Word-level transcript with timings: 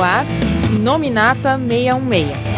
no 0.00 0.06
ar 0.06 0.24
Nominata 0.80 1.58
616. 1.58 2.49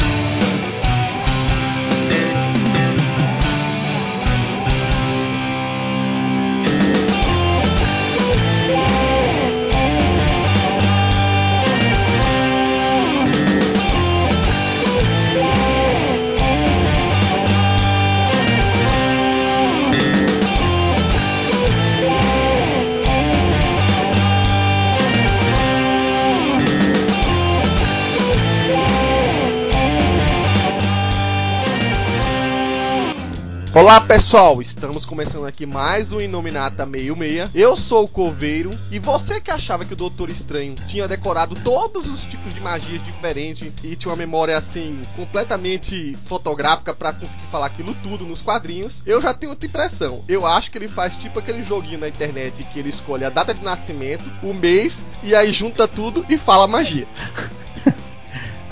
Olá 33.75 34.03
pessoal, 34.03 34.61
estamos 34.61 35.07
começando 35.07 35.47
aqui 35.47 35.65
mais 35.65 36.13
um 36.13 36.21
Inominata 36.21 36.85
66. 36.85 37.55
Eu 37.55 37.75
sou 37.75 38.05
o 38.05 38.09
Coveiro 38.09 38.69
e 38.91 38.99
você 38.99 39.41
que 39.41 39.51
achava 39.51 39.83
que 39.87 39.95
o 39.95 39.97
Doutor 39.97 40.29
Estranho 40.29 40.75
tinha 40.87 41.09
decorado 41.09 41.55
todos 41.65 42.07
os 42.07 42.23
tipos 42.23 42.53
de 42.53 42.61
magias 42.61 43.03
diferentes 43.03 43.73
e 43.83 43.97
tinha 43.97 44.11
uma 44.11 44.17
memória 44.17 44.59
assim 44.59 45.01
completamente 45.17 46.15
fotográfica 46.27 46.93
para 46.93 47.15
conseguir 47.15 47.47
falar 47.51 47.65
aquilo 47.65 47.95
tudo 48.03 48.27
nos 48.27 48.43
quadrinhos, 48.43 49.01
eu 49.07 49.23
já 49.23 49.33
tenho 49.33 49.53
outra 49.53 49.67
impressão. 49.67 50.23
Eu 50.29 50.47
acho 50.47 50.71
que 50.71 50.77
ele 50.77 50.89
faz 50.89 51.17
tipo 51.17 51.39
aquele 51.39 51.63
joguinho 51.63 52.01
na 52.01 52.09
internet 52.09 52.63
que 52.65 52.79
ele 52.79 52.91
escolhe 52.91 53.25
a 53.25 53.31
data 53.31 53.55
de 53.55 53.65
nascimento, 53.65 54.31
o 54.43 54.53
mês 54.53 54.99
e 55.23 55.35
aí 55.35 55.51
junta 55.51 55.89
tudo 55.89 56.27
e 56.29 56.37
fala 56.37 56.69
magia. 56.69 57.07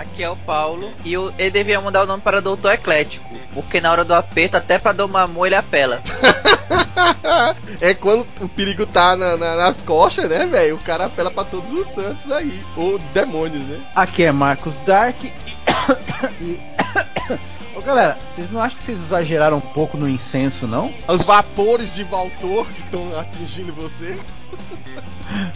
Aqui 0.00 0.22
é 0.22 0.30
o 0.30 0.36
Paulo 0.36 0.90
e 1.04 1.12
eu, 1.12 1.30
ele 1.36 1.50
devia 1.50 1.78
mudar 1.78 2.04
o 2.04 2.06
nome 2.06 2.22
para 2.22 2.40
Doutor 2.40 2.72
Eclético, 2.72 3.28
porque 3.52 3.82
na 3.82 3.92
hora 3.92 4.02
do 4.02 4.14
aperto, 4.14 4.56
até 4.56 4.78
pra 4.78 4.92
Domamon 4.92 5.44
ele 5.44 5.54
apela. 5.54 6.02
é 7.82 7.92
quando 7.92 8.26
o 8.40 8.48
perigo 8.48 8.86
tá 8.86 9.14
na, 9.14 9.36
na, 9.36 9.56
nas 9.56 9.82
costas, 9.82 10.30
né, 10.30 10.46
velho? 10.46 10.76
O 10.76 10.78
cara 10.78 11.04
apela 11.04 11.30
para 11.30 11.44
todos 11.44 11.70
os 11.70 11.86
santos 11.88 12.32
aí, 12.32 12.64
ou 12.78 12.98
demônios, 13.12 13.62
né? 13.62 13.78
Aqui 13.94 14.24
é 14.24 14.32
Marcos 14.32 14.74
Dark 14.86 15.16
e. 16.40 16.58
Ô, 17.80 17.82
galera, 17.82 18.18
vocês 18.28 18.52
não 18.52 18.60
acham 18.60 18.76
que 18.76 18.84
vocês 18.84 18.98
exageraram 18.98 19.56
um 19.56 19.60
pouco 19.62 19.96
no 19.96 20.06
incenso, 20.06 20.66
não? 20.66 20.92
Os 21.08 21.22
vapores 21.22 21.94
de 21.94 22.04
Valtor 22.04 22.66
que 22.66 22.82
estão 22.82 23.18
atingindo 23.18 23.72
você? 23.72 24.18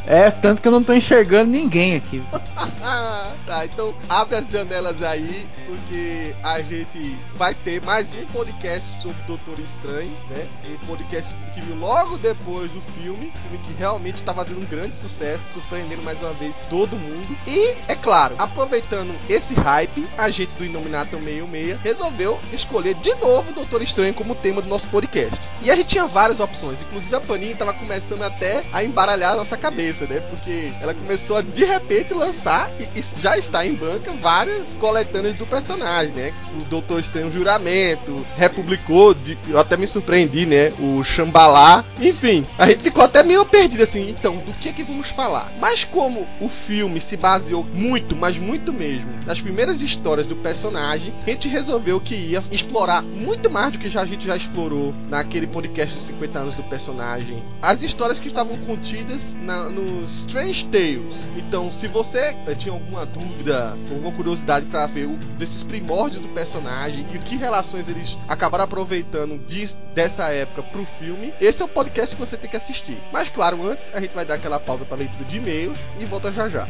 É, 0.06 0.30
tanto 0.30 0.62
que 0.62 0.68
eu 0.68 0.72
não 0.72 0.84
tô 0.84 0.92
enxergando 0.92 1.50
ninguém 1.50 1.96
aqui. 1.96 2.22
tá, 3.44 3.64
então 3.64 3.92
abre 4.08 4.36
as 4.36 4.48
janelas 4.48 5.02
aí, 5.02 5.46
porque 5.66 6.34
a 6.42 6.62
gente 6.62 7.16
vai 7.34 7.54
ter 7.54 7.82
mais 7.82 8.12
um 8.14 8.24
podcast 8.26 9.02
sobre 9.02 9.20
Doutor 9.26 9.58
Estranho, 9.58 10.12
né? 10.30 10.46
Um 10.82 10.86
podcast 10.86 11.34
que 11.54 11.60
viu 11.60 11.76
logo 11.76 12.16
depois 12.18 12.70
do 12.70 12.80
filme, 12.92 13.32
filme 13.32 13.58
que 13.66 13.72
realmente 13.76 14.22
tá 14.22 14.32
fazendo 14.32 14.60
um 14.60 14.66
grande 14.66 14.94
sucesso, 14.94 15.54
surpreendendo 15.54 16.02
mais 16.02 16.20
uma 16.20 16.32
vez 16.34 16.56
todo 16.70 16.96
mundo. 16.96 17.36
E, 17.46 17.74
é 17.88 17.96
claro, 17.96 18.36
aproveitando 18.38 19.12
esse 19.28 19.54
hype, 19.54 20.06
a 20.16 20.30
gente 20.30 20.52
do 20.52 20.64
Inominato 20.64 21.16
66 21.16 21.80
resolveu 21.82 22.13
escolher 22.52 22.94
de 22.94 23.14
novo 23.16 23.50
o 23.50 23.54
Doutor 23.54 23.82
Estranho 23.82 24.14
como 24.14 24.34
tema 24.34 24.62
do 24.62 24.68
nosso 24.68 24.86
podcast. 24.88 25.38
E 25.62 25.70
a 25.70 25.76
gente 25.76 25.88
tinha 25.88 26.06
várias 26.06 26.40
opções, 26.40 26.82
inclusive 26.82 27.14
a 27.14 27.20
Panini 27.20 27.54
tava 27.54 27.72
começando 27.72 28.22
até 28.22 28.62
a 28.72 28.84
embaralhar 28.84 29.32
a 29.32 29.36
nossa 29.36 29.56
cabeça, 29.56 30.06
né? 30.06 30.20
Porque 30.20 30.72
ela 30.80 30.94
começou 30.94 31.36
a 31.36 31.42
de 31.42 31.64
repente 31.64 32.12
lançar 32.12 32.70
e, 32.78 32.98
e 32.98 33.04
já 33.20 33.36
está 33.38 33.66
em 33.66 33.74
banca 33.74 34.12
várias 34.12 34.66
coletâneas 34.78 35.34
do 35.36 35.46
personagem, 35.46 36.12
né? 36.14 36.32
O 36.60 36.64
Doutor 36.64 37.00
Estranho 37.00 37.32
Juramento, 37.32 38.24
republicou, 38.36 39.14
de, 39.14 39.38
eu 39.48 39.58
até 39.58 39.76
me 39.76 39.86
surpreendi, 39.86 40.46
né? 40.46 40.72
O 40.78 41.02
Xambalá, 41.02 41.84
enfim, 42.00 42.44
a 42.58 42.66
gente 42.68 42.82
ficou 42.82 43.04
até 43.04 43.22
meio 43.22 43.44
perdido 43.44 43.82
assim, 43.82 44.10
então, 44.10 44.36
do 44.36 44.52
que 44.52 44.72
que 44.72 44.82
vamos 44.82 45.08
falar? 45.08 45.50
Mas 45.60 45.84
como 45.84 46.26
o 46.40 46.48
filme 46.48 47.00
se 47.00 47.16
baseou 47.16 47.64
muito, 47.72 48.14
mas 48.14 48.36
muito 48.36 48.72
mesmo, 48.72 49.08
nas 49.26 49.40
primeiras 49.40 49.80
histórias 49.80 50.26
do 50.26 50.36
personagem, 50.36 51.14
a 51.22 51.30
gente 51.30 51.48
resolveu 51.48 52.00
que 52.04 52.14
ia 52.14 52.42
explorar 52.50 53.02
muito 53.02 53.50
mais 53.50 53.72
do 53.72 53.78
que 53.78 53.88
já 53.88 54.02
a 54.02 54.06
gente 54.06 54.26
já 54.26 54.36
explorou 54.36 54.94
naquele 55.08 55.46
podcast 55.46 55.96
de 55.96 56.02
50 56.02 56.38
anos 56.38 56.54
do 56.54 56.62
personagem. 56.64 57.42
As 57.62 57.82
histórias 57.82 58.20
que 58.20 58.28
estavam 58.28 58.56
contidas 58.58 59.34
na, 59.40 59.64
nos 59.64 60.20
Strange 60.20 60.66
Tales. 60.66 61.28
Então, 61.36 61.72
se 61.72 61.88
você 61.88 62.36
eh, 62.46 62.54
tinha 62.54 62.74
alguma 62.74 63.06
dúvida, 63.06 63.70
alguma 63.90 64.12
curiosidade 64.12 64.66
para 64.66 64.86
ver 64.86 65.06
o, 65.06 65.16
desses 65.38 65.62
primórdios 65.62 66.22
do 66.22 66.28
personagem 66.28 67.06
e 67.14 67.18
que 67.18 67.36
relações 67.36 67.88
eles 67.88 68.18
acabaram 68.28 68.64
aproveitando 68.64 69.38
de, 69.46 69.74
dessa 69.94 70.28
época 70.28 70.62
pro 70.62 70.84
filme, 70.98 71.32
esse 71.40 71.62
é 71.62 71.64
o 71.64 71.68
podcast 71.68 72.14
que 72.14 72.20
você 72.20 72.36
tem 72.36 72.50
que 72.50 72.56
assistir. 72.56 72.98
Mas, 73.12 73.28
claro, 73.28 73.66
antes 73.66 73.90
a 73.94 74.00
gente 74.00 74.14
vai 74.14 74.24
dar 74.24 74.34
aquela 74.34 74.60
pausa 74.60 74.84
para 74.84 74.98
leitura 74.98 75.24
de 75.24 75.38
e-mails 75.38 75.78
e 75.98 76.04
volta 76.04 76.30
já 76.30 76.48
já. 76.48 76.68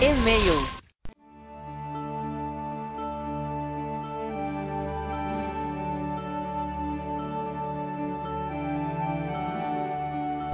E-mails 0.00 0.77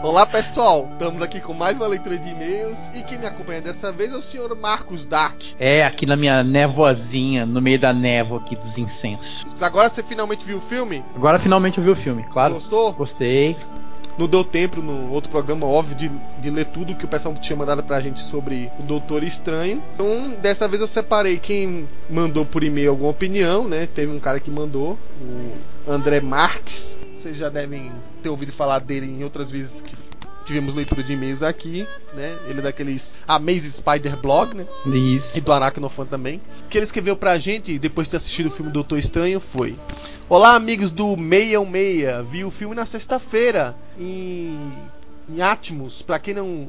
Olá 0.05 0.27
pessoal, 0.27 0.87
estamos 0.93 1.23
aqui 1.23 1.41
com 1.41 1.55
mais 1.55 1.79
uma 1.79 1.87
leitura 1.87 2.19
de 2.19 2.29
e-mails 2.29 2.77
e 2.95 3.03
quem 3.05 3.17
me 3.17 3.25
acompanha 3.25 3.63
dessa 3.63 3.91
vez 3.91 4.13
é 4.13 4.17
o 4.17 4.21
senhor 4.21 4.55
Marcos 4.55 5.07
Dark. 5.07 5.41
É, 5.59 5.83
aqui 5.83 6.05
na 6.05 6.15
minha 6.15 6.45
névoazinha, 6.45 7.47
no 7.47 7.59
meio 7.59 7.79
da 7.79 7.95
névoa 7.95 8.39
aqui 8.39 8.55
dos 8.55 8.77
incensos. 8.77 9.47
Agora 9.63 9.89
você 9.89 10.03
finalmente 10.03 10.45
viu 10.45 10.59
o 10.59 10.61
filme? 10.61 11.03
Agora 11.17 11.39
finalmente 11.39 11.79
eu 11.79 11.85
vi 11.85 11.89
o 11.89 11.97
filme, 11.97 12.23
claro. 12.25 12.53
Gostou? 12.53 12.93
Gostei. 12.93 13.57
Não 14.19 14.29
deu 14.29 14.45
tempo 14.45 14.83
no 14.83 15.11
outro 15.11 15.31
programa, 15.31 15.65
óbvio, 15.65 15.97
de, 15.97 16.11
de 16.39 16.51
ler 16.51 16.67
tudo 16.67 16.95
que 16.95 17.07
o 17.07 17.09
pessoal 17.09 17.35
tinha 17.37 17.57
mandado 17.57 17.83
pra 17.83 17.99
gente 17.99 18.21
sobre 18.21 18.71
o 18.79 18.83
Doutor 18.83 19.25
Estranho. 19.25 19.83
Então, 19.95 20.37
dessa 20.39 20.69
vez 20.69 20.83
eu 20.83 20.87
separei 20.87 21.39
quem 21.39 21.89
mandou 22.11 22.45
por 22.45 22.63
e-mail 22.63 22.91
alguma 22.91 23.09
opinião, 23.09 23.67
né? 23.67 23.89
Teve 23.95 24.13
um 24.13 24.21
cara 24.21 24.39
que 24.39 24.51
mandou, 24.51 24.99
o 25.23 25.91
André 25.91 26.21
Marques 26.21 26.95
vocês 27.25 27.39
já 27.39 27.49
devem 27.49 27.91
ter 28.23 28.29
ouvido 28.29 28.53
falar 28.53 28.81
dele 28.81 29.07
em 29.07 29.25
outras 29.25 29.51
vezes 29.51 29.81
que 29.81 29.97
tivemos 30.45 30.75
leitura 30.75 31.03
de 31.03 31.15
e-mails 31.15 31.43
aqui, 31.43 31.87
né? 32.13 32.37
Ele 32.47 32.59
é 32.59 32.63
daqueles 32.63 33.15
Amazing 33.27 33.71
Spider 33.71 34.15
Blog, 34.19 34.55
né? 34.55 34.67
Isso. 34.85 35.31
E 35.35 35.41
do 35.41 35.51
Aracnofan 35.51 36.05
também. 36.05 36.39
O 36.67 36.69
que 36.69 36.77
ele 36.77 36.85
escreveu 36.85 37.17
pra 37.17 37.39
gente 37.39 37.79
depois 37.79 38.07
de 38.07 38.11
ter 38.11 38.19
assistido 38.19 38.49
o 38.49 38.51
filme 38.51 38.71
Doutor 38.71 38.99
Estranho 38.99 39.41
foi: 39.41 39.75
Olá, 40.29 40.55
amigos 40.55 40.91
do 40.91 41.17
616. 41.17 42.31
Vi 42.31 42.45
o 42.45 42.51
filme 42.51 42.75
na 42.75 42.85
sexta-feira 42.85 43.75
em, 43.99 44.71
em 45.27 45.41
Atmos. 45.41 46.03
Pra 46.03 46.19
quem 46.19 46.35
não 46.35 46.69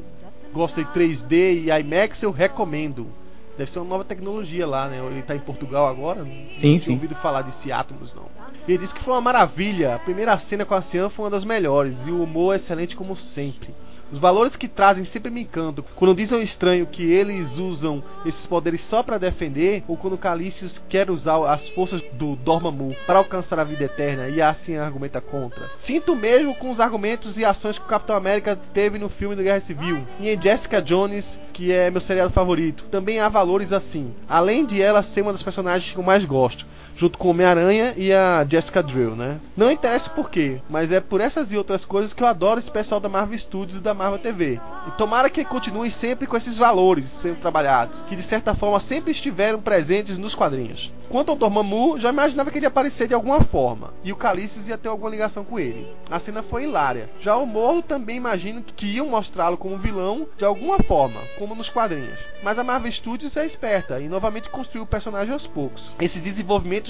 gosta 0.54 0.82
de 0.82 0.90
3D 0.92 1.66
e 1.66 1.70
IMAX, 1.70 2.24
eu 2.24 2.32
recomendo. 2.32 3.10
Deve 3.58 3.70
ser 3.72 3.80
uma 3.80 3.90
nova 3.90 4.04
tecnologia 4.04 4.68
lá, 4.68 4.90
né? 4.90 5.00
Ele 5.10 5.22
tá 5.22 5.36
em 5.36 5.40
Portugal 5.40 5.88
agora. 5.88 6.26
Sim, 6.58 6.74
não 6.74 6.82
sim. 6.82 6.94
ouvido 6.94 7.16
falar 7.16 7.42
desse 7.42 7.72
Atmos, 7.72 8.14
não. 8.14 8.26
Ele 8.68 8.78
disse 8.78 8.94
que 8.94 9.02
foi 9.02 9.14
uma 9.14 9.22
maravilha. 9.22 9.96
A 9.96 10.00
primeira 10.00 10.38
cena 10.38 10.66
com 10.66 10.74
a 10.74 10.82
Cian 10.82 11.10
foi 11.10 11.26
uma 11.26 11.32
das 11.32 11.46
melhores 11.46 12.06
e 12.06 12.12
o 12.12 12.24
humor 12.24 12.54
é 12.54 12.58
excelente 12.58 12.96
como 12.96 13.16
sempre. 13.16 13.74
Os 14.12 14.20
valores 14.20 14.56
que 14.56 14.68
trazem 14.68 15.04
sempre 15.04 15.32
me 15.32 15.42
encantam. 15.42 15.84
Quando 15.96 16.16
dizem 16.16 16.38
ao 16.38 16.44
estranho 16.44 16.86
que 16.86 17.12
eles 17.12 17.58
usam 17.58 18.04
esses 18.26 18.46
poderes 18.46 18.82
só 18.82 19.02
para 19.02 19.18
defender, 19.18 19.84
ou 19.88 19.98
quando 19.98 20.18
Calícios 20.18 20.82
quer 20.88 21.10
usar 21.10 21.38
as 21.52 21.68
forças 21.68 22.02
do 22.02 22.36
Dormammu 22.36 22.96
para 23.08 23.20
alcançar 23.20 23.60
a 23.60 23.64
vida 23.64 23.84
eterna 23.84 24.30
e 24.30 24.42
assim 24.42 24.76
argumenta 24.78 25.20
contra. 25.20 25.70
Sinto 25.76 26.16
mesmo 26.16 26.54
com 26.56 26.70
os 26.72 26.80
argumentos 26.80 27.38
e 27.38 27.46
ações 27.46 27.80
que 27.80 27.86
o 27.86 27.90
Capitão 27.90 28.16
América 28.16 28.58
teve 28.74 29.00
no 29.00 29.10
filme 29.10 29.36
da 29.36 29.44
Guerra 29.44 29.60
Civil. 29.60 30.06
E 30.20 30.30
em 30.30 30.42
Jessica 30.42 30.82
Jones, 30.82 31.40
que 31.52 31.72
é 31.72 31.90
meu 31.90 32.02
seriado 32.02 32.32
favorito, 32.32 32.86
também 32.92 33.20
há 33.20 33.28
valores 33.28 33.74
assim. 33.74 34.14
Além 34.30 34.66
de 34.66 34.82
ela 34.82 35.02
ser 35.02 35.22
uma 35.22 35.32
das 35.32 35.44
personagens 35.44 35.92
que 35.92 35.98
eu 35.98 36.04
mais 36.04 36.24
gosto, 36.26 36.66
junto 36.96 37.18
com 37.18 37.30
Homem-Aranha 37.30 37.94
e 37.98 38.14
a 38.14 38.46
Jessica 38.48 38.82
Drill, 38.82 39.16
né? 39.16 39.40
Não 39.56 39.72
interessa 39.72 40.10
por 40.10 40.30
quê, 40.30 40.62
mas 40.70 40.92
é 40.92 41.00
por 41.00 41.22
essas 41.22 41.52
e 41.52 41.58
outras 41.58 41.86
coisas 41.86 42.14
que 42.14 42.24
eu 42.24 42.28
adoro 42.28 42.60
esse 42.60 42.72
pessoal 42.72 43.00
da 43.00 43.10
Marvel 43.10 43.38
Studios 43.38 43.80
e 43.80 43.84
da 43.84 43.94
Marvel 43.94 44.20
TV. 44.20 44.60
E 44.88 44.92
tomara 44.98 45.30
que 45.30 45.44
continuem 45.44 45.90
sempre 45.90 46.28
com 46.28 46.38
esses 46.38 46.58
valores 46.58 47.06
sendo 47.06 47.40
trabalhados, 47.40 48.02
que 48.08 48.16
de 48.16 48.24
certa 48.24 48.54
forma 48.54 48.80
sempre 48.80 49.12
estiveram 49.12 49.62
presentes 49.62 50.18
nos 50.18 50.36
quadrinhos. 50.36 50.94
Quanto 51.10 51.30
ao 51.30 51.36
Dormammu, 51.36 52.00
já 52.00 52.10
imaginava 52.10 52.50
que 52.50 52.58
ele 52.58 52.66
ia 52.66 52.70
aparecer 52.70 53.08
de 53.08 53.14
alguma 53.14 53.42
forma, 53.42 53.94
e 54.04 54.12
o 54.12 54.16
Calícios 54.16 54.68
ia 54.68 54.78
ter 54.78 54.90
alguma 54.90 55.10
ligação 55.10 55.44
com 55.44 55.60
ele. 55.60 55.88
A 56.10 56.20
cena 56.20 56.42
foi 56.42 56.64
hilária. 56.64 57.10
Já 57.22 57.36
o 57.36 57.46
Morro 57.46 57.82
também 57.82 58.18
imagino 58.18 58.64
que 58.64 58.86
iam 58.86 59.08
mostrá-lo 59.08 59.58
como 59.58 59.78
vilão 59.78 60.28
de 60.38 60.46
alguma 60.46 60.80
forma, 60.80 61.22
como 61.38 61.56
nos 61.56 61.70
quadrinhos. 61.70 62.20
Mas 62.44 62.60
a 62.60 62.64
Marvel 62.64 62.92
Studios 62.92 63.38
é 63.38 63.46
esperta 63.46 64.00
e 64.00 64.10
novamente 64.10 64.50
construiu 64.50 64.84
o 64.84 64.88
personagem 64.88 65.34
aos 65.34 65.48
poucos. 65.48 65.96
Esses 66.00 66.26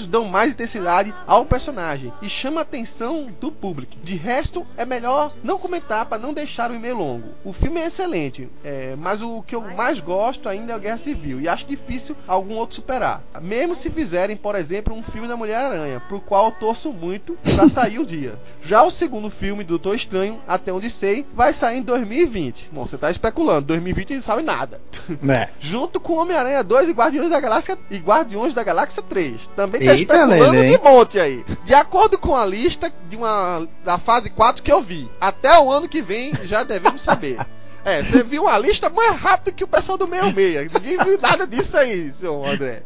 dão 0.04 0.24
mais 0.24 0.52
intensidade 0.52 1.14
ao 1.26 1.46
personagem 1.46 2.12
e 2.20 2.28
chama 2.28 2.60
a 2.60 2.62
atenção 2.62 3.26
do 3.40 3.50
público. 3.50 3.96
De 4.02 4.16
resto, 4.16 4.66
é 4.76 4.84
melhor 4.84 5.32
não 5.42 5.58
comentar 5.58 6.06
para 6.06 6.18
não 6.18 6.34
deixar 6.34 6.70
o 6.70 6.74
e-mail 6.74 6.96
longo. 6.96 7.28
O 7.44 7.52
filme 7.52 7.80
é 7.80 7.86
excelente, 7.86 8.48
é, 8.64 8.94
mas 8.98 9.22
o 9.22 9.42
que 9.42 9.54
eu 9.54 9.60
mais 9.60 10.00
gosto 10.00 10.48
ainda 10.48 10.72
é 10.72 10.74
a 10.74 10.78
Guerra 10.78 10.98
Civil 10.98 11.40
e 11.40 11.48
acho 11.48 11.66
difícil 11.66 12.16
algum 12.26 12.56
outro 12.56 12.76
superar. 12.76 13.22
Mesmo 13.40 13.74
se 13.74 13.90
fizerem, 13.90 14.36
por 14.36 14.54
exemplo, 14.54 14.94
um 14.94 15.02
filme 15.02 15.28
da 15.28 15.36
Mulher-Aranha, 15.36 16.02
pro 16.08 16.20
qual 16.20 16.46
eu 16.46 16.52
torço 16.52 16.92
muito 16.92 17.38
pra 17.54 17.68
sair 17.68 17.98
um 17.98 18.04
dia. 18.04 18.34
Já 18.62 18.82
o 18.82 18.90
segundo 18.90 19.30
filme 19.30 19.62
do 19.62 19.76
Doutor 19.76 19.94
Estranho, 19.94 20.40
até 20.48 20.72
onde 20.72 20.90
sei, 20.90 21.24
vai 21.34 21.52
sair 21.52 21.78
em 21.78 21.82
2020. 21.82 22.70
Bom, 22.72 22.86
você 22.86 22.98
tá 22.98 23.10
especulando, 23.10 23.66
2020 23.66 24.14
não 24.14 24.22
sabe 24.22 24.42
nada. 24.42 24.80
É. 25.28 25.48
Junto 25.60 26.00
com 26.00 26.14
Homem-Aranha 26.14 26.64
2 26.64 26.88
e 26.88 26.92
Guardiões 26.92 27.30
da 27.30 27.38
Galáxia 27.38 27.78
e 27.90 27.98
Guardiões 27.98 28.54
da 28.54 28.64
Galáxia 28.64 29.02
3. 29.02 29.40
Também 29.54 29.85
tá 29.86 29.94
Eita, 29.96 30.14
especulando 30.14 30.52
Lelê. 30.52 30.76
de 30.76 30.82
monte 30.82 31.18
aí. 31.18 31.44
De 31.64 31.74
acordo 31.74 32.18
com 32.18 32.34
a 32.34 32.44
lista 32.44 32.92
de 33.08 33.16
uma 33.16 33.66
da 33.84 33.98
fase 33.98 34.30
4 34.30 34.62
que 34.62 34.72
eu 34.72 34.80
vi, 34.80 35.08
até 35.20 35.58
o 35.58 35.70
ano 35.70 35.88
que 35.88 36.02
vem 36.02 36.32
já 36.44 36.62
devemos 36.62 37.00
saber. 37.00 37.38
É, 37.86 38.02
você 38.02 38.24
viu 38.24 38.48
a 38.48 38.58
lista 38.58 38.90
mais 38.90 39.14
rápido 39.14 39.54
que 39.54 39.62
o 39.62 39.68
pessoal 39.68 39.96
do 39.96 40.08
66. 40.08 40.72
Ninguém 40.72 40.98
viu 41.04 41.20
nada 41.22 41.46
disso 41.46 41.76
aí, 41.76 42.10
seu 42.10 42.44
André. 42.44 42.82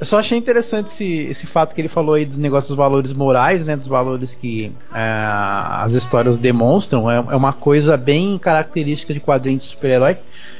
Eu 0.00 0.04
só 0.04 0.18
achei 0.18 0.36
interessante 0.36 0.88
esse, 0.88 1.14
esse 1.30 1.46
fato 1.46 1.76
que 1.76 1.80
ele 1.80 1.88
falou 1.88 2.16
aí 2.16 2.24
do 2.24 2.40
negócio 2.40 2.66
dos 2.66 2.76
valores 2.76 3.12
morais, 3.12 3.68
né? 3.68 3.76
Dos 3.76 3.86
valores 3.86 4.34
que 4.34 4.74
é, 4.92 4.98
as 4.98 5.92
histórias 5.92 6.38
demonstram. 6.38 7.08
É, 7.08 7.18
é 7.18 7.36
uma 7.36 7.52
coisa 7.52 7.96
bem 7.96 8.36
característica 8.36 9.14
de 9.14 9.20
quadrinhos 9.20 9.62
de 9.62 9.70
super-herói. 9.70 10.18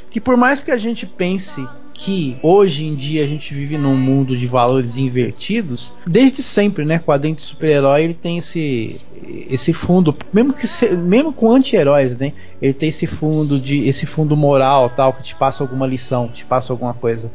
Que 0.09 0.21
por 0.21 0.37
mais 0.37 0.63
que 0.63 0.71
a 0.71 0.79
gente 0.79 1.05
pense 1.05 1.67
que 1.95 2.37
hoje 2.43 2.85
em 2.85 2.95
dia 2.95 3.23
a 3.25 3.27
gente 3.27 3.53
vive 3.55 3.77
num 3.79 3.97
mundo 3.97 4.37
de 4.37 4.47
valores 4.47 4.97
invertidos, 4.97 5.93
desde 6.07 6.43
sempre, 6.43 6.85
né? 6.85 6.99
Quadrinho 6.99 7.37
de 7.37 7.43
super-herói 7.43 8.03
ele 8.05 8.15
tem 8.15 8.39
esse 8.39 9.01
esse 9.49 9.73
fundo, 9.73 10.15
mesmo 10.33 10.53
que 10.53 10.67
se- 10.67 10.91
mesmo 10.91 11.33
com 11.33 11.51
anti-heróis, 11.51 12.17
né? 12.19 12.33
Ele 12.61 12.73
tem 12.73 12.89
esse 12.89 13.07
fundo 13.07 13.59
de 13.59 13.87
esse 13.87 14.07
fundo 14.07 14.37
moral, 14.37 14.91
tal, 14.91 15.13
que 15.13 15.23
te 15.23 15.35
passa 15.35 15.63
alguma 15.63 15.87
lição, 15.87 16.29
te 16.29 16.45
passa 16.45 16.73
alguma 16.73 16.95
coisa. 16.95 17.31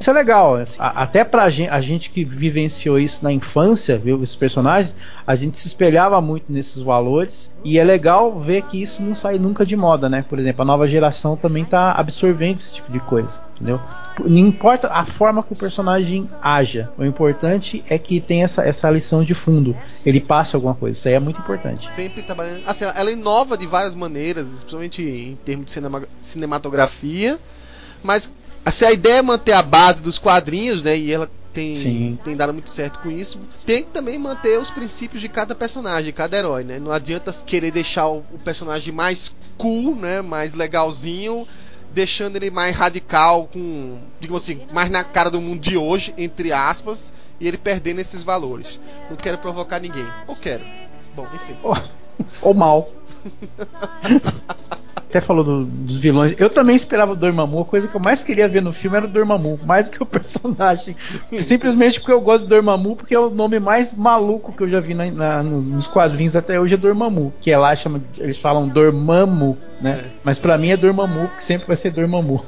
Isso 0.00 0.08
é 0.08 0.12
legal, 0.14 0.56
assim, 0.56 0.76
a- 0.80 1.02
até 1.02 1.24
pra 1.24 1.50
gente, 1.50 1.68
a 1.68 1.80
gente 1.82 2.08
que 2.08 2.24
vivenciou 2.24 2.98
isso 2.98 3.20
na 3.22 3.30
infância, 3.30 3.98
viu 3.98 4.22
esses 4.22 4.34
personagens, 4.34 4.96
a 5.26 5.36
gente 5.36 5.58
se 5.58 5.66
espelhava 5.68 6.18
muito 6.22 6.44
nesses 6.50 6.80
valores 6.80 7.50
e 7.62 7.78
é 7.78 7.84
legal 7.84 8.40
ver 8.40 8.62
que 8.62 8.82
isso 8.82 9.02
não 9.02 9.14
sai 9.14 9.38
nunca 9.38 9.66
de 9.66 9.76
moda, 9.76 10.08
né? 10.08 10.24
Por 10.26 10.38
exemplo, 10.38 10.62
a 10.62 10.64
nova 10.64 10.88
geração 10.88 11.36
também 11.36 11.66
tá 11.66 11.92
absorvendo 11.92 12.56
esse 12.56 12.72
tipo 12.72 12.90
de 12.90 12.98
coisa, 13.00 13.40
entendeu? 13.56 13.78
Não 14.20 14.38
importa 14.38 14.88
a 14.90 15.04
forma 15.04 15.42
que 15.42 15.52
o 15.52 15.56
personagem 15.56 16.26
haja, 16.40 16.88
o 16.96 17.04
importante 17.04 17.82
é 17.90 17.98
que 17.98 18.22
tem 18.22 18.42
essa, 18.42 18.62
essa 18.62 18.90
lição 18.90 19.22
de 19.22 19.34
fundo, 19.34 19.76
ele 20.06 20.18
passe 20.20 20.56
alguma 20.56 20.74
coisa, 20.74 20.96
isso 20.96 21.08
aí 21.08 21.14
é 21.14 21.20
muito 21.20 21.40
importante. 21.40 21.92
Sempre 21.92 22.22
trabalhando. 22.22 22.62
Assim, 22.66 22.86
ela 22.94 23.12
inova 23.12 23.54
de 23.56 23.66
várias 23.66 23.94
maneiras, 23.94 24.46
principalmente 24.46 25.02
em 25.02 25.38
termos 25.44 25.66
de 25.66 25.72
cinema- 25.72 26.02
cinematografia. 26.22 27.38
Mas 28.02 28.30
assim, 28.70 28.84
a 28.84 28.92
ideia 28.92 29.18
é 29.18 29.22
manter 29.22 29.52
a 29.52 29.62
base 29.62 30.02
dos 30.02 30.18
quadrinhos, 30.18 30.82
né? 30.82 30.96
E 30.96 31.12
ela 31.12 31.30
tem, 31.52 31.76
Sim. 31.76 32.18
tem 32.24 32.36
dado 32.36 32.52
muito 32.52 32.70
certo 32.70 33.00
com 33.00 33.10
isso. 33.10 33.38
Tem 33.66 33.82
que 33.82 33.90
também 33.90 34.18
manter 34.18 34.58
os 34.58 34.70
princípios 34.70 35.20
de 35.20 35.28
cada 35.28 35.54
personagem, 35.54 36.06
de 36.06 36.12
cada 36.12 36.36
herói, 36.36 36.64
né? 36.64 36.78
Não 36.78 36.92
adianta 36.92 37.32
querer 37.44 37.70
deixar 37.70 38.08
o, 38.08 38.18
o 38.32 38.38
personagem 38.38 38.92
mais 38.92 39.34
cool, 39.58 39.94
né? 39.94 40.22
Mais 40.22 40.54
legalzinho. 40.54 41.46
Deixando 41.92 42.36
ele 42.36 42.52
mais 42.52 42.76
radical, 42.76 43.48
com, 43.52 43.98
digamos 44.20 44.44
assim, 44.44 44.60
mais 44.72 44.88
na 44.88 45.02
cara 45.02 45.28
do 45.28 45.40
mundo 45.40 45.60
de 45.60 45.76
hoje, 45.76 46.14
entre 46.16 46.52
aspas, 46.52 47.34
e 47.40 47.48
ele 47.48 47.58
perdendo 47.58 48.00
esses 48.00 48.22
valores. 48.22 48.78
Não 49.10 49.16
quero 49.16 49.38
provocar 49.38 49.80
ninguém. 49.80 50.06
Ou 50.28 50.36
quero. 50.36 50.62
Bom, 51.16 51.26
enfim. 51.34 51.56
Ou 52.40 52.54
mal. 52.54 52.88
Até 55.10 55.20
falou 55.20 55.42
do- 55.42 55.64
dos 55.64 55.98
vilões. 55.98 56.34
Eu 56.38 56.48
também 56.48 56.76
esperava 56.76 57.12
o 57.12 57.16
Dormammu. 57.16 57.60
A 57.60 57.64
coisa 57.64 57.88
que 57.88 57.94
eu 57.96 58.00
mais 58.00 58.22
queria 58.22 58.48
ver 58.48 58.62
no 58.62 58.72
filme 58.72 58.96
era 58.96 59.06
o 59.06 59.10
Dormammu, 59.10 59.58
mais 59.66 59.86
do 59.88 59.92
que 59.96 60.02
o 60.02 60.06
personagem. 60.06 60.94
Simplesmente 61.42 61.98
porque 62.00 62.12
eu 62.12 62.20
gosto 62.20 62.44
do 62.44 62.48
Dormammu, 62.48 62.94
porque 62.96 63.14
é 63.14 63.18
o 63.18 63.28
nome 63.28 63.58
mais 63.58 63.92
maluco 63.92 64.52
que 64.52 64.62
eu 64.62 64.68
já 64.68 64.80
vi 64.80 64.94
na- 64.94 65.10
na- 65.10 65.42
no- 65.42 65.60
nos 65.60 65.86
quadrinhos 65.88 66.36
até 66.36 66.60
hoje 66.60 66.74
é 66.74 66.76
Dormammu. 66.76 67.32
Que 67.40 67.50
é 67.50 67.58
lá 67.58 67.74
chama, 67.74 68.00
eles 68.18 68.38
falam 68.38 68.68
Dormammu, 68.68 69.56
né? 69.80 70.04
É. 70.04 70.10
Mas 70.22 70.38
pra 70.38 70.56
mim 70.56 70.68
é 70.70 70.76
Dormammu, 70.76 71.28
que 71.36 71.42
sempre 71.42 71.66
vai 71.66 71.76
ser 71.76 71.90
Dormammu. 71.90 72.44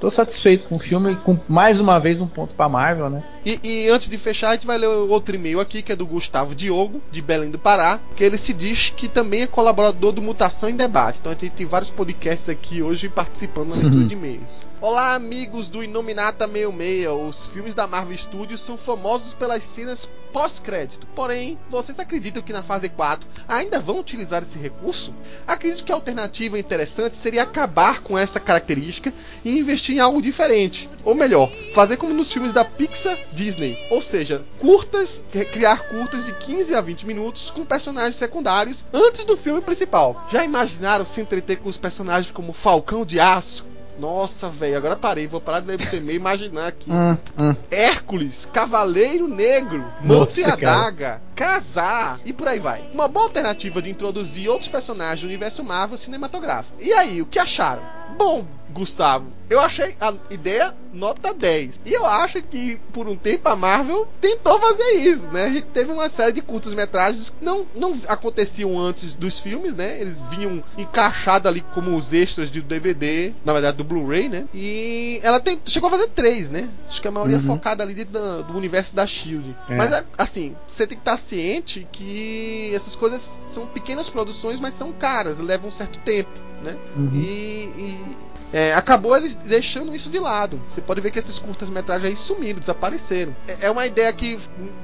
Tô 0.00 0.10
satisfeito 0.10 0.66
com 0.66 0.76
o 0.76 0.78
filme 0.78 1.12
e 1.12 1.16
com 1.16 1.38
mais 1.48 1.80
uma 1.80 1.98
vez 1.98 2.20
um 2.20 2.26
ponto 2.26 2.54
pra 2.54 2.68
Marvel, 2.68 3.08
né? 3.08 3.22
E, 3.44 3.60
e 3.62 3.88
antes 3.88 4.08
de 4.08 4.18
fechar, 4.18 4.50
a 4.50 4.52
gente 4.54 4.66
vai 4.66 4.76
ler 4.76 4.86
outro 4.86 5.34
e-mail 5.34 5.60
aqui, 5.60 5.82
que 5.82 5.92
é 5.92 5.96
do 5.96 6.06
Gustavo 6.06 6.54
Diogo, 6.54 7.00
de 7.10 7.22
Belém 7.22 7.50
do 7.50 7.58
Pará, 7.58 8.00
que 8.14 8.24
ele 8.24 8.36
se 8.36 8.52
diz 8.52 8.92
que 8.94 9.08
também 9.08 9.42
é 9.42 9.46
colaborador 9.46 10.12
do 10.12 10.20
Mutação 10.20 10.68
em 10.68 10.76
Debate. 10.76 11.18
Então 11.20 11.32
a 11.32 11.34
gente 11.34 11.52
tem 11.52 11.66
vários 11.66 11.90
podcasts 11.90 12.48
aqui 12.48 12.82
hoje 12.82 13.08
participando 13.08 13.70
da 13.70 13.76
leitura 13.76 14.04
de 14.04 14.14
e-mails. 14.14 14.66
Olá, 14.80 15.14
amigos 15.14 15.68
do 15.70 15.82
Inominata 15.82 16.46
66. 16.46 17.08
Os 17.28 17.46
filmes 17.46 17.74
da 17.74 17.86
Marvel 17.86 18.16
Studios 18.16 18.60
são 18.60 18.76
famosos 18.76 19.32
pelas 19.32 19.62
cenas 19.62 20.08
pós-crédito. 20.36 21.06
Porém, 21.14 21.58
vocês 21.70 21.98
acreditam 21.98 22.42
que 22.42 22.52
na 22.52 22.62
fase 22.62 22.90
4 22.90 23.26
ainda 23.48 23.80
vão 23.80 24.00
utilizar 24.00 24.42
esse 24.42 24.58
recurso? 24.58 25.14
Acredito 25.46 25.82
que 25.82 25.90
a 25.90 25.94
alternativa 25.94 26.58
interessante 26.58 27.16
seria 27.16 27.42
acabar 27.42 28.02
com 28.02 28.18
essa 28.18 28.38
característica 28.38 29.10
e 29.42 29.58
investir 29.58 29.96
em 29.96 29.98
algo 29.98 30.20
diferente. 30.20 30.90
Ou 31.06 31.14
melhor, 31.14 31.50
fazer 31.74 31.96
como 31.96 32.12
nos 32.12 32.30
filmes 32.30 32.52
da 32.52 32.66
Pixar 32.66 33.18
Disney. 33.32 33.78
Ou 33.90 34.02
seja, 34.02 34.46
curtas, 34.58 35.22
criar 35.52 35.88
curtas 35.88 36.26
de 36.26 36.34
15 36.34 36.74
a 36.74 36.82
20 36.82 37.06
minutos 37.06 37.50
com 37.50 37.64
personagens 37.64 38.16
secundários 38.16 38.84
antes 38.92 39.24
do 39.24 39.38
filme 39.38 39.62
principal. 39.62 40.28
Já 40.30 40.44
imaginaram 40.44 41.06
se 41.06 41.18
entreter 41.18 41.56
com 41.56 41.70
os 41.70 41.78
personagens 41.78 42.30
como 42.30 42.52
Falcão 42.52 43.06
de 43.06 43.18
Aço? 43.18 43.64
Nossa, 43.98 44.48
velho, 44.48 44.76
agora 44.76 44.96
parei, 44.96 45.26
vou 45.26 45.40
parar 45.40 45.60
de 45.60 45.66
ler 45.66 45.80
você 45.80 46.00
meio 46.00 46.16
imaginar 46.16 46.68
aqui. 46.68 46.90
Hum, 46.90 47.16
hum. 47.38 47.56
Hércules, 47.70 48.46
Cavaleiro 48.52 49.26
Negro, 49.26 49.84
Nossa, 50.02 50.40
e. 50.40 50.44
Adaga, 50.44 51.20
Casar 51.34 52.18
e 52.24 52.32
por 52.32 52.48
aí 52.48 52.58
vai. 52.58 52.82
Uma 52.92 53.08
boa 53.08 53.26
alternativa 53.26 53.80
de 53.80 53.90
introduzir 53.90 54.48
outros 54.48 54.68
personagens 54.68 55.20
do 55.20 55.26
universo 55.26 55.62
Marvel 55.64 55.98
cinematográfico. 55.98 56.76
E 56.80 56.92
aí, 56.92 57.20
o 57.20 57.26
que 57.26 57.38
acharam? 57.38 57.82
Bom, 58.16 58.44
Gustavo, 58.76 59.30
eu 59.48 59.58
achei 59.60 59.94
a 60.00 60.12
ideia 60.30 60.74
nota 60.92 61.32
10. 61.34 61.80
E 61.84 61.92
eu 61.92 62.04
acho 62.06 62.42
que 62.42 62.78
por 62.92 63.06
um 63.08 63.16
tempo 63.16 63.48
a 63.48 63.56
Marvel 63.56 64.06
tentou 64.20 64.58
fazer 64.60 64.92
isso, 65.00 65.28
né? 65.30 65.44
A 65.44 65.50
gente 65.50 65.66
teve 65.68 65.90
uma 65.90 66.08
série 66.08 66.32
de 66.32 66.42
curtas-metragens 66.42 67.30
que 67.30 67.44
não, 67.44 67.66
não 67.74 67.98
aconteciam 68.08 68.78
antes 68.78 69.14
dos 69.14 69.38
filmes, 69.40 69.76
né? 69.76 70.00
Eles 70.00 70.26
vinham 70.26 70.62
encaixados 70.76 71.46
ali 71.46 71.60
como 71.72 71.94
os 71.96 72.12
extras 72.12 72.50
de 72.50 72.60
DVD, 72.60 73.32
na 73.44 73.52
verdade 73.52 73.76
do 73.76 73.84
Blu-ray, 73.84 74.28
né? 74.28 74.44
E 74.54 75.20
ela 75.22 75.40
tem, 75.40 75.60
chegou 75.66 75.88
a 75.88 75.92
fazer 75.92 76.08
três, 76.08 76.48
né? 76.50 76.68
Acho 76.88 77.00
que 77.00 77.08
a 77.08 77.10
maioria 77.10 77.36
Uhum. 77.38 77.42
focada 77.46 77.82
ali 77.82 77.94
dentro 77.94 78.12
da- 78.12 78.40
do 78.42 78.56
universo 78.56 78.94
da 78.94 79.06
Shield. 79.06 79.54
É. 79.68 79.74
Mas 79.76 79.90
assim, 80.16 80.54
você 80.68 80.86
tem 80.86 80.96
que 80.96 81.02
estar 81.02 81.16
ciente 81.18 81.86
que 81.92 82.70
essas 82.74 82.94
coisas 82.96 83.22
são 83.48 83.66
pequenas 83.66 84.08
produções, 84.08 84.60
mas 84.60 84.74
são 84.74 84.92
caras, 84.92 85.38
levam 85.38 85.68
um 85.68 85.72
certo 85.72 85.98
tempo, 86.00 86.30
né? 86.62 86.76
Uhum. 86.96 87.10
E, 87.14 87.68
e, 87.78 88.16
é, 88.56 88.72
acabou 88.72 89.14
eles 89.14 89.36
deixando 89.36 89.94
isso 89.94 90.08
de 90.08 90.18
lado. 90.18 90.58
Você 90.66 90.80
pode 90.80 91.02
ver 91.02 91.10
que 91.10 91.18
esses 91.18 91.38
curtas-metragens 91.38 92.08
aí 92.08 92.16
sumiram, 92.16 92.58
desapareceram. 92.58 93.36
É, 93.46 93.66
é 93.66 93.70
uma 93.70 93.84
ideia 93.84 94.10
que 94.14 94.38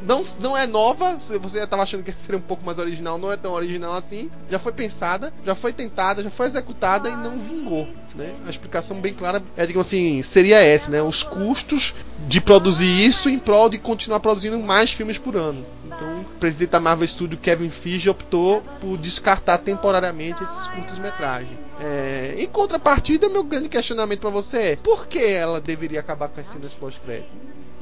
não, 0.06 0.26
não 0.38 0.54
é 0.54 0.66
nova. 0.66 1.16
Você 1.16 1.56
já 1.56 1.64
estava 1.64 1.82
achando 1.82 2.02
que 2.02 2.12
seria 2.18 2.36
um 2.36 2.42
pouco 2.42 2.66
mais 2.66 2.78
original, 2.78 3.16
não 3.16 3.32
é 3.32 3.36
tão 3.38 3.52
original 3.52 3.94
assim. 3.94 4.30
Já 4.50 4.58
foi 4.58 4.72
pensada, 4.72 5.32
já 5.42 5.54
foi 5.54 5.72
tentada, 5.72 6.22
já 6.22 6.28
foi 6.28 6.48
executada 6.48 7.08
e 7.08 7.16
não 7.16 7.38
vingou. 7.38 7.88
Né? 8.14 8.34
A 8.46 8.50
explicação 8.50 9.00
bem 9.00 9.14
clara 9.14 9.42
é, 9.56 9.64
digamos 9.64 9.86
assim, 9.86 10.20
seria 10.20 10.62
essa, 10.62 10.90
né? 10.90 11.00
Os 11.00 11.22
custos 11.22 11.94
de 12.28 12.42
produzir 12.42 13.06
isso 13.06 13.30
em 13.30 13.38
prol 13.38 13.70
de 13.70 13.78
continuar 13.78 14.20
produzindo 14.20 14.58
mais 14.58 14.90
filmes 14.90 15.16
por 15.16 15.34
ano. 15.34 15.64
Então, 16.02 16.20
o 16.22 16.38
presidente 16.40 16.70
da 16.70 16.80
Marvel 16.80 17.06
Studio, 17.06 17.38
Kevin 17.38 17.70
Feige, 17.70 18.10
optou 18.10 18.60
por 18.80 18.98
descartar 18.98 19.58
temporariamente 19.58 20.42
esses 20.42 20.66
curtas-metragens. 20.66 21.56
É, 21.80 22.34
em 22.38 22.48
contrapartida, 22.48 23.28
meu 23.28 23.44
grande 23.44 23.68
questionamento 23.68 24.20
pra 24.20 24.30
você 24.30 24.58
é: 24.58 24.76
por 24.76 25.06
que 25.06 25.20
ela 25.20 25.60
deveria 25.60 26.00
acabar 26.00 26.28
com 26.28 26.40
as 26.40 26.46
cenas 26.48 26.74
pós-crédito? 26.74 27.30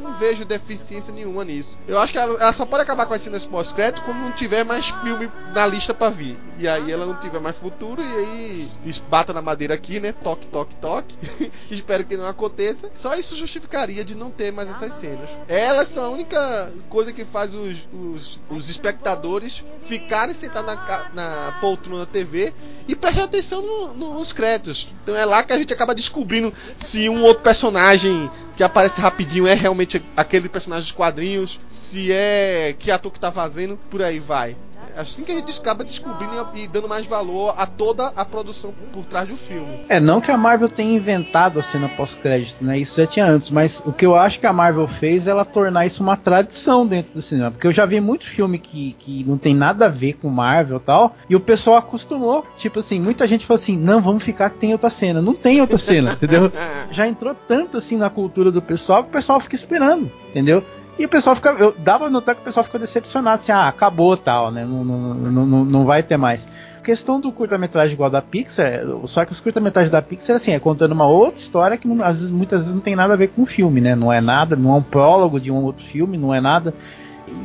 Não 0.01 0.15
vejo 0.19 0.45
deficiência 0.45 1.13
nenhuma 1.13 1.45
nisso. 1.45 1.77
Eu 1.87 1.99
acho 1.99 2.13
que 2.13 2.19
ela, 2.19 2.41
ela 2.41 2.53
só 2.53 2.65
pode 2.65 2.83
acabar 2.83 3.07
com 3.07 3.15
as 3.15 3.21
cenas 3.23 3.45
pós-crédito 3.45 4.03
quando 4.03 4.19
não 4.19 4.33
tiver 4.33 4.65
mais 4.65 4.87
filme 4.89 5.31
na 5.55 5.67
lista 5.67 5.93
pra 5.95 6.09
vir. 6.09 6.37
E 6.59 6.67
aí 6.69 6.91
ela 6.91 7.07
não 7.07 7.15
tiver 7.15 7.41
mais 7.41 7.59
futuro, 7.59 8.03
e 8.03 8.17
aí 8.17 8.69
bata 9.09 9.33
na 9.33 9.41
madeira 9.43 9.75
aqui, 9.75 10.01
né? 10.01 10.13
Toque, 10.13 10.47
toque, 10.47 10.75
toque. 10.77 11.15
Espero 11.71 12.05
que 12.05 12.17
não 12.17 12.27
aconteça. 12.27 12.91
Só 12.95 13.15
isso 13.15 13.37
justificaria 13.37 14.05
de 14.05 14.15
não 14.15 14.31
ter 14.31 14.53
mais 14.53 14.69
essas 14.71 14.95
cenas. 14.95 15.29
Elas 15.49 15.89
são 15.89 16.05
a 16.05 16.09
única 16.09 16.71
coisa 16.89 17.13
que 17.13 17.25
faz 17.25 17.55
os, 17.55 17.79
os, 17.93 18.41
os 18.51 18.69
espectadores 18.69 19.65
ficarem 19.85 20.35
sentados 20.35 20.67
na, 20.75 21.11
na 21.15 21.53
poltrona 21.61 22.07
TV 22.07 22.53
e 22.89 22.95
prestar 22.97 23.25
atenção 23.25 23.63
no- 23.63 24.15
nos 24.15 24.33
créditos. 24.33 24.89
Então 25.03 25.15
é 25.17 25.25
lá 25.25 25.43
que 25.43 25.53
a 25.53 25.59
gente 25.59 25.73
acaba 25.73 25.95
descobrindo 25.95 26.53
se 26.77 27.09
um 27.09 27.23
outro 27.25 27.43
personagem 27.43 28.31
que 28.57 28.63
aparece 28.63 29.01
rapidinho 29.01 29.47
é 29.47 29.55
realmente 29.55 29.90
aquele 30.17 30.49
personagem 30.49 30.85
dos 30.85 30.93
quadrinhos, 30.93 31.59
se 31.69 32.13
é 32.13 32.75
que 32.79 32.91
ator 32.91 33.13
que 33.13 33.21
tá 33.21 33.33
fazendo, 33.33 33.79
por 33.91 34.03
aí 34.03 34.19
vai. 34.19 34.57
Assim 34.97 35.23
que 35.25 35.33
a 35.33 35.35
gente 35.35 35.59
acaba 35.59 35.85
descobrindo 35.85 36.49
e 36.55 36.67
dando 36.67 36.89
mais 36.89 37.07
valor 37.07 37.55
a 37.57 37.67
toda 37.67 38.09
a 38.17 38.25
produção 38.25 38.73
por 38.93 39.05
trás 39.05 39.29
do 39.29 39.37
filme. 39.37 39.85
É, 39.89 40.01
não 40.01 40.21
que 40.21 40.31
a 40.31 40.37
Marvel 40.37 40.69
tenha 40.69 40.97
inventado 40.97 41.59
a 41.59 41.63
cena 41.63 41.89
pós-crédito, 41.89 42.65
né? 42.65 42.79
Isso 42.79 43.01
já 43.01 43.07
tinha 43.07 43.27
antes, 43.27 43.51
mas 43.51 43.83
o 43.85 43.93
que 43.93 44.05
eu 44.05 44.15
acho 44.17 44.41
que 44.41 44.47
a 44.47 44.53
Marvel 44.53 44.87
fez 44.89 45.27
é 45.27 45.31
ela 45.31 45.45
tornar 45.45 45.87
isso 45.87 46.03
uma 46.03 46.17
tradição 46.17 46.87
dentro 46.87 47.15
do 47.15 47.23
cinema. 47.23 47.51
Porque 47.51 47.67
eu 47.67 47.73
já 47.73 47.87
vi 47.87 48.01
muito 48.01 48.27
filme 48.27 48.59
que, 48.59 48.95
que 48.99 49.25
não 49.25 49.39
tem 49.39 49.55
nada 49.55 49.87
a 49.87 49.89
ver 49.89 50.15
com 50.15 50.29
Marvel 50.29 50.79
e 50.79 50.81
tal, 50.81 51.17
e 51.29 51.37
o 51.37 51.41
pessoal 51.41 51.77
acostumou. 51.77 52.45
Tipo 52.57 52.81
assim, 52.81 53.01
muita 53.01 53.27
gente 53.27 53.47
falou 53.47 53.61
assim: 53.61 53.77
não, 53.77 54.01
vamos 54.01 54.25
ficar 54.25 54.51
que 54.51 54.59
tem 54.59 54.73
outra 54.73 54.91
cena. 54.91 55.21
Não 55.21 55.35
tem 55.35 55.61
outra 55.61 55.79
cena, 55.79 56.13
entendeu? 56.13 56.53
Já 56.91 57.07
entrou 57.07 57.35
tanto 57.35 57.77
assim 57.77 57.97
na 57.97 58.11
cultura 58.11 58.51
do 58.51 58.63
pessoal 58.63 59.03
que 59.03 59.11
o 59.11 59.13
pessoal 59.13 59.41
fica 59.41 59.55
esperando, 59.55 60.11
entendeu? 60.29 60.65
E 61.01 61.05
o 61.07 61.09
pessoal 61.09 61.35
fica. 61.35 61.49
Eu 61.59 61.75
dava 61.79 62.11
notar 62.11 62.35
que 62.35 62.43
o 62.43 62.45
pessoal 62.45 62.63
ficou 62.63 62.79
decepcionado, 62.79 63.41
assim, 63.41 63.53
ah, 63.53 63.69
acabou 63.69 64.19
tal, 64.19 64.51
né? 64.51 64.67
Não, 64.67 64.85
não, 64.85 65.15
não, 65.15 65.65
não 65.65 65.85
vai 65.87 66.03
ter 66.03 66.19
mais. 66.19 66.47
A 66.79 66.83
questão 66.83 67.19
do 67.19 67.33
curta-metragem 67.33 67.95
igual 67.95 68.11
da 68.11 68.21
Pixar, 68.21 68.83
só 69.07 69.25
que 69.25 69.33
os 69.33 69.41
curta-metragens 69.41 69.91
da 69.91 70.03
Pixar, 70.03 70.37
assim, 70.37 70.53
é 70.53 70.59
contando 70.59 70.93
uma 70.93 71.07
outra 71.07 71.41
história 71.41 71.79
que 71.79 71.89
às 72.03 72.19
vezes, 72.19 72.29
muitas 72.29 72.61
vezes 72.61 72.75
não 72.75 72.83
tem 72.83 72.95
nada 72.95 73.15
a 73.15 73.17
ver 73.17 73.29
com 73.29 73.43
o 73.43 73.47
filme, 73.47 73.81
né? 73.81 73.95
Não 73.95 74.13
é 74.13 74.21
nada, 74.21 74.55
não 74.57 74.73
é 74.73 74.75
um 74.75 74.83
prólogo 74.83 75.41
de 75.41 75.51
um 75.51 75.65
outro 75.65 75.83
filme, 75.83 76.19
não 76.19 76.35
é 76.35 76.41
nada. 76.41 76.75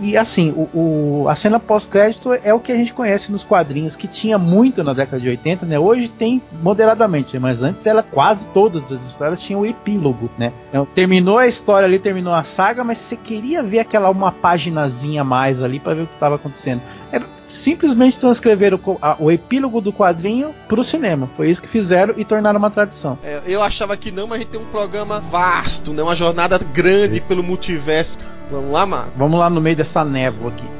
E 0.01 0.18
assim, 0.18 0.51
o, 0.51 0.70
o, 0.74 1.30
a 1.30 1.36
cena 1.36 1.60
pós-crédito 1.60 2.34
é 2.34 2.54
o 2.54 2.60
que 2.60 2.72
a 2.72 2.75
gente 2.75 2.94
conhece 2.94 3.32
nos 3.32 3.44
quadrinhos, 3.44 3.96
que 3.96 4.08
tinha 4.08 4.38
muito 4.38 4.84
na 4.84 4.94
década 4.94 5.20
de 5.22 5.30
80, 5.30 5.65
né? 5.65 5.80
Hoje 5.80 6.10
tem 6.10 6.42
moderadamente, 6.62 7.38
mas 7.39 7.62
antes 7.62 7.86
ela 7.88 8.04
quase 8.04 8.48
todas 8.48 8.92
as 8.92 9.01
histórias 9.04 9.42
tinham 9.42 9.62
o 9.62 9.65
epílogo, 9.65 10.30
né? 10.38 10.51
Então, 10.70 10.86
terminou 10.86 11.38
a 11.38 11.48
história 11.48 11.86
ali, 11.86 12.00
terminou 12.00 12.34
a 12.34 12.44
saga, 12.44 12.84
mas 12.84 12.98
você 12.98 13.15
queria 13.15 13.63
ver 13.63 13.80
aquela 13.80 14.10
uma 14.10 14.32
paginazinha 14.32 15.22
a 15.22 15.25
mais 15.25 15.62
ali 15.62 15.80
para 15.80 15.94
ver 15.94 16.04
o 16.04 16.08
que 16.08 16.13
estava 16.13 16.36
acontecendo. 16.36 16.82
É, 17.12 17.22
simplesmente 17.48 18.18
transcreveram 18.18 18.80
o, 18.86 18.98
a, 19.01 19.15
o 19.20 19.32
epílogo 19.32 19.82
do 19.82 19.94
quadrinho 19.94 20.54
pro 20.68 20.84
cinema. 20.84 21.30
Foi 21.36 21.50
isso 21.50 21.62
que 21.62 21.68
fizeram 21.68 22.13
e 22.18 22.25
tornaram 22.25 22.60
uma 22.60 22.70
tradição. 22.70 23.18
É, 23.24 23.42
eu 23.46 23.62
achava 23.62 23.96
que 23.96 24.12
não, 24.12 24.27
mas 24.27 24.38
a 24.38 24.42
gente 24.42 24.51
tem 24.51 24.60
um 24.60 24.65
programa 24.65 25.20
vasto, 25.20 25.94
né? 25.94 26.01
Uma 26.04 26.15
jornada 26.15 26.58
grande 26.58 27.22
pelo 27.22 27.44
multiverso. 27.44 28.18
Vamos 28.50 28.72
lá, 28.72 28.86
Marcos? 28.86 29.16
Vamos 29.18 29.40
lá 29.40 29.50
no 29.50 29.62
meio 29.62 29.75
dessa 29.75 30.06
névoa 30.06 30.50
aqui. 30.50 30.75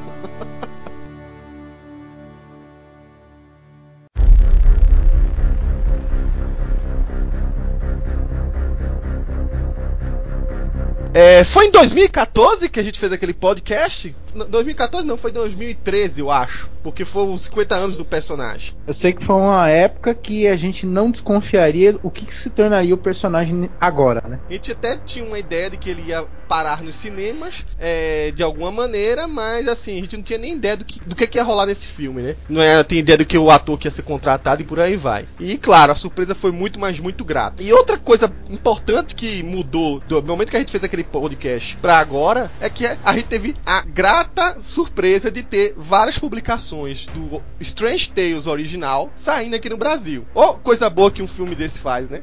É, 11.16 11.46
foi 11.46 11.68
em 11.68 11.72
2014 11.72 12.68
que 12.68 12.78
a 12.78 12.84
gente 12.84 13.00
fez 13.00 13.10
aquele 13.10 13.34
podcast? 13.34 14.14
2014 14.50 15.08
não, 15.08 15.16
foi 15.16 15.32
2013, 15.32 16.20
eu 16.20 16.30
acho. 16.30 16.70
Porque 16.84 17.06
foi 17.06 17.24
os 17.24 17.44
50 17.44 17.74
anos 17.74 17.96
do 17.96 18.04
personagem. 18.04 18.74
Eu 18.86 18.94
sei 18.94 19.14
que 19.14 19.24
foi 19.24 19.36
uma 19.36 19.70
época 19.70 20.14
que 20.14 20.46
a 20.46 20.58
gente 20.58 20.86
não 20.86 21.10
desconfiaria 21.10 21.98
o 22.04 22.12
que, 22.12 22.26
que 22.26 22.34
se 22.34 22.50
tornaria 22.50 22.94
o 22.94 22.98
personagem 22.98 23.70
agora, 23.80 24.22
né? 24.28 24.40
A 24.50 24.52
gente 24.52 24.74
até 24.74 24.98
tinha 24.98 25.24
uma 25.24 25.40
ideia 25.40 25.70
de 25.70 25.78
que 25.78 25.90
ele 25.90 26.04
ia 26.10 26.26
parar 26.48 26.84
nos 26.84 26.98
cinemas 26.98 27.66
é, 27.80 28.32
de 28.32 28.44
alguma 28.44 28.72
maneira, 28.72 29.26
mas 29.26 29.68
assim, 29.68 29.98
a 29.98 30.02
gente 30.02 30.18
não 30.18 30.24
tinha 30.24 30.38
nem 30.38 30.54
ideia 30.54 30.78
do 30.78 30.86
que, 30.86 31.00
do 31.00 31.16
que, 31.16 31.26
que 31.26 31.38
ia 31.40 31.44
rolar 31.44 31.66
nesse 31.66 31.88
filme, 31.88 32.22
né? 32.22 32.36
Não 32.48 32.62
é, 32.62 32.84
tem 32.84 33.00
ideia 33.00 33.18
do 33.18 33.26
que 33.26 33.38
o 33.38 33.50
ator 33.50 33.80
que 33.80 33.88
ia 33.88 33.92
ser 33.92 34.04
contratado 34.04 34.62
e 34.62 34.66
por 34.66 34.80
aí 34.80 34.96
vai. 34.96 35.26
E 35.40 35.58
claro, 35.58 35.92
a 35.92 35.96
surpresa 35.96 36.36
foi 36.36 36.52
muito, 36.52 36.80
mas 36.80 37.00
muito 37.00 37.24
grata. 37.24 37.64
E 37.64 37.74
outra 37.74 37.98
coisa 37.98 38.32
importante 38.50 39.16
que 39.16 39.42
mudou 39.42 40.02
do 40.02 40.22
momento 40.22 40.52
que 40.52 40.58
a 40.58 40.60
gente 40.60 40.72
fez 40.72 40.84
aquele 40.84 41.05
podcast 41.06 41.78
para 41.78 41.98
agora 41.98 42.52
é 42.60 42.70
que 42.70 42.86
a 42.86 43.14
gente 43.14 43.28
teve 43.28 43.56
a 43.66 43.82
grata 43.82 44.58
surpresa 44.64 45.32
de 45.32 45.44
ter 45.44 45.74
várias 45.78 46.18
publicações 46.18 47.06
do 47.08 47.42
Strange 47.60 48.12
Tales 48.12 48.48
original 48.48 49.10
saindo 49.16 49.56
aqui 49.56 49.70
no 49.70 49.78
Brasil. 49.78 50.26
Ou 50.34 50.52
oh, 50.52 50.54
coisa 50.56 50.90
boa 50.90 51.12
que 51.12 51.22
um 51.22 51.28
filme 51.28 51.56
desse 51.56 51.80
faz, 51.80 52.10
né? 52.10 52.22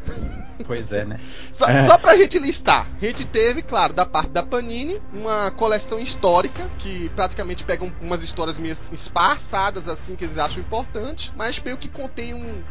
Pois 0.67 0.93
é, 0.93 1.05
né? 1.05 1.19
Só, 1.53 1.67
é. 1.67 1.87
só 1.87 1.99
pra 1.99 2.17
gente 2.17 2.39
listar, 2.39 2.87
a 3.01 3.05
gente 3.05 3.25
teve, 3.25 3.63
claro, 3.63 3.93
da 3.93 4.07
parte 4.07 4.31
da 4.31 4.43
Panini, 4.43 5.01
uma 5.13 5.51
coleção 5.51 5.99
histórica 5.99 6.69
que 6.79 7.09
praticamente 7.11 7.65
pega 7.65 7.91
umas 8.01 8.23
histórias 8.23 8.59
meio 8.59 8.77
esparçadas, 8.93 9.89
assim, 9.89 10.15
que 10.15 10.25
eles 10.25 10.39
acham 10.39 10.61
importantes, 10.61 11.33
mas 11.37 11.61
meio 11.61 11.77
que 11.77 11.89
contém 11.89 12.35
um, 12.35 12.63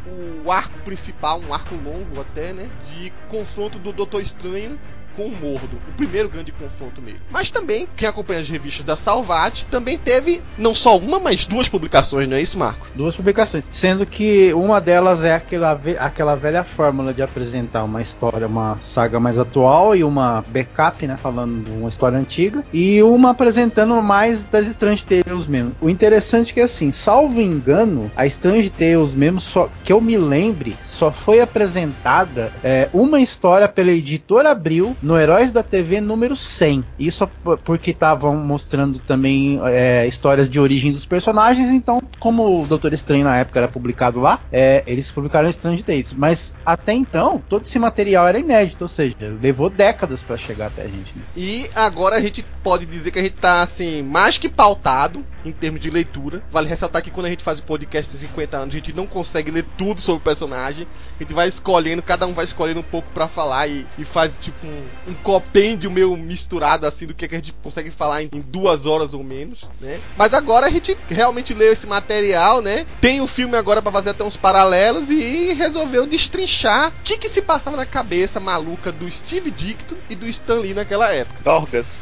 o 0.44 0.50
arco 0.50 0.78
principal, 0.80 1.40
um 1.40 1.52
arco 1.52 1.74
longo 1.74 2.20
até, 2.20 2.52
né? 2.52 2.68
De 2.92 3.12
confronto 3.28 3.78
do 3.78 3.92
Doutor 3.92 4.20
Estranho 4.20 4.78
com 5.16 5.24
o 5.24 5.30
Mordo, 5.30 5.78
o 5.88 5.92
primeiro 5.96 6.28
grande 6.28 6.52
confronto 6.52 7.00
nele. 7.00 7.20
Mas 7.30 7.50
também, 7.50 7.88
quem 7.96 8.08
acompanha 8.08 8.40
as 8.40 8.48
revistas 8.48 8.84
da 8.84 8.96
Salvat, 8.96 9.64
também 9.70 9.98
teve 9.98 10.42
não 10.58 10.74
só 10.74 10.98
uma, 10.98 11.18
mas 11.18 11.44
duas 11.44 11.68
publicações, 11.68 12.28
não 12.28 12.36
é 12.36 12.42
isso, 12.42 12.58
Marco? 12.58 12.86
Duas 12.94 13.14
publicações, 13.14 13.64
sendo 13.70 14.06
que 14.06 14.52
uma 14.54 14.80
delas 14.80 15.22
é 15.22 15.34
aquela, 15.34 15.80
aquela 15.98 16.34
velha 16.34 16.64
fórmula 16.64 17.12
de 17.12 17.22
apresentar 17.22 17.84
uma 17.84 18.02
história, 18.02 18.46
uma 18.46 18.78
saga 18.82 19.18
mais 19.20 19.38
atual 19.38 19.94
e 19.94 20.04
uma 20.04 20.44
backup, 20.48 21.06
né, 21.06 21.16
falando 21.16 21.64
de 21.64 21.70
uma 21.70 21.88
história 21.88 22.18
antiga, 22.18 22.64
e 22.72 23.02
uma 23.02 23.30
apresentando 23.30 24.00
mais 24.02 24.44
das 24.44 24.66
Strange 24.66 25.04
Tales 25.04 25.46
mesmo. 25.46 25.72
O 25.80 25.88
interessante 25.88 26.52
é 26.52 26.54
que 26.54 26.60
assim, 26.60 26.92
salvo 26.92 27.40
engano, 27.40 28.10
a 28.16 28.26
Strange 28.26 28.70
Tales 28.70 29.14
mesmo, 29.14 29.40
só 29.40 29.68
que 29.84 29.92
eu 29.92 30.00
me 30.00 30.16
lembre, 30.16 30.76
só 30.86 31.10
foi 31.10 31.40
apresentada 31.40 32.52
é, 32.62 32.88
uma 32.92 33.20
história 33.20 33.68
pela 33.68 33.90
editora 33.90 34.50
Abril 34.50 34.96
no 35.02 35.18
Heróis 35.18 35.52
da 35.52 35.62
TV 35.62 36.00
número 36.00 36.36
100. 36.36 36.84
Isso 36.98 37.28
porque 37.64 37.90
estavam 37.90 38.36
mostrando 38.36 38.98
também 38.98 39.60
é, 39.64 40.06
histórias 40.06 40.48
de 40.48 40.60
origem 40.60 40.92
dos 40.92 41.04
personagens, 41.04 41.68
então, 41.68 42.00
como 42.18 42.62
o 42.62 42.66
Doutor 42.66 42.92
Estranho 42.92 43.24
na 43.24 43.36
época 43.36 43.58
era 43.58 43.68
publicado 43.68 44.20
lá, 44.20 44.40
é, 44.52 44.82
eles 44.86 45.10
publicaram 45.10 45.50
Strange 45.50 45.82
Dates. 45.82 46.12
Mas 46.12 46.54
até 46.64 46.92
então, 46.92 47.42
todo 47.48 47.64
esse 47.64 47.78
material 47.78 48.28
era 48.28 48.38
inédito, 48.38 48.84
ou 48.84 48.88
seja, 48.88 49.16
levou 49.40 49.68
décadas 49.68 50.22
para 50.22 50.36
chegar 50.36 50.66
até 50.66 50.82
a 50.82 50.88
gente. 50.88 51.16
Né? 51.16 51.22
E 51.36 51.70
agora 51.74 52.16
a 52.16 52.20
gente 52.20 52.44
pode 52.62 52.86
dizer 52.86 53.10
que 53.10 53.18
a 53.18 53.22
gente 53.22 53.36
tá 53.36 53.62
assim, 53.62 54.02
mais 54.02 54.38
que 54.38 54.48
pautado 54.48 55.24
em 55.44 55.52
termos 55.52 55.80
de 55.80 55.90
leitura. 55.90 56.42
Vale 56.50 56.68
ressaltar 56.68 57.02
que 57.02 57.10
quando 57.10 57.26
a 57.26 57.30
gente 57.30 57.42
faz 57.42 57.58
o 57.58 57.62
podcast 57.62 58.10
de 58.10 58.18
50 58.18 58.56
anos, 58.56 58.74
a 58.74 58.78
gente 58.78 58.92
não 58.92 59.06
consegue 59.06 59.50
ler 59.50 59.64
tudo 59.76 60.00
sobre 60.00 60.20
o 60.20 60.24
personagem. 60.24 60.86
A 61.18 61.22
gente 61.22 61.34
vai 61.34 61.48
escolhendo, 61.48 62.02
cada 62.02 62.26
um 62.26 62.32
vai 62.32 62.44
escolhendo 62.44 62.80
um 62.80 62.84
pouco 62.84 63.08
para 63.12 63.28
falar 63.28 63.66
e, 63.68 63.86
e, 63.98 64.04
faz 64.04 64.38
tipo 64.38 64.66
um, 64.66 64.84
um 65.06 65.14
compêndio 65.14 65.90
meio 65.90 66.16
misturado 66.16 66.86
assim 66.86 67.06
do 67.06 67.14
que, 67.14 67.24
a 67.24 67.28
gente 67.28 67.52
consegue 67.62 67.90
falar 67.90 68.22
em, 68.22 68.28
em, 68.32 68.40
duas 68.40 68.86
horas 68.86 69.14
ou 69.14 69.24
menos, 69.24 69.60
né? 69.80 70.00
Mas 70.16 70.32
agora 70.34 70.66
a 70.66 70.70
gente 70.70 70.96
realmente 71.08 71.54
leu 71.54 71.72
esse 71.72 71.86
material, 71.86 72.60
né? 72.60 72.86
Tem 73.00 73.20
o 73.20 73.26
filme 73.26 73.56
agora 73.56 73.82
para 73.82 73.92
fazer 73.92 74.10
até 74.10 74.24
uns 74.24 74.36
paralelos 74.36 75.10
e 75.10 75.52
resolveu 75.54 76.06
destrinchar 76.06 76.88
o 76.88 77.02
que, 77.02 77.18
que 77.18 77.28
se 77.28 77.42
passava 77.42 77.76
na 77.76 77.86
cabeça 77.86 78.38
maluca 78.38 78.92
do 78.92 79.10
Steve 79.10 79.50
Dicto 79.50 79.96
e 80.08 80.14
do 80.14 80.26
Stan 80.26 80.60
Lee 80.60 80.74
naquela 80.74 81.12
época. 81.12 81.40
Dorgas. 81.42 82.00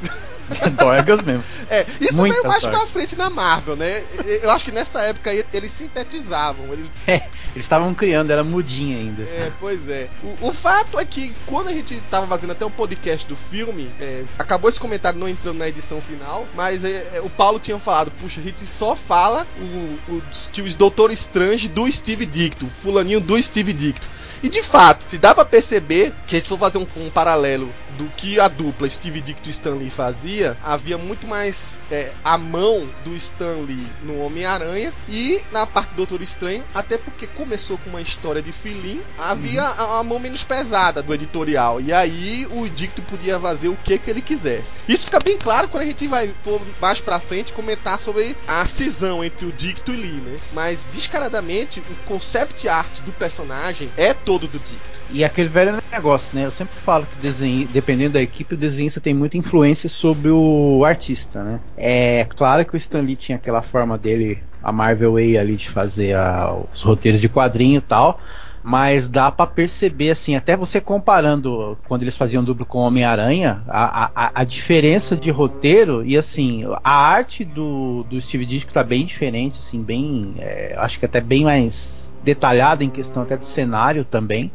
Dorgas 0.78 1.22
mesmo. 1.22 1.44
É, 1.68 1.86
isso 2.00 2.14
Muita 2.14 2.34
veio 2.34 2.48
mais 2.48 2.64
pra 2.64 2.86
frente 2.86 3.16
na 3.16 3.30
Marvel, 3.30 3.76
né? 3.76 4.02
Eu 4.42 4.50
acho 4.50 4.64
que 4.64 4.72
nessa 4.72 5.00
época 5.02 5.30
aí 5.30 5.44
eles 5.52 5.70
sintetizavam. 5.72 6.72
Eles 6.72 6.90
é, 7.06 7.28
estavam 7.56 7.94
criando, 7.94 8.30
era 8.30 8.42
mudinha 8.42 8.96
ainda. 8.98 9.22
É, 9.22 9.50
pois 9.60 9.88
é. 9.88 10.08
O, 10.22 10.48
o, 10.48 10.52
fato 10.52 10.98
é 10.98 11.04
que 11.04 11.32
quando 11.46 11.68
a 11.68 11.72
gente 11.72 12.00
tava 12.10 12.26
fazendo 12.26 12.52
até 12.52 12.64
o 12.64 12.68
um 12.68 12.72
podcast 12.72 13.26
do 13.26 13.36
filme, 13.36 13.90
é, 14.00 14.24
acabou 14.38 14.68
esse 14.68 14.80
comentário 14.80 15.18
não 15.18 15.28
entrando 15.28 15.58
na 15.58 15.68
edição 15.68 16.00
final, 16.00 16.46
mas 16.54 16.84
é, 16.84 17.10
é, 17.14 17.20
o 17.22 17.30
Paulo 17.30 17.58
tinha 17.58 17.78
falado, 17.78 18.10
puxa, 18.20 18.40
a 18.40 18.44
gente 18.44 18.66
só 18.66 18.96
fala 18.96 19.46
o, 19.58 20.14
o, 20.14 20.22
que 20.52 20.62
os 20.62 20.74
Doutor 20.74 21.10
Strange 21.12 21.68
do 21.68 21.90
Steve 21.90 22.26
Dicto, 22.26 22.66
fulaninho 22.82 23.20
do 23.20 23.40
Steve 23.40 23.72
Dicto. 23.72 24.08
E 24.42 24.48
de 24.48 24.62
fato, 24.62 25.04
se 25.06 25.18
dá 25.18 25.34
para 25.34 25.44
perceber 25.44 26.14
que 26.26 26.36
a 26.36 26.38
gente 26.38 26.48
for 26.48 26.58
fazer 26.58 26.78
um, 26.78 26.86
um, 26.96 27.10
paralelo 27.10 27.68
do 27.98 28.06
que 28.16 28.40
a 28.40 28.48
dupla 28.48 28.88
Steve 28.88 29.20
Dicto 29.20 29.48
e 29.48 29.52
Stan 29.52 29.74
Lee 29.74 29.90
fazia, 29.90 30.56
havia 30.64 30.96
muito 30.96 31.26
mais 31.26 31.78
é, 31.90 32.10
a 32.24 32.38
mão 32.38 32.88
do 33.04 33.14
Stan 33.16 33.56
Lee 33.66 33.86
no 34.02 34.20
Homem-Aranha 34.24 34.94
e 35.06 35.42
na 35.52 35.66
parte 35.66 35.90
do 35.90 35.96
Doutor 35.96 36.22
Estranho, 36.22 36.64
até 36.74 36.96
porque 36.96 37.26
começou 37.26 37.76
com 37.78 37.90
uma 37.90 38.00
história 38.00 38.40
de 38.40 38.50
filhinho, 38.50 39.02
havia 39.18 39.62
uhum. 39.62 39.96
a, 39.96 39.98
a, 39.98 40.02
mão 40.02 40.18
menos 40.18 40.42
pesada 40.42 41.02
do 41.02 41.12
editorial. 41.12 41.78
E 41.78 41.92
aí 41.92 42.46
o 42.50 42.66
Dicto 42.68 43.02
podia 43.02 43.38
fazer 43.38 43.68
o 43.68 43.76
que, 43.84 43.98
que 43.98 44.10
ele 44.10 44.22
quisesse. 44.22 44.80
Isso 44.88 45.04
fica 45.04 45.18
bem 45.22 45.36
claro 45.36 45.68
quando 45.68 45.82
a 45.82 45.86
gente 45.86 46.06
vai 46.08 46.32
for 46.42 46.60
mais 46.80 46.98
pra 46.98 47.20
frente 47.20 47.52
comentar 47.52 47.98
sobre 47.98 48.34
a 48.48 48.64
cisão 48.66 49.22
entre 49.22 49.44
o 49.44 49.52
Dicto 49.52 49.92
e 49.92 49.96
Lee, 49.96 50.12
né? 50.12 50.38
Mas 50.54 50.80
descaradamente, 50.94 51.80
o 51.80 52.06
concept 52.06 52.66
art 52.66 53.00
do 53.00 53.12
personagem 53.12 53.90
é 53.98 54.14
todo 54.14 54.29
do 54.38 54.58
Dicto. 54.58 55.00
E 55.12 55.24
aquele 55.24 55.48
velho 55.48 55.82
negócio, 55.92 56.28
né? 56.32 56.44
Eu 56.44 56.50
sempre 56.50 56.74
falo 56.74 57.06
que 57.06 57.20
desenho, 57.20 57.66
dependendo 57.68 58.14
da 58.14 58.22
equipe, 58.22 58.54
o 58.54 58.58
desenhista 58.58 59.00
tem 59.00 59.12
muita 59.12 59.36
influência 59.36 59.88
sobre 59.88 60.30
o 60.30 60.84
artista, 60.84 61.42
né? 61.42 61.60
É 61.76 62.26
claro 62.36 62.64
que 62.64 62.74
o 62.74 62.76
Stan 62.76 63.00
Lee 63.00 63.16
tinha 63.16 63.36
aquela 63.36 63.62
forma 63.62 63.98
dele, 63.98 64.42
a 64.62 64.70
Marvel 64.70 65.14
Way 65.14 65.36
ali 65.36 65.56
de 65.56 65.68
fazer 65.68 66.14
a, 66.14 66.56
os 66.72 66.82
roteiros 66.82 67.20
de 67.20 67.28
quadrinho 67.28 67.78
e 67.78 67.82
tal. 67.82 68.20
Mas 68.62 69.08
dá 69.08 69.32
para 69.32 69.46
perceber, 69.46 70.10
assim, 70.10 70.36
até 70.36 70.54
você 70.54 70.82
comparando 70.82 71.78
quando 71.88 72.02
eles 72.02 72.16
faziam 72.16 72.44
duplo 72.44 72.66
com 72.66 72.78
Homem-Aranha, 72.80 73.62
a, 73.66 74.10
a, 74.14 74.32
a, 74.34 74.44
diferença 74.44 75.16
de 75.16 75.30
roteiro 75.30 76.04
e, 76.04 76.14
assim, 76.14 76.64
a 76.84 76.94
arte 76.94 77.42
do, 77.42 78.04
do 78.04 78.20
Steve 78.20 78.44
Ditko 78.44 78.70
tá 78.70 78.84
bem 78.84 79.06
diferente, 79.06 79.58
assim, 79.58 79.82
bem. 79.82 80.34
É, 80.38 80.74
acho 80.76 80.98
que 80.98 81.06
até 81.06 81.22
bem 81.22 81.44
mais 81.44 82.09
detalhada 82.22 82.84
em 82.84 82.90
questão 82.90 83.22
até 83.22 83.36
de 83.36 83.46
cenário 83.46 84.04
também. 84.04 84.52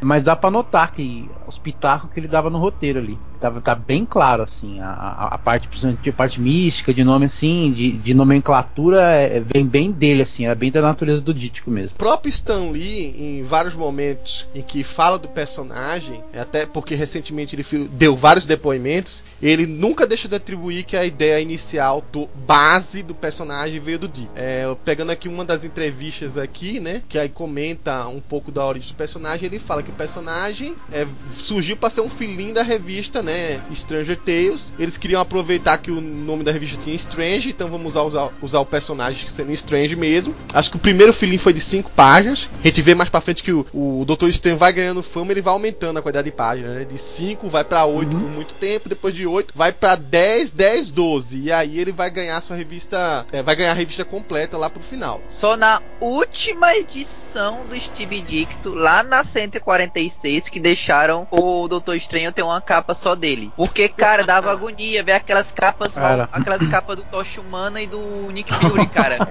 Mas 0.00 0.22
dá 0.22 0.36
para 0.36 0.50
notar 0.50 0.92
que 0.92 1.30
os 1.46 1.58
pitacos 1.58 2.10
que 2.10 2.20
ele 2.20 2.28
dava 2.28 2.50
no 2.50 2.58
roteiro 2.58 2.98
ali. 2.98 3.18
Tava, 3.40 3.60
tá 3.60 3.74
bem 3.74 4.04
claro, 4.04 4.42
assim, 4.42 4.80
a, 4.80 5.28
a 5.32 5.38
parte, 5.38 5.68
de 6.02 6.12
parte 6.12 6.40
mística, 6.40 6.92
de 6.92 7.04
nome 7.04 7.26
assim, 7.26 7.72
de, 7.72 7.92
de 7.92 8.14
nomenclatura, 8.14 9.02
é, 9.02 9.40
vem 9.40 9.66
bem 9.66 9.90
dele, 9.90 10.22
assim, 10.22 10.46
é 10.46 10.54
bem 10.54 10.70
da 10.70 10.80
natureza 10.80 11.20
do 11.20 11.34
Dítico 11.34 11.70
mesmo. 11.70 11.94
O 11.94 11.98
próprio 11.98 12.30
Stan 12.30 12.70
Lee, 12.70 13.14
em 13.18 13.42
vários 13.42 13.74
momentos 13.74 14.46
em 14.54 14.62
que 14.62 14.82
fala 14.82 15.18
do 15.18 15.28
personagem, 15.28 16.22
até 16.34 16.64
porque 16.66 16.94
recentemente 16.94 17.54
ele 17.54 17.88
deu 17.88 18.16
vários 18.16 18.46
depoimentos, 18.46 19.22
ele 19.40 19.66
nunca 19.66 20.06
deixa 20.06 20.28
de 20.28 20.34
atribuir 20.34 20.84
que 20.84 20.96
a 20.96 21.04
ideia 21.04 21.40
inicial, 21.40 22.04
do, 22.12 22.28
base 22.46 23.02
do 23.02 23.14
personagem 23.14 23.80
veio 23.80 23.98
do 23.98 24.08
Dick. 24.08 24.28
É, 24.34 24.74
pegando 24.84 25.12
aqui 25.12 25.28
uma 25.28 25.44
das 25.44 25.64
entrevistas 25.64 26.36
aqui, 26.38 26.80
né, 26.80 27.02
que 27.08 27.18
aí 27.18 27.28
comenta 27.28 28.06
um 28.08 28.20
pouco 28.20 28.50
da 28.50 28.64
origem 28.64 28.92
do 28.92 28.96
personagem, 28.96 29.46
ele 29.46 29.58
fala 29.58 29.82
que 29.82 29.90
o 29.90 29.94
personagem 29.94 30.74
é, 30.92 31.06
surgiu 31.36 31.76
para 31.76 31.90
ser 31.90 32.00
um 32.00 32.10
filhinho 32.10 32.54
da 32.54 32.62
revista, 32.62 33.22
né? 33.26 33.60
Stranger 33.74 34.18
Tales. 34.18 34.72
Eles 34.78 34.96
queriam 34.96 35.20
aproveitar 35.20 35.78
que 35.78 35.90
o 35.90 36.00
nome 36.00 36.44
da 36.44 36.52
revista 36.52 36.80
tinha 36.82 36.94
Strange, 36.96 37.50
então 37.50 37.68
vamos 37.68 37.88
usar, 37.88 38.02
usar, 38.02 38.30
usar 38.40 38.60
o 38.60 38.66
personagem 38.66 39.28
sendo 39.28 39.52
Strange 39.52 39.94
mesmo. 39.96 40.34
Acho 40.52 40.70
que 40.70 40.76
o 40.76 40.80
primeiro 40.80 41.12
filhinho 41.12 41.38
foi 41.38 41.52
de 41.52 41.60
5 41.60 41.90
páginas. 41.90 42.48
A 42.62 42.66
gente 42.66 42.82
vê 42.82 42.94
mais 42.94 43.10
pra 43.10 43.20
frente 43.20 43.42
que 43.42 43.52
o, 43.52 43.66
o 43.72 44.04
Dr. 44.04 44.28
Strange 44.28 44.58
vai 44.58 44.72
ganhando 44.72 45.02
fama, 45.02 45.32
ele 45.32 45.42
vai 45.42 45.52
aumentando 45.52 45.98
a 45.98 46.02
quantidade 46.02 46.30
de 46.30 46.36
páginas, 46.36 46.76
né? 46.76 46.84
De 46.84 46.98
5 46.98 47.48
vai 47.48 47.64
para 47.64 47.84
8 47.84 48.14
uhum. 48.14 48.20
por 48.20 48.30
muito 48.30 48.54
tempo, 48.54 48.88
depois 48.88 49.14
de 49.14 49.26
8 49.26 49.52
vai 49.54 49.72
para 49.72 49.94
10, 49.96 50.52
10, 50.52 50.90
12. 50.90 51.40
E 51.40 51.52
aí 51.52 51.78
ele 51.78 51.92
vai 51.92 52.10
ganhar 52.10 52.40
sua 52.40 52.56
revista, 52.56 53.26
é, 53.32 53.42
vai 53.42 53.56
ganhar 53.56 53.72
a 53.72 53.74
revista 53.74 54.04
completa 54.04 54.56
lá 54.56 54.70
pro 54.70 54.82
final. 54.82 55.20
Só 55.28 55.56
na 55.56 55.82
última 56.00 56.74
edição 56.76 57.64
do 57.68 57.78
Steve 57.78 58.20
Dicto, 58.20 58.74
lá 58.74 59.02
na 59.02 59.24
140 59.24 59.66
46 59.76 60.48
que 60.48 60.60
deixaram 60.60 61.26
o 61.30 61.66
Doutor 61.66 61.96
Estranho 61.96 62.32
ter 62.32 62.42
uma 62.42 62.60
capa 62.60 62.94
só 62.94 63.15
dele. 63.16 63.52
Porque, 63.56 63.88
cara, 63.88 64.24
dava 64.24 64.50
agonia 64.50 65.02
ver 65.02 65.12
aquelas 65.12 65.50
capas, 65.52 65.94
cara. 65.94 66.28
aquelas 66.32 66.66
capas 66.68 66.96
do 66.96 67.02
Tocha 67.04 67.40
Humana 67.40 67.80
e 67.80 67.86
do 67.86 67.98
Nick 68.32 68.52
Fury, 68.54 68.86
cara. 68.88 69.28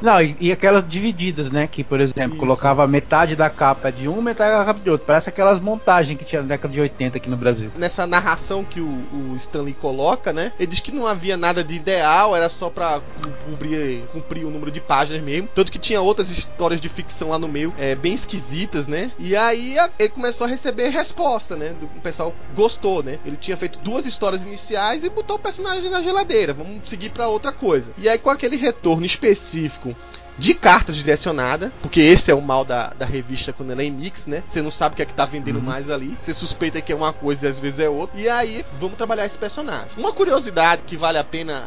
Não, 0.00 0.20
e, 0.20 0.36
e, 0.40 0.52
aquelas 0.52 0.86
divididas, 0.86 1.50
né? 1.50 1.66
Que, 1.66 1.82
por 1.84 2.00
exemplo, 2.00 2.32
Isso. 2.32 2.38
colocava 2.38 2.86
metade 2.86 3.36
da 3.36 3.50
capa 3.50 3.90
de 3.90 4.08
um, 4.08 4.20
metade 4.22 4.52
da 4.52 4.64
capa 4.64 4.80
de 4.80 4.90
outro. 4.90 5.06
Parece 5.06 5.28
aquelas 5.28 5.60
montagens 5.60 6.18
que 6.18 6.24
tinha 6.24 6.42
na 6.42 6.48
década 6.48 6.72
de 6.72 6.80
80 6.80 7.18
aqui 7.18 7.28
no 7.28 7.36
Brasil. 7.36 7.70
Nessa 7.76 8.06
narração 8.06 8.64
que 8.64 8.80
o, 8.80 8.86
o 8.86 9.34
Stanley 9.36 9.74
coloca, 9.74 10.32
né? 10.32 10.52
Ele 10.58 10.66
diz 10.66 10.80
que 10.80 10.92
não 10.92 11.06
havia 11.06 11.36
nada 11.36 11.62
de 11.62 11.74
ideal, 11.74 12.36
era 12.36 12.48
só 12.48 12.70
pra 12.70 13.00
cumprir, 13.44 14.04
cumprir 14.12 14.44
o 14.44 14.50
número 14.50 14.70
de 14.70 14.80
páginas 14.80 15.22
mesmo. 15.22 15.48
Tanto 15.54 15.70
que 15.70 15.78
tinha 15.78 16.00
outras 16.00 16.30
histórias 16.30 16.80
de 16.80 16.88
ficção 16.88 17.30
lá 17.30 17.38
no 17.38 17.48
meio, 17.48 17.74
é, 17.78 17.94
bem 17.94 18.14
esquisitas, 18.14 18.86
né? 18.86 19.10
E 19.18 19.36
aí 19.36 19.76
ele 19.98 20.08
começou 20.08 20.46
a 20.46 20.50
receber 20.50 20.88
resposta, 20.88 21.56
né? 21.56 21.74
O 21.96 22.00
pessoal 22.00 22.34
gostou, 22.54 23.02
né? 23.02 23.09
Ele 23.24 23.36
tinha 23.36 23.56
feito 23.56 23.78
duas 23.78 24.06
histórias 24.06 24.42
iniciais 24.42 25.02
e 25.04 25.08
botou 25.08 25.36
o 25.36 25.40
personagem 25.40 25.90
na 25.90 26.02
geladeira. 26.02 26.52
Vamos 26.52 26.88
seguir 26.88 27.10
para 27.10 27.28
outra 27.28 27.52
coisa. 27.52 27.92
E 27.98 28.08
aí, 28.08 28.18
com 28.18 28.30
aquele 28.30 28.56
retorno 28.56 29.06
específico 29.06 29.96
de 30.38 30.54
cartas 30.54 30.96
direcionada, 30.96 31.72
porque 31.82 32.00
esse 32.00 32.30
é 32.30 32.34
o 32.34 32.40
mal 32.40 32.64
da, 32.64 32.88
da 32.88 33.06
revista 33.06 33.52
quando 33.52 33.72
ela 33.72 33.82
é 33.82 33.84
em 33.84 33.90
mix, 33.90 34.26
né? 34.26 34.42
Você 34.46 34.62
não 34.62 34.70
sabe 34.70 34.94
o 34.94 34.96
que 34.96 35.02
é 35.02 35.06
que 35.06 35.14
tá 35.14 35.24
vendendo 35.24 35.56
uhum. 35.56 35.64
mais 35.64 35.90
ali. 35.90 36.16
Você 36.20 36.32
suspeita 36.32 36.80
que 36.80 36.92
é 36.92 36.96
uma 36.96 37.12
coisa 37.12 37.46
e 37.46 37.48
às 37.48 37.58
vezes 37.58 37.80
é 37.80 37.88
outra. 37.88 38.18
E 38.20 38.28
aí, 38.28 38.64
vamos 38.78 38.96
trabalhar 38.96 39.26
esse 39.26 39.38
personagem. 39.38 39.90
Uma 39.96 40.12
curiosidade 40.12 40.82
que 40.86 40.96
vale 40.96 41.18
a 41.18 41.24
pena 41.24 41.64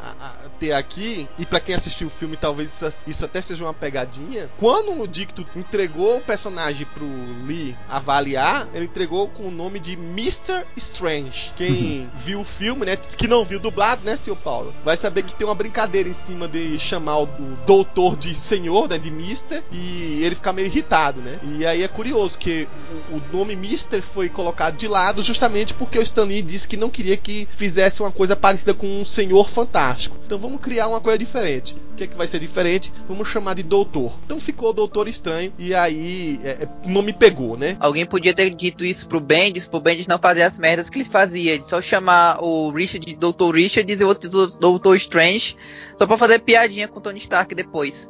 ter 0.59 0.71
aqui, 0.71 1.27
e 1.37 1.45
para 1.45 1.59
quem 1.59 1.75
assistiu 1.75 2.07
o 2.07 2.11
filme, 2.11 2.37
talvez 2.37 2.73
isso, 2.73 3.03
isso, 3.07 3.25
até 3.25 3.41
seja 3.41 3.63
uma 3.63 3.73
pegadinha. 3.73 4.49
Quando 4.57 5.01
o 5.01 5.07
Dicto 5.07 5.45
entregou 5.55 6.17
o 6.17 6.21
personagem 6.21 6.87
pro 6.93 7.05
Lee 7.45 7.75
avaliar, 7.89 8.67
ele 8.73 8.85
entregou 8.85 9.27
com 9.27 9.43
o 9.43 9.51
nome 9.51 9.79
de 9.79 9.93
Mr. 9.93 10.65
Strange. 10.77 11.51
Quem 11.55 12.01
uhum. 12.01 12.07
viu 12.15 12.39
o 12.41 12.45
filme, 12.45 12.85
né? 12.85 12.95
Que 12.95 13.27
não 13.27 13.43
viu 13.43 13.59
dublado, 13.59 14.03
né, 14.03 14.15
seu 14.15 14.35
Paulo? 14.35 14.73
Vai 14.83 14.97
saber 14.97 15.23
que 15.23 15.35
tem 15.35 15.45
uma 15.45 15.55
brincadeira 15.55 16.07
em 16.07 16.13
cima 16.13 16.47
de 16.47 16.77
chamar 16.79 17.19
o, 17.19 17.23
o 17.23 17.57
doutor 17.65 18.15
de 18.15 18.33
senhor, 18.53 18.87
né? 18.87 18.97
De 18.97 19.09
Mister, 19.09 19.63
e 19.71 20.23
ele 20.23 20.35
fica 20.35 20.53
meio 20.53 20.67
irritado, 20.67 21.21
né? 21.21 21.39
E 21.57 21.65
aí 21.65 21.83
é 21.83 21.87
curioso 21.87 22.37
que 22.37 22.67
o, 23.11 23.15
o 23.15 23.21
nome 23.31 23.55
Mister 23.55 24.01
foi 24.01 24.29
colocado 24.29 24.77
de 24.77 24.87
lado 24.87 25.21
justamente 25.21 25.73
porque 25.73 25.97
o 25.97 26.01
Stan 26.01 26.23
Lee 26.23 26.41
disse 26.41 26.67
que 26.67 26.77
não 26.77 26.89
queria 26.89 27.17
que 27.17 27.47
fizesse 27.55 28.01
uma 28.01 28.11
coisa 28.11 28.35
parecida 28.35 28.73
com 28.73 28.87
um 29.01 29.05
senhor 29.05 29.49
fantástico. 29.49 30.17
Então 30.25 30.37
vamos 30.37 30.61
criar 30.61 30.87
uma 30.87 31.01
coisa 31.01 31.17
diferente. 31.17 31.75
O 31.93 31.95
que, 31.95 32.05
é 32.05 32.07
que 32.07 32.17
vai 32.17 32.25
ser 32.25 32.39
diferente? 32.39 32.91
Vamos 33.07 33.27
chamar 33.27 33.53
de 33.55 33.63
Doutor. 33.63 34.13
Então 34.25 34.39
ficou 34.39 34.73
Doutor 34.73 35.07
Estranho 35.07 35.53
e 35.59 35.75
aí 35.75 36.39
é, 36.43 36.49
é 36.49 36.67
não 36.85 37.01
me 37.01 37.13
pegou, 37.13 37.57
né? 37.57 37.77
Alguém 37.79 38.05
podia 38.05 38.33
ter 38.33 38.49
dito 38.49 38.83
isso 38.83 39.07
pro 39.07 39.19
Bendis, 39.19 39.67
pro 39.67 39.79
Bendis 39.79 40.07
não 40.07 40.17
fazer 40.17 40.43
as 40.43 40.57
merdas 40.57 40.89
que 40.89 40.97
ele 40.97 41.05
fazia, 41.05 41.57
de 41.57 41.69
só 41.69 41.81
chamar 41.81 42.43
o 42.43 42.71
Richard 42.71 43.05
de 43.05 43.15
Doutor 43.15 43.55
Richard 43.55 43.91
e 43.91 44.03
o 44.03 44.07
outro 44.07 44.29
Doutor 44.29 44.95
Strange 44.95 45.55
só 45.97 46.05
pra 46.05 46.17
fazer 46.17 46.39
piadinha 46.39 46.87
com 46.87 46.99
o 46.99 47.01
Tony 47.01 47.19
Stark 47.19 47.53
depois. 47.53 48.09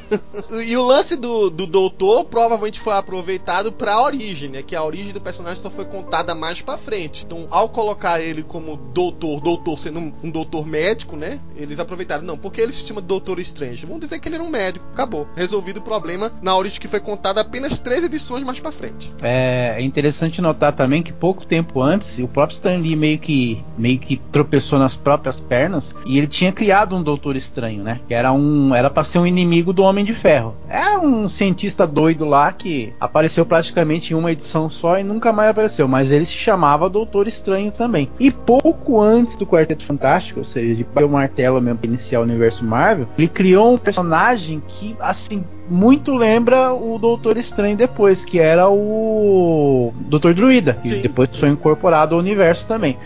e 0.64 0.76
o 0.76 0.84
lance 0.84 1.16
do, 1.16 1.50
do 1.50 1.66
doutor 1.66 2.24
provavelmente 2.24 2.80
foi 2.80 2.94
aproveitado 2.94 3.72
pra 3.72 4.00
origem, 4.00 4.50
né? 4.50 4.62
Que 4.62 4.76
a 4.76 4.82
origem 4.82 5.12
do 5.12 5.20
personagem 5.20 5.62
só 5.62 5.70
foi 5.70 5.84
contada 5.84 6.34
mais 6.34 6.60
pra 6.60 6.78
frente. 6.78 7.24
Então, 7.24 7.46
ao 7.50 7.68
colocar 7.68 8.20
ele 8.20 8.42
como 8.42 8.76
doutor, 8.76 9.40
doutor 9.40 9.78
sendo 9.78 9.98
um, 9.98 10.12
um 10.24 10.30
doutor 10.30 10.66
médico, 10.66 11.16
né? 11.16 11.40
Eles 11.56 11.78
aproveitaram. 11.78 12.22
Não, 12.22 12.38
porque 12.38 12.60
ele 12.60 12.72
se 12.72 12.86
chama 12.86 13.00
Doutor 13.00 13.38
Strange. 13.40 13.86
Vamos 13.86 14.00
dizer 14.00 14.18
que 14.18 14.28
ele 14.28 14.36
era 14.36 14.44
um 14.44 14.50
médico. 14.50 14.84
Acabou. 14.92 15.26
Resolvido 15.34 15.78
o 15.78 15.82
problema 15.82 16.32
na 16.42 16.56
origem 16.56 16.80
que 16.80 16.88
foi 16.88 17.00
contada 17.00 17.40
apenas 17.40 17.78
três 17.78 18.04
edições 18.04 18.44
mais 18.44 18.58
pra 18.58 18.72
frente. 18.72 19.12
É, 19.22 19.74
é 19.76 19.82
interessante 19.82 20.40
notar 20.40 20.72
também 20.72 21.02
que 21.02 21.12
pouco 21.12 21.44
tempo 21.46 21.80
antes, 21.80 22.18
o 22.18 22.28
próprio 22.28 22.54
Stan 22.54 22.76
Lee 22.76 22.96
meio 22.96 23.18
que, 23.18 23.64
meio 23.76 23.98
que 23.98 24.16
tropeçou 24.16 24.78
nas 24.78 24.96
próprias 24.96 25.40
pernas 25.40 25.94
e 26.06 26.18
ele 26.18 26.26
tinha 26.26 26.52
criado 26.52 26.94
um 26.94 27.02
doutor 27.02 27.25
Doutor 27.26 27.36
Estranho, 27.36 27.82
né? 27.82 28.00
Que 28.06 28.14
era 28.14 28.32
um, 28.32 28.72
era 28.72 28.88
para 28.88 29.02
ser 29.02 29.18
um 29.18 29.26
inimigo 29.26 29.72
do 29.72 29.82
Homem 29.82 30.04
de 30.04 30.14
Ferro. 30.14 30.54
Era 30.68 31.00
um 31.00 31.28
cientista 31.28 31.84
doido 31.84 32.24
lá 32.24 32.52
que 32.52 32.94
apareceu 33.00 33.44
praticamente 33.44 34.12
em 34.12 34.16
uma 34.16 34.30
edição 34.30 34.70
só 34.70 34.96
e 34.96 35.02
nunca 35.02 35.32
mais 35.32 35.50
apareceu, 35.50 35.88
mas 35.88 36.12
ele 36.12 36.24
se 36.24 36.34
chamava 36.34 36.88
Doutor 36.88 37.26
Estranho 37.26 37.72
também. 37.72 38.08
E 38.20 38.30
pouco 38.30 39.00
antes 39.00 39.34
do 39.34 39.44
Quarteto 39.44 39.84
Fantástico, 39.84 40.38
ou 40.38 40.44
seja, 40.44 40.74
de 40.76 40.86
o 40.96 41.08
martelo 41.08 41.60
mesmo 41.60 41.80
iniciar 41.82 42.20
o 42.20 42.22
universo 42.22 42.64
Marvel, 42.64 43.08
ele 43.18 43.28
criou 43.28 43.74
um 43.74 43.78
personagem 43.78 44.62
que 44.66 44.96
assim 45.00 45.44
muito 45.68 46.14
lembra 46.14 46.72
o 46.72 46.96
Doutor 46.96 47.36
Estranho 47.36 47.76
depois, 47.76 48.24
que 48.24 48.38
era 48.38 48.68
o 48.68 49.92
Doutor 50.02 50.32
Druida, 50.32 50.78
que 50.80 50.88
Sim. 50.88 51.00
depois 51.00 51.28
foi 51.36 51.48
incorporado 51.48 52.14
ao 52.14 52.20
universo 52.20 52.68
também 52.68 52.96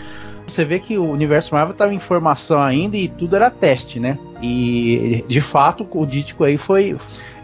você 0.50 0.64
vê 0.64 0.78
que 0.78 0.98
o 0.98 1.10
universo 1.10 1.54
Marvel 1.54 1.72
estava 1.72 1.94
em 1.94 2.00
formação 2.00 2.60
ainda 2.60 2.96
e 2.96 3.08
tudo 3.08 3.36
era 3.36 3.50
teste, 3.50 4.00
né? 4.00 4.18
E 4.42 5.24
de 5.26 5.40
fato 5.40 5.86
o 5.90 6.06
Dítico 6.06 6.44
aí 6.44 6.56
foi 6.56 6.96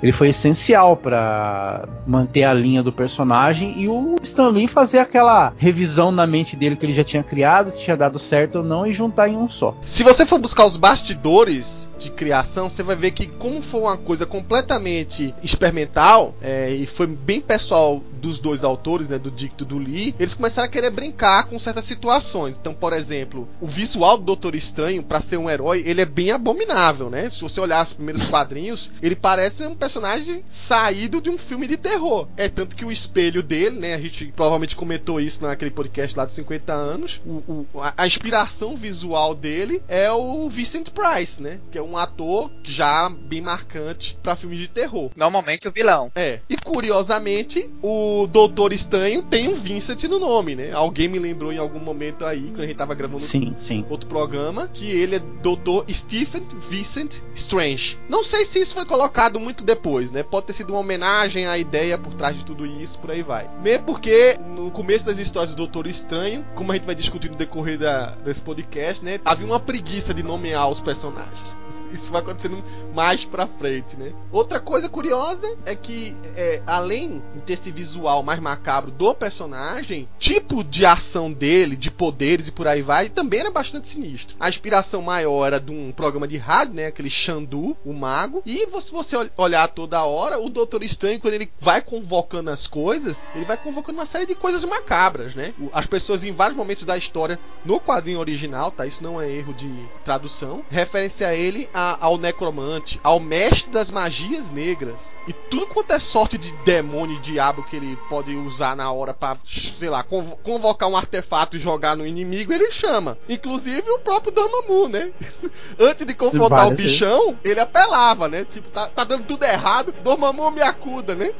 ele 0.03 0.12
foi 0.12 0.29
essencial 0.29 0.97
para 0.97 1.88
manter 2.07 2.45
a 2.45 2.53
linha 2.53 2.83
do 2.83 2.92
personagem 2.92 3.75
e 3.81 3.88
o 3.88 4.16
Stan 4.23 4.49
Lee 4.49 4.69
fazer 4.69 4.99
aquela 4.99 5.53
revisão 5.57 6.12
na 6.12 6.27
mente 6.27 6.55
dele 6.55 6.77
que 6.77 6.85
ele 6.85 6.95
já 6.95 7.05
tinha 7.05 7.23
criado, 7.23 7.73
tinha 7.73 7.97
dado 7.97 8.19
certo 8.19 8.57
ou 8.57 8.64
não 8.64 8.87
e 8.87 8.92
juntar 8.92 9.29
em 9.29 9.37
um 9.37 9.49
só. 9.49 9.75
Se 9.83 10.03
você 10.03 10.27
for 10.27 10.38
buscar 10.38 10.66
os 10.66 10.77
bastidores 10.77 11.88
de 11.99 12.11
criação, 12.11 12.69
você 12.69 12.83
vai 12.83 12.97
ver 12.97 13.12
que 13.12 13.27
como 13.27 13.62
foi 13.62 13.81
uma 13.81 13.97
coisa 13.97 14.27
completamente 14.27 15.35
experimental 15.42 16.35
é, 16.42 16.71
e 16.71 16.87
foi 16.87 17.07
bem 17.07 17.40
pessoal 17.40 18.03
dos 18.27 18.41
dois 18.41 18.65
autores, 18.65 19.09
né, 19.09 19.19
do 19.19 19.31
Dick 19.31 19.62
e 19.62 19.65
do 19.65 19.79
Lee, 19.79 20.15
eles 20.19 20.35
começaram 20.35 20.67
a 20.67 20.71
querer 20.71 20.91
brincar 20.91 21.45
com 21.45 21.59
certas 21.61 21.85
situações. 21.85 22.59
Então, 22.59 22.75
por 22.75 22.93
exemplo, 22.93 23.49
o 23.61 23.67
visual 23.67 24.19
do 24.19 24.25
Doutor 24.25 24.57
Estranho 24.57 25.03
para 25.03 25.21
ser 25.21 25.37
um 25.37 25.49
herói, 25.49 25.85
ele 25.87 26.01
é 26.01 26.05
bem 26.05 26.33
abominável, 26.33 27.09
né? 27.09 27.31
Se 27.31 27.41
você 27.41 27.61
olhar 27.61 27.85
os 27.85 27.93
primeiros 27.93 28.27
quadrinhos, 28.29 28.91
ele 29.01 29.15
parece 29.15 29.65
um 29.65 29.77
personagem 29.77 30.45
saído 30.51 31.21
de 31.21 31.31
um 31.31 31.39
filme 31.39 31.69
de 31.69 31.77
terror. 31.77 32.27
É 32.37 32.49
tanto 32.49 32.75
que 32.75 32.85
o 32.85 32.91
espelho 32.91 33.43
dele, 33.43 33.79
né? 33.79 33.95
A 33.95 34.01
gente 34.01 34.27
provavelmente 34.35 34.75
comentou 34.75 35.21
isso 35.21 35.45
naquele 35.45 35.71
podcast 35.71 36.17
lá 36.17 36.25
dos 36.25 36.35
50 36.35 36.73
anos. 36.73 37.21
O, 37.25 37.31
o, 37.31 37.67
a, 37.77 37.95
a, 37.97 38.07
inspiração 38.07 38.77
visual 38.77 39.35
dele 39.35 39.83
é 39.87 40.11
o 40.11 40.49
Vincent 40.49 40.89
Price, 40.91 41.41
né? 41.41 41.61
Que 41.71 41.79
é 41.79 41.83
um 41.83 41.97
ator 41.97 42.51
já 42.65 43.09
bem 43.09 43.41
marcante 43.41 44.19
para 44.23 44.35
filmes 44.35 44.59
de 44.59 44.69
terror. 44.69 45.11
Normalmente 45.15 45.69
o 45.69 45.73
vilão. 45.73 46.11
É. 46.15 46.41
E 46.49 46.57
curiosamente, 46.57 47.71
o 47.83 48.15
o 48.22 48.26
Doutor 48.26 48.72
Estranho 48.72 49.22
tem 49.22 49.48
um 49.48 49.55
Vincent 49.55 50.05
no 50.05 50.18
nome, 50.18 50.55
né? 50.55 50.72
Alguém 50.72 51.09
me 51.09 51.18
lembrou 51.18 51.52
em 51.52 51.59
algum 51.59 51.79
momento 51.79 52.24
aí, 52.24 52.48
quando 52.48 52.61
a 52.61 52.66
gente 52.66 52.76
tava 52.76 52.94
gravando 52.94 53.20
sim, 53.20 53.55
sim. 53.59 53.85
outro 53.90 54.09
programa, 54.09 54.68
que 54.72 54.88
ele 54.90 55.16
é 55.16 55.18
Doutor 55.18 55.85
Stephen 55.90 56.42
Vincent 56.68 57.16
Strange. 57.35 57.98
Não 58.09 58.24
sei 58.24 58.44
se 58.44 58.59
isso 58.59 58.74
foi 58.74 58.85
colocado 58.85 59.38
muito 59.38 59.64
depois, 59.64 60.11
né? 60.11 60.22
Pode 60.22 60.46
ter 60.46 60.55
sido 60.55 60.70
uma 60.70 60.81
homenagem 60.81 61.46
à 61.46 61.59
ideia 61.59 61.98
por 61.98 62.14
trás 62.14 62.37
de 62.37 62.44
tudo 62.44 62.64
isso, 62.64 62.98
por 62.98 63.11
aí 63.11 63.22
vai. 63.22 63.48
Mesmo 63.62 63.85
porque 63.85 64.38
no 64.55 64.70
começo 64.70 65.05
das 65.05 65.18
histórias 65.18 65.55
do 65.55 65.59
Doutor 65.59 65.87
Estranho, 65.87 66.44
como 66.55 66.72
a 66.72 66.74
gente 66.74 66.87
vai 66.87 66.94
discutir 66.94 67.31
no 67.31 67.37
decorrer 67.37 67.79
da, 67.79 68.11
desse 68.14 68.40
podcast, 68.40 69.05
né? 69.05 69.20
Havia 69.24 69.46
uma 69.46 69.61
preguiça 69.61 70.14
de 70.14 70.22
nomear 70.22 70.70
os 70.70 70.81
personagens 70.81 71.65
isso 72.03 72.11
vai 72.11 72.21
acontecendo 72.21 72.63
mais 72.95 73.25
pra 73.25 73.47
frente, 73.47 73.97
né? 73.97 74.13
Outra 74.33 74.61
coisa 74.61 74.89
curiosa 74.89 75.57
é 75.65 75.75
que, 75.75 76.17
é, 76.37 76.63
além 76.67 77.23
de 77.35 77.41
ter 77.43 77.55
esse 77.55 77.71
visual 77.71 78.23
mais 78.23 78.41
macabro 78.41 78.91
do 78.91 79.15
personagem, 79.15 80.09
tipo 80.19 80.63
de 80.63 80.85
ação 80.85 81.33
dele, 81.33 81.77
de 81.77 81.91
poderes 81.91 82.49
e 82.49 82.53
por 82.53 82.67
aí 82.67 82.83
vai, 82.83 83.09
também 83.09 83.41
era 83.41 83.51
bastante 83.51 83.89
sinistro. 83.89 84.37
A 84.39 84.49
inspiração 84.49 85.03
maior 85.03 85.47
era 85.47 85.61
de 85.61 85.71
um 85.71 85.93
programa 85.93 86.29
de 86.29 86.37
rádio, 86.37 86.75
né? 86.75 86.87
Aquele 86.87 87.11
Xandu, 87.11 87.77
o 87.85 87.93
mago. 87.93 88.43
E 88.45 88.67
se 88.81 88.93
você 88.93 89.17
olhar 89.37 89.69
toda 89.69 90.05
hora, 90.05 90.39
o 90.39 90.49
Doutor 90.49 90.83
Estranho, 90.83 91.21
quando 91.21 91.35
ele 91.35 91.51
vai 91.59 91.81
convocando 91.81 92.51
as 92.51 92.67
coisas, 92.67 93.27
ele 93.35 93.45
vai 93.45 93.57
convocando 93.57 93.99
uma 93.99 94.07
série 94.07 94.27
de 94.27 94.35
coisas 94.35 94.65
macabras, 94.65 95.35
né? 95.35 95.55
As 95.73 95.87
pessoas 95.87 96.25
em 96.25 96.33
vários 96.33 96.57
momentos 96.57 96.85
da 96.85 96.97
história, 96.97 97.39
no 97.65 97.81
quadrinho 97.81 98.19
original, 98.19 98.71
tá? 98.71 98.87
Isso 98.87 99.03
não 99.03 99.21
é 99.21 99.31
erro 99.31 99.55
de 99.55 99.71
tradução, 100.05 100.65
referência 100.71 101.29
a 101.29 101.35
ele 101.35 101.69
a, 101.73 101.86
ao 101.94 102.18
necromante, 102.18 103.01
ao 103.03 103.20
mestre 103.20 103.70
das 103.70 103.90
magias 103.90 104.51
negras. 104.51 105.14
E 105.27 105.33
tudo 105.33 105.66
quanto 105.66 105.92
é 105.92 105.99
sorte 105.99 106.38
de 106.38 106.53
demônio 106.64 107.16
e 107.16 107.20
diabo 107.20 107.64
que 107.64 107.77
ele 107.77 107.96
pode 108.09 108.35
usar 108.35 108.77
na 108.77 108.90
hora 108.90 109.14
para, 109.14 109.38
sei 109.44 109.88
lá, 109.88 110.03
convocar 110.03 110.88
um 110.88 110.96
artefato 110.96 111.57
e 111.57 111.61
jogar 111.61 111.96
no 111.96 112.07
inimigo, 112.07 112.53
ele 112.53 112.72
chama. 112.72 113.18
Inclusive 113.29 113.88
o 113.90 113.99
próprio 113.99 114.33
Dormammu, 114.33 114.88
né? 114.88 115.12
Antes 115.79 116.07
de 116.07 116.14
confrontar 116.14 116.68
o 116.68 116.72
bichão, 116.72 117.38
ele 117.44 117.61
apelava, 117.61 118.29
né? 118.29 118.44
Tipo, 118.44 118.70
tá, 118.70 118.88
tá 118.88 119.05
dando 119.05 119.25
tudo 119.25 119.44
errado, 119.44 119.94
Dormammu 120.03 120.51
me 120.51 120.62
acuda, 120.62 121.14
né? 121.14 121.33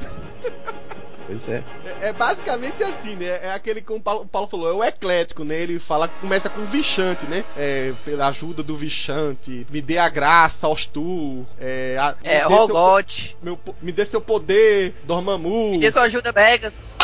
Pois 1.27 1.49
é. 1.49 1.63
é. 2.01 2.09
é. 2.09 2.13
basicamente 2.13 2.83
assim, 2.85 3.17
né? 3.17 3.41
É 3.43 3.53
aquele 3.53 3.81
que 3.81 3.93
o 3.93 4.01
Paulo, 4.01 4.23
o 4.23 4.27
Paulo, 4.27 4.49
falou, 4.49 4.69
é 4.69 4.73
o 4.73 4.85
eclético, 4.85 5.45
né? 5.45 5.61
Ele 5.61 5.79
fala, 5.79 6.09
começa 6.09 6.49
com 6.49 6.65
Vichante, 6.65 7.27
né? 7.27 7.45
É, 7.57 7.93
pela 8.05 8.29
ajuda 8.29 8.63
do 8.63 8.77
Vichante, 8.77 9.67
me 9.71 9.83
dê 9.83 9.99
a 9.99 10.09
graça, 10.09 10.69
Ostur. 10.69 11.45
É, 11.61 11.97
a, 11.99 12.15
é 12.23 12.43
Rogote. 12.43 13.37
Meu, 13.43 13.59
me 13.83 13.91
dê 13.91 14.05
seu 14.05 14.21
poder, 14.21 14.95
Dormammu. 15.05 15.73
Me 15.73 15.79
dê 15.79 15.91
sua 15.91 16.03
ajuda, 16.03 16.33
Pegasus. 16.33 16.97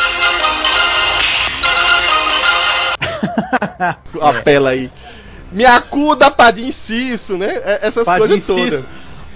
Apela 4.21 4.71
aí. 4.71 4.91
Me 5.51 5.65
acuda, 5.65 6.31
Padim 6.31 6.71
Cisso, 6.71 7.37
né? 7.37 7.61
É, 7.63 7.79
essas 7.83 8.05
Padim 8.05 8.27
coisas 8.27 8.45
todas. 8.45 8.85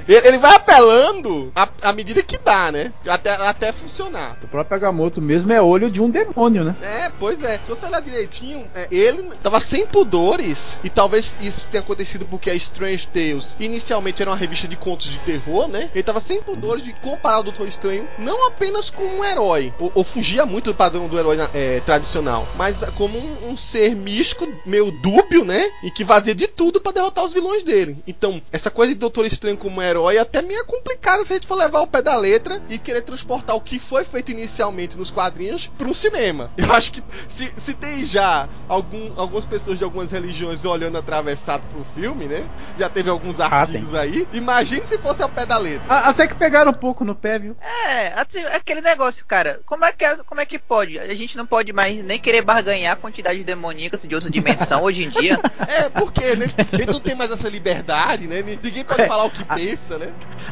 Ele 0.08 0.38
vai 0.38 0.56
apelando 0.56 1.52
à, 1.82 1.91
medida 1.91 2.24
que 2.24 2.38
dá, 2.38 2.72
né? 2.72 2.93
Até, 3.06 3.32
até 3.32 3.72
funcionar. 3.72 4.38
O 4.41 4.48
próprio 4.48 4.78
Agamotto 4.78 5.22
mesmo 5.22 5.52
é 5.52 5.62
olho 5.62 5.91
de 5.91 6.02
um 6.02 6.10
demônio, 6.10 6.63
né? 6.63 6.76
É, 6.82 7.12
pois 7.20 7.43
é. 7.43 7.60
Se 7.63 7.70
você 7.70 7.86
olhar 7.86 8.02
direitinho, 8.02 8.65
é, 8.74 8.88
ele 8.89 9.36
tava 9.43 9.60
sem 9.60 9.86
pudores, 9.86 10.78
e 10.84 10.89
talvez 10.89 11.36
isso 11.41 11.67
tenha 11.67 11.82
acontecido 11.82 12.26
porque 12.26 12.50
a 12.50 12.56
Strange 12.56 13.08
Tales 13.08 13.58
inicialmente 13.60 14.22
era 14.22 14.32
uma 14.32 14.38
revista 14.38 14.67
de 14.67 14.78
contos 14.78 15.08
de 15.08 15.17
terror, 15.20 15.67
né? 15.67 15.89
Ele 15.93 16.04
tava 16.04 16.22
sem 16.22 16.41
pudores 16.41 16.84
de 16.84 16.93
comparar 16.93 17.39
o 17.39 17.43
Doutor 17.43 17.67
Estranho 17.67 18.08
não 18.17 18.48
apenas 18.48 18.89
com 18.89 19.04
um 19.04 19.26
herói, 19.26 19.74
ou, 19.80 19.91
ou 19.93 20.04
fugia 20.04 20.46
muito 20.46 20.72
do 20.72 20.76
padrão 20.76 21.08
do 21.08 21.20
herói 21.20 21.38
é, 21.54 21.82
tradicional, 21.82 22.48
mas 22.56 22.78
como 22.96 23.17
um, 23.17 23.50
um, 23.50 23.58
ser 23.58 23.96
místico, 23.96 24.48
meio 24.65 24.91
dúbio, 24.91 25.43
né? 25.43 25.70
E 25.84 25.91
que 25.91 26.04
vazia 26.04 26.34
de 26.34 26.48
tudo 26.48 26.80
para 26.80 26.93
derrotar 26.93 27.26
os 27.26 27.34
vilões 27.34 27.63
dele. 27.63 27.98
Então, 28.08 28.41
essa 28.52 28.70
coisa 28.70 28.93
de 28.93 29.00
Doutor 29.00 29.26
Estranho 29.26 29.58
como 29.58 29.82
herói 29.82 29.97
herói 29.98 30.18
até 30.18 30.42
meio 30.42 30.64
complicada 30.66 31.26
se 31.26 31.34
a 31.34 31.36
gente 31.36 31.48
for 31.48 31.56
levar 31.56 31.82
o 31.82 31.88
pé 31.88 32.02
da 32.02 32.16
letra 32.16 32.62
e 32.70 32.78
querer 32.78 33.02
transportar 33.02 33.56
o 33.56 33.62
que 33.62 33.80
foi 33.80 34.06
feito 34.06 34.32
inicialmente 34.32 34.98
nos 34.98 35.10
quadrinhos 35.10 35.68
para 35.78 35.88
um 35.88 35.94
cinema. 35.94 36.52
Eu 36.58 36.72
acho 36.72 36.92
que 36.92 37.04
se, 37.28 37.52
se 37.58 37.74
tem 37.74 38.06
já 38.06 38.48
algum, 38.70 39.20
algumas 39.20 39.46
pessoas 39.46 39.78
de 39.78 39.84
algumas 39.84 40.12
religiões 40.12 40.64
olhando 40.66 40.98
atravessado 40.98 41.64
pro 41.70 41.84
filme, 41.96 42.26
né? 42.26 42.48
Já 42.78 42.90
teve 42.90 43.10
alguns 43.10 43.40
ah, 43.40 43.48
artigos 43.48 43.94
ah, 43.96 44.02
aí. 44.02 44.28
Imagine 44.34 44.86
se 44.88 44.98
fosse 44.98 45.22
ao 45.22 45.30
pé 45.30 45.46
da 45.46 45.58
letra. 45.58 45.84
até 45.88 46.28
que 46.28 46.36
pegaram 46.36 46.72
um 46.72 46.76
pouco 46.76 47.04
no 47.04 47.16
pé, 47.16 47.40
viu? 47.40 47.56
É, 47.62 48.14
assim, 48.20 48.44
aquele 48.54 48.82
negócio, 48.82 49.26
cara. 49.26 49.60
Como 49.66 49.84
é, 49.84 49.92
que, 49.92 50.06
é, 50.06 50.18
como 50.18 50.42
é 50.42 50.46
que 50.46 50.60
pode? 50.60 51.00
A 51.00 51.16
gente 51.16 51.38
não 51.38 51.46
pode 51.46 51.74
mais 51.74 52.04
nem 52.04 52.20
querer 52.20 52.42
barganhar 52.42 52.94
a 52.94 52.98
quantidade 52.98 53.44
demoníaca 53.44 53.98
de 53.98 54.14
outra 54.14 54.30
dimensão 54.30 54.84
hoje 54.84 55.04
em 55.04 55.10
dia. 55.10 55.40
É, 55.68 55.90
porque, 55.90 56.36
né? 56.36 56.46
Ele 56.72 56.86
não 56.86 57.00
tem 57.00 57.14
mais 57.14 57.30
essa 57.30 57.50
liberdade, 57.50 58.26
né? 58.28 58.42
Ninguém 58.42 58.84
pode 58.84 59.06
falar 59.06 59.26
o 59.26 59.30
que 59.30 59.44
pensa 59.44 59.87
né? 59.95 60.12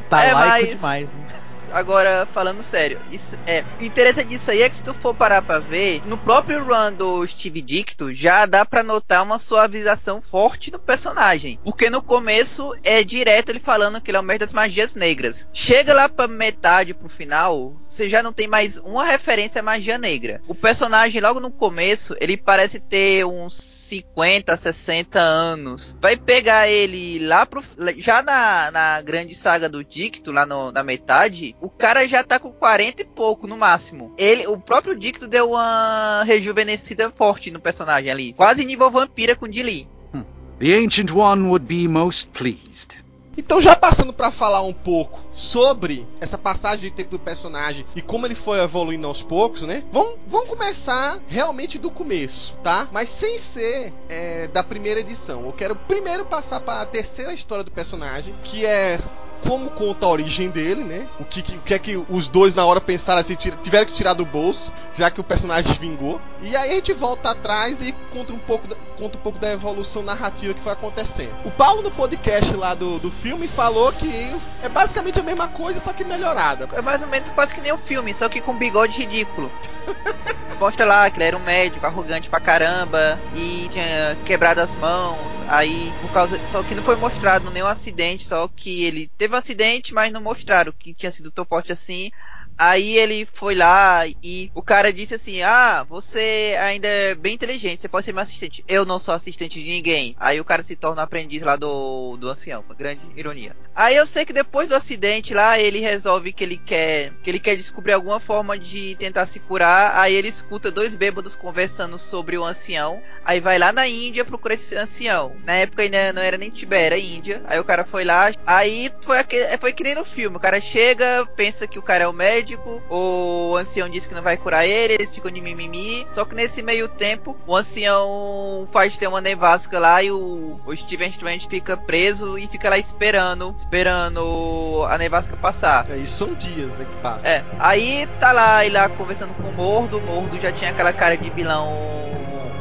Tá 0.09 0.23
é, 0.23 0.33
laico 0.33 0.49
mas... 0.49 0.69
demais. 0.69 1.07
Né? 1.07 1.25
Agora, 1.71 2.25
falando 2.33 2.61
sério, 2.63 3.01
isso, 3.11 3.37
é, 3.45 3.63
o 3.79 3.83
interessante 3.83 4.29
disso 4.29 4.49
aí 4.49 4.61
é 4.61 4.69
que 4.69 4.77
se 4.77 4.83
tu 4.83 4.93
for 4.93 5.13
parar 5.13 5.41
pra 5.41 5.59
ver, 5.59 6.01
no 6.05 6.17
próprio 6.17 6.63
run 6.63 6.93
do 6.93 7.27
Steve 7.27 7.61
Dicto, 7.61 8.13
já 8.13 8.45
dá 8.45 8.65
pra 8.65 8.81
notar 8.81 9.23
uma 9.23 9.37
suavização 9.37 10.21
forte 10.21 10.71
no 10.71 10.79
personagem. 10.79 11.59
Porque 11.63 11.89
no 11.89 12.01
começo 12.01 12.73
é 12.81 13.03
direto 13.03 13.49
ele 13.49 13.59
falando 13.59 13.99
que 13.99 14.09
ele 14.09 14.17
é 14.17 14.19
o 14.21 14.23
mestre 14.23 14.45
das 14.45 14.53
magias 14.53 14.95
negras. 14.95 15.49
Chega 15.51 15.93
lá 15.93 16.07
pra 16.07 16.27
metade, 16.27 16.93
pro 16.93 17.09
final, 17.09 17.75
você 17.87 18.09
já 18.09 18.23
não 18.23 18.31
tem 18.31 18.47
mais 18.47 18.77
uma 18.77 19.03
referência 19.03 19.59
à 19.59 19.63
magia 19.63 19.97
negra. 19.97 20.41
O 20.47 20.55
personagem, 20.55 21.21
logo 21.21 21.41
no 21.41 21.51
começo, 21.51 22.15
ele 22.21 22.37
parece 22.37 22.79
ter 22.79 23.25
uns 23.25 23.53
50, 23.85 24.57
60 24.57 25.19
anos. 25.19 25.97
Vai 26.01 26.17
pegar 26.17 26.67
ele 26.67 27.19
lá 27.25 27.45
pro. 27.45 27.63
Já 27.97 28.21
na, 28.21 28.71
na 28.71 29.01
grande 29.01 29.35
saga 29.35 29.69
do 29.69 29.83
Dicto, 29.83 30.31
lá 30.31 30.45
no, 30.45 30.71
na 30.71 30.83
metade, 30.83 31.55
o 31.61 31.69
cara 31.69 32.07
já 32.07 32.23
tá 32.23 32.39
com 32.39 32.51
40 32.51 33.01
e 33.01 33.05
pouco 33.05 33.47
no 33.47 33.57
máximo. 33.57 34.13
Ele, 34.17 34.47
o 34.47 34.59
próprio 34.59 34.97
Dicto 34.97 35.27
deu 35.27 35.51
uma 35.51 36.23
rejuvenescida 36.23 37.11
forte 37.11 37.51
no 37.51 37.59
personagem 37.59 38.09
ali. 38.09 38.33
Quase 38.33 38.65
nível 38.65 38.89
vampira 38.89 39.35
com 39.35 39.47
Dilly. 39.47 39.87
Hmm. 40.13 40.23
The 40.59 40.77
Ancient 40.77 41.11
One 41.11 41.47
would 41.47 41.65
be 41.65 41.87
most 41.87 42.29
pleased. 42.29 43.04
Então, 43.37 43.61
já 43.61 43.75
passando 43.75 44.13
para 44.13 44.31
falar 44.31 44.61
um 44.61 44.73
pouco 44.73 45.19
sobre 45.31 46.07
essa 46.19 46.37
passagem 46.37 46.89
de 46.89 46.91
tempo 46.91 47.11
do 47.11 47.19
personagem 47.19 47.85
e 47.95 48.01
como 48.01 48.25
ele 48.25 48.35
foi 48.35 48.59
evoluindo 48.59 49.07
aos 49.07 49.21
poucos, 49.21 49.61
né? 49.63 49.83
Vamos, 49.91 50.17
vamos 50.27 50.49
começar 50.49 51.19
realmente 51.27 51.77
do 51.77 51.91
começo, 51.91 52.55
tá? 52.63 52.87
Mas 52.91 53.09
sem 53.09 53.37
ser 53.37 53.93
é, 54.09 54.47
da 54.47 54.63
primeira 54.63 54.99
edição. 54.99 55.45
Eu 55.45 55.53
quero 55.53 55.75
primeiro 55.75 56.25
passar 56.25 56.59
para 56.61 56.81
a 56.81 56.85
terceira 56.85 57.33
história 57.33 57.63
do 57.63 57.71
personagem, 57.71 58.33
que 58.43 58.65
é 58.65 58.99
como 59.47 59.69
conta 59.69 60.05
a 60.05 60.09
origem 60.09 60.49
dele, 60.49 60.83
né? 60.83 61.07
O 61.19 61.25
que, 61.25 61.39
o 61.55 61.61
que 61.61 61.73
é 61.73 61.79
que 61.79 61.97
os 62.09 62.27
dois 62.27 62.55
na 62.55 62.65
hora 62.65 62.81
pensaram 62.81 63.21
assim, 63.21 63.35
tiveram 63.35 63.85
que 63.85 63.93
tirar 63.93 64.13
do 64.13 64.25
bolso, 64.25 64.71
já 64.97 65.09
que 65.11 65.21
o 65.21 65.23
personagem 65.23 65.73
vingou. 65.73 66.19
E 66.41 66.55
aí 66.55 66.71
a 66.71 66.75
gente 66.75 66.93
volta 66.93 67.31
atrás 67.31 67.81
e 67.81 67.91
conta 68.11 68.33
um 68.33 68.39
pouco 68.39 68.67
da, 68.67 68.75
conta 68.97 69.17
um 69.17 69.21
pouco 69.21 69.39
da 69.39 69.51
evolução 69.51 70.03
narrativa 70.03 70.53
que 70.53 70.61
foi 70.61 70.71
acontecendo. 70.71 71.33
O 71.45 71.51
Paulo 71.51 71.81
no 71.81 71.91
podcast 71.91 72.53
lá 72.55 72.73
do, 72.73 72.99
do 72.99 73.11
filme 73.11 73.47
falou 73.47 73.91
que 73.93 74.35
é 74.63 74.69
basicamente 74.69 75.19
a 75.19 75.23
mesma 75.23 75.47
coisa, 75.47 75.79
só 75.79 75.93
que 75.93 76.03
melhorada. 76.03 76.67
É 76.73 76.81
mais 76.81 77.01
ou 77.01 77.07
menos 77.07 77.29
quase 77.29 77.53
que 77.53 77.61
nem 77.61 77.71
o 77.71 77.77
filme, 77.77 78.13
só 78.13 78.27
que 78.27 78.41
com 78.41 78.55
bigode 78.55 78.97
ridículo. 78.97 79.51
Mostra 80.59 80.85
lá 80.85 81.09
que 81.09 81.17
ele 81.17 81.25
era 81.25 81.37
um 81.37 81.43
médico 81.43 81.85
arrogante 81.85 82.29
pra 82.29 82.39
caramba 82.39 83.19
e 83.35 83.67
tinha 83.69 84.17
quebrado 84.25 84.61
as 84.61 84.75
mãos. 84.77 85.41
Aí, 85.47 85.93
por 86.01 86.11
causa. 86.11 86.39
Só 86.49 86.63
que 86.63 86.73
não 86.73 86.83
foi 86.83 86.95
mostrado 86.95 87.51
nenhum 87.51 87.67
acidente, 87.67 88.25
só 88.25 88.47
que 88.47 88.85
ele 88.85 89.09
teve 89.17 89.34
um 89.35 89.39
acidente, 89.39 89.93
mas 89.93 90.11
não 90.11 90.21
mostraram 90.21 90.71
que 90.71 90.93
tinha 90.93 91.11
sido 91.11 91.31
tão 91.31 91.45
forte 91.45 91.71
assim. 91.71 92.11
Aí 92.57 92.97
ele 92.97 93.27
foi 93.33 93.53
lá 93.53 94.07
e 94.23 94.49
o 94.55 94.61
cara 94.61 94.93
disse 94.93 95.13
assim: 95.13 95.41
Ah, 95.41 95.85
você 95.89 96.55
ainda 96.59 96.87
é 96.87 97.13
bem 97.13 97.33
inteligente, 97.33 97.81
você 97.81 97.89
pode 97.89 98.05
ser 98.05 98.13
meu 98.13 98.23
assistente. 98.23 98.63
Eu 98.67 98.85
não 98.85 98.97
sou 98.97 99.13
assistente 99.13 99.61
de 99.61 99.69
ninguém. 99.69 100.15
Aí 100.17 100.39
o 100.39 100.45
cara 100.45 100.63
se 100.63 100.75
torna 100.75 101.01
aprendiz 101.01 101.41
lá 101.41 101.57
do, 101.57 102.15
do 102.17 102.29
ancião, 102.29 102.63
uma 102.65 102.75
grande 102.75 103.05
ironia. 103.15 103.55
Aí 103.75 103.95
eu 103.97 104.07
sei 104.07 104.23
que 104.23 104.31
depois 104.31 104.69
do 104.69 104.75
acidente 104.75 105.33
lá, 105.33 105.59
ele 105.59 105.79
resolve 105.79 106.31
que 106.31 106.45
ele 106.45 106.57
quer 106.57 107.11
que 107.21 107.29
ele 107.29 107.39
quer 107.39 107.57
descobrir 107.57 107.91
alguma 107.91 108.21
forma 108.21 108.57
de 108.57 108.95
tentar 108.95 109.25
se 109.25 109.39
curar. 109.39 109.97
Aí 109.97 110.13
ele 110.13 110.29
escuta 110.29 110.71
dois 110.71 110.95
bêbados 110.95 111.35
conversando 111.35 111.99
sobre 111.99 112.37
o 112.37 112.43
ancião. 112.43 113.01
Aí 113.25 113.41
vai 113.41 113.59
lá 113.59 113.73
na 113.73 113.85
Índia 113.85 114.23
procurar 114.23 114.55
esse 114.55 114.77
ancião. 114.77 115.35
Na 115.45 115.53
época 115.53 115.83
ainda 115.83 116.13
não 116.13 116.21
era 116.21 116.37
nem 116.37 116.49
Tibete, 116.49 116.85
era 116.85 116.97
Índia. 116.97 117.41
Aí 117.47 117.59
o 117.59 117.65
cara 117.65 117.83
foi 117.83 118.05
lá. 118.05 118.31
Aí 118.45 118.89
foi, 119.01 119.17
foi 119.59 119.73
que 119.73 119.83
nem 119.83 119.95
no 119.95 120.05
filme. 120.05 120.37
O 120.37 120.39
cara 120.39 120.61
chega, 120.61 121.25
pensa 121.35 121.67
que 121.67 121.79
o 121.79 121.81
cara 121.81 122.05
é 122.05 122.07
o 122.07 122.13
médico 122.13 122.44
médico, 122.45 122.83
o 122.87 123.57
ancião 123.57 123.89
diz 123.89 124.05
que 124.05 124.13
não 124.13 124.21
vai 124.21 124.37
curar 124.37 124.67
ele, 124.67 124.93
eles 124.93 125.09
ficam 125.09 125.31
de 125.31 125.41
mimimi. 125.41 126.07
Só 126.11 126.23
que 126.23 126.35
nesse 126.35 126.61
meio 126.61 126.87
tempo, 126.87 127.35
o 127.47 127.55
ancião 127.55 128.67
faz 128.71 128.97
ter 128.97 129.07
uma 129.07 129.19
nevasca 129.19 129.79
lá 129.79 130.03
e 130.03 130.11
o, 130.11 130.59
o 130.63 130.75
Steven 130.75 131.09
Strange 131.09 131.47
fica 131.49 131.75
preso 131.75 132.37
e 132.37 132.47
fica 132.47 132.69
lá 132.69 132.77
esperando, 132.77 133.55
esperando 133.57 134.85
a 134.87 134.97
nevasca 134.97 135.35
passar. 135.35 135.89
É, 135.89 135.97
isso 135.97 136.17
são 136.17 136.35
dias, 136.35 136.75
né, 136.75 136.85
que 136.85 137.01
passa. 137.01 137.27
É, 137.27 137.43
aí 137.57 138.07
tá 138.19 138.31
lá, 138.31 138.63
ele 138.63 138.75
lá 138.75 138.87
conversando 138.89 139.33
com 139.33 139.49
o 139.49 139.53
Mordo, 139.53 139.97
o 139.97 140.01
Mordo 140.01 140.39
já 140.39 140.51
tinha 140.51 140.69
aquela 140.69 140.93
cara 140.93 141.17
de 141.17 141.29
vilão 141.31 141.73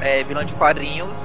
é, 0.04 0.22
vilão 0.22 0.44
de 0.44 0.54
quadrinhos. 0.54 1.18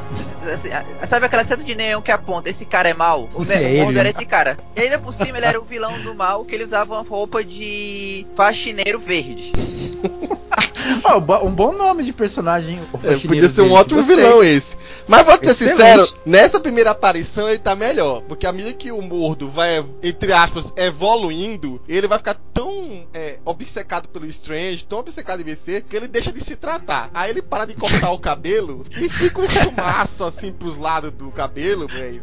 Assim, 0.54 0.70
sabe 1.08 1.26
aquela 1.26 1.44
seta 1.44 1.64
de 1.64 1.76
neon 1.76 2.02
que 2.02 2.12
aponta, 2.12 2.50
esse 2.50 2.66
cara 2.66 2.90
é 2.90 2.94
mal? 2.94 3.30
O, 3.36 3.44
É 3.52 3.74
o 3.74 3.84
Mordo 3.84 3.94
né? 3.94 4.00
era 4.00 4.10
esse 4.10 4.26
cara. 4.26 4.58
E 4.76 4.82
ainda 4.82 4.98
por 4.98 5.14
cima 5.14 5.38
ele 5.38 5.46
era 5.46 5.60
o 5.60 5.66
vilão 5.66 6.00
do 6.00 6.16
mal, 6.16 6.46
que 6.46 6.56
ele 6.56 6.64
usava 6.64 6.94
uma 6.94 7.04
roupa 7.04 7.44
de 7.44 8.26
faxineiro 8.36 9.00
verde. 9.00 9.52
Ó, 11.04 11.18
um 11.18 11.22
bo- 11.22 11.50
bom 11.50 11.72
nome 11.74 12.04
de 12.04 12.14
personagem. 12.14 12.80
o 12.94 12.98
É, 13.08 13.18
podia 13.18 13.48
ser 13.50 13.62
um 13.62 13.72
ótimo 13.72 13.98
Gostei. 13.98 14.16
vilão 14.16 14.44
esse. 14.44 14.76
Mas 15.08 15.26
vou 15.26 15.36
ser 15.38 15.50
Excelente. 15.50 15.72
sincero, 15.78 16.08
nessa 16.26 16.60
primeira 16.60 16.92
aparição 16.92 17.50
ele 17.50 17.60
tá 17.60 17.76
melhor. 17.76 18.22
Porque 18.24 18.46
à 18.46 18.52
medida 18.52 18.74
que 18.74 18.92
o 18.92 19.02
Mordo 19.02 19.50
vai, 19.50 19.84
entre 20.04 20.32
aspas, 20.32 20.72
evoluindo, 20.76 21.82
ele 21.88 22.08
vai 22.08 22.18
ficar 22.18 22.36
tão 22.54 23.08
é, 23.14 23.38
obcecado 23.46 24.08
pelo 24.10 24.26
Strange, 24.28 24.86
tão 24.86 25.00
obcecado 25.00 25.40
em 25.42 25.44
vencer, 25.44 25.84
que 25.84 25.96
ele 25.96 26.08
deixa 26.08 26.32
de 26.32 26.40
se 26.44 26.56
tratar. 26.56 27.10
Aí 27.14 27.30
ele 27.32 27.42
para 27.42 27.66
de 27.66 27.74
cortar 27.74 28.12
o 28.12 28.20
cabelo 28.20 28.86
e 28.92 29.10
fica 29.10 29.42
um 29.42 29.50
chumaço 29.50 30.24
assim 30.24 30.52
pros 30.52 30.78
lados 30.78 31.12
do 31.12 31.32
cabelo, 31.32 31.88
velho. 31.88 32.22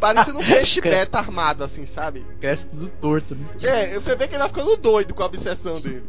Parecendo 0.00 0.38
um 0.38 0.44
peixe 0.44 0.80
beta 0.80 1.18
armado, 1.18 1.64
assim, 1.64 1.86
sabe? 1.86 2.24
Cresce 2.40 2.68
tudo 2.68 2.88
torto, 3.00 3.34
né? 3.34 3.46
É, 3.62 3.94
você 3.94 4.14
vê 4.14 4.28
que 4.28 4.34
ele 4.34 4.38
vai 4.42 4.48
ficando 4.48 4.76
doido 4.76 5.12
com 5.12 5.22
a 5.22 5.26
obsessão 5.26 5.74
dele. 5.80 6.04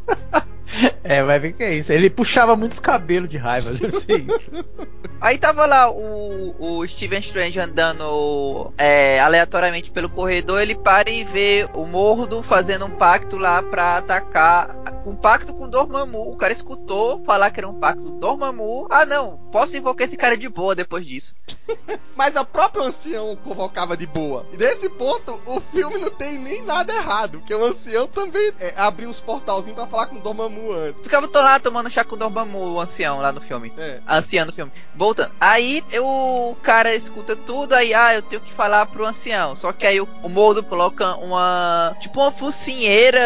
É, 1.04 1.24
vai 1.24 1.40
ver 1.40 1.54
que 1.54 1.64
é 1.64 1.74
isso. 1.74 1.92
Ele 1.92 2.10
puxava 2.10 2.56
muitos 2.56 2.80
cabelos 2.80 3.30
de 3.30 3.38
raiva, 3.38 3.72
deve 3.72 3.92
ser 3.92 4.20
isso. 4.20 4.52
Aí 5.22 5.38
tava 5.38 5.66
lá 5.66 5.90
o, 5.90 6.56
o 6.60 6.88
Steven 6.88 7.20
Strange 7.20 7.60
andando 7.60 8.74
é, 8.78 9.20
aleatoriamente 9.22 9.90
pelo 9.90 10.10
corredor, 10.10 10.62
ele 10.62 10.76
para 10.76 11.10
e 11.10 11.24
vê 11.24 11.68
o 11.74 11.86
Mordo 11.86 12.44
fazendo 12.44 12.86
um 12.86 12.92
pacto 12.92 13.38
lá 13.38 13.64
pra 13.64 13.98
atacar. 13.98 14.76
Um 15.06 15.16
pacto 15.16 15.54
com 15.54 15.70
Dormammu. 15.70 16.30
O 16.30 16.36
cara 16.36 16.52
escutou 16.52 17.24
falar 17.24 17.50
que 17.52 17.62
era 17.62 17.70
um 17.70 17.80
pacto 17.80 18.04
do 18.04 18.12
Dormammu. 18.12 18.88
Ah 18.90 19.06
não, 19.06 19.38
posso 19.52 19.78
invocar 19.78 20.06
esse 20.06 20.18
cara 20.18 20.36
de 20.36 20.50
boa 20.50 20.76
depois 20.76 21.06
disso. 21.06 21.34
Mas 22.16 22.36
a 22.36 22.44
própria 22.44 22.84
ancião 22.84 23.36
convocava 23.38 23.96
de 23.96 24.06
boa. 24.06 24.46
E 24.52 24.58
nesse 24.58 24.90
ponto, 24.90 25.42
o 25.46 25.62
filme 25.72 25.98
não 25.98 26.10
tem 26.10 26.38
nem 26.38 26.62
nada 26.64 26.94
errado. 26.94 27.40
Porque 27.40 27.56
o 27.56 27.66
ancião 27.66 28.08
também 28.08 28.52
é, 28.60 28.74
abriu 28.76 29.10
uns 29.10 29.22
portalzinhos 29.22 29.76
pra 29.76 29.88
falar 29.88 30.08
com 30.08 30.18
o 30.18 30.22
Dormammu 30.22 30.57
Ficava 31.04 31.28
tô 31.28 31.40
lá 31.42 31.60
tomando 31.60 31.90
chá 31.90 32.04
com 32.04 32.16
o 32.16 32.18
Dormammu, 32.18 32.74
o 32.74 32.80
ancião 32.82 33.20
lá 33.20 33.32
no 33.32 33.42
filme. 33.42 33.72
É. 33.78 34.00
A 34.06 34.18
anciã 34.18 34.46
no 34.46 34.54
filme. 34.54 34.72
Voltando. 34.96 35.32
Aí 35.40 35.84
eu- 35.92 36.06
o 36.06 36.58
cara 36.62 36.94
escuta 36.96 37.36
tudo, 37.36 37.74
aí 37.74 37.94
ah, 37.94 38.16
eu 38.16 38.22
tenho 38.22 38.42
que 38.42 38.54
falar 38.54 38.86
pro 38.88 39.06
ancião. 39.06 39.56
Só 39.56 39.72
que 39.72 39.86
aí 39.86 40.00
o, 40.02 40.08
o 40.24 40.30
Mordo 40.30 40.64
coloca 40.64 41.16
uma. 41.18 41.96
Tipo 42.00 42.22
uma 42.22 42.32
focinheira 42.32 43.20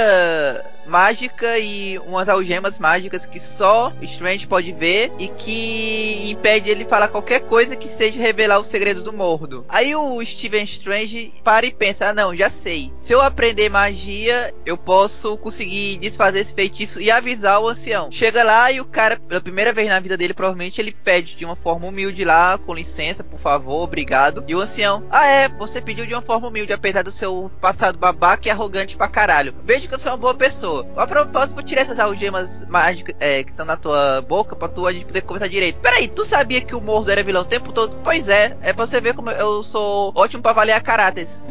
mágica 0.91 1.58
e 1.58 1.97
umas 1.99 2.27
algemas 2.27 2.77
mágicas 2.77 3.25
que 3.25 3.39
só 3.39 3.93
Strange 4.01 4.45
pode 4.45 4.73
ver 4.73 5.12
e 5.17 5.30
que 5.30 6.30
impede 6.30 6.69
ele 6.69 6.84
falar 6.84 7.08
qualquer 7.08 7.39
coisa 7.41 7.77
que 7.77 7.88
seja 7.88 8.19
revelar 8.19 8.60
o 8.60 8.65
segredo 8.65 9.01
do 9.01 9.13
Mordo. 9.13 9.65
Aí 9.69 9.95
o 9.95 10.23
Steven 10.23 10.63
Strange 10.65 11.34
para 11.43 11.65
e 11.65 11.71
pensa: 11.71 12.10
ah, 12.10 12.13
não, 12.13 12.36
já 12.36 12.49
sei. 12.49 12.91
Se 12.99 13.13
eu 13.13 13.21
aprender 13.21 13.69
magia, 13.69 14.54
eu 14.65 14.77
posso 14.77 15.38
conseguir 15.38 15.97
desfazer 15.97 16.41
esse 16.41 16.54
feitiço 16.54 16.99
e 16.99 17.10
avisar 17.10 17.62
o 17.62 17.69
ancião. 17.69 18.12
Chega 18.12 18.43
lá 18.43 18.69
e 18.71 18.82
o 18.82 18.86
cara, 18.86 19.17
pela 19.17 19.39
primeira 19.39 19.71
vez 19.71 19.88
na 19.88 19.99
vida 19.99 20.17
dele, 20.17 20.34
provavelmente 20.34 20.82
ele 20.82 20.91
pede 20.91 21.36
de 21.38 21.45
uma 21.45 21.56
forma 21.56 21.88
humilde 21.88 22.25
lá, 22.25 22.58
com 22.58 22.73
licença, 22.73 23.23
por 23.23 23.39
favor, 23.39 23.84
obrigado. 23.84 24.43
E 24.45 24.54
o 24.54 24.60
ancião: 24.60 25.06
ah, 25.10 25.25
é, 25.25 25.47
você 25.47 25.80
pediu 25.80 26.06
de 26.06 26.13
uma 26.13 26.21
forma 26.21 26.49
humilde, 26.49 26.73
apesar 26.73 27.01
do 27.01 27.12
seu 27.12 27.49
passado 27.62 27.97
babaca 27.97 28.47
e 28.47 28.51
arrogante 28.51 28.97
pra 28.97 29.08
caralho. 29.08 29.56
Veja 29.63 29.88
que 29.88 29.93
eu 29.93 29.99
sou 29.99 30.12
uma 30.12 30.17
boa 30.17 30.34
pessoa. 30.34 30.80
A 30.95 31.07
propósito, 31.07 31.55
vou 31.55 31.63
tirar 31.63 31.81
essas 31.81 31.99
algemas 31.99 32.65
mágicas 32.67 33.15
é, 33.19 33.43
que 33.43 33.51
estão 33.51 33.65
na 33.65 33.77
tua 33.77 34.21
boca 34.21 34.55
pra 34.55 34.67
tu 34.67 34.85
a 34.87 34.91
gente 34.93 35.05
poder 35.05 35.21
conversar 35.21 35.47
direito. 35.47 35.79
Peraí, 35.79 36.07
tu 36.07 36.23
sabia 36.25 36.61
que 36.61 36.75
o 36.75 36.81
Mordo 36.81 37.11
era 37.11 37.23
vilão 37.23 37.41
o 37.41 37.45
tempo 37.45 37.71
todo? 37.71 37.97
Pois 38.03 38.29
é, 38.29 38.57
é 38.61 38.73
pra 38.73 38.85
você 38.85 38.99
ver 39.01 39.13
como 39.13 39.29
eu 39.31 39.63
sou 39.63 40.11
ótimo 40.15 40.41
pra 40.41 40.51
avaliar 40.51 40.81
caráteres. 40.81 41.41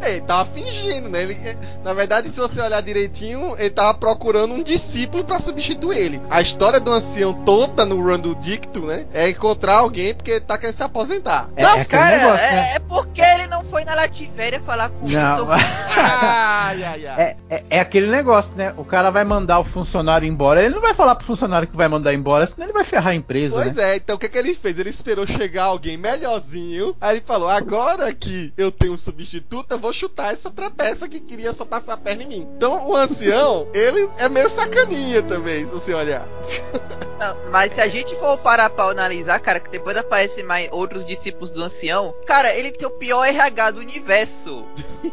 É, 0.00 0.12
ele 0.12 0.20
tava 0.22 0.48
fingindo, 0.50 1.08
né? 1.08 1.22
Ele, 1.22 1.38
na 1.82 1.92
verdade, 1.92 2.28
se 2.28 2.36
você 2.36 2.60
olhar 2.60 2.80
direitinho, 2.82 3.54
ele 3.58 3.70
tava 3.70 3.94
procurando 3.94 4.54
um 4.54 4.62
discípulo 4.62 5.24
pra 5.24 5.38
substituir 5.38 5.98
ele. 5.98 6.20
A 6.30 6.40
história 6.40 6.80
do 6.80 6.90
ancião 6.90 7.32
toda 7.44 7.84
no 7.84 8.02
run 8.02 8.18
do 8.18 8.34
Dicto, 8.34 8.80
né? 8.80 9.06
É 9.12 9.28
encontrar 9.28 9.76
alguém 9.76 10.14
porque 10.14 10.32
ele 10.32 10.40
tá 10.40 10.58
querendo 10.58 10.74
se 10.76 10.82
aposentar. 10.82 11.48
É, 11.56 11.62
não, 11.62 11.76
é 11.76 11.84
cara, 11.84 12.16
negócio, 12.16 12.44
é, 12.44 12.52
né? 12.52 12.72
é 12.74 12.78
porque 12.78 13.20
ele 13.20 13.46
não 13.46 13.64
foi 13.64 13.84
na 13.84 13.94
Lativéria 13.94 14.60
falar 14.60 14.90
com 14.90 15.06
o 15.06 15.10
Não, 15.10 15.36
Vitor. 15.36 15.56
Ai, 15.96 16.82
ai, 16.82 17.06
ai. 17.06 17.20
é, 17.22 17.36
é, 17.48 17.64
é 17.70 17.80
aquele 17.80 18.06
negócio, 18.16 18.54
né? 18.56 18.72
O 18.76 18.84
cara 18.84 19.10
vai 19.10 19.24
mandar 19.24 19.58
o 19.58 19.64
funcionário 19.64 20.26
embora. 20.26 20.62
Ele 20.62 20.74
não 20.74 20.82
vai 20.82 20.94
falar 20.94 21.14
pro 21.14 21.26
funcionário 21.26 21.68
que 21.68 21.76
vai 21.76 21.88
mandar 21.88 22.14
embora, 22.14 22.46
senão 22.46 22.66
ele 22.66 22.72
vai 22.72 22.84
ferrar 22.84 23.08
a 23.08 23.14
empresa, 23.14 23.54
Pois 23.54 23.74
né? 23.74 23.92
é, 23.92 23.96
então 23.96 24.16
o 24.16 24.18
que, 24.18 24.28
que 24.28 24.38
ele 24.38 24.54
fez? 24.54 24.78
Ele 24.78 24.90
esperou 24.90 25.26
chegar 25.26 25.64
alguém 25.64 25.96
melhorzinho. 25.96 26.96
Aí 27.00 27.16
ele 27.16 27.24
falou: 27.26 27.48
agora 27.48 28.12
que 28.14 28.52
eu 28.56 28.70
tenho 28.70 28.92
um 28.92 28.98
substituto, 28.98 29.72
eu 29.72 29.78
vou 29.78 29.92
chutar 29.92 30.32
essa 30.32 30.50
trapeça 30.50 31.08
que 31.08 31.20
queria 31.20 31.52
só 31.52 31.64
passar 31.64 31.94
a 31.94 31.96
perna 31.96 32.22
em 32.22 32.28
mim. 32.28 32.48
Então 32.56 32.88
o 32.88 32.96
ancião, 32.96 33.68
ele 33.72 34.08
é 34.18 34.28
meio 34.28 34.48
sacaninha 34.50 35.22
também, 35.22 35.66
se 35.66 35.72
você 35.72 35.94
olhar. 35.94 36.26
Não, 37.18 37.36
mas 37.50 37.72
se 37.74 37.80
a 37.80 37.88
gente 37.88 38.14
for 38.16 38.36
parar 38.38 38.70
pra 38.70 38.84
analisar, 38.86 39.38
cara, 39.40 39.60
que 39.60 39.70
depois 39.70 39.96
aparecem 39.96 40.44
mais 40.44 40.68
outros 40.72 41.04
discípulos 41.06 41.50
do 41.50 41.62
ancião, 41.62 42.14
cara, 42.26 42.52
ele 42.54 42.72
tem 42.72 42.86
o 42.86 42.90
pior 42.90 43.24
RH 43.24 43.70
do 43.72 43.80
universo. 43.80 44.64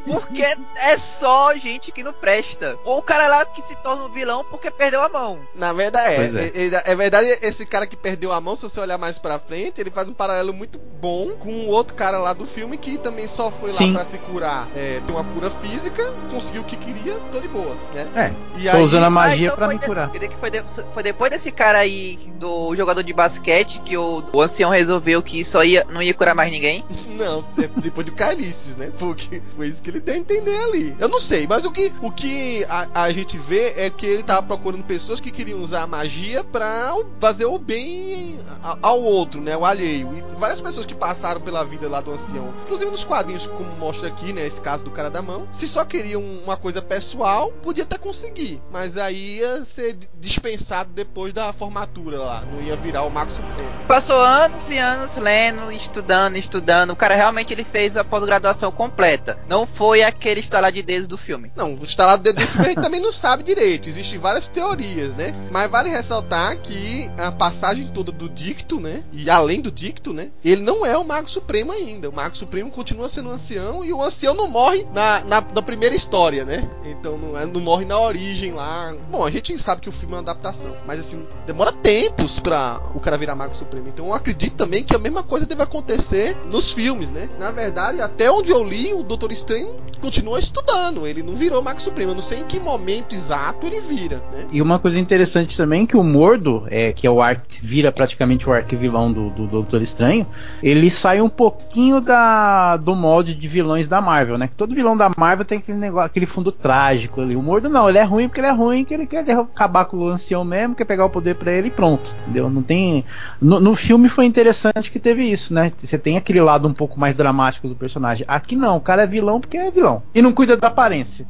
Porque 0.06 0.42
é 0.78 0.98
só 0.98 1.54
gente 1.56 1.92
que 1.92 2.04
não 2.04 2.14
presta. 2.14 2.78
Ou 2.84 3.00
o 3.00 3.04
cara 3.04 3.28
lá 3.28 3.46
que 3.46 3.62
se 3.64 3.76
torna 3.78 4.06
um 4.06 4.12
vilão 4.12 4.44
porque 4.50 4.72
perdeu 4.72 5.02
a 5.02 5.10
mão. 5.10 5.40
Na 5.56 5.74
verdade, 5.74 6.16
é, 6.16 6.18
é. 6.18 6.66
é. 6.66 6.68
é- 6.76 6.92
é 6.92 6.96
verdade, 6.96 7.28
esse 7.42 7.66
cara 7.66 7.86
que 7.86 7.96
perdeu 7.96 8.32
a 8.32 8.42
mão, 8.42 8.56
se 8.56 8.64
você 8.64 8.80
olhar 8.80 8.98
mais 8.98 9.18
pra 9.20 9.38
frente, 9.40 9.80
ele 9.80 9.92
faz 9.92 10.10
um 10.10 10.14
paralelo 10.14 10.54
muito 10.54 10.80
bom 10.80 11.32
com 11.40 11.50
o 11.50 11.68
outro 11.70 11.96
cara 11.96 12.18
lá 12.20 12.32
do 12.34 12.46
filme 12.46 12.78
que 12.78 12.98
também 12.98 13.28
só 13.28 13.52
foi 13.52 13.70
Sim. 13.70 13.92
lá 13.94 14.00
pra 14.00 14.06
se 14.10 14.18
curar, 14.20 14.68
é, 14.76 15.02
ter 15.06 15.12
uma 15.12 15.24
cura 15.24 15.50
física, 15.50 16.04
conseguiu 16.32 16.62
o 16.62 16.66
que 16.66 16.78
queria, 16.78 17.18
tô 17.32 17.40
de 17.40 17.48
boas, 17.48 17.78
né? 17.94 18.08
É, 18.16 18.60
E 18.60 18.70
tô 18.70 18.78
aí, 18.78 18.84
usando 18.84 19.04
a 19.06 19.10
magia 19.10 19.50
Ah, 19.50 19.54
então 19.54 19.56
pra 19.58 19.68
me 19.68 19.80
de- 19.80 19.86
curar. 19.86 20.12
que 20.12 20.38
foi, 20.38 20.52
de- 20.52 20.64
foi 20.94 21.04
depois 21.04 21.32
desse 21.32 21.52
cara 21.52 21.80
aí, 21.80 21.91
do 22.40 22.76
jogador 22.76 23.04
de 23.04 23.14
basquete, 23.14 23.82
que 23.82 23.96
o, 23.98 24.24
o 24.34 24.42
ancião 24.42 24.70
resolveu 24.70 25.22
que 25.22 25.44
só 25.46 25.64
ia, 25.64 25.86
não 25.90 26.02
ia 26.02 26.14
curar 26.14 26.34
mais 26.36 26.52
ninguém. 26.52 26.84
Não, 27.18 27.46
é 27.58 27.68
depois 27.82 28.06
do 28.06 28.12
Calices, 28.14 28.76
né? 28.78 28.92
Foi, 28.98 29.16
foi 29.56 29.68
isso 29.68 29.82
que 29.82 29.90
ele 29.90 30.00
deu 30.00 30.16
a 30.16 30.18
entender 30.18 30.58
ali. 30.58 30.96
Eu 31.00 31.08
não 31.10 31.20
sei, 31.20 31.46
mas 31.48 31.66
o 31.66 31.72
que, 31.72 31.92
o 32.02 32.12
que 32.12 32.66
a, 32.66 32.88
a 33.04 33.12
gente 33.12 33.38
vê 33.38 33.74
é 33.78 33.90
que 33.90 34.06
ele 34.06 34.24
tava 34.24 34.44
procurando 34.46 34.84
pessoas 34.84 35.20
que 35.20 35.32
queriam 35.32 35.62
usar 35.62 35.84
a 35.84 35.88
magia 35.88 36.44
pra 36.44 36.94
fazer 37.20 37.46
o 37.46 37.58
bem 37.60 38.40
a- 38.64 38.78
ao 38.82 39.02
outro, 39.02 39.40
né? 39.42 39.56
O 39.56 39.66
alheio. 39.66 40.10
E 40.18 40.40
várias 40.40 40.60
pessoas 40.62 40.86
que 40.86 40.96
passaram 40.96 41.42
pela 41.42 41.64
vida 41.64 41.88
lá 41.88 42.02
do 42.02 42.12
ancião, 42.12 42.54
inclusive 42.66 42.90
nos 42.90 43.04
quadrinhos, 43.04 43.46
como 43.48 43.70
mostra 43.78 44.08
aqui, 44.08 44.34
né? 44.34 44.46
Esse 44.48 44.60
caso 44.62 44.84
do 44.84 44.92
cara 44.92 45.10
da 45.10 45.22
mão, 45.22 45.48
se 45.52 45.68
só 45.68 45.86
queriam 45.86 46.22
uma 46.22 46.58
coisa 46.58 46.82
pessoal, 46.82 47.52
podia 47.64 47.84
até 47.84 47.98
conseguir. 47.98 48.62
Mas 48.72 48.98
aí 48.98 49.38
ia 49.38 49.64
ser 49.64 49.98
dispensado 50.20 50.92
depois 50.94 51.34
da 51.34 51.52
formatura 51.82 52.20
lá. 52.20 52.44
Não 52.52 52.62
ia 52.62 52.76
virar 52.76 53.04
o 53.04 53.10
Mago 53.10 53.32
Supremo. 53.32 53.70
Passou 53.88 54.20
anos 54.22 54.70
e 54.70 54.78
anos 54.78 55.18
lendo, 55.18 55.72
estudando, 55.72 56.38
estudando. 56.38 56.92
O 56.92 56.96
cara 56.96 57.16
realmente 57.16 57.52
ele 57.54 57.64
fez 57.64 57.98
a 57.98 58.04
pós-graduação 58.04 58.72
completa. 58.72 59.38
Não 59.48 59.66
foi 59.66 60.04
aquele 60.04 60.40
estalar 60.40 60.72
de 60.72 60.82
dedos 60.84 61.08
do 61.08 61.18
filme. 61.18 61.52
Não, 61.56 61.74
o 61.76 61.84
instalado 61.84 62.24
dentro 62.24 62.46
do 62.46 62.52
filme 62.52 62.66
a 62.68 62.70
gente 62.70 62.82
também 62.82 63.00
não 63.02 63.12
sabe 63.12 63.44
direito. 63.44 63.90
Existem 63.90 64.20
várias 64.20 64.48
teorias, 64.48 65.14
né? 65.16 65.34
Mas 65.50 65.70
vale 65.70 65.90
ressaltar 65.90 66.58
que 66.58 67.10
a 67.18 67.32
passagem 67.32 67.88
toda 67.88 68.12
do 68.12 68.30
Dicto, 68.30 68.80
né? 68.80 69.04
E 69.12 69.30
além 69.30 69.60
do 69.62 69.72
Dicto, 69.72 70.14
né? 70.14 70.30
Ele 70.44 70.62
não 70.62 70.86
é 70.86 70.96
o 70.98 71.04
Mago 71.04 71.30
Supremo 71.30 71.72
ainda. 71.72 72.10
O 72.10 72.14
Mago 72.14 72.38
Supremo 72.38 72.70
continua 72.70 73.10
sendo 73.10 73.30
um 73.30 73.34
ancião 73.34 73.84
e 73.84 73.92
o 73.92 74.02
ancião 74.02 74.34
não 74.34 74.48
morre 74.48 74.86
na, 74.94 75.22
na, 75.22 75.42
na 75.42 75.62
primeira 75.62 75.96
história, 75.96 76.46
né? 76.46 76.70
Então 76.86 77.18
não, 77.18 77.38
é- 77.38 77.46
não 77.46 77.60
morre 77.60 77.86
na 77.86 78.00
origem 78.00 78.54
lá. 78.54 78.94
Bom, 79.10 79.26
a 79.26 79.32
gente 79.32 79.58
sabe 79.58 79.82
que 79.82 79.90
o 79.90 79.92
filme 79.92 80.14
é 80.14 80.18
uma 80.18 80.22
adaptação. 80.22 80.76
Mas 80.86 81.00
assim, 81.00 81.26
demora 81.46 81.71
tempos 81.72 82.40
pra 82.40 82.80
o 82.94 83.00
cara 83.00 83.18
virar 83.18 83.36
Mago 83.36 83.56
Supremo. 83.56 83.88
Então 83.88 84.08
eu 84.08 84.14
acredito 84.14 84.56
também 84.56 84.84
que 84.84 84.96
a 84.96 85.00
mesma 85.00 85.24
coisa 85.24 85.46
deve 85.46 85.64
acontecer 85.64 86.36
nos 86.52 86.72
filmes, 86.72 87.12
né? 87.12 87.30
Na 87.40 87.52
verdade, 87.52 88.02
até 88.02 88.32
onde 88.32 88.52
eu 88.52 88.64
li, 88.64 88.94
o 88.94 89.04
Doutor 89.04 89.32
Estranho 89.32 89.70
continuou 90.00 90.38
estudando, 90.38 91.06
ele 91.06 91.22
não 91.22 91.36
virou 91.36 91.62
Mago 91.62 91.82
Supremo. 91.82 92.12
Eu 92.12 92.16
não 92.16 92.22
sei 92.22 92.40
em 92.40 92.46
que 92.46 92.60
momento 92.60 93.14
exato 93.14 93.66
ele 93.68 93.82
vira, 93.82 94.18
né? 94.32 94.48
E 94.52 94.62
uma 94.62 94.80
coisa 94.80 95.00
interessante 95.00 95.56
também 95.56 95.86
que 95.86 95.96
o 95.96 96.04
Mordo, 96.04 96.66
é, 96.70 96.92
que 96.92 97.06
é 97.06 97.12
o 97.12 97.22
arco, 97.22 97.46
vira 97.62 97.92
praticamente 97.92 98.48
o 98.48 98.54
arquivilão 98.54 99.12
do, 99.12 99.30
do 99.30 99.48
Doutor 99.48 99.82
Estranho, 99.82 100.26
ele 100.64 100.90
sai 100.90 101.22
um 101.22 101.30
pouquinho 101.30 102.02
da, 102.02 102.78
do 102.78 102.96
molde 102.96 103.36
de 103.36 103.48
vilões 103.48 103.88
da 103.88 104.02
Marvel, 104.02 104.38
né? 104.38 104.48
Que 104.48 104.56
todo 104.56 104.76
vilão 104.76 104.98
da 104.98 105.12
Marvel 105.16 105.46
tem 105.46 105.60
aquele 105.60 105.78
negócio, 105.78 106.08
aquele 106.08 106.26
fundo 106.26 106.52
trágico 106.52 107.22
ali. 107.22 107.36
O 107.36 107.42
Mordo 107.42 107.70
não, 107.70 107.88
ele 107.88 107.98
é 107.98 108.04
ruim 108.04 108.28
porque 108.28 108.40
ele 108.40 108.48
é 108.48 108.52
ruim, 108.52 108.84
que 108.84 108.94
ele 108.94 109.06
quer 109.06 109.30
acabar 109.32 109.86
com 109.86 109.98
o 109.98 110.08
ancião 110.08 110.44
mesmo, 110.44 110.76
quer 110.76 110.86
pegar 110.86 111.06
o 111.06 111.10
poder 111.10 111.36
para 111.36 111.52
ele 111.52 111.61
e 111.68 111.72
pronto, 111.72 112.14
entendeu? 112.24 112.50
Não 112.50 112.62
tem. 112.62 113.06
No, 113.42 113.60
no 113.60 113.76
filme 113.76 114.10
foi 114.10 114.26
interessante 114.26 114.92
que 114.92 115.00
teve 115.00 115.24
isso, 115.24 115.54
né? 115.54 115.72
Você 115.78 115.98
tem 115.98 116.18
aquele 116.18 116.42
lado 116.42 116.68
um 116.68 116.74
pouco 116.74 117.00
mais 117.00 117.16
dramático 117.16 117.68
do 117.68 117.76
personagem. 117.76 118.26
Aqui 118.28 118.56
não, 118.56 118.78
o 118.78 118.82
cara 118.82 119.04
é 119.04 119.08
vilão 119.08 119.40
porque 119.40 119.58
é 119.58 119.72
vilão. 119.72 120.04
E 120.14 120.22
não 120.22 120.32
cuida 120.32 120.58
da 120.58 120.68
aparência. 120.68 121.26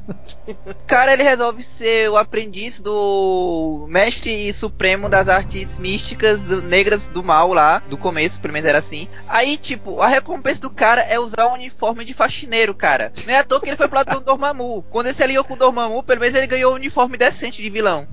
cara, 0.88 1.14
ele 1.14 1.24
resolve 1.24 1.64
ser 1.64 2.10
o 2.10 2.18
aprendiz 2.18 2.80
do 2.80 3.86
mestre 3.90 4.52
supremo 4.54 5.10
das 5.10 5.28
artes 5.28 5.78
místicas 5.78 6.42
do, 6.42 6.62
negras 6.62 7.08
do 7.08 7.24
mal 7.24 7.54
lá, 7.54 7.80
do 7.90 7.98
começo, 7.98 8.40
pelo 8.40 8.54
menos 8.54 8.68
era 8.70 8.80
assim. 8.80 9.08
Aí, 9.28 9.58
tipo, 9.58 10.02
a 10.02 10.08
recompensa 10.08 10.62
do 10.62 10.70
cara 10.70 11.02
é 11.02 11.20
usar 11.20 11.48
um 11.48 11.54
uniforme 11.54 12.06
de 12.06 12.14
faxineiro, 12.14 12.74
cara. 12.74 13.12
Não 13.26 13.34
é 13.34 13.40
à 13.40 13.44
toa 13.44 13.60
que 13.60 13.70
ele 13.70 13.78
foi 13.78 13.88
pro 13.88 13.98
lado 13.98 14.14
do 14.14 14.26
Dormammu. 14.26 14.84
Quando 14.90 15.08
ele 15.08 15.16
se 15.16 15.24
aliou 15.24 15.44
com 15.44 15.54
o 15.54 15.58
Dormammu, 15.58 16.04
pelo 16.04 16.22
menos 16.22 16.36
ele 16.36 16.48
ganhou 16.48 16.74
um 16.74 16.76
uniforme 16.76 17.18
decente 17.18 17.62
de 17.62 17.70
vilão. 17.70 18.08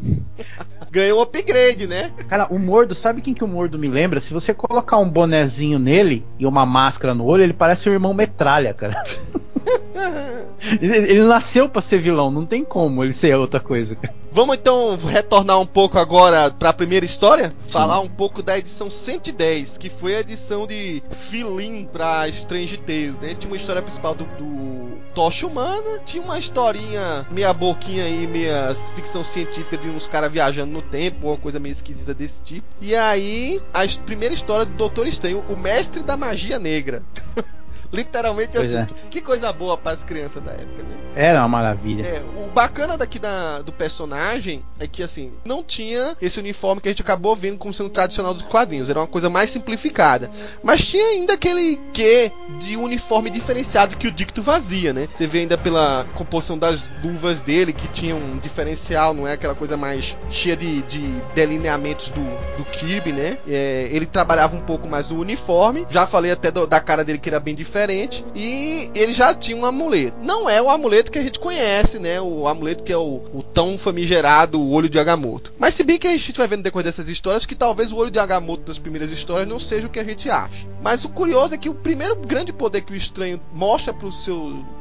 Ganhou 0.91 1.19
um 1.19 1.23
upgrade, 1.23 1.87
né? 1.87 2.13
Cara, 2.29 2.47
o 2.51 2.59
Mordo, 2.59 2.95
sabe 2.95 3.21
quem 3.21 3.35
que 3.35 3.45
o 3.45 3.49
Mordo 3.49 3.79
me 3.79 3.89
lembra? 3.89 4.21
Se 4.21 4.33
você 4.33 4.55
colocar 4.55 4.99
um 4.99 5.09
bonezinho 5.09 5.79
nele 5.79 6.25
e 6.39 6.47
uma 6.47 6.65
máscara 6.67 7.15
no 7.15 7.25
olho, 7.25 7.43
ele 7.43 7.53
parece 7.53 7.89
o 7.89 7.93
irmão 7.93 8.15
Metralha, 8.15 8.75
cara. 8.75 9.03
ele, 10.81 10.97
ele, 10.97 11.25
nasceu 11.25 11.69
para 11.69 11.83
ser 11.83 11.99
vilão, 11.99 12.31
não 12.31 12.45
tem 12.45 12.65
como 12.65 13.03
ele 13.05 13.13
ser 13.13 13.37
outra 13.37 13.61
coisa. 13.61 13.97
Vamos 14.31 14.57
então 14.57 14.97
retornar 14.97 15.59
um 15.59 15.67
pouco 15.67 15.99
agora 15.99 16.51
para 16.51 16.71
a 16.71 16.73
primeira 16.73 17.05
história? 17.05 17.55
Sim. 17.67 17.73
Falar 17.73 18.01
um 18.01 18.09
pouco 18.09 18.43
da 18.43 18.59
edição 18.59 18.91
110, 18.91 19.79
que 19.79 19.89
foi 19.89 20.17
a 20.17 20.21
edição 20.21 20.67
de 20.67 21.03
Filin 21.11 21.89
para 21.91 22.29
Strange 22.29 22.77
Tales, 22.79 23.19
né? 23.19 23.35
Tinha 23.35 23.51
uma 23.51 23.57
história 23.57 23.83
principal 23.83 24.15
do, 24.15 24.25
do 24.25 24.99
Tocha 25.15 25.47
Humana, 25.47 25.99
tinha 26.05 26.23
uma 26.23 26.39
historinha 26.39 27.27
meia 27.31 27.53
boquinha 27.53 28.05
aí, 28.05 28.27
meia 28.27 28.75
ficção 28.95 29.25
científica 29.25 29.77
de 29.77 29.89
uns 29.89 30.07
caras 30.07 30.31
viajando 30.31 30.71
no 30.79 30.83
tempo, 30.83 31.29
uma 31.29 31.37
coisa 31.37 31.59
meio 31.59 31.73
esquisita 31.73 32.15
desse 32.15 32.41
tipo. 32.41 32.67
E 32.81 32.95
aí, 32.95 33.61
a 33.75 33.81
primeira 34.05 34.35
história 34.35 34.65
do 34.65 34.73
Doutor 34.75 35.07
Estranho, 35.07 35.45
o 35.49 35.57
mestre 35.57 36.03
da 36.03 36.17
magia 36.17 36.59
negra. 36.59 37.03
Literalmente 37.93 38.53
pois 38.53 38.75
assim. 38.75 38.93
É. 38.93 39.09
Que 39.11 39.21
coisa 39.21 39.53
boa 39.53 39.77
para 39.77 39.93
as 39.93 40.05
crianças 40.05 40.43
da 40.43 40.53
época, 40.53 40.83
né? 40.83 40.97
Era 41.15 41.41
uma 41.41 41.49
maravilha. 41.49 42.03
É, 42.03 42.23
o 42.37 42.51
bacana 42.51 42.97
daqui 42.97 43.19
da, 43.19 43.63
do 43.63 43.73
personagem 43.73 44.63
é 44.79 44.87
que, 44.87 45.03
assim, 45.03 45.33
não 45.45 45.63
tinha 45.63 46.17
esse 46.21 46.39
uniforme 46.39 46.81
que 46.81 46.89
a 46.89 46.93
gente 46.93 47.03
acabou 47.03 47.35
vendo 47.35 47.57
como 47.57 47.73
sendo 47.73 47.89
tradicional 47.89 48.35
dos 48.35 48.43
quadrinhos. 48.43 48.91
Era 48.91 49.01
uma 49.01 49.07
coisa 49.07 49.31
mais 49.31 49.51
simplificada. 49.51 50.31
Mas 50.63 50.87
tinha 50.87 51.05
ainda 51.07 51.35
aquele 51.35 51.81
quê 51.93 52.31
de 52.61 52.77
uniforme 52.77 53.31
diferenciado 53.31 53.97
que 53.97 54.07
o 54.07 54.13
Dicto 54.13 54.43
vazia, 54.43 54.93
né? 54.93 55.09
Você 55.15 55.27
vê 55.27 55.41
ainda 55.41 55.57
pela 55.57 56.07
composição 56.15 56.59
das 56.59 56.83
luvas 57.03 57.41
dele, 57.41 57.73
que 57.73 57.89
tinha 57.89 58.15
um 58.15 58.39
diferencial, 58.39 59.15
não 59.15 59.27
é 59.27 59.33
aquela 59.33 59.55
coisa 59.55 59.77
mais 59.77 60.17
cheia 60.31 60.57
de, 60.57 60.83
de 60.83 61.01
delineamentos 61.35 62.11
do, 62.11 62.23
do 62.57 62.65
Kirby, 62.65 63.13
né? 63.13 63.39
É, 63.49 63.89
ele 63.91 64.07
trabalhava 64.07 64.55
um 64.55 64.61
pouco 64.61 64.87
mais 64.87 65.07
do 65.07 65.19
uniforme. 65.19 65.87
Já 65.89 66.07
falei 66.07 66.31
até 66.31 66.51
do, 66.51 66.67
da 66.67 66.81
cara 66.81 67.03
dele 67.03 67.19
que 67.19 67.29
era 67.29 67.41
bem 67.41 67.55
diferente 67.55 67.78
diferente 67.79 68.25
e 68.35 68.91
ele 68.95 69.13
já 69.13 69.33
tinha 69.33 69.57
um 69.57 69.65
amuleto. 69.65 70.17
Não 70.23 70.51
é 70.51 70.61
o 70.61 70.69
amuleto 70.69 71.13
que 71.13 71.19
a 71.19 71.23
gente 71.23 71.39
conhece, 71.39 71.99
né? 71.99 72.21
O 72.21 72.49
amuleto 72.49 72.83
que 72.83 72.93
é 72.93 72.97
o, 72.97 73.23
o 73.33 73.43
tão 73.43 73.79
famigerado 73.79 74.61
olho 74.69 74.89
de 74.89 74.99
Agamotto. 74.99 75.53
Mas 75.59 75.75
se 75.75 75.85
bem 75.85 75.99
que 75.99 76.09
a 76.09 76.11
gente 76.11 76.37
vai 76.37 76.49
vendo 76.49 76.63
depois 76.63 76.85
dessas 76.85 77.09
histórias 77.09 77.47
que 77.47 77.55
talvez 77.55 77.93
o 77.93 77.97
olho 77.97 78.11
de 78.11 78.19
Agamotto 78.19 78.65
das 78.65 78.79
primeiras 78.79 79.11
histórias 79.11 79.49
não 79.49 79.61
seja 79.61 79.87
o 79.87 79.91
que 79.91 80.01
a 80.01 80.05
gente 80.05 80.29
acha. 80.29 80.67
Mas 80.83 81.05
o 81.05 81.09
curioso 81.09 81.55
é 81.55 81.59
que 81.59 81.69
o 81.69 81.75
primeiro 81.75 82.17
grande 82.17 82.53
poder 82.53 82.83
que 82.83 82.93
o 82.93 82.97
estranho 82.97 83.41
mostra 83.53 83.95
para 83.95 84.09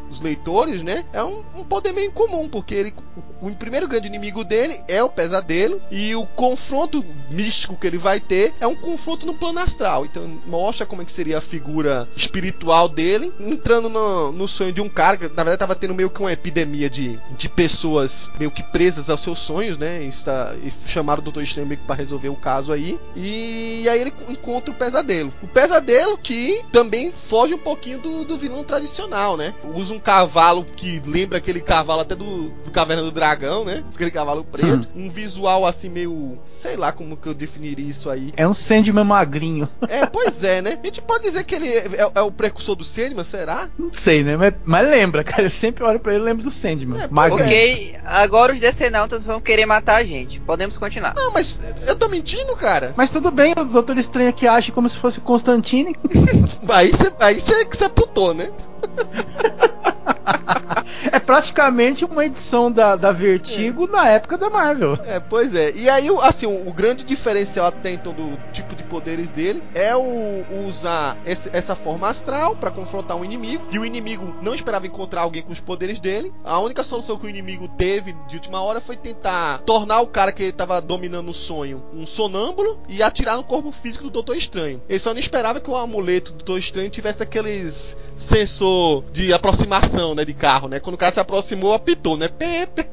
os 0.10 0.20
leitores, 0.20 0.82
né? 0.84 1.06
É 1.14 1.24
um, 1.24 1.44
um 1.56 1.64
poder 1.64 1.92
meio 1.92 2.08
incomum, 2.08 2.48
porque 2.48 2.74
ele, 2.74 2.94
o, 3.42 3.48
o, 3.48 3.56
primeiro 3.56 3.88
grande 3.88 4.08
inimigo 4.08 4.44
dele 4.44 4.82
é 4.88 5.02
o 5.04 5.10
pesadelo 5.10 5.82
e 5.92 6.16
o 6.16 6.26
confronto 6.26 7.04
místico 7.30 7.76
que 7.76 7.88
ele 7.88 7.98
vai 7.98 8.20
ter 8.20 8.54
é 8.60 8.68
um 8.68 8.76
confronto 8.76 9.26
no 9.26 9.34
plano 9.34 9.60
astral. 9.60 10.06
Então 10.06 10.28
mostra 10.46 10.86
como 10.86 11.02
é 11.02 11.06
que 11.06 11.12
seria 11.12 11.38
a 11.38 11.42
figura 11.42 12.08
espiritual 12.16 12.88
dele, 12.88 13.32
entrando 13.40 13.90
no, 13.90 14.32
no 14.32 14.48
sonho 14.48 14.72
de 14.72 14.82
um 14.82 14.90
cara 14.90 15.18
que 15.18 15.24
na 15.24 15.44
verdade 15.44 15.56
estava 15.56 15.76
tendo 15.76 15.94
meio 15.94 16.10
que 16.10 16.20
uma 16.20 16.32
epidemia 16.32 16.90
de, 16.90 17.20
de 17.38 17.50
pessoas 17.50 18.30
meio 18.40 18.52
que 18.52 18.64
presas 18.64 19.10
aos 19.10 19.22
seus 19.22 19.40
sonhos, 19.40 19.78
né? 19.78 20.04
E, 20.04 20.08
está, 20.08 20.56
e 20.64 20.72
chamaram 20.88 21.22
o 21.22 21.24
Doutor 21.24 21.44
Estranho 21.44 21.68
meio 21.68 21.80
que 21.80 21.88
para 21.88 21.96
resolver 21.96 22.30
o 22.30 22.36
caso 22.36 22.72
aí. 22.72 23.00
E 23.16 23.88
aí 23.90 24.00
ele 24.00 24.14
encontra 24.30 24.72
o 24.72 24.76
pesadelo. 24.76 25.34
O 25.42 25.48
pesadelo 25.48 26.18
que 26.18 26.64
também 26.72 27.12
foge 27.12 27.54
um 27.54 27.60
pouquinho 27.60 28.00
do, 28.00 28.26
do 28.26 28.38
vilão 28.38 28.64
tradicional, 28.64 29.38
né? 29.38 29.54
Usa 29.76 29.94
um 29.94 29.97
cavalo 30.00 30.64
que 30.64 31.02
lembra 31.06 31.38
aquele 31.38 31.62
cavalo 31.62 32.02
até 32.02 32.16
do, 32.16 32.50
do 32.50 32.72
Caverna 32.72 33.04
do 33.04 33.12
Dragão, 33.12 33.66
né? 33.66 33.84
Aquele 33.94 34.12
cavalo 34.12 34.44
preto. 34.44 34.88
Hum. 34.96 35.06
Um 35.06 35.10
visual 35.10 35.66
assim 35.66 35.90
meio. 35.90 36.38
Sei 36.46 36.76
lá 36.76 36.92
como 36.92 37.18
que 37.18 37.28
eu 37.28 37.34
definiria 37.34 37.90
isso 37.90 38.10
aí. 38.10 38.34
É 38.36 38.48
um 38.48 38.54
Sandman 38.54 39.04
magrinho. 39.04 39.70
É, 39.88 40.06
pois 40.06 40.44
é, 40.44 40.62
né? 40.62 40.78
A 40.82 40.86
gente 40.86 41.02
pode 41.02 41.24
dizer 41.24 41.44
que 41.44 41.56
ele 41.56 41.70
é, 41.70 42.12
é 42.16 42.22
o 42.22 42.32
precursor 42.32 42.76
do 42.76 42.84
Sandman, 42.84 43.24
será? 43.24 43.70
Não 43.78 43.92
sei, 43.92 44.24
né? 44.24 44.36
Mas, 44.36 44.54
mas 44.66 44.90
lembra, 44.90 45.24
cara. 45.24 45.44
Eu 45.44 45.50
sempre 45.50 45.84
olho 45.84 46.00
pra 46.00 46.14
ele 46.14 46.22
e 46.22 46.26
lembro 46.26 46.44
do 46.44 46.52
Sandman. 46.52 47.02
É, 47.02 47.34
ok, 47.34 47.96
agora 48.06 48.54
os 48.54 48.60
decenautas 48.60 49.26
vão 49.26 49.40
querer 49.40 49.66
matar 49.66 49.96
a 49.96 50.04
gente. 50.04 50.40
Podemos 50.42 50.78
continuar. 50.78 51.14
Não, 51.16 51.32
mas 51.32 51.60
eu 51.86 51.96
tô 51.96 52.08
mentindo, 52.08 52.56
cara. 52.56 52.94
Mas 52.96 53.10
tudo 53.10 53.32
bem, 53.32 53.54
o 53.58 53.66
Doutor 53.66 53.98
Estranho 53.98 54.30
aqui 54.30 54.48
age 54.48 54.72
como 54.72 54.88
se 54.90 54.98
fosse 54.98 55.22
Constantine. 55.22 55.96
aí 56.70 56.92
você 56.92 57.14
aí 57.20 57.42
sepultou, 57.72 58.34
né? 58.34 58.52
é 61.12 61.20
praticamente 61.20 62.06
uma 62.06 62.26
edição 62.26 62.72
da, 62.72 62.96
da 62.96 63.12
Vertigo 63.12 63.86
é. 63.86 63.92
na 63.92 64.10
época 64.10 64.38
da 64.38 64.50
Marvel. 64.50 64.98
É, 65.06 65.20
pois 65.20 65.54
é. 65.54 65.72
E 65.72 65.90
aí, 65.90 66.08
assim, 66.22 66.46
o, 66.46 66.68
o, 66.68 66.74
grande 66.74 67.04
diferencial 67.04 67.68
até 67.68 67.92
então 67.92 68.14
do 68.14 68.38
tipo 68.52 68.76
de 68.76 68.84
poderes 68.84 69.30
dele 69.30 69.64
é 69.74 69.96
o, 69.96 70.46
usar 70.68 71.18
esse, 71.26 71.50
essa 71.54 71.76
forma 71.76 72.10
astral 72.10 72.56
para 72.56 72.72
confrontar 72.72 73.18
um 73.18 73.26
inimigo. 73.26 73.66
E 73.72 73.80
o 73.80 73.86
inimigo 73.86 74.36
não 74.42 74.54
esperava 74.54 74.88
encontrar 74.88 75.22
alguém 75.22 75.42
com 75.42 75.54
os 75.54 75.60
poderes 75.60 76.00
dele. 76.00 76.34
A 76.44 76.60
única 76.60 76.84
solução 76.84 77.18
que 77.18 77.26
o 77.26 77.30
inimigo 77.30 77.68
teve 77.68 78.16
de 78.28 78.36
última 78.36 78.62
hora 78.62 78.82
foi 78.82 78.96
tentar 78.96 79.60
tornar 79.66 80.02
o 80.02 80.08
cara 80.08 80.32
que 80.32 80.44
ele 80.44 80.52
tava 80.52 80.82
dominando 80.82 81.30
o 81.30 81.34
sonho 81.34 81.84
um 81.94 82.06
sonâmbulo 82.06 82.80
e 82.88 83.02
atirar 83.02 83.38
no 83.38 83.44
corpo 83.44 83.72
físico 83.72 84.06
do 84.06 84.10
Doutor 84.10 84.36
Estranho. 84.36 84.82
Ele 84.88 85.00
só 85.00 85.14
não 85.14 85.20
esperava 85.20 85.60
que 85.60 85.70
o 85.70 85.76
amuleto 85.76 86.32
do 86.32 86.38
Doutor 86.38 86.60
Estranho 86.60 86.90
tivesse 86.90 87.24
aqueles 87.24 87.98
sensor 88.18 89.04
de 89.14 89.32
aproximação, 89.32 90.16
né, 90.16 90.26
de 90.26 90.34
carro, 90.34 90.68
né? 90.68 90.80
Quando 90.80 90.96
o 90.96 90.98
cara 90.98 91.14
se 91.14 91.20
aproximou, 91.20 91.74
apitou, 91.74 92.18
né? 92.18 92.28
Pepe. 92.28 92.86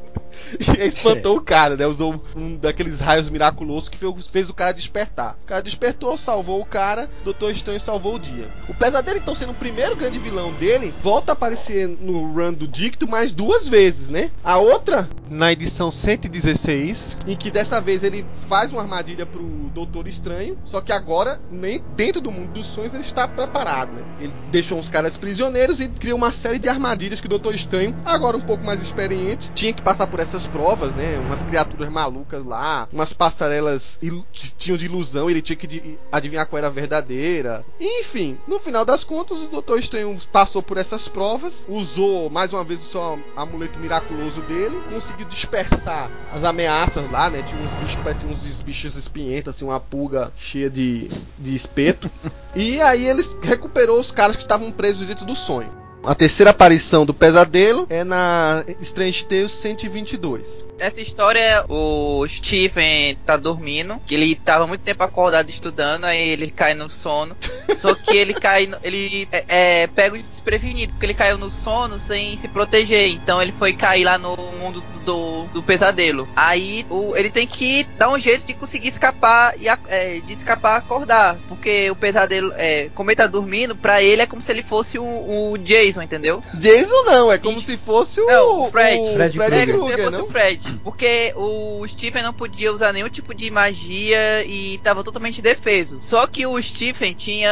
E 0.78 0.86
espantou 0.86 1.36
o 1.36 1.40
cara, 1.40 1.76
né? 1.76 1.86
Usou 1.86 2.22
um 2.34 2.56
daqueles 2.56 3.00
raios 3.00 3.30
miraculosos 3.30 3.88
que 3.88 3.98
fez, 4.30 4.50
o 4.50 4.54
cara 4.54 4.72
despertar. 4.72 5.36
O 5.44 5.46
cara 5.46 5.62
despertou, 5.62 6.16
salvou 6.16 6.60
o 6.60 6.66
cara, 6.66 7.08
Doutor 7.24 7.50
Estranho 7.50 7.80
salvou 7.80 8.16
o 8.16 8.18
dia. 8.18 8.48
O 8.68 8.74
Pesadelo, 8.74 9.18
então, 9.18 9.34
sendo 9.34 9.52
o 9.52 9.54
primeiro 9.54 9.96
grande 9.96 10.18
vilão 10.18 10.52
dele, 10.52 10.92
volta 11.02 11.32
a 11.32 11.34
aparecer 11.34 11.88
no 11.88 12.32
run 12.32 12.52
do 12.52 12.66
Dicto 12.66 13.06
mais 13.06 13.32
duas 13.32 13.68
vezes, 13.68 14.08
né? 14.08 14.30
A 14.42 14.58
outra, 14.58 15.08
na 15.28 15.52
edição 15.52 15.90
116, 15.90 17.16
em 17.26 17.36
que 17.36 17.50
dessa 17.50 17.80
vez 17.80 18.02
ele 18.02 18.24
faz 18.48 18.72
uma 18.72 18.82
armadilha 18.82 19.26
pro 19.26 19.42
Doutor 19.74 20.06
Estranho, 20.06 20.58
só 20.64 20.80
que 20.80 20.92
agora, 20.92 21.40
nem 21.50 21.82
dentro 21.96 22.20
do 22.20 22.30
mundo 22.30 22.52
dos 22.52 22.66
sonhos, 22.66 22.94
ele 22.94 23.02
está 23.02 23.26
preparado, 23.26 23.92
né? 23.92 24.04
Ele 24.20 24.32
deixou 24.50 24.78
uns 24.78 24.88
caras 24.88 25.16
prisioneiros 25.16 25.80
e 25.80 25.88
criou 25.88 26.16
uma 26.16 26.32
série 26.32 26.58
de 26.58 26.68
armadilhas 26.68 27.20
que 27.20 27.26
o 27.26 27.30
Doutor 27.30 27.54
Estranho, 27.54 27.94
agora 28.04 28.36
um 28.36 28.40
pouco 28.40 28.64
mais 28.64 28.82
experiente, 28.82 29.50
tinha 29.54 29.72
que 29.72 29.82
passar 29.82 30.06
por 30.06 30.20
essas 30.20 30.43
provas, 30.46 30.94
né? 30.94 31.18
Umas 31.26 31.42
criaturas 31.42 31.90
malucas 31.90 32.44
lá, 32.44 32.88
umas 32.92 33.12
passarelas 33.12 33.98
que 34.32 34.54
tinham 34.54 34.76
de 34.76 34.86
ilusão, 34.86 35.30
ele 35.30 35.42
tinha 35.42 35.56
que 35.56 35.98
adivinhar 36.10 36.46
qual 36.46 36.58
era 36.58 36.68
a 36.68 36.70
verdadeira. 36.70 37.64
Enfim, 37.80 38.38
no 38.46 38.58
final 38.58 38.84
das 38.84 39.04
contas, 39.04 39.42
o 39.42 39.48
Doutor 39.48 39.78
Estranho 39.78 40.16
passou 40.32 40.62
por 40.62 40.76
essas 40.76 41.08
provas, 41.08 41.66
usou 41.68 42.30
mais 42.30 42.52
uma 42.52 42.64
vez 42.64 42.80
o 42.80 42.90
seu 42.90 43.22
amuleto 43.36 43.78
miraculoso 43.78 44.40
dele, 44.42 44.80
conseguiu 44.92 45.26
dispersar 45.26 46.10
as 46.32 46.44
ameaças 46.44 47.10
lá, 47.10 47.30
né? 47.30 47.42
Tinha 47.42 47.60
uns 47.60 47.72
bichos 47.74 47.94
que 47.96 48.02
pareciam 48.02 48.30
uns 48.30 48.62
bichos 48.62 48.96
espinhentos, 48.96 49.54
assim, 49.54 49.64
uma 49.64 49.80
pulga 49.80 50.32
cheia 50.36 50.70
de, 50.70 51.10
de 51.38 51.54
espeto. 51.54 52.10
e 52.54 52.80
aí 52.80 53.06
eles 53.06 53.36
recuperou 53.42 54.00
os 54.00 54.10
caras 54.10 54.36
que 54.36 54.42
estavam 54.42 54.70
presos 54.70 55.06
dentro 55.06 55.24
do 55.24 55.34
sonho. 55.34 55.83
A 56.06 56.14
terceira 56.14 56.50
aparição 56.50 57.06
do 57.06 57.14
pesadelo 57.14 57.86
é 57.88 58.04
na 58.04 58.64
Strange 58.80 59.24
Tales 59.24 59.52
122. 59.52 60.64
Essa 60.78 61.00
história, 61.00 61.64
o 61.68 62.26
Stephen 62.28 63.16
tá 63.24 63.36
dormindo, 63.36 64.00
que 64.06 64.14
ele 64.14 64.34
tava 64.34 64.66
muito 64.66 64.82
tempo 64.82 65.02
acordado 65.02 65.48
estudando, 65.48 66.04
aí 66.04 66.28
ele 66.30 66.50
cai 66.50 66.74
no 66.74 66.88
sono. 66.88 67.36
Só 67.76 67.94
que 67.94 68.16
ele 68.16 68.34
cai, 68.34 68.66
no, 68.66 68.76
ele 68.82 69.28
é, 69.30 69.44
é, 69.48 69.86
pega 69.86 70.14
o 70.14 70.18
desprevenido, 70.18 70.92
porque 70.92 71.06
ele 71.06 71.14
caiu 71.14 71.38
no 71.38 71.50
sono 71.50 71.98
sem 71.98 72.36
se 72.38 72.48
proteger. 72.48 73.10
Então 73.10 73.40
ele 73.40 73.52
foi 73.52 73.72
cair 73.72 74.04
lá 74.04 74.18
no 74.18 74.36
mundo 74.36 74.82
do, 75.04 75.44
do 75.46 75.62
pesadelo. 75.62 76.28
Aí 76.34 76.84
o, 76.90 77.14
ele 77.16 77.30
tem 77.30 77.46
que 77.46 77.84
dar 77.96 78.10
um 78.10 78.18
jeito 78.18 78.46
de 78.46 78.54
conseguir 78.54 78.88
escapar 78.88 79.54
e 79.60 79.68
é, 79.68 80.20
de 80.20 80.32
escapar 80.32 80.76
acordar, 80.76 81.36
porque 81.48 81.90
o 81.90 81.96
pesadelo, 81.96 82.52
é, 82.56 82.90
como 82.94 83.10
ele 83.10 83.16
tá 83.16 83.26
dormindo, 83.26 83.76
pra 83.76 84.02
ele 84.02 84.22
é 84.22 84.26
como 84.26 84.42
se 84.42 84.50
ele 84.50 84.62
fosse 84.62 84.98
o, 84.98 85.52
o 85.52 85.58
Jason, 85.58 85.93
entendeu? 86.02 86.42
Jason 86.54 87.02
não, 87.04 87.30
é 87.30 87.38
como 87.38 87.58
e, 87.58 87.62
se 87.62 87.76
fosse 87.76 88.20
o, 88.20 88.26
não, 88.26 88.62
o 88.62 88.70
Fred, 88.70 89.00
o 89.00 89.12
Fred, 89.14 89.36
Fred 89.36 89.72
Krueger, 89.72 90.00
é, 90.00 90.10
não? 90.10 90.24
o 90.24 90.26
Fred. 90.26 90.80
Porque 90.82 91.32
o 91.36 91.86
Stephen 91.86 92.22
não 92.22 92.32
podia 92.32 92.72
usar 92.72 92.92
nenhum 92.92 93.08
tipo 93.08 93.34
de 93.34 93.50
magia 93.50 94.44
e 94.44 94.78
tava 94.78 95.04
totalmente 95.04 95.42
defeso. 95.42 95.98
Só 96.00 96.26
que 96.26 96.46
o 96.46 96.60
Stephen 96.60 97.14
tinha. 97.14 97.50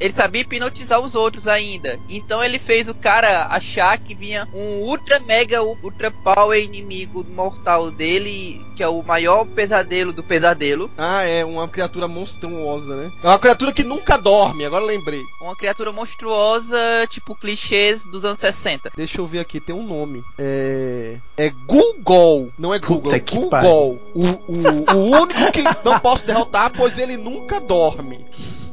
Ele 0.00 0.14
sabia 0.14 0.42
hipnotizar 0.42 1.00
os 1.00 1.14
outros 1.14 1.46
ainda. 1.46 1.98
Então 2.08 2.42
ele 2.42 2.58
fez 2.58 2.88
o 2.88 2.94
cara 2.94 3.46
achar 3.46 3.98
que 3.98 4.14
vinha 4.14 4.48
um 4.54 4.82
ultra 4.82 5.20
mega 5.20 5.62
ultra 5.62 6.10
power 6.10 6.62
inimigo 6.62 7.24
mortal 7.24 7.90
dele, 7.90 8.64
que 8.76 8.82
é 8.82 8.88
o 8.88 9.02
maior 9.02 9.44
pesadelo 9.46 10.12
do 10.12 10.22
pesadelo. 10.22 10.90
Ah, 10.96 11.22
é, 11.22 11.44
uma 11.44 11.68
criatura 11.68 12.08
monstruosa, 12.08 12.96
né? 12.96 13.12
É 13.22 13.26
uma 13.26 13.38
criatura 13.38 13.72
que 13.72 13.84
nunca 13.84 14.16
dorme, 14.16 14.64
agora 14.64 14.84
lembrei. 14.84 15.22
Uma 15.40 15.56
criatura 15.56 15.92
monstruosa, 15.92 16.78
tipo 17.08 17.36
clichês 17.68 18.04
dos 18.04 18.24
anos 18.24 18.40
60. 18.40 18.92
Deixa 18.96 19.20
eu 19.20 19.26
ver 19.26 19.40
aqui, 19.40 19.60
tem 19.60 19.74
um 19.74 19.86
nome. 19.86 20.24
É. 20.38 21.18
É 21.36 21.50
Google. 21.50 22.50
Não 22.58 22.72
é 22.72 22.78
Google, 22.78 23.12
Puta 23.12 23.18
Google. 23.18 24.00
O, 24.14 24.26
o, 24.26 24.96
o 24.96 25.20
único 25.20 25.52
que 25.52 25.62
não 25.84 26.00
posso 26.00 26.26
derrotar, 26.26 26.72
pois 26.74 26.98
ele 26.98 27.16
nunca 27.16 27.60
dorme. 27.60 28.24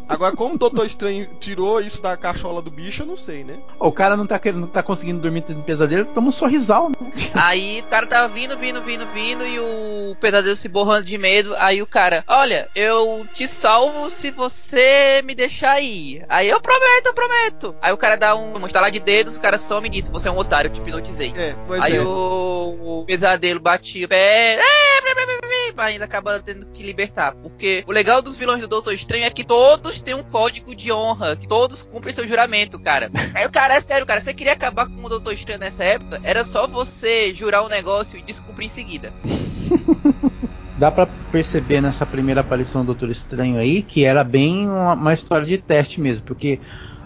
Agora, 0.08 0.36
como 0.36 0.56
o 0.56 0.58
Doutor 0.58 0.86
Estranho 0.86 1.28
tirou 1.40 1.80
isso 1.82 2.02
da 2.02 2.16
cachola 2.16 2.62
do 2.62 2.70
bicho, 2.70 3.04
eu 3.04 3.08
não 3.08 3.18
sei, 3.18 3.44
né? 3.44 3.58
O 3.80 3.92
cara 3.92 4.16
não 4.16 4.26
tá, 4.26 4.40
não 4.54 4.68
tá 4.68 4.84
conseguindo 4.84 5.20
dormir 5.20 5.44
no 5.50 5.64
pesadelo, 5.64 6.06
toma 6.06 6.30
um 6.30 6.32
sorrisal, 6.32 6.90
né? 6.90 7.12
Aí 7.34 7.82
o 7.82 7.90
cara 7.90 8.06
tava 8.06 8.34
vindo, 8.34 8.58
vindo, 8.58 8.82
vindo, 8.82 9.06
vindo, 9.08 9.46
e 9.46 9.60
o 9.60 10.16
pesadelo 10.20 10.56
se 10.56 10.68
borrando 10.68 11.06
de 11.06 11.18
medo. 11.18 11.56
Aí 11.58 11.82
o 11.82 11.88
cara, 11.88 12.24
olha, 12.28 12.68
eu 12.76 13.26
te 13.34 13.48
salvo 13.48 14.10
se 14.10 14.32
você 14.32 15.22
me 15.24 15.34
deixar 15.34 15.82
ir. 15.82 16.26
Aí 16.30 16.50
eu 16.50 16.62
prometo, 16.62 17.08
eu 17.08 17.14
prometo. 17.14 17.76
Aí 17.82 17.92
o 17.92 17.98
cara 17.98 18.16
dá 18.16 18.36
um, 18.36 18.58
um 18.58 18.66
estalar 18.66 18.92
de 18.92 19.00
dedos, 19.00 19.38
o 19.38 19.42
cara 19.42 19.58
some 19.58 19.88
e 19.88 19.92
diz: 19.92 20.10
Você 20.10 20.28
é 20.28 20.32
um 20.32 20.38
otário, 20.38 20.70
eu 20.70 20.74
te 20.74 20.80
hipnotizei. 20.80 21.34
É, 21.36 21.56
aí 21.82 21.96
é. 21.96 22.02
O, 22.02 23.02
o, 23.02 23.06
pesadelo 23.06 23.60
batia 23.60 24.06
o 24.06 24.10
pé. 24.10 24.60
É, 24.60 24.96
ainda 25.78 26.06
acaba 26.06 26.40
tendo 26.40 26.66
que 26.68 26.84
libertar. 26.84 27.34
Porque 27.36 27.84
o 27.88 27.92
legal 27.92 28.22
dos 28.22 28.36
vilões 28.36 28.62
do 28.62 28.68
Doutor 28.68 28.94
Estranho 28.94 29.26
é 29.26 29.30
que 29.30 29.44
todos 29.44 29.95
têm 30.02 30.14
um 30.14 30.24
código 30.24 30.76
de 30.76 30.92
honra, 30.92 31.36
que 31.36 31.48
todos 31.48 31.84
cumprem 31.84 32.14
seu 32.14 32.28
juramento, 32.28 32.80
cara. 32.80 33.10
Aí 33.34 33.46
o 33.46 33.52
cara, 33.52 33.76
é 33.76 33.82
sério, 33.82 34.06
cara, 34.06 34.22
você 34.22 34.34
queria 34.34 34.54
acabar 34.54 34.88
com 34.88 35.04
o 35.04 35.10
Doutor 35.10 35.34
Estranho 35.34 35.60
nessa 35.60 35.84
época? 35.84 36.20
Era 36.24 36.44
só 36.44 36.68
você 36.68 37.34
jurar 37.34 37.64
um 37.64 37.70
negócio 37.70 38.18
e 38.18 38.22
descumprir 38.22 38.68
em 38.68 38.72
seguida. 38.72 39.14
Dá 40.78 40.92
para 40.92 41.08
perceber 41.32 41.80
nessa 41.80 42.06
primeira 42.06 42.42
aparição 42.42 42.82
do 42.82 42.88
Doutor 42.88 43.10
Estranho 43.10 43.58
aí 43.58 43.82
que 43.82 44.04
era 44.04 44.24
bem 44.26 44.68
uma, 44.68 44.94
uma 44.94 45.14
história 45.14 45.46
de 45.46 45.58
teste 45.58 46.02
mesmo, 46.02 46.26
porque 46.26 46.60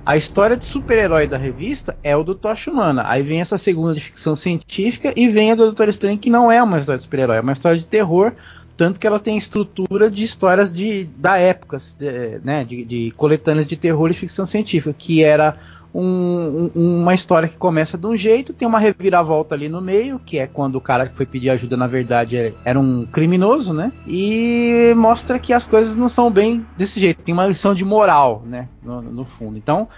a 0.09 0.17
história 0.17 0.57
de 0.57 0.65
super-herói 0.65 1.27
da 1.27 1.37
revista 1.37 1.95
é 2.01 2.17
o 2.17 2.23
do 2.23 2.33
Tocha 2.33 2.71
Humana. 2.71 3.03
Aí 3.05 3.21
vem 3.21 3.41
essa 3.41 3.59
segunda 3.59 3.93
de 3.93 4.01
ficção 4.01 4.35
científica 4.35 5.13
e 5.15 5.29
vem 5.29 5.51
a 5.51 5.55
do 5.55 5.65
Doutor 5.65 5.87
Estranho, 5.87 6.17
que 6.17 6.31
não 6.31 6.51
é 6.51 6.63
uma 6.63 6.79
história 6.79 6.97
de 6.97 7.03
super-herói, 7.03 7.37
é 7.37 7.41
uma 7.41 7.53
história 7.53 7.77
de 7.77 7.85
terror 7.85 8.33
tanto 8.79 8.97
que 8.97 9.05
ela 9.05 9.19
tem 9.19 9.37
estrutura 9.37 10.09
de 10.09 10.23
histórias 10.23 10.71
de, 10.71 11.03
da 11.17 11.37
época, 11.37 11.79
de, 11.99 12.39
né, 12.45 12.63
de, 12.63 12.85
de 12.85 13.11
coletâneas 13.11 13.67
de 13.67 13.75
terror 13.75 14.09
e 14.09 14.13
ficção 14.13 14.45
científica, 14.45 14.95
que 14.97 15.21
era 15.21 15.57
um, 15.93 16.71
um, 16.73 17.01
uma 17.01 17.13
história 17.13 17.49
que 17.49 17.57
começa 17.57 17.97
de 17.97 18.07
um 18.07 18.15
jeito, 18.15 18.53
tem 18.53 18.65
uma 18.65 18.79
reviravolta 18.79 19.53
ali 19.53 19.67
no 19.67 19.81
meio, 19.81 20.17
que 20.17 20.39
é 20.39 20.47
quando 20.47 20.75
o 20.77 20.81
cara 20.81 21.09
que 21.09 21.13
foi 21.13 21.25
pedir 21.25 21.49
ajuda, 21.49 21.75
na 21.75 21.87
verdade, 21.87 22.37
é, 22.37 22.53
era 22.63 22.79
um 22.79 23.05
criminoso, 23.05 23.73
né? 23.73 23.91
E 24.07 24.93
mostra 24.95 25.37
que 25.39 25.51
as 25.51 25.65
coisas 25.65 25.97
não 25.97 26.07
são 26.07 26.31
bem 26.31 26.65
desse 26.77 27.01
jeito. 27.01 27.21
Tem 27.21 27.33
uma 27.33 27.47
lição 27.47 27.75
de 27.75 27.83
moral, 27.83 28.43
né? 28.45 28.69
No, 28.81 29.01
no 29.01 29.25
fundo. 29.25 29.57
Então, 29.57 29.89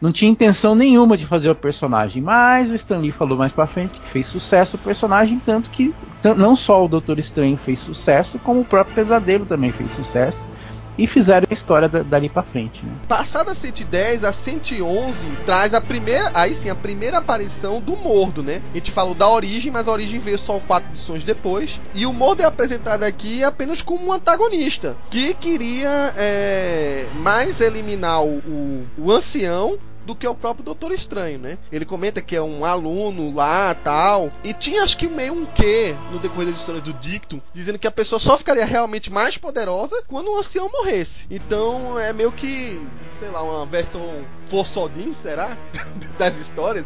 não 0.00 0.10
tinha 0.10 0.30
intenção 0.30 0.74
nenhuma 0.74 1.16
de 1.16 1.26
fazer 1.26 1.50
o 1.50 1.54
personagem, 1.54 2.22
mas 2.22 2.70
o 2.70 2.74
Stan 2.74 2.98
Lee 2.98 3.12
falou 3.12 3.36
mais 3.36 3.52
para 3.52 3.66
frente 3.66 4.00
que 4.00 4.08
fez 4.08 4.26
sucesso 4.26 4.76
o 4.76 4.80
personagem, 4.80 5.38
tanto 5.38 5.68
que 5.70 5.94
não 6.36 6.56
só 6.56 6.84
o 6.84 6.88
Doutor 6.88 7.18
Estranho 7.18 7.58
fez 7.58 7.78
sucesso, 7.78 8.38
como 8.38 8.60
o 8.60 8.64
próprio 8.64 8.94
Pesadelo 8.94 9.44
também 9.44 9.70
fez 9.70 9.90
sucesso. 9.92 10.50
E 10.98 11.06
fizeram 11.06 11.46
a 11.48 11.54
história 11.54 11.88
dali 11.88 12.28
para 12.28 12.42
frente. 12.42 12.84
Né? 12.84 12.92
Passada 13.08 13.52
a 13.52 13.54
110, 13.54 14.22
a 14.22 14.34
111 14.34 15.26
traz 15.46 15.72
a 15.72 15.80
primeira, 15.80 16.30
aí 16.34 16.54
sim, 16.54 16.68
a 16.68 16.74
primeira 16.74 17.18
aparição 17.18 17.80
do 17.80 17.96
Mordo, 17.96 18.42
né? 18.42 18.60
A 18.70 18.74
gente 18.74 18.90
falou 18.90 19.14
da 19.14 19.26
origem, 19.26 19.72
mas 19.72 19.88
a 19.88 19.92
origem 19.92 20.20
veio 20.20 20.38
só 20.38 20.58
quatro 20.58 20.90
edições 20.90 21.24
depois. 21.24 21.80
E 21.94 22.04
o 22.04 22.12
Mordo 22.12 22.42
é 22.42 22.44
apresentado 22.44 23.04
aqui 23.04 23.42
apenas 23.42 23.80
como 23.80 24.08
um 24.08 24.12
antagonista 24.12 24.94
que 25.08 25.32
queria 25.32 26.12
é, 26.18 27.06
mais 27.22 27.62
eliminar 27.62 28.22
o, 28.22 28.38
o, 28.38 28.86
o 28.98 29.10
ancião 29.10 29.78
do 30.10 30.16
que 30.16 30.26
o 30.26 30.34
próprio 30.34 30.64
Doutor 30.64 30.90
Estranho, 30.92 31.38
né? 31.38 31.56
Ele 31.70 31.84
comenta 31.84 32.20
que 32.20 32.34
é 32.34 32.42
um 32.42 32.64
aluno 32.64 33.32
lá, 33.32 33.72
tal, 33.74 34.32
e 34.42 34.52
tinha 34.52 34.82
acho 34.82 34.98
que 34.98 35.06
meio 35.06 35.32
um 35.32 35.46
quê 35.46 35.94
no 36.10 36.18
decorrer 36.18 36.48
das 36.48 36.58
histórias 36.58 36.82
do 36.82 36.92
Dictum, 36.92 37.40
dizendo 37.54 37.78
que 37.78 37.86
a 37.86 37.92
pessoa 37.92 38.18
só 38.18 38.36
ficaria 38.36 38.64
realmente 38.64 39.10
mais 39.10 39.38
poderosa 39.38 40.02
quando 40.08 40.32
o 40.32 40.38
ancião 40.38 40.68
morresse. 40.68 41.26
Então 41.30 41.98
é 41.98 42.12
meio 42.12 42.32
que, 42.32 42.80
sei 43.20 43.28
lá, 43.30 43.42
uma 43.42 43.64
versão 43.66 44.02
Fossodin, 44.50 45.12
será? 45.14 45.56
das 46.18 46.38
histórias. 46.38 46.84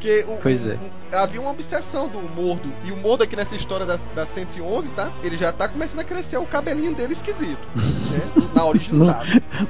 Que 0.00 0.24
o, 0.28 0.38
pois 0.42 0.66
é. 0.66 0.76
Havia 1.12 1.40
uma 1.40 1.50
obsessão 1.50 2.08
do 2.08 2.20
Mordo. 2.20 2.70
E 2.84 2.90
o 2.90 2.96
Mordo 2.96 3.24
aqui 3.24 3.36
nessa 3.36 3.54
história 3.54 3.86
da, 3.86 3.96
da 4.14 4.26
111, 4.26 4.90
tá? 4.90 5.12
Ele 5.22 5.36
já 5.36 5.52
tá 5.52 5.68
começando 5.68 6.00
a 6.00 6.04
crescer 6.04 6.36
o 6.36 6.44
cabelinho 6.44 6.94
dele 6.94 7.12
esquisito. 7.12 7.60
né? 8.10 8.48
Na 8.54 8.64
origem 8.64 8.92
não, 8.92 9.16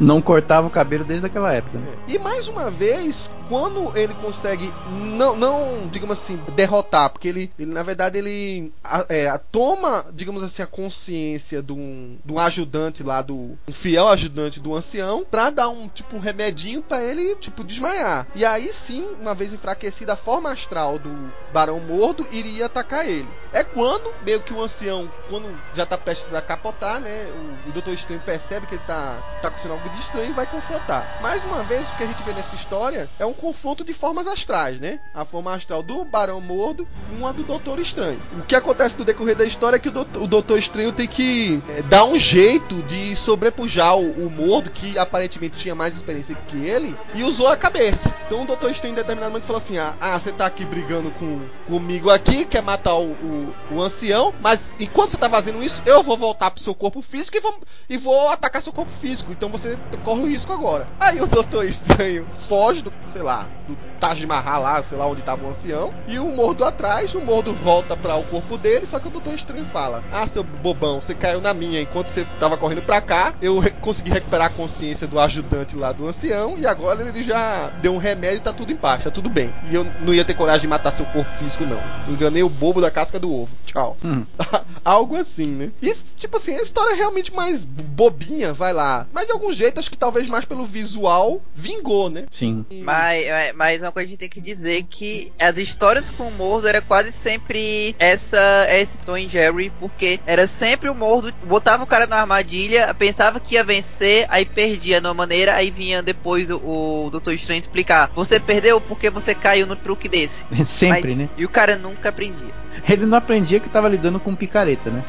não 0.00 0.22
cortava 0.22 0.66
o 0.66 0.70
cabelo 0.70 1.04
desde 1.04 1.26
aquela 1.26 1.52
época. 1.52 1.78
Né? 1.78 1.86
É. 2.08 2.12
E 2.14 2.18
mais 2.18 2.48
uma 2.48 2.70
vez, 2.70 3.30
quando 3.48 3.96
ele 3.96 4.14
consegue 4.14 4.72
não, 4.90 5.36
não 5.36 5.88
digamos 5.90 6.18
assim, 6.18 6.38
derrotar, 6.54 7.10
porque 7.10 7.28
ele, 7.28 7.52
ele 7.58 7.72
na 7.72 7.82
verdade, 7.82 8.18
ele 8.18 8.72
é, 9.08 9.38
toma, 9.50 10.06
digamos 10.12 10.42
assim, 10.42 10.62
a 10.62 10.66
consciência 10.66 11.62
de 11.62 11.72
um, 11.72 12.16
de 12.24 12.32
um 12.32 12.38
ajudante 12.38 13.02
lá, 13.02 13.22
do 13.22 13.56
um 13.68 13.72
fiel 13.72 14.08
ajudante 14.08 14.58
do 14.58 14.74
ancião, 14.74 15.24
pra 15.30 15.50
dar 15.50 15.68
um 15.68 15.88
tipo 15.88 16.16
um 16.16 16.20
remedinho 16.20 16.82
para 16.82 17.02
ele 17.02 17.25
tipo, 17.34 17.64
desmaiar. 17.64 18.26
E 18.34 18.44
aí 18.44 18.72
sim, 18.72 19.06
uma 19.20 19.34
vez 19.34 19.52
enfraquecida, 19.52 20.12
a 20.12 20.16
forma 20.16 20.50
astral 20.50 20.98
do 20.98 21.32
Barão 21.52 21.80
Mordo 21.80 22.26
iria 22.30 22.66
atacar 22.66 23.08
ele. 23.08 23.28
É 23.52 23.64
quando, 23.64 24.12
meio 24.22 24.40
que 24.40 24.52
o 24.52 24.62
ancião, 24.62 25.10
quando 25.28 25.48
já 25.74 25.86
tá 25.86 25.96
prestes 25.96 26.34
a 26.34 26.42
capotar, 26.42 27.00
né? 27.00 27.26
O, 27.66 27.70
o 27.70 27.72
Doutor 27.72 27.94
Estranho 27.94 28.20
percebe 28.20 28.66
que 28.66 28.74
ele 28.74 28.82
tá, 28.86 29.18
tá 29.40 29.48
acontecendo 29.48 29.72
algo 29.72 29.88
de 29.88 29.98
estranho 29.98 30.30
e 30.30 30.34
vai 30.34 30.46
confrontar. 30.46 31.18
Mais 31.22 31.42
uma 31.44 31.62
vez, 31.62 31.88
o 31.88 31.96
que 31.96 32.04
a 32.04 32.06
gente 32.06 32.22
vê 32.22 32.32
nessa 32.32 32.54
história 32.54 33.08
é 33.18 33.24
um 33.24 33.32
confronto 33.32 33.84
de 33.84 33.94
formas 33.94 34.26
astrais, 34.26 34.78
né? 34.78 35.00
A 35.14 35.24
forma 35.24 35.54
astral 35.54 35.82
do 35.82 36.04
Barão 36.04 36.40
Mordo 36.40 36.86
e 37.10 37.16
uma 37.16 37.32
do 37.32 37.42
Doutor 37.42 37.78
Estranho. 37.78 38.20
O 38.38 38.42
que 38.42 38.54
acontece 38.54 38.98
no 38.98 39.04
decorrer 39.04 39.36
da 39.36 39.44
história 39.44 39.76
é 39.76 39.78
que 39.78 39.88
o 39.88 39.92
Doutor, 39.92 40.22
o 40.22 40.26
Doutor 40.26 40.58
Estranho 40.58 40.92
tem 40.92 41.06
que 41.06 41.62
é, 41.68 41.82
dar 41.82 42.04
um 42.04 42.18
jeito 42.18 42.82
de 42.82 43.16
sobrepujar 43.16 43.96
o, 43.96 44.26
o 44.26 44.30
Mordo, 44.30 44.70
que 44.70 44.98
aparentemente 44.98 45.58
tinha 45.58 45.74
mais 45.74 45.96
experiência 45.96 46.34
que 46.48 46.56
ele, 46.58 46.94
e 47.16 47.24
usou 47.24 47.48
a 47.48 47.56
cabeça. 47.56 48.14
Então 48.26 48.42
o 48.42 48.46
Doutor 48.46 48.70
Estranho 48.70 48.92
em 48.92 48.96
determinado 48.96 49.32
momento 49.32 49.46
falou 49.46 49.60
assim: 49.60 49.78
Ah, 49.78 49.94
ah 50.00 50.18
você 50.18 50.30
tá 50.30 50.46
aqui 50.46 50.64
brigando 50.64 51.10
com, 51.12 51.40
comigo 51.66 52.10
aqui, 52.10 52.44
quer 52.44 52.62
matar 52.62 52.94
o, 52.94 53.12
o, 53.12 53.54
o, 53.72 53.82
ancião, 53.82 54.34
mas 54.40 54.76
enquanto 54.78 55.10
você 55.10 55.16
tá 55.16 55.28
fazendo 55.28 55.62
isso, 55.62 55.82
eu 55.86 56.02
vou 56.02 56.16
voltar 56.16 56.50
pro 56.50 56.62
seu 56.62 56.74
corpo 56.74 57.00
físico 57.00 57.36
e 57.36 57.40
vou, 57.40 57.60
e 57.88 57.96
vou 57.96 58.28
atacar 58.28 58.60
seu 58.60 58.72
corpo 58.72 58.92
físico. 59.00 59.32
Então 59.32 59.48
você 59.48 59.78
corre 60.04 60.22
o 60.22 60.26
risco 60.26 60.52
agora. 60.52 60.86
Aí 61.00 61.20
o 61.20 61.26
Doutor 61.26 61.64
Estranho 61.64 62.26
foge 62.48 62.82
do, 62.82 62.92
sei 63.10 63.22
lá, 63.22 63.48
do 63.66 63.76
Taj 63.98 64.24
Mahal 64.26 64.62
lá, 64.62 64.82
sei 64.82 64.98
lá 64.98 65.06
onde 65.06 65.22
tava 65.22 65.44
o 65.44 65.48
ancião, 65.48 65.94
e 66.06 66.18
o 66.18 66.26
Mordo 66.26 66.64
atrás, 66.64 67.14
o 67.14 67.20
Mordo 67.20 67.52
volta 67.54 67.96
para 67.96 68.16
o 68.16 68.24
corpo 68.24 68.58
dele, 68.58 68.86
só 68.86 68.98
que 68.98 69.08
o 69.08 69.10
Doutor 69.10 69.34
Estranho 69.34 69.64
fala: 69.66 70.02
Ah, 70.12 70.26
seu 70.26 70.44
bobão, 70.44 71.00
você 71.00 71.14
caiu 71.14 71.40
na 71.40 71.54
minha 71.54 71.80
enquanto 71.80 72.08
você 72.08 72.26
tava 72.38 72.56
correndo 72.56 72.82
pra 72.82 73.00
cá, 73.00 73.34
eu 73.40 73.58
re 73.58 73.70
consegui 73.70 74.10
recuperar 74.10 74.48
a 74.48 74.50
consciência 74.50 75.06
do 75.06 75.18
ajudante 75.18 75.76
lá 75.76 75.92
do 75.92 76.06
ancião, 76.06 76.56
e 76.58 76.66
agora 76.66 77.02
ele 77.02 77.05
já 77.22 77.68
deu 77.80 77.94
um 77.94 77.98
remédio 77.98 78.38
e 78.38 78.40
tá 78.40 78.52
tudo 78.52 78.72
em 78.72 78.76
paz, 78.76 79.04
tá 79.04 79.10
tudo 79.10 79.28
bem. 79.28 79.52
E 79.70 79.74
eu 79.74 79.86
não 80.00 80.14
ia 80.14 80.24
ter 80.24 80.34
coragem 80.34 80.62
de 80.62 80.68
matar 80.68 80.90
seu 80.90 81.04
corpo 81.06 81.30
físico, 81.38 81.64
não. 81.64 81.80
Enganei 82.12 82.42
o 82.42 82.48
bobo 82.48 82.80
da 82.80 82.90
casca 82.90 83.18
do 83.18 83.32
ovo. 83.32 83.54
Tchau. 83.64 83.96
Hum. 84.04 84.24
Algo 84.84 85.16
assim, 85.16 85.46
né? 85.46 85.70
Isso, 85.82 86.14
tipo 86.16 86.36
assim, 86.36 86.54
a 86.54 86.62
história 86.62 86.92
é 86.92 86.96
realmente 86.96 87.34
mais 87.34 87.64
bobinha, 87.64 88.52
vai 88.52 88.72
lá. 88.72 89.06
Mas 89.12 89.26
de 89.26 89.32
algum 89.32 89.52
jeito, 89.52 89.80
acho 89.80 89.90
que 89.90 89.98
talvez 89.98 90.28
mais 90.30 90.44
pelo 90.44 90.64
visual, 90.64 91.40
vingou, 91.54 92.08
né? 92.08 92.26
Sim. 92.30 92.64
Mas, 92.70 93.24
mas 93.54 93.82
uma 93.82 93.92
coisa 93.92 94.06
a 94.06 94.10
gente 94.10 94.20
tem 94.20 94.28
que 94.28 94.40
dizer 94.40 94.84
que 94.88 95.32
as 95.38 95.56
histórias 95.56 96.10
com 96.10 96.28
o 96.28 96.32
Mordo 96.32 96.68
era 96.68 96.80
quase 96.80 97.12
sempre 97.12 97.94
essa 97.98 98.66
esse 98.70 98.98
Tom 98.98 99.16
e 99.16 99.28
Jerry, 99.28 99.72
porque 99.80 100.20
era 100.26 100.46
sempre 100.46 100.88
o 100.88 100.94
Mordo, 100.94 101.32
botava 101.44 101.82
o 101.82 101.86
cara 101.86 102.06
na 102.06 102.20
armadilha, 102.20 102.94
pensava 102.94 103.40
que 103.40 103.54
ia 103.54 103.64
vencer, 103.64 104.26
aí 104.28 104.44
perdia 104.44 105.00
de 105.00 105.06
uma 105.06 105.14
maneira, 105.14 105.54
aí 105.54 105.70
vinha 105.70 106.02
depois 106.02 106.50
o, 106.50 106.60
o 107.04 107.10
Doutor 107.10 107.34
Estranho 107.34 107.60
explicar: 107.60 108.10
Você 108.14 108.40
perdeu 108.40 108.80
porque 108.80 109.10
você 109.10 109.34
caiu 109.34 109.66
no 109.66 109.76
truque 109.76 110.08
desse. 110.08 110.44
sempre, 110.64 111.10
Mas- 111.14 111.18
né? 111.18 111.28
E 111.36 111.44
o 111.44 111.48
cara 111.48 111.76
nunca 111.76 112.08
aprendia. 112.08 112.52
Ele 112.88 113.06
não 113.06 113.18
aprendia 113.18 113.60
que 113.60 113.68
tava 113.68 113.88
lidando 113.88 114.20
com 114.20 114.34
picareta, 114.34 114.90
né? 114.90 115.04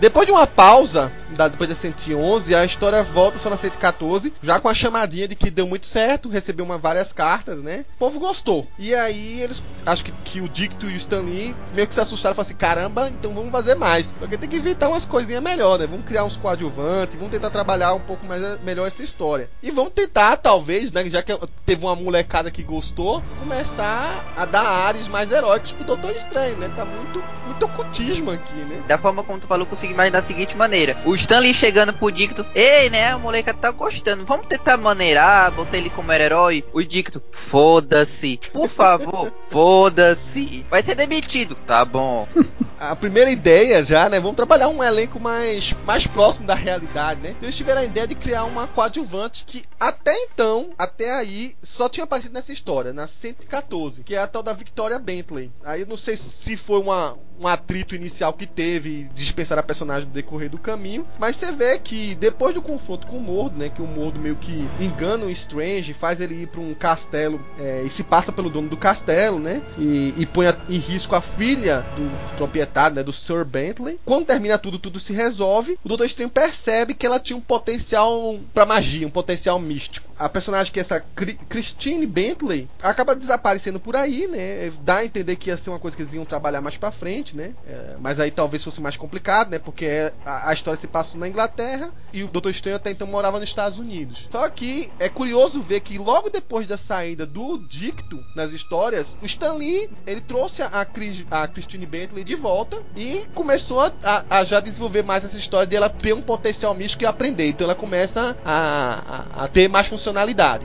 Depois 0.00 0.26
de 0.26 0.32
uma 0.32 0.46
pausa, 0.46 1.10
da- 1.30 1.48
depois 1.48 1.68
da 1.68 1.74
111, 1.74 2.54
a 2.54 2.64
história 2.64 3.02
volta 3.02 3.38
só 3.38 3.50
na 3.50 3.56
114, 3.56 4.32
já 4.42 4.60
com 4.60 4.68
a 4.68 4.74
chamadinha 4.74 5.26
de 5.26 5.34
que 5.34 5.50
deu 5.50 5.66
muito 5.66 5.86
certo, 5.86 6.28
recebeu 6.28 6.64
uma, 6.64 6.78
várias 6.78 7.12
cartas, 7.12 7.58
né? 7.62 7.84
O 7.96 7.98
povo 7.98 8.20
gostou. 8.20 8.66
E 8.78 8.94
aí 8.94 9.40
eles, 9.40 9.60
acho 9.84 10.04
que, 10.04 10.12
que 10.24 10.40
o 10.40 10.48
Dicto 10.48 10.88
e 10.88 10.94
o 10.94 10.96
Stan 10.96 11.20
Lee 11.20 11.54
meio 11.74 11.88
que 11.88 11.94
se 11.94 12.00
assustaram 12.00 12.32
e 12.32 12.36
falaram 12.36 12.48
assim: 12.48 12.58
caramba, 12.58 13.08
então 13.08 13.32
vamos 13.32 13.50
fazer 13.50 13.74
mais. 13.74 14.14
Só 14.16 14.26
que 14.26 14.38
tem 14.38 14.48
que 14.48 14.56
inventar 14.56 14.88
umas 14.88 15.04
coisinhas 15.04 15.42
melhor, 15.42 15.78
né? 15.78 15.86
Vamos 15.86 16.06
criar 16.06 16.24
uns 16.24 16.36
coadjuvantes, 16.36 17.16
vamos 17.16 17.32
tentar 17.32 17.50
trabalhar 17.50 17.92
um 17.94 18.00
pouco 18.00 18.24
mais, 18.24 18.40
melhor 18.62 18.86
essa 18.86 19.02
história. 19.02 19.50
E 19.60 19.70
vamos 19.72 19.92
tentar, 19.92 20.36
talvez, 20.36 20.92
né? 20.92 21.08
Já 21.10 21.22
que 21.22 21.36
teve 21.66 21.84
uma 21.84 21.96
molecada 21.96 22.50
que 22.52 22.62
gostou, 22.62 23.20
começar 23.40 24.24
a 24.36 24.44
dar 24.44 24.64
ares 24.64 25.08
mais 25.08 25.32
heróicos 25.32 25.72
pro 25.72 25.84
Doutor 25.84 26.12
Estranho, 26.12 26.56
né? 26.56 26.70
Tá 26.76 26.84
muito, 26.84 27.22
muito 27.46 27.66
ocultismo 27.66 28.30
aqui, 28.30 28.54
né? 28.54 28.82
Da 28.86 28.96
forma 28.96 29.24
como 29.24 29.40
tu 29.40 29.46
falou, 29.48 29.66
consegui 29.66 29.87
imaginar 29.90 30.20
da 30.20 30.26
seguinte 30.26 30.56
maneira: 30.56 30.96
o 31.04 31.14
Stanley 31.14 31.54
chegando 31.54 31.92
pro 31.92 32.10
Dicto, 32.10 32.44
ei, 32.54 32.90
né? 32.90 33.12
A 33.12 33.18
moleca 33.18 33.52
tá 33.52 33.70
gostando, 33.70 34.24
vamos 34.24 34.46
tentar 34.46 34.76
maneirar, 34.76 35.50
botar 35.52 35.76
ele 35.76 35.90
como 35.90 36.12
herói. 36.12 36.64
O 36.72 36.82
Dicto, 36.82 37.22
foda-se, 37.30 38.40
por 38.52 38.68
favor, 38.68 39.32
foda-se, 39.48 40.64
vai 40.70 40.82
ser 40.82 40.94
demitido, 40.94 41.54
tá 41.54 41.84
bom. 41.84 42.26
a 42.78 42.94
primeira 42.94 43.30
ideia 43.30 43.84
já, 43.84 44.08
né? 44.08 44.20
Vamos 44.20 44.36
trabalhar 44.36 44.68
um 44.68 44.82
elenco 44.82 45.18
mais, 45.18 45.74
mais 45.84 46.06
próximo 46.06 46.46
da 46.46 46.54
realidade, 46.54 47.20
né? 47.20 47.30
Então 47.30 47.44
eles 47.44 47.56
tiveram 47.56 47.80
a 47.80 47.84
ideia 47.84 48.06
de 48.06 48.14
criar 48.14 48.44
uma 48.44 48.66
coadjuvante 48.66 49.44
que 49.44 49.64
até 49.78 50.14
então, 50.24 50.70
até 50.78 51.12
aí, 51.12 51.56
só 51.62 51.88
tinha 51.88 52.04
aparecido 52.04 52.34
nessa 52.34 52.52
história, 52.52 52.92
na 52.92 53.06
114, 53.06 54.02
que 54.04 54.14
é 54.14 54.18
a 54.18 54.26
tal 54.26 54.42
da 54.42 54.52
Victoria 54.52 54.98
Bentley. 54.98 55.52
Aí 55.64 55.80
eu 55.80 55.86
não 55.86 55.96
sei 55.96 56.16
se 56.16 56.56
foi 56.56 56.80
uma, 56.80 57.16
um 57.40 57.46
atrito 57.46 57.94
inicial 57.94 58.32
que 58.32 58.46
teve, 58.46 59.08
dispensar 59.14 59.58
a 59.58 59.62
personagem 59.62 60.06
no 60.08 60.14
decorrer 60.14 60.50
do 60.50 60.58
caminho, 60.58 61.06
mas 61.18 61.36
você 61.36 61.52
vê 61.52 61.78
que 61.78 62.14
depois 62.16 62.54
do 62.54 62.62
confronto 62.62 63.06
com 63.06 63.16
o 63.16 63.20
Mordo, 63.20 63.56
né? 63.58 63.68
Que 63.68 63.82
o 63.82 63.86
Mordo 63.86 64.18
meio 64.18 64.36
que 64.36 64.66
engana 64.80 65.24
o 65.26 65.30
Strange, 65.30 65.92
faz 65.94 66.20
ele 66.20 66.42
ir 66.42 66.46
para 66.48 66.60
um 66.60 66.74
castelo 66.74 67.40
é, 67.58 67.82
e 67.84 67.90
se 67.90 68.02
passa 68.02 68.32
pelo 68.32 68.50
dono 68.50 68.68
do 68.68 68.76
castelo, 68.76 69.38
né? 69.38 69.62
E, 69.78 70.14
e 70.16 70.26
põe 70.26 70.46
a- 70.48 70.56
em 70.68 70.78
risco 70.78 71.14
a 71.14 71.20
filha 71.20 71.84
do 71.96 72.36
proprietário, 72.36 72.96
né? 72.96 73.02
Do 73.02 73.12
Sir 73.12 73.44
Bentley. 73.44 73.98
Quando 74.04 74.26
termina 74.26 74.58
tudo, 74.58 74.78
tudo 74.78 74.98
se 74.98 75.12
resolve. 75.12 75.78
O 75.84 75.88
Doutor 75.88 76.04
Estranho 76.04 76.30
percebe 76.30 76.94
que 76.94 77.06
ela 77.06 77.20
tinha 77.20 77.36
um 77.36 77.40
potencial 77.40 78.38
para 78.52 78.66
magia, 78.66 79.06
um 79.06 79.10
potencial 79.10 79.58
místico. 79.58 80.07
A 80.18 80.28
personagem 80.28 80.72
que 80.72 80.78
é 80.78 80.82
essa 80.82 81.00
Christine 81.48 82.06
Bentley 82.06 82.68
acaba 82.82 83.14
desaparecendo 83.14 83.78
por 83.78 83.94
aí, 83.96 84.26
né? 84.26 84.72
Dá 84.82 84.96
a 84.96 85.04
entender 85.04 85.36
que 85.36 85.50
ia 85.50 85.56
ser 85.56 85.70
uma 85.70 85.78
coisa 85.78 85.96
que 85.96 86.02
eles 86.02 86.14
iam 86.14 86.24
trabalhar 86.24 86.60
mais 86.60 86.76
pra 86.76 86.90
frente, 86.90 87.36
né? 87.36 87.52
É, 87.66 87.96
mas 88.00 88.18
aí 88.18 88.30
talvez 88.30 88.62
fosse 88.64 88.80
mais 88.80 88.96
complicado, 88.96 89.50
né? 89.50 89.58
Porque 89.58 90.10
a, 90.24 90.50
a 90.50 90.52
história 90.52 90.78
se 90.80 90.86
passou 90.86 91.20
na 91.20 91.28
Inglaterra 91.28 91.90
e 92.12 92.22
o 92.24 92.28
Doutor 92.28 92.50
Estranho 92.50 92.76
até 92.76 92.90
então 92.90 93.06
morava 93.06 93.38
nos 93.38 93.48
Estados 93.48 93.78
Unidos. 93.78 94.26
Só 94.30 94.48
que 94.48 94.90
é 94.98 95.08
curioso 95.08 95.60
ver 95.62 95.80
que 95.80 95.98
logo 95.98 96.30
depois 96.30 96.66
da 96.66 96.76
saída 96.76 97.24
do 97.26 97.58
Dicto 97.58 98.22
nas 98.34 98.52
histórias, 98.52 99.16
o 99.22 99.26
Stan 99.26 99.52
Lee 99.54 99.88
ele 100.06 100.20
trouxe 100.20 100.62
a, 100.62 100.84
Cris- 100.84 101.24
a 101.30 101.46
Christine 101.46 101.86
Bentley 101.86 102.24
de 102.24 102.34
volta 102.34 102.76
e 102.96 103.24
começou 103.34 103.80
a, 103.80 103.92
a- 104.02 104.24
a 104.30 104.44
já 104.44 104.60
desenvolver 104.60 105.02
mais 105.04 105.24
essa 105.24 105.36
história 105.36 105.66
de 105.66 105.76
ela 105.76 105.88
ter 105.88 106.12
um 106.12 106.22
potencial 106.22 106.74
místico 106.74 107.02
e 107.02 107.06
aprender. 107.06 107.48
Então 107.48 107.64
ela 107.66 107.74
começa 107.74 108.36
a- 108.44 109.24
a 109.44 109.48
ter 109.48 109.68
mais 109.68 109.86
funcionalidade. 109.86 110.07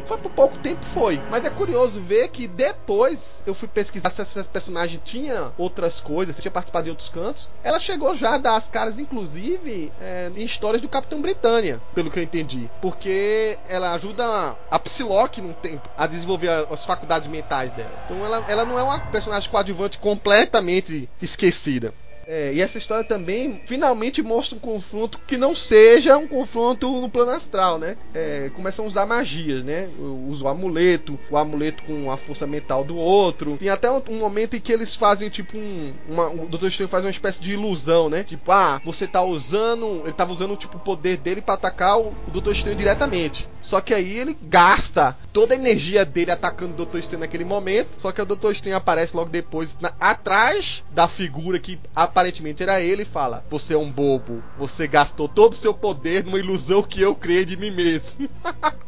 Foi 0.05 0.17
por 0.17 0.31
pouco 0.31 0.57
tempo, 0.57 0.85
foi. 0.87 1.19
Mas 1.29 1.45
é 1.45 1.49
curioso 1.49 2.01
ver 2.01 2.29
que 2.29 2.47
depois 2.47 3.41
eu 3.45 3.53
fui 3.53 3.67
pesquisar 3.67 4.09
se 4.09 4.21
essa 4.21 4.43
personagem 4.43 4.99
tinha 5.03 5.51
outras 5.57 5.99
coisas, 5.99 6.35
se 6.35 6.41
tinha 6.41 6.51
participado 6.51 6.85
de 6.85 6.89
outros 6.89 7.09
cantos. 7.09 7.49
Ela 7.63 7.79
chegou 7.79 8.15
já 8.15 8.35
a 8.35 8.37
dar 8.37 8.55
as 8.55 8.67
caras, 8.67 8.99
inclusive, 8.99 9.91
é, 9.99 10.31
em 10.35 10.43
histórias 10.43 10.81
do 10.81 10.89
Capitão 10.89 11.21
Britânia, 11.21 11.81
pelo 11.93 12.11
que 12.11 12.19
eu 12.19 12.23
entendi. 12.23 12.69
Porque 12.81 13.57
ela 13.67 13.93
ajuda 13.93 14.55
a 14.69 14.79
Psylocke 14.79 15.41
num 15.41 15.53
tempo 15.53 15.89
a 15.97 16.07
desenvolver 16.07 16.49
as 16.69 16.85
faculdades 16.85 17.27
mentais 17.27 17.71
dela. 17.71 17.93
Então 18.05 18.23
ela, 18.25 18.43
ela 18.47 18.65
não 18.65 18.77
é 18.77 18.83
uma 18.83 18.99
personagem 18.99 19.49
coadjuvante 19.49 19.97
completamente 19.97 21.09
esquecida. 21.21 21.93
É, 22.27 22.53
e 22.53 22.61
essa 22.61 22.77
história 22.77 23.03
também 23.03 23.61
finalmente 23.65 24.21
mostra 24.21 24.55
um 24.55 24.59
confronto 24.59 25.19
que 25.27 25.37
não 25.37 25.55
seja 25.55 26.17
um 26.17 26.27
confronto 26.27 26.89
no 27.01 27.09
plano 27.09 27.31
astral, 27.31 27.77
né? 27.77 27.97
É, 28.13 28.49
começam 28.55 28.85
a 28.85 28.87
usar 28.87 29.05
magias, 29.05 29.63
né? 29.63 29.89
Usa 30.29 30.45
o 30.45 30.47
amuleto, 30.47 31.19
o 31.29 31.37
amuleto 31.37 31.83
com 31.83 32.09
a 32.11 32.17
força 32.17 32.47
mental 32.47 32.83
do 32.83 32.95
outro. 32.95 33.57
Tem 33.57 33.69
até 33.69 33.89
um, 33.91 34.01
um 34.09 34.19
momento 34.19 34.55
em 34.55 34.59
que 34.59 34.71
eles 34.71 34.95
fazem 34.95 35.29
tipo 35.29 35.57
um. 35.57 35.93
Uma, 36.07 36.29
o 36.29 36.47
Dr. 36.47 36.67
Estranho 36.67 36.89
faz 36.89 37.03
uma 37.03 37.11
espécie 37.11 37.41
de 37.41 37.53
ilusão, 37.53 38.09
né? 38.09 38.23
Tipo, 38.23 38.51
ah, 38.51 38.81
você 38.85 39.07
tá 39.07 39.21
usando. 39.21 40.01
Ele 40.03 40.13
tava 40.13 40.31
usando 40.31 40.55
tipo, 40.55 40.77
o 40.77 40.81
poder 40.81 41.17
dele 41.17 41.41
pra 41.41 41.55
atacar 41.55 41.99
o, 41.99 42.13
o 42.27 42.31
Dr. 42.31 42.51
Estranho 42.51 42.77
diretamente. 42.77 43.47
Só 43.61 43.79
que 43.79 43.93
aí 43.93 44.17
ele 44.17 44.37
gasta 44.41 45.17
toda 45.31 45.53
a 45.53 45.57
energia 45.57 46.03
dele 46.05 46.31
atacando 46.31 46.81
o 46.81 46.85
Dr. 46.85 46.97
Estranho 46.97 47.21
naquele 47.21 47.45
momento. 47.45 47.99
Só 47.99 48.11
que 48.11 48.21
o 48.21 48.25
Dr. 48.25 48.51
Estranho 48.51 48.75
aparece 48.77 49.15
logo 49.15 49.29
depois 49.29 49.77
na- 49.79 49.93
atrás 49.99 50.83
da 50.91 51.07
figura 51.07 51.59
que 51.59 51.79
aparentemente 52.13 52.61
era 52.61 52.79
ele 52.79 53.01
e 53.01 53.05
fala: 53.05 53.43
Você 53.49 53.73
é 53.73 53.77
um 53.77 53.91
bobo. 53.91 54.41
Você 54.59 54.87
gastou 54.87 55.27
todo 55.27 55.53
o 55.53 55.57
seu 55.57 55.73
poder 55.73 56.23
numa 56.23 56.37
ilusão 56.37 56.83
que 56.83 57.01
eu 57.01 57.15
criei 57.15 57.43
de 57.43 57.57
mim 57.57 57.71
mesmo. 57.71 58.29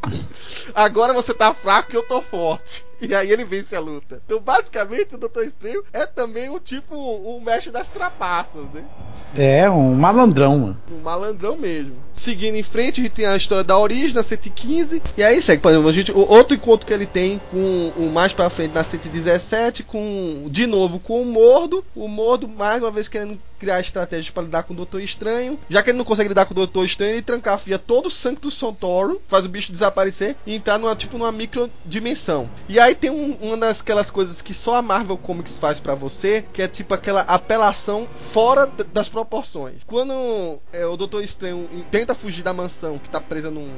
Agora 0.75 1.11
você 1.11 1.33
tá 1.33 1.51
fraco 1.53 1.91
e 1.91 1.95
eu 1.95 2.03
tô 2.03 2.21
forte. 2.21 2.85
E 3.01 3.13
aí 3.13 3.31
ele 3.31 3.45
vence 3.45 3.75
a 3.75 3.79
luta. 3.79 4.21
Então, 4.25 4.39
basicamente, 4.39 5.15
o 5.15 5.17
Doutor 5.17 5.45
Estranho 5.45 5.83
é 5.91 6.05
também 6.05 6.49
o 6.49 6.59
tipo, 6.59 6.95
o 6.95 7.41
mestre 7.41 7.71
das 7.71 7.89
trapaças, 7.89 8.63
né? 8.73 8.83
É, 9.37 9.69
um 9.69 9.93
malandrão, 9.93 10.57
mano. 10.57 10.81
Um 10.91 11.01
malandrão 11.01 11.57
mesmo. 11.57 11.95
Seguindo 12.13 12.55
em 12.55 12.63
frente, 12.63 13.01
a 13.01 13.03
gente 13.03 13.13
tem 13.13 13.25
a 13.25 13.35
história 13.35 13.63
da 13.63 13.77
origem, 13.77 14.13
na 14.13 14.23
115. 14.23 15.01
E 15.17 15.23
aí 15.23 15.41
segue, 15.41 15.61
por 15.61 15.71
exemplo, 15.71 15.89
a 15.89 15.93
gente, 15.93 16.11
o 16.11 16.19
outro 16.19 16.55
encontro 16.55 16.87
que 16.87 16.93
ele 16.93 17.05
tem 17.05 17.41
com 17.51 17.91
o 17.97 18.09
mais 18.11 18.31
pra 18.31 18.49
frente, 18.49 18.73
na 18.73 18.83
117, 18.83 19.83
com 19.83 20.47
de 20.49 20.65
novo 20.65 20.99
com 20.99 21.21
o 21.21 21.25
Mordo. 21.25 21.83
O 21.95 22.07
Mordo, 22.07 22.47
mais 22.47 22.81
uma 22.81 22.91
vez, 22.91 23.07
querendo 23.07 23.37
criar 23.59 23.79
estratégias 23.79 24.29
para 24.29 24.43
lidar 24.43 24.63
com 24.63 24.73
o 24.73 24.77
Doutor 24.77 25.01
Estranho. 25.01 25.59
Já 25.69 25.81
que 25.81 25.89
ele 25.89 25.97
não 25.97 26.05
consegue 26.05 26.29
lidar 26.29 26.45
com 26.45 26.53
o 26.53 26.55
Doutor 26.55 26.85
Estranho, 26.85 27.13
ele 27.13 27.21
trancafia 27.21 27.79
todo 27.79 28.07
o 28.07 28.11
sangue 28.11 28.41
do 28.41 28.51
Santoro, 28.51 29.21
faz 29.27 29.45
o 29.45 29.49
bicho 29.49 29.71
desaparecer 29.71 30.35
e 30.45 30.55
entrar 30.55 30.77
numa, 30.77 30.95
tipo, 30.95 31.17
numa 31.17 31.31
micro 31.31 31.69
dimensão. 31.85 32.49
E 32.67 32.79
aí 32.79 32.95
tem 32.95 33.09
um, 33.09 33.33
uma 33.41 33.57
daquelas 33.57 34.09
coisas 34.09 34.41
que 34.41 34.53
só 34.53 34.75
a 34.75 34.81
Marvel 34.81 35.17
Comics 35.17 35.57
faz 35.57 35.79
pra 35.79 35.95
você, 35.95 36.45
que 36.53 36.61
é 36.61 36.67
tipo 36.67 36.93
aquela 36.93 37.21
apelação 37.21 38.07
fora 38.31 38.69
das 38.93 39.09
proporções. 39.09 39.77
Quando 39.85 40.59
é, 40.71 40.85
o 40.85 40.97
Doutor 40.97 41.23
Estranho 41.23 41.69
tenta 41.91 42.15
fugir 42.15 42.43
da 42.43 42.53
mansão 42.53 42.97
que 42.97 43.09
tá 43.09 43.19
presa 43.19 43.49
num, 43.49 43.69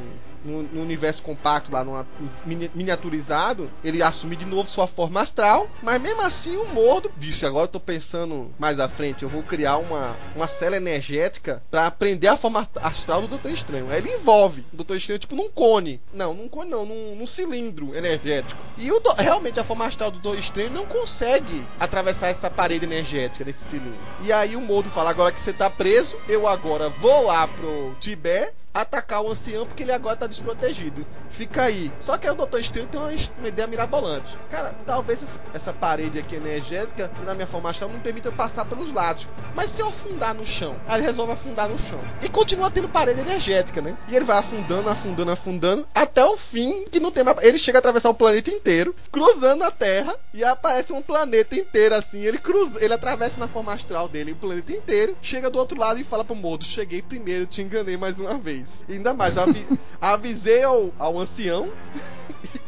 num 0.44 0.82
universo 0.82 1.22
compacto 1.22 1.72
lá, 1.72 1.84
numa, 1.84 2.06
mini- 2.46 2.72
miniaturizado, 2.74 3.70
ele 3.84 4.02
assume 4.02 4.36
de 4.36 4.46
novo 4.46 4.70
sua 4.70 4.88
forma 4.88 5.22
astral, 5.22 5.70
mas 5.82 6.02
mesmo 6.02 6.22
assim 6.22 6.56
o 6.56 6.74
Mordo 6.74 7.12
disse, 7.18 7.46
agora 7.46 7.66
eu 7.66 7.72
tô 7.72 7.80
pensando 7.80 8.52
mais 8.58 8.80
à 8.80 8.88
frente, 8.88 9.24
eu 9.24 9.30
vou 9.30 9.44
criar 9.44 9.78
uma, 9.78 10.16
uma 10.36 10.48
cela 10.48 10.78
energética 10.78 11.62
pra 11.70 11.88
aprender 11.88 12.28
a 12.28 12.38
forma 12.38 12.68
astral 12.82 13.22
do 13.22 13.28
Doutor 13.28 13.52
Estranho. 13.52 13.90
Aí 13.90 13.98
ele 13.98 14.12
envolve 14.12 14.66
o 14.74 14.78
Doutor 14.78 14.98
Estranho 14.98 15.20
tipo 15.20 15.36
num 15.36 15.50
cone. 15.50 16.00
Não, 16.14 16.34
num 16.34 16.48
cone 16.48 16.70
não, 16.70 16.86
num, 16.86 17.16
num 17.16 17.28
cilindro 17.28 17.96
energético. 17.96 18.60
E 18.78 18.92
o 18.92 19.02
realmente 19.18 19.60
a 19.60 19.64
forma 19.64 19.86
astral 19.86 20.12
do 20.12 20.20
Doutor 20.20 20.40
Estranho 20.40 20.70
não 20.70 20.86
consegue 20.86 21.64
atravessar 21.80 22.28
essa 22.28 22.50
parede 22.50 22.86
energética 22.86 23.44
desse 23.44 23.64
cilindro. 23.66 23.98
E 24.24 24.32
aí 24.32 24.56
o 24.56 24.62
Mordo 24.62 24.90
fala, 24.90 25.10
agora 25.10 25.32
que 25.32 25.40
você 25.40 25.54
tá 25.54 25.70
preso, 25.70 26.16
eu 26.28 26.48
agora 26.48 26.90
vou 26.90 27.26
lá 27.26 27.48
pro 27.48 27.96
Tibete 28.00 28.54
atacar 28.82 29.22
o 29.22 29.32
ancião 29.32 29.66
porque 29.66 29.84
ele 29.84 29.92
agora 29.92 30.16
tá 30.16 30.28
desprotegido. 30.28 31.06
Fica 31.30 31.64
aí. 31.64 31.92
Só 32.00 32.18
que 32.18 32.28
aí 32.28 32.34
o 32.34 32.38
Doutor 32.38 32.60
Estranho 32.60 32.88
tem 32.88 33.00
uma, 33.00 33.10
uma 33.38 33.48
ideia 33.48 33.68
mirabolante. 33.68 34.38
Cara, 34.50 34.74
talvez 34.86 35.20
essa, 35.54 35.74
parede 35.74 36.20
aqui 36.20 36.36
energética, 36.36 37.12
na 37.26 37.34
minha 37.34 37.48
forma 37.48 37.70
astral, 37.70 37.90
não 37.90 38.00
permita 38.00 38.32
passar 38.32 38.66
pelos 38.66 38.92
lados. 38.92 39.28
Mas 39.56 39.70
se 39.70 39.82
eu 39.82 39.90
afundar 39.90 40.34
no 40.34 40.46
chão, 40.46 40.76
aí 40.88 41.00
ele 41.00 41.08
resolve 41.08 41.34
afundar 41.34 41.70
no 41.70 41.78
chão. 41.78 42.00
E 42.22 42.30
continua 42.30 42.72
tendo 42.72 42.90
parede 42.90 43.22
energética, 43.22 43.82
né? 43.82 43.96
E 44.08 44.16
ele 44.16 44.26
vai 44.26 44.38
afundando, 44.38 44.90
afundando, 44.90 45.32
afundando, 45.32 45.88
até 45.94 46.24
o 46.24 46.38
fim 46.38 46.86
que 46.86 47.00
não 47.00 47.12
tem 47.12 47.24
mais. 47.24 47.38
Ele 47.44 47.60
chega 47.60 47.78
a 47.78 47.80
atravessar 47.80 48.10
o 48.10 48.16
planeta 48.16 48.50
inteiro, 48.50 48.96
cruzando 49.12 49.64
a 49.64 49.72
Terra, 49.72 50.16
e 50.34 50.44
aparece 50.44 50.94
um 50.94 51.02
planeta 51.02 51.56
inteiro 51.56 51.96
assim. 51.96 52.22
Ele 52.22 52.38
cruza, 52.38 52.84
ele 52.84 52.94
atravessa 52.94 53.40
na 53.40 53.48
forma 53.48 53.74
astral 53.74 54.08
dele 54.08 54.32
o 54.32 54.36
planeta 54.36 54.72
inteiro, 54.74 55.18
chega 55.22 55.50
do 55.50 55.60
outro 55.60 55.80
lado 55.80 56.00
e 56.00 56.04
fala 56.04 56.26
pro 56.26 56.36
Mordo: 56.36 56.66
Cheguei 56.66 57.02
primeiro, 57.02 57.46
te 57.46 57.62
enganei 57.62 57.98
mais 57.98 58.20
uma 58.20 58.38
vez. 58.38 58.67
E 58.88 58.94
ainda 58.94 59.14
mais, 59.14 59.38
avi 59.38 59.66
avisei 60.00 60.64
ao, 60.64 60.92
ao 60.98 61.20
ancião. 61.20 61.70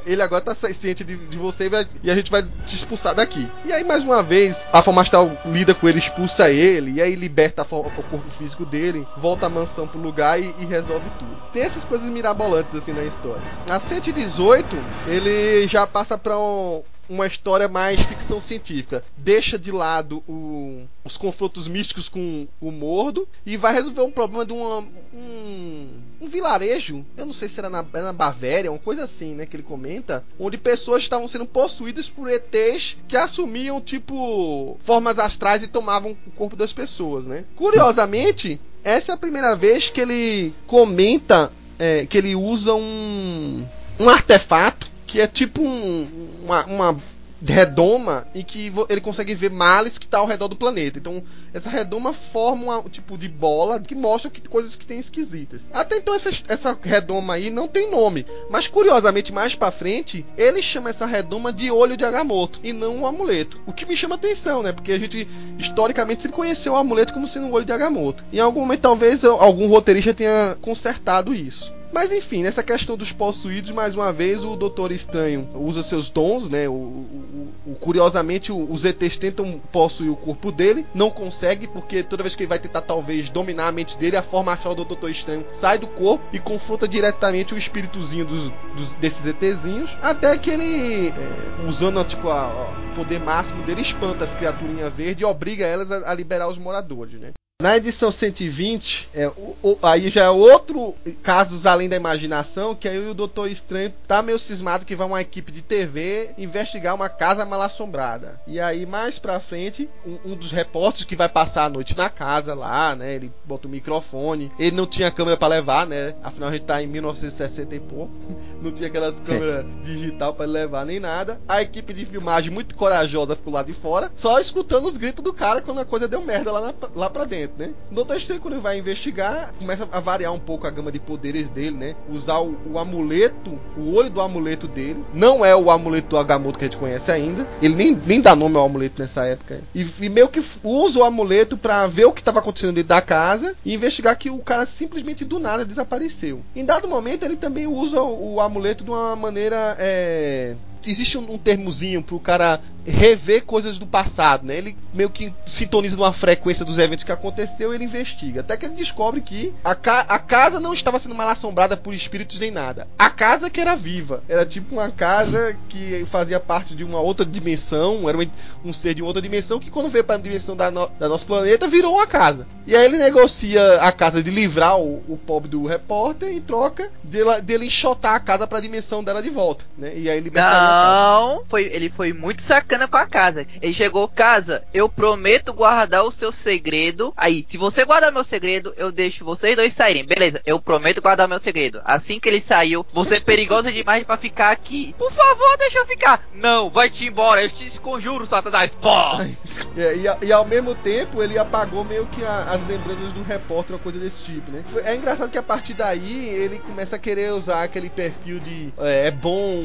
ele 0.06 0.22
agora 0.22 0.44
tá 0.44 0.56
ciente 0.56 1.04
de, 1.04 1.16
de 1.16 1.38
você 1.38 1.66
e, 1.66 1.70
vai, 1.70 1.88
e, 2.04 2.12
a 2.12 2.16
gente 2.16 2.32
vai 2.32 2.44
te 2.66 2.76
expulsar 2.76 3.16
daqui. 3.16 3.48
E 3.66 3.72
aí, 3.72 3.84
mais 3.84 4.04
uma 4.04 4.24
vez, 4.24 4.68
a 4.74 4.82
forma 4.82 5.02
astral 5.02 5.32
lida 5.46 5.74
com 5.74 5.88
ele, 5.88 6.00
expulsa 6.00 6.50
ele, 6.50 6.94
e 6.94 7.02
aí 7.02 7.16
liberta 7.16 7.62
o 7.62 7.66
corpo 7.66 8.32
físico 8.38 8.66
dele, 8.66 9.08
volta 9.18 9.46
a 9.46 9.50
mansão 9.50 9.88
pro 9.88 10.00
lugar 10.00 10.42
e, 10.42 10.54
e, 10.60 10.66
resolve 10.66 11.06
tudo. 11.18 11.38
Tem 11.54 11.64
essas 11.64 11.84
coisas 11.86 12.10
mirabolantes 12.10 12.76
assim 12.76 12.94
na 12.94 13.04
história. 13.04 13.42
A 13.70 13.80
118, 13.80 14.68
ele 15.08 15.68
já 15.68 15.86
passa 15.86 16.18
pra 16.18 16.38
um, 16.38 16.82
uma 17.10 17.26
história 17.26 17.68
mais 17.68 18.00
ficção 18.02 18.40
científica. 18.40 19.04
Deixa 19.18 19.58
de 19.58 19.72
lado 19.72 20.24
o, 20.28 20.84
os 21.04 21.18
confrontos 21.18 21.68
místicos 21.68 22.08
com 22.08 22.48
o 22.62 22.72
Mordo 22.72 23.28
e 23.46 23.58
vai 23.58 23.74
resolver 23.74 24.02
um 24.02 24.12
problema 24.12 24.46
de 24.46 24.54
uma, 24.54 24.86
um, 25.14 25.88
um 26.22 26.30
vilarejo. 26.30 27.04
Eu 27.18 27.26
não 27.26 27.34
sei 27.34 27.50
se 27.50 27.60
era 27.60 27.70
na, 27.70 27.84
era 27.94 28.04
na 28.04 28.14
Bavéria, 28.14 28.72
uma 28.72 28.80
coisa 28.80 29.04
assim, 29.04 29.34
né? 29.34 29.46
Que 29.46 29.56
ele 29.56 29.64
comenta. 29.64 30.24
Onde 30.40 30.58
pessoas 30.58 31.02
estavam 31.02 31.28
sendo 31.28 31.46
possuídas 31.46 32.10
por 32.10 32.30
ETs 32.30 32.96
que 33.08 33.18
assumiam, 33.18 33.82
tipo, 33.82 34.78
formas 34.84 35.18
astrais 35.18 35.64
e 35.64 35.68
tomavam 35.68 36.16
o 36.28 36.32
corpo 36.32 36.56
das 36.56 36.72
pessoas, 36.72 37.26
né? 37.26 37.44
Curiosamente, 37.56 38.62
essa 38.84 39.12
é 39.12 39.16
a 39.16 39.18
primeira 39.18 39.56
vez 39.56 39.90
que 39.90 40.00
ele 40.00 40.54
comenta 40.68 41.52
é, 41.80 42.06
que 42.06 42.18
ele 42.18 42.36
usa 42.36 42.74
um, 42.74 43.66
um 44.00 44.10
artefato 44.10 44.90
que 45.10 45.20
é 45.20 45.26
tipo 45.26 45.64
um, 45.64 46.08
uma, 46.44 46.66
uma 46.66 46.98
redoma 47.44 48.28
em 48.36 48.44
que 48.44 48.72
ele 48.90 49.02
consegue 49.02 49.34
ver 49.34 49.50
males 49.50 49.98
que 49.98 50.06
está 50.06 50.20
ao 50.20 50.28
redor 50.28 50.48
do 50.48 50.56
planeta. 50.56 51.00
Então, 51.00 51.24
essa 51.52 51.68
redoma 51.68 52.14
forma 52.14 52.78
um 52.78 52.90
tipo 52.90 53.18
de 53.18 53.28
bola 53.28 53.80
que 53.80 53.96
mostra 53.96 54.30
que, 54.30 54.40
coisas 54.48 54.76
que 54.76 54.86
tem 54.86 55.00
esquisitas. 55.00 55.72
Até 55.74 55.98
então, 55.98 56.14
essa, 56.14 56.30
essa 56.48 56.78
redoma 56.80 57.34
aí 57.34 57.50
não 57.50 57.68
tem 57.68 57.90
nome. 57.90 58.24
Mas, 58.52 58.68
curiosamente, 58.68 59.34
mais 59.34 59.56
para 59.56 59.72
frente, 59.72 60.24
ele 60.38 60.62
chama 60.62 60.92
essa 60.92 61.08
redoma 61.08 61.52
de 61.52 61.72
olho 61.72 61.98
de 61.98 62.06
Agamotto 62.06 62.60
e 62.64 62.72
não 62.72 62.98
um 62.98 63.08
amuleto. 63.08 63.60
O 63.66 63.74
que 63.74 63.88
me 63.88 63.98
chama 63.98 64.14
atenção, 64.14 64.62
né? 64.62 64.72
Porque 64.72 64.92
a 64.92 65.00
gente, 65.00 65.28
historicamente, 65.58 66.22
sempre 66.22 66.38
conheceu 66.38 66.74
o 66.74 66.78
amuleto 66.78 67.14
como 67.14 67.28
sendo 67.28 67.48
um 67.48 67.54
olho 67.54 67.66
de 67.66 67.74
Agamotto. 67.74 68.24
Em 68.32 68.40
algum 68.40 68.60
momento, 68.60 68.82
talvez 68.82 69.24
algum 69.26 69.68
roteirista 69.68 70.14
tenha 70.14 70.56
consertado 70.62 71.34
isso. 71.34 71.79
Mas 71.92 72.12
enfim, 72.12 72.44
nessa 72.44 72.64
questão 72.64 72.96
dos 72.96 73.12
possuídos, 73.12 73.72
mais 73.72 73.96
uma 73.96 74.14
vez 74.14 74.46
o 74.46 74.56
Doutor 74.56 74.92
Estranho 74.92 75.50
usa 75.56 75.82
seus 75.82 76.10
dons, 76.10 76.48
né? 76.48 76.68
O, 76.70 76.74
o, 76.74 77.54
o, 77.66 77.76
curiosamente, 77.76 78.52
os 78.52 78.86
ETs 78.86 79.18
tentam 79.18 79.60
possuir 79.72 80.12
o 80.12 80.16
corpo 80.16 80.52
dele, 80.52 80.86
não 80.94 81.10
consegue, 81.10 81.68
porque 81.68 82.04
toda 82.04 82.24
vez 82.24 82.36
que 82.36 82.44
ele 82.44 82.50
vai 82.50 82.60
tentar 82.60 82.82
talvez 82.82 83.30
dominar 83.30 83.68
a 83.68 83.72
mente 83.72 83.98
dele, 83.98 84.16
a 84.16 84.22
forma 84.22 84.54
astral 84.54 84.76
do 84.76 84.86
Doutor 84.86 85.10
Estranho 85.10 85.46
sai 85.52 85.80
do 85.80 85.88
corpo 85.88 86.24
e 86.32 86.40
confronta 86.40 86.88
diretamente 86.88 87.54
o 87.54 87.58
espíritozinho 87.58 88.26
dos, 88.26 88.52
dos 88.76 88.94
desses 88.96 89.26
ETzinhos, 89.26 89.98
até 90.02 90.38
que 90.38 90.52
ele, 90.52 91.10
é, 91.10 91.68
usando 91.68 92.04
tipo, 92.04 92.28
o 92.30 92.96
poder 92.96 93.20
máximo 93.20 93.64
dele, 93.64 93.82
espanta 93.82 94.24
as 94.24 94.34
criaturinhas 94.36 94.94
verdes 94.94 95.22
e 95.22 95.26
obriga 95.26 95.66
elas 95.66 95.92
a, 95.92 96.12
a 96.12 96.14
liberar 96.14 96.48
os 96.48 96.58
moradores, 96.58 97.20
né? 97.20 97.32
Na 97.62 97.76
edição 97.76 98.10
120, 98.10 99.10
é, 99.14 99.28
o, 99.28 99.54
o, 99.62 99.78
aí 99.84 100.08
já 100.08 100.24
é 100.24 100.30
outro 100.30 100.96
casos 101.22 101.66
além 101.66 101.90
da 101.90 101.98
imaginação, 101.98 102.74
que 102.74 102.88
aí 102.88 102.98
o 103.10 103.14
Doutor 103.14 103.52
Estranho 103.52 103.94
tá 104.08 104.22
meio 104.22 104.40
cismado 104.40 104.86
que 104.86 104.96
vai 104.96 105.06
uma 105.06 105.20
equipe 105.20 105.52
de 105.52 105.62
TV 105.62 106.30
investigar 106.38 106.96
uma 106.96 107.10
casa 107.10 107.46
mal 107.46 107.62
assombrada. 107.62 108.40
E 108.48 108.62
aí 108.62 108.86
mais 108.86 109.20
pra 109.20 109.42
frente, 109.42 109.90
um, 110.06 110.32
um, 110.32 110.36
dos 110.38 110.54
repórteres 110.54 111.06
que 111.06 111.18
vai 111.18 111.28
passar 111.28 111.66
a 111.66 111.70
noite 111.70 111.98
na 111.98 112.10
casa 112.10 112.56
lá, 112.56 112.96
né? 112.96 113.16
Ele 113.16 113.30
bota 113.44 113.68
o 113.68 113.70
microfone. 113.70 114.50
Ele 114.58 114.78
não 114.78 114.88
tinha 114.88 115.12
câmera 115.12 115.36
para 115.36 115.56
levar, 115.56 115.86
né? 115.86 116.16
Afinal 116.24 116.48
a 116.48 116.54
gente 116.54 116.64
tá 116.64 116.82
em 116.82 116.88
1960 116.88 117.76
e 117.76 117.80
pouco. 117.82 118.14
Não 118.62 118.74
tinha 118.74 118.90
aquelas 118.90 119.18
câmeras 119.22 119.66
digital 119.84 120.34
para 120.34 120.46
levar 120.46 120.86
nem 120.86 121.00
nada. 121.00 121.40
A 121.48 121.62
equipe 121.62 121.94
de 121.94 122.06
filmagem 122.06 122.52
muito 122.52 122.76
corajosa 122.76 123.34
ficou 123.34 123.54
lá 123.54 123.64
de 123.64 123.72
fora, 123.72 124.12
só 124.14 124.38
escutando 124.38 124.86
os 124.86 124.98
gritos 124.98 125.24
do 125.24 125.34
cara 125.34 125.62
quando 125.62 125.80
a 125.80 125.86
coisa 125.86 126.10
deu 126.10 126.22
merda 126.22 126.52
lá, 126.52 126.62
na, 126.62 126.74
lá 126.94 127.10
pra 127.10 127.24
dentro 127.24 127.49
né? 127.58 127.72
O 127.92 127.96
Doutor 127.96 128.18
Estranho, 128.18 128.42
quando 128.42 128.56
ele 128.56 128.62
vai 128.62 128.78
investigar, 128.78 129.54
começa 129.58 129.88
a 129.92 130.00
variar 130.00 130.34
um 130.34 130.40
pouco 130.40 130.68
a 130.68 130.70
gama 130.70 130.92
de 130.92 131.00
poderes 131.00 131.50
dele, 131.50 131.78
né? 131.78 131.96
Usar 132.10 132.40
o, 132.40 132.58
o 132.72 132.80
amuleto, 132.80 133.60
o 133.78 133.94
olho 133.94 134.10
do 134.10 134.22
amuleto 134.22 134.68
dele. 134.68 135.04
Não 135.14 135.46
é 135.46 135.56
o 135.56 135.70
amuleto 135.70 136.10
do 136.10 136.18
Agamotto 136.18 136.58
que 136.58 136.66
a 136.66 136.68
gente 136.68 136.78
conhece 136.78 137.12
ainda. 137.12 137.46
Ele 137.62 137.76
nem, 137.76 138.00
nem 138.06 138.22
dá 138.22 138.36
nome 138.36 138.58
ao 138.58 138.66
amuleto 138.66 139.02
nessa 139.02 139.26
época. 139.26 139.62
E, 139.74 139.86
e 140.00 140.10
meio 140.10 140.30
que 140.30 140.44
usa 140.64 141.00
o 141.00 141.04
amuleto 141.04 141.58
para 141.58 141.86
ver 141.88 142.06
o 142.06 142.12
que 142.12 142.22
estava 142.22 142.40
acontecendo 142.40 142.74
dentro 142.74 142.90
da 142.90 143.02
casa 143.02 143.56
e 143.66 143.74
investigar 143.74 144.18
que 144.18 144.30
o 144.30 144.40
cara 144.40 144.66
simplesmente 144.66 145.26
do 145.26 145.40
nada 145.40 145.66
desapareceu. 145.66 146.42
Em 146.56 146.66
dado 146.66 146.88
momento, 146.88 147.24
ele 147.24 147.36
também 147.36 147.68
usa 147.68 148.02
o, 148.02 148.36
o 148.36 148.42
amuleto 148.42 148.84
de 148.84 148.90
uma 148.90 149.16
maneira. 149.16 149.76
É 149.80 150.56
existe 150.86 151.18
um, 151.18 151.34
um 151.34 151.38
termozinho 151.38 152.02
pro 152.02 152.20
cara 152.20 152.62
rever 152.86 153.44
coisas 153.46 153.78
do 153.78 153.86
passado, 153.86 154.46
né? 154.46 154.58
Ele 154.58 154.76
meio 154.94 155.10
que 155.10 155.34
sintoniza 155.46 155.96
numa 155.96 156.14
frequência 156.14 156.66
dos 156.66 156.80
eventos 156.80 157.04
que 157.04 157.12
aconteceu 157.12 157.72
e 157.72 157.76
ele 157.76 157.84
investiga. 157.84 158.42
Até 158.42 158.58
que 158.58 158.66
ele 158.66 158.76
descobre 158.76 159.22
que 159.22 159.54
a, 159.64 159.76
ca 159.76 160.02
a 160.02 160.18
casa 160.18 160.60
não 160.60 160.74
estava 160.74 161.00
sendo 161.00 161.14
mal 161.14 161.30
assombrada 161.30 161.78
por 161.78 161.94
espíritos 161.94 162.40
nem 162.40 162.52
nada. 162.52 162.88
A 162.98 163.10
casa 163.10 163.50
que 163.50 163.60
era 163.60 163.76
viva. 163.76 164.24
Era 164.28 164.46
tipo 164.46 164.76
uma 164.76 164.90
casa 164.90 165.56
que 165.68 166.06
fazia 166.06 166.40
parte 166.40 166.76
de 166.76 166.84
uma 166.84 167.00
outra 167.00 167.26
dimensão, 167.26 168.10
era 168.10 168.18
um 168.64 168.74
ser 168.74 168.94
de 168.94 169.04
outra 169.04 169.22
dimensão 169.22 169.60
que 169.60 169.70
quando 169.70 169.90
veio 169.90 170.04
para 170.04 170.16
a 170.16 170.20
dimensão 170.20 170.56
da, 170.56 170.72
no 170.72 170.90
da 171.00 171.08
nosso 171.08 171.26
planeta 171.26 171.68
virou 171.68 171.96
uma 171.96 172.08
casa. 172.08 172.48
E 172.66 172.76
aí 172.76 172.86
ele 172.86 172.98
negocia 172.98 173.76
a 173.76 173.92
casa 173.92 174.24
de 174.24 174.30
livrar 174.30 174.80
o, 174.80 175.04
o 175.08 175.18
pobre 175.18 175.50
do 175.50 175.66
repórter 175.66 176.30
em 176.30 176.42
troca 176.42 176.90
dele, 177.04 177.42
dele 177.42 177.66
enxotar 177.66 178.16
a 178.16 178.20
casa 178.20 178.48
para 178.48 178.58
a 178.58 178.62
dimensão 178.62 179.04
dela 179.04 179.22
de 179.22 179.30
volta, 179.30 179.66
né? 179.78 179.94
E 179.96 180.10
aí 180.10 180.20
libertar 180.20 180.69
não, 180.70 181.44
foi, 181.48 181.64
ele 181.64 181.90
foi 181.90 182.14
muito 182.14 182.42
sacana 182.42 182.88
com 182.88 182.98
a 182.98 183.06
casa. 183.06 183.46
Ele 183.62 183.74
chegou, 183.74 184.08
casa, 184.08 184.64
eu 184.74 184.88
prometo 184.88 185.54
guardar 185.54 186.04
o 186.04 186.12
seu 186.12 186.32
segredo. 186.32 187.14
Aí, 187.18 187.46
se 187.48 187.58
você 187.58 187.84
guardar 187.86 188.12
meu 188.12 188.24
segredo, 188.24 188.74
eu 188.78 188.92
deixo 188.92 189.26
vocês 189.26 189.56
dois 189.56 189.74
saírem. 189.74 190.06
Beleza, 190.06 190.42
eu 190.46 190.60
prometo 190.60 191.02
guardar 191.02 191.28
meu 191.28 191.40
segredo. 191.40 191.82
Assim 191.84 192.20
que 192.20 192.30
ele 192.30 192.42
saiu, 192.42 192.86
você 192.94 193.16
é 193.16 193.20
perigosa 193.20 193.72
demais 193.72 194.04
para 194.04 194.18
ficar 194.18 194.52
aqui. 194.52 194.94
Por 194.98 195.12
favor, 195.12 195.58
deixa 195.58 195.80
eu 195.80 195.86
ficar. 195.88 196.24
Não, 196.34 196.70
vai 196.70 196.90
te 196.90 197.08
embora, 197.08 197.44
eu 197.44 197.50
te 197.50 197.80
conjuro, 197.80 198.26
Satanás. 198.26 198.76
Pô! 198.76 198.90
É, 199.78 199.96
e, 199.96 200.28
e, 200.28 200.34
ao 200.34 200.46
mesmo 200.46 200.76
tempo, 200.76 201.22
ele 201.22 201.38
apagou 201.38 201.86
meio 201.86 202.06
que 202.08 202.24
a, 202.24 202.44
as 202.52 202.68
lembranças 202.68 203.14
do 203.14 203.24
repórter, 203.24 203.76
ou 203.76 203.80
coisa 203.80 203.98
desse 203.98 204.24
tipo, 204.24 204.52
né? 204.52 204.64
É 204.84 204.96
engraçado 204.96 205.30
que 205.30 205.38
a 205.38 205.44
partir 205.44 205.74
daí 205.74 206.28
ele 206.28 206.60
começa 206.60 206.96
a 206.96 207.00
querer 207.00 207.32
usar 207.32 207.64
aquele 207.64 207.90
perfil 207.90 208.40
de 208.40 208.74
é, 208.80 209.08
é 209.08 209.12
bom 209.12 209.64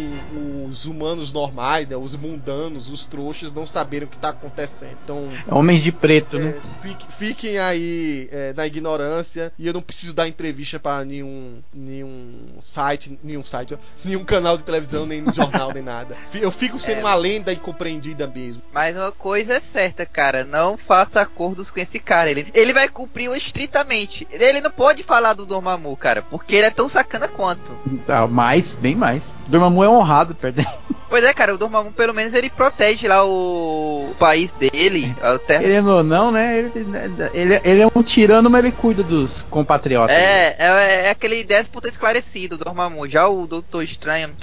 os 0.69 0.87
humanos 0.95 1.33
normais, 1.33 1.89
né, 1.89 1.97
os 1.97 2.17
mundanos, 2.17 2.89
os 2.89 3.05
trouxas, 3.05 3.53
não 3.53 3.67
saberem 3.67 4.07
o 4.07 4.11
que 4.11 4.17
está 4.17 4.31
acontecendo. 4.31 4.97
Então, 5.05 5.29
Homens 5.49 5.83
de 5.83 5.91
preto, 5.91 6.37
é, 6.37 6.41
né? 6.41 6.55
Fiquem, 6.81 7.07
fiquem 7.19 7.59
aí 7.59 8.29
é, 8.31 8.53
na 8.53 8.67
ignorância 8.67 9.53
e 9.59 9.67
eu 9.67 9.73
não 9.73 9.83
preciso 9.83 10.15
dar 10.15 10.29
entrevista 10.29 10.79
para 10.79 11.05
nenhum, 11.05 11.59
nenhum 11.73 12.59
site, 12.63 13.19
nenhum 13.23 13.45
site, 13.45 13.77
nenhum 14.05 14.25
canal 14.25 14.57
de 14.57 14.63
televisão, 14.63 15.05
nem 15.05 15.25
jornal, 15.33 15.73
nem 15.73 15.83
nada. 15.83 16.17
Eu 16.35 16.51
fico 16.51 16.79
sendo 16.79 16.99
é. 16.99 17.01
uma 17.01 17.15
lenda 17.15 17.53
incompreendida 17.53 18.27
mesmo. 18.27 18.63
Mas 18.73 18.97
uma 18.97 19.13
coisa 19.13 19.55
é 19.55 19.61
certa, 19.61 20.05
cara, 20.05 20.45
não 20.45 20.77
faça 20.77 21.21
acordos 21.21 21.71
com 21.71 21.81
esse 21.81 21.99
cara. 21.99 22.31
Ele, 22.31 22.47
ele 22.55 22.73
vai 22.73 22.89
cumprir 22.89 23.29
o 23.29 23.37
estritamente. 23.37 24.27
Ele 24.31 24.61
não 24.61 24.71
pode 24.71 25.03
falar 25.03 25.33
do 25.33 25.47
Dormammu, 25.47 25.97
cara, 25.97 26.23
porque 26.23 26.55
ele 26.55 26.67
é 26.67 26.71
tão 26.71 26.89
sacana 26.89 27.29
quanto. 27.29 27.73
Ah, 28.09 28.27
mais, 28.27 28.75
bem 28.75 28.95
mais. 28.95 29.33
Dormammu 29.47 29.85
é 29.85 29.89
honrado, 29.89 30.35
perdão. 30.35 30.65
Pois 31.09 31.23
é, 31.25 31.33
cara, 31.33 31.55
o 31.55 31.59
Dormammu 31.59 31.93
pelo 31.93 32.13
menos 32.13 32.35
ele 32.35 32.51
protege 32.51 33.07
lá 33.07 33.25
o, 33.25 34.11
o 34.11 34.15
país 34.19 34.53
dele, 34.53 35.15
a 35.23 35.39
terra. 35.39 35.63
Querendo 35.63 35.91
ou 35.91 36.03
não, 36.03 36.33
né? 36.33 36.59
Ele, 36.59 36.73
ele, 37.33 37.61
ele 37.63 37.83
é 37.83 37.87
um 37.95 38.03
tirano, 38.03 38.51
mas 38.51 38.65
ele 38.65 38.73
cuida 38.73 39.03
dos 39.03 39.43
compatriotas. 39.45 40.17
É, 40.17 40.57
é, 40.59 41.07
é 41.07 41.11
aquele 41.11 41.45
déspota 41.45 41.89
esclarecido, 41.89 42.57
o 42.57 42.59
Dormammu. 42.59 43.09
Já 43.09 43.29
o 43.29 43.47
Doutor 43.47 43.85
Estranho 43.85 44.35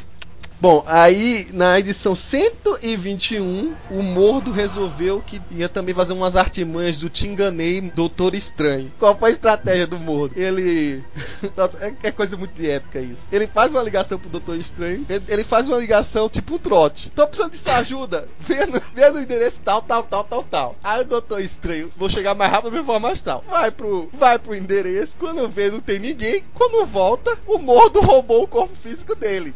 Bom, 0.61 0.83
aí 0.85 1.47
na 1.53 1.79
edição 1.79 2.13
121, 2.13 3.73
o 3.89 4.03
Mordo 4.03 4.51
resolveu 4.51 5.19
que 5.25 5.41
ia 5.49 5.67
também 5.67 5.95
fazer 5.95 6.13
umas 6.13 6.35
artimanhas 6.35 6.95
do 6.97 7.09
Te 7.09 7.27
Enganei, 7.27 7.81
Doutor 7.81 8.35
Estranho. 8.35 8.91
Qual 8.99 9.17
foi 9.17 9.31
a 9.31 9.33
estratégia 9.33 9.87
do 9.87 9.97
Mordo? 9.97 10.39
Ele. 10.39 11.03
Nossa, 11.57 11.83
é, 11.83 11.95
é 12.03 12.11
coisa 12.11 12.37
muito 12.37 12.53
de 12.53 12.69
época 12.69 12.99
isso. 12.99 13.23
Ele 13.31 13.47
faz 13.47 13.71
uma 13.71 13.81
ligação 13.81 14.19
pro 14.19 14.29
Doutor 14.29 14.55
Estranho, 14.55 15.03
ele, 15.27 15.43
faz 15.43 15.67
uma 15.67 15.79
ligação 15.79 16.29
tipo 16.29 16.53
um 16.53 16.59
trote. 16.59 17.11
Tô 17.15 17.25
precisando 17.25 17.53
de 17.53 17.57
sua 17.57 17.77
ajuda. 17.77 18.27
Vê 18.39 18.63
no, 18.67 19.19
endereço 19.19 19.61
tal, 19.65 19.81
tal, 19.81 20.03
tal, 20.03 20.23
tal, 20.23 20.43
tal. 20.43 20.75
Aí 20.83 21.01
o 21.01 21.05
Doutor 21.05 21.41
Estranho, 21.41 21.89
vou 21.97 22.07
chegar 22.07 22.35
mais 22.35 22.51
rápido 22.51 22.65
da 22.65 22.71
minha 22.71 22.83
forma 22.83 23.09
astral. 23.09 23.43
Vai 23.49 23.71
pro, 23.71 24.09
vai 24.13 24.37
pro 24.37 24.53
endereço, 24.53 25.15
quando 25.17 25.49
vê 25.49 25.71
não 25.71 25.79
tem 25.79 25.97
ninguém, 25.97 26.43
quando 26.53 26.85
volta, 26.85 27.35
o 27.47 27.57
Mordo 27.57 27.99
roubou 27.99 28.43
o 28.43 28.47
corpo 28.47 28.75
físico 28.75 29.15
dele. 29.15 29.55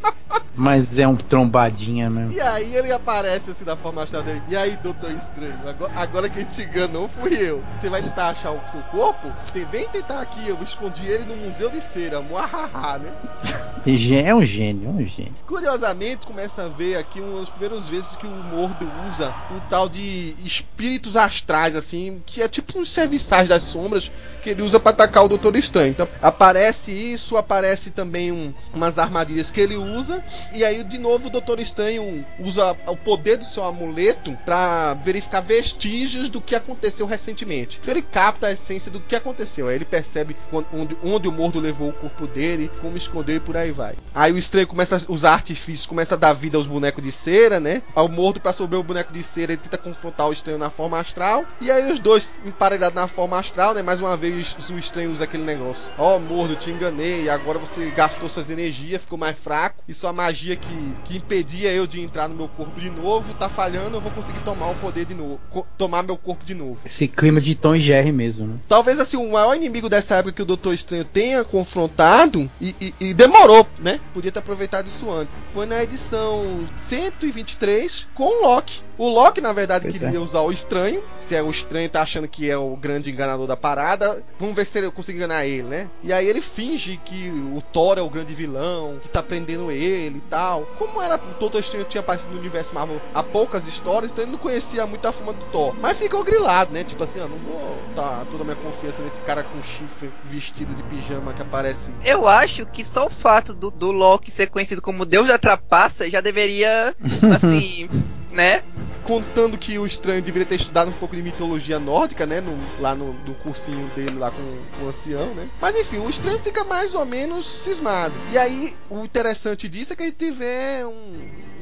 Mas 0.55 0.94
é 0.99 1.07
um 1.07 1.15
trombadinha 1.15 2.09
mesmo. 2.09 2.31
E 2.31 2.41
aí 2.41 2.75
ele 2.75 2.91
aparece 2.91 3.51
assim 3.51 3.65
na 3.65 3.75
forma 3.75 4.03
astral 4.03 4.23
dele. 4.23 4.41
E 4.47 4.55
aí, 4.55 4.77
doutor 4.81 5.11
estranho, 5.11 5.57
agora, 5.67 5.91
agora 5.95 6.29
quem 6.29 6.45
te 6.45 6.61
enganou 6.61 7.09
fui 7.09 7.33
eu. 7.35 7.63
Você 7.75 7.89
vai 7.89 8.01
tentar 8.01 8.29
achar 8.29 8.51
o 8.51 8.61
seu 8.71 8.81
corpo? 8.91 9.31
Vem 9.71 9.87
tentar 9.89 10.21
aqui, 10.21 10.47
eu 10.47 10.61
escondi 10.61 11.05
ele 11.05 11.25
no 11.25 11.35
Museu 11.35 11.69
de 11.69 11.81
Cera, 11.81 12.21
muahaha, 12.21 12.99
né? 12.99 13.11
É 13.85 14.33
um 14.33 14.43
gênio, 14.43 14.89
é 14.89 14.91
um 14.91 15.05
gênio. 15.05 15.35
Curiosamente, 15.45 16.25
começa 16.25 16.63
a 16.63 16.67
ver 16.67 16.95
aqui 16.95 17.21
uma 17.21 17.41
das 17.41 17.51
primeiras 17.51 17.87
vezes 17.87 18.15
que 18.15 18.25
o 18.25 18.31
Mordo 18.31 18.89
usa 19.07 19.31
um 19.51 19.59
tal 19.69 19.87
de 19.87 20.35
espíritos 20.43 21.15
astrais, 21.15 21.75
assim, 21.75 22.19
que 22.25 22.41
é 22.41 22.47
tipo 22.47 22.79
uns 22.79 22.91
serviçais 22.91 23.47
das 23.47 23.61
sombras 23.61 24.11
que 24.41 24.49
ele 24.49 24.63
usa 24.63 24.79
para 24.79 24.91
atacar 24.91 25.25
o 25.25 25.27
Doutor 25.27 25.55
Estranho. 25.55 25.89
Então, 25.89 26.07
aparece 26.19 26.91
isso, 26.91 27.37
aparece 27.37 27.91
também 27.91 28.31
um, 28.31 28.51
umas 28.73 28.97
armadilhas 28.97 29.51
que 29.51 29.61
ele 29.61 29.75
usa, 29.75 30.23
e 30.51 30.65
aí 30.65 30.83
de 30.85 30.97
novo 30.97 31.27
o 31.27 31.29
Doutor 31.29 31.59
Estranho 31.59 32.25
usa 32.39 32.75
o 32.87 32.95
poder 32.95 33.37
do 33.37 33.45
seu 33.45 33.63
amuleto 33.63 34.37
para 34.45 34.93
verificar 34.95 35.41
vestígios 35.41 36.29
do 36.29 36.41
que 36.41 36.55
aconteceu 36.55 37.05
recentemente. 37.05 37.79
Então 37.81 37.93
ele 37.93 38.01
capta 38.01 38.47
a 38.47 38.51
essência 38.51 38.91
do 38.91 38.99
que 38.99 39.15
aconteceu. 39.15 39.67
Aí 39.67 39.75
ele 39.75 39.85
percebe 39.85 40.35
onde, 40.73 40.97
onde 41.03 41.27
o 41.27 41.31
Mordo 41.31 41.59
levou 41.59 41.89
o 41.89 41.93
corpo 41.93 42.27
dele, 42.27 42.71
como 42.81 42.97
escondeu 42.97 43.37
e 43.37 43.39
por 43.39 43.57
aí 43.57 43.71
vai. 43.71 43.95
Aí 44.13 44.31
o 44.31 44.37
Estranho 44.37 44.67
começa 44.67 44.95
a 44.95 45.11
usar 45.11 45.33
artifícios, 45.33 45.87
começa 45.87 46.15
a 46.15 46.17
dar 46.17 46.33
vida 46.33 46.57
aos 46.57 46.67
bonecos 46.67 47.03
de 47.03 47.11
cera, 47.11 47.59
né? 47.59 47.81
Ao 47.93 48.07
Mordo 48.07 48.39
para 48.39 48.53
sobrar 48.53 48.79
o 48.79 48.83
boneco 48.83 49.13
de 49.13 49.23
cera, 49.23 49.53
ele 49.53 49.61
tenta 49.61 49.77
confrontar 49.77 50.27
o 50.27 50.33
Estranho 50.33 50.57
na 50.57 50.69
forma 50.69 50.99
astral. 50.99 51.45
E 51.61 51.71
aí 51.71 51.91
os 51.91 51.99
dois 51.99 52.37
emparelhados 52.45 52.95
na 52.95 53.07
forma 53.07 53.39
astral, 53.39 53.73
né? 53.73 53.81
Mais 53.81 53.99
uma 53.99 54.15
vez 54.15 54.55
o 54.69 54.77
Estranho 54.77 55.11
usa 55.11 55.23
aquele 55.23 55.43
negócio. 55.43 55.91
Ó, 55.97 56.15
oh, 56.15 56.19
Mordo, 56.19 56.55
te 56.55 56.69
enganei, 56.69 57.29
agora 57.29 57.59
você 57.59 57.89
gastou 57.91 58.29
suas 58.29 58.49
energias, 58.49 59.01
ficou 59.01 59.17
mais 59.17 59.37
fraco, 59.37 59.83
e 59.87 59.93
sua 59.93 60.13
magia 60.13 60.55
que, 60.55 60.74
que 61.05 61.17
impedia 61.17 61.71
eu 61.71 61.87
de 61.87 62.01
entrar 62.01 62.27
no 62.27 62.35
meu 62.35 62.47
corpo 62.47 62.79
de 62.79 62.89
novo, 62.89 63.33
tá 63.33 63.49
falhando, 63.49 63.97
eu 63.97 64.01
vou 64.01 64.11
conseguir 64.11 64.39
tomar 64.39 64.69
o 64.69 64.75
poder 64.75 65.05
de 65.05 65.13
novo, 65.13 65.39
tomar 65.77 66.03
meu 66.03 66.17
corpo 66.17 66.45
de 66.45 66.53
novo. 66.53 66.79
Esse 66.85 67.07
clima 67.07 67.39
de 67.41 67.55
Tom 67.55 67.75
e 67.75 67.81
Jerry 67.81 68.11
mesmo, 68.11 68.47
né? 68.47 68.55
Talvez 68.67 68.99
assim, 68.99 69.17
o 69.17 69.31
maior 69.31 69.55
inimigo 69.55 69.89
dessa 69.89 70.15
época 70.15 70.33
que 70.33 70.41
o 70.41 70.45
Doutor 70.45 70.73
Estranho 70.73 71.05
tenha 71.05 71.43
confrontado 71.43 72.49
e, 72.59 72.75
e, 72.79 72.93
e 72.99 73.13
demorou, 73.13 73.67
né? 73.79 73.99
Podia 74.13 74.31
ter 74.31 74.39
aproveitado 74.39 74.87
isso 74.87 75.11
antes. 75.11 75.45
Foi 75.53 75.65
na 75.65 75.83
edição 75.83 76.65
123 76.77 78.07
com 78.13 78.23
o 78.23 78.47
Loki. 78.47 78.83
O 78.97 79.09
Loki, 79.09 79.41
na 79.41 79.51
verdade, 79.51 79.83
pois 79.83 79.99
queria 79.99 80.17
é. 80.17 80.21
usar 80.21 80.41
o 80.41 80.51
estranho. 80.51 81.03
Se 81.21 81.35
é 81.35 81.41
o 81.41 81.49
estranho 81.49 81.89
tá 81.89 82.01
achando 82.01 82.27
que 82.27 82.49
é 82.49 82.57
o 82.57 82.75
grande 82.75 83.11
enganador 83.11 83.47
da 83.47 83.57
parada, 83.57 84.23
vamos 84.39 84.55
ver 84.55 84.65
se 84.65 84.79
eu 84.79 84.91
consigo 84.91 85.17
enganar 85.17 85.45
ele, 85.45 85.63
né? 85.63 85.89
E 86.03 86.13
aí 86.13 86.27
ele 86.27 86.39
finge 86.39 86.99
que 87.03 87.29
o 87.29 87.61
Thor 87.61 87.97
é 87.97 88.01
o 88.01 88.09
grande 88.09 88.33
vilão, 88.33 88.99
que 89.01 89.09
tá 89.09 89.21
prendendo 89.21 89.71
ele 89.71 90.17
e 90.17 90.29
tal. 90.29 90.54
Como 90.77 91.01
era 91.01 91.15
o 91.15 91.39
Doutor 91.39 91.59
Estranho 91.59 91.85
tinha 91.85 92.01
aparecido 92.01 92.31
no 92.33 92.39
universo 92.39 92.73
Marvel 92.73 93.01
há 93.13 93.23
poucas 93.23 93.67
histórias, 93.67 94.11
então 94.11 94.23
ele 94.23 94.31
não 94.31 94.39
conhecia 94.39 94.85
muito 94.85 95.07
a 95.07 95.11
fama 95.11 95.33
do 95.33 95.45
Thor. 95.51 95.75
Mas 95.81 95.97
ficou 95.97 96.23
grilado, 96.23 96.71
né? 96.71 96.83
Tipo 96.83 97.03
assim, 97.03 97.19
ó, 97.19 97.27
não 97.27 97.37
vou 97.37 97.77
tá 97.95 98.25
toda 98.29 98.43
a 98.43 98.45
minha 98.45 98.57
confiança 98.57 99.01
nesse 99.01 99.19
cara 99.21 99.43
com 99.43 99.61
chifre 99.63 100.11
vestido 100.23 100.73
de 100.73 100.83
pijama 100.83 101.33
que 101.33 101.41
aparece. 101.41 101.91
Eu 102.03 102.27
acho 102.27 102.65
que 102.65 102.83
só 102.83 103.07
o 103.07 103.09
fato 103.09 103.53
do, 103.53 103.71
do 103.71 103.91
Loki 103.91 104.31
ser 104.31 104.49
conhecido 104.49 104.81
como 104.81 105.05
Deus 105.05 105.27
da 105.27 105.37
Trapaça 105.37 106.09
já 106.09 106.21
deveria, 106.21 106.95
assim, 107.35 107.89
né? 108.35 108.61
Contando 109.03 109.57
que 109.57 109.77
o 109.77 109.85
estranho 109.85 110.21
deveria 110.21 110.47
ter 110.47 110.55
estudado 110.55 110.89
um 110.89 110.93
pouco 110.93 111.15
de 111.15 111.21
mitologia 111.21 111.79
nórdica, 111.79 112.25
né? 112.25 112.41
No, 112.41 112.57
lá 112.81 112.95
no, 112.95 113.13
cursinho 113.35 113.87
dele 113.95 114.17
lá 114.17 114.31
com, 114.31 114.77
com 114.77 114.85
o 114.85 114.89
ancião, 114.89 115.33
né? 115.35 115.47
Mas 115.61 115.75
enfim, 115.75 115.97
o 115.97 116.09
estranho 116.09 116.39
fica 116.39 116.63
mais 116.63 116.95
ou 116.95 117.05
menos 117.05 117.45
cismado. 117.45 118.13
E 118.31 118.37
aí, 118.37 118.75
o 118.89 119.03
interessante 119.03 119.69
disso 119.69 119.93
é 119.93 119.95
que 119.95 120.03
ele 120.03 120.11
tiver 120.11 120.85
um, 120.85 121.13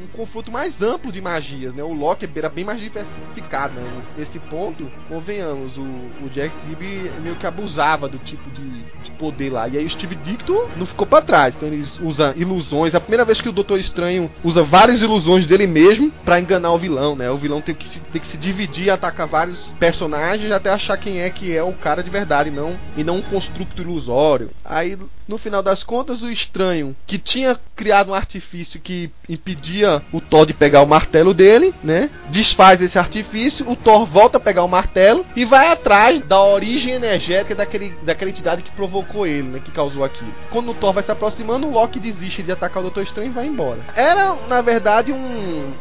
um 0.03 0.07
confronto 0.13 0.51
mais 0.51 0.81
amplo 0.81 1.11
de 1.11 1.21
magias, 1.21 1.73
né? 1.73 1.83
O 1.83 1.93
Loki 1.93 2.29
era 2.35 2.49
bem 2.49 2.63
mais 2.63 2.79
diversificado, 2.79 3.73
né? 3.73 4.03
Nesse 4.17 4.39
ponto, 4.39 4.89
convenhamos, 5.07 5.77
o, 5.77 5.81
o 5.81 6.29
Jack 6.33 6.53
Kirby 6.61 7.11
meio 7.21 7.35
que 7.35 7.45
abusava 7.45 8.07
do 8.07 8.17
tipo 8.17 8.49
de, 8.51 8.83
de 9.03 9.11
poder 9.11 9.51
lá. 9.51 9.67
E 9.67 9.77
aí 9.77 9.85
o 9.85 9.89
Steve 9.89 10.15
Dicto 10.15 10.69
não 10.77 10.85
ficou 10.85 11.05
para 11.05 11.23
trás. 11.23 11.55
Então 11.55 11.67
ele 11.67 11.83
usa 12.01 12.33
ilusões. 12.37 12.93
É 12.93 12.97
a 12.97 13.01
primeira 13.01 13.25
vez 13.25 13.41
que 13.41 13.49
o 13.49 13.51
Doutor 13.51 13.79
Estranho 13.79 14.31
usa 14.43 14.63
várias 14.63 15.01
ilusões 15.01 15.45
dele 15.45 15.67
mesmo 15.67 16.11
para 16.23 16.39
enganar 16.39 16.62
o 16.69 16.77
vilão, 16.77 17.15
né? 17.15 17.29
O 17.29 17.37
vilão 17.37 17.61
tem 17.61 17.75
que, 17.75 17.87
se, 17.87 17.99
tem 17.99 18.21
que 18.21 18.27
se 18.27 18.37
dividir 18.37 18.85
e 18.85 18.89
atacar 18.89 19.27
vários 19.27 19.67
personagens 19.79 20.51
até 20.51 20.69
achar 20.69 20.97
quem 20.97 21.21
é 21.21 21.29
que 21.29 21.55
é 21.55 21.63
o 21.63 21.73
cara 21.73 22.03
de 22.03 22.09
verdade, 22.09 22.49
não, 22.49 22.77
e 22.97 23.03
não 23.03 23.17
um 23.17 23.21
construto 23.21 23.81
ilusório. 23.81 24.49
Aí, 24.63 24.97
no 25.27 25.37
final 25.37 25.63
das 25.63 25.83
contas, 25.83 26.21
o 26.21 26.29
estranho, 26.29 26.95
que 27.07 27.17
tinha 27.17 27.59
criado 27.75 28.11
um 28.11 28.13
artifício 28.13 28.79
que 28.79 29.09
impedia 29.27 30.01
o 30.11 30.19
Thor 30.19 30.45
de 30.45 30.53
pegar 30.53 30.81
o 30.81 30.87
martelo 30.87 31.33
dele, 31.33 31.73
né? 31.83 32.09
Desfaz 32.29 32.81
esse 32.81 32.99
artifício, 32.99 33.69
o 33.69 33.75
Thor 33.75 34.05
volta 34.05 34.37
a 34.37 34.41
pegar 34.41 34.63
o 34.63 34.67
martelo 34.67 35.25
e 35.35 35.45
vai 35.45 35.71
atrás 35.71 36.21
da 36.21 36.41
origem 36.41 36.93
energética 36.93 37.55
daquele, 37.55 37.95
daquela 38.03 38.29
entidade 38.29 38.63
que 38.63 38.71
provocou 38.71 39.25
ele, 39.25 39.47
né? 39.47 39.61
Que 39.63 39.71
causou 39.71 40.03
aquilo. 40.03 40.33
Quando 40.49 40.71
o 40.71 40.73
Thor 40.73 40.93
vai 40.93 41.03
se 41.03 41.11
aproximando, 41.11 41.67
o 41.67 41.71
Loki 41.71 41.99
desiste 41.99 42.43
de 42.43 42.51
atacar 42.51 42.79
o 42.79 42.83
Doutor 42.83 43.03
Estranho 43.03 43.29
e 43.29 43.33
vai 43.33 43.45
embora. 43.45 43.79
Era, 43.95 44.35
na 44.47 44.61
verdade, 44.61 45.11
um, 45.11 45.73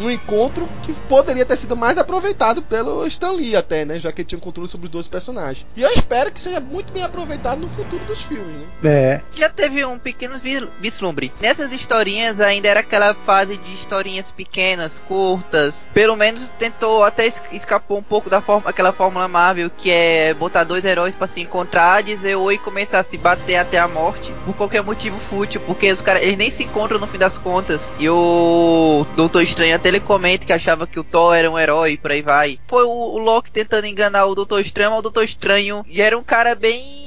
um 0.00 0.10
encontro 0.26 0.68
que 0.82 0.92
poderia 1.08 1.46
ter 1.46 1.56
sido 1.56 1.76
mais 1.76 1.96
aproveitado 1.96 2.60
pelo 2.60 3.06
Stan 3.06 3.30
Lee 3.30 3.54
até, 3.54 3.84
né? 3.84 3.98
Já 3.98 4.10
que 4.10 4.22
ele 4.22 4.28
tinha 4.28 4.40
controle 4.40 4.68
sobre 4.68 4.86
os 4.86 4.90
dois 4.90 5.06
personagens. 5.06 5.64
E 5.76 5.82
eu 5.82 5.90
espero 5.90 6.32
que 6.32 6.40
seja 6.40 6.58
muito 6.58 6.92
bem 6.92 7.04
aproveitado 7.04 7.60
no 7.60 7.68
futuro 7.68 8.04
dos 8.06 8.22
filmes, 8.22 8.66
né? 8.82 8.96
É. 8.96 9.22
Já 9.34 9.48
teve 9.48 9.84
um 9.84 9.98
pequeno 9.98 10.34
vislumbre. 10.80 11.32
Nessas 11.40 11.72
historinhas 11.72 12.40
ainda 12.40 12.68
era 12.68 12.80
aquela 12.80 13.14
fase 13.14 13.56
de 13.56 13.74
historinhas 13.74 14.32
pequenas, 14.32 15.02
curtas. 15.06 15.86
Pelo 15.94 16.16
menos 16.16 16.50
tentou 16.58 17.04
até 17.04 17.32
escapou 17.52 17.98
um 17.98 18.02
pouco 18.02 18.28
da 18.28 18.40
forma, 18.40 18.68
aquela 18.68 18.92
fórmula 18.92 19.28
Marvel 19.28 19.70
que 19.70 19.90
é 19.90 20.34
botar 20.34 20.64
dois 20.64 20.84
heróis 20.84 21.14
para 21.14 21.26
se 21.26 21.40
encontrar, 21.40 22.02
dizer 22.02 22.34
oi 22.34 22.54
e 22.54 22.58
começar 22.58 23.00
a 23.00 23.04
se 23.04 23.16
bater 23.16 23.56
até 23.56 23.78
a 23.78 23.86
morte 23.86 24.32
por 24.44 24.54
qualquer 24.54 24.82
motivo 24.82 25.18
fútil, 25.18 25.60
porque 25.66 25.90
os 25.90 26.02
caras 26.02 26.22
eles 26.22 26.36
nem 26.36 26.50
se 26.50 26.64
encontram 26.64 26.98
no 26.98 27.06
fim 27.06 27.18
das 27.18 27.38
contas. 27.38 27.92
E 27.98 28.08
o 28.08 29.06
Doutor 29.14 29.42
Estranho 29.42 29.76
até 29.76 29.88
ele 29.88 30.00
comenta 30.16 30.46
que 30.46 30.52
achava 30.52 30.86
que 30.86 30.98
o 30.98 31.04
Thor 31.04 31.34
era 31.34 31.50
um 31.50 31.58
herói, 31.58 31.98
por 31.98 32.10
aí 32.10 32.22
vai. 32.22 32.58
Foi 32.66 32.84
o, 32.84 32.88
o 32.88 33.18
Loki 33.18 33.50
tentando 33.50 33.86
enganar 33.86 34.24
o 34.24 34.34
Doutor 34.34 34.60
Estranho, 34.60 34.94
o 34.94 35.02
Doutor 35.02 35.24
Estranho 35.24 35.84
e 35.86 36.00
era 36.00 36.16
um 36.16 36.22
cara 36.22 36.54
bem 36.54 37.05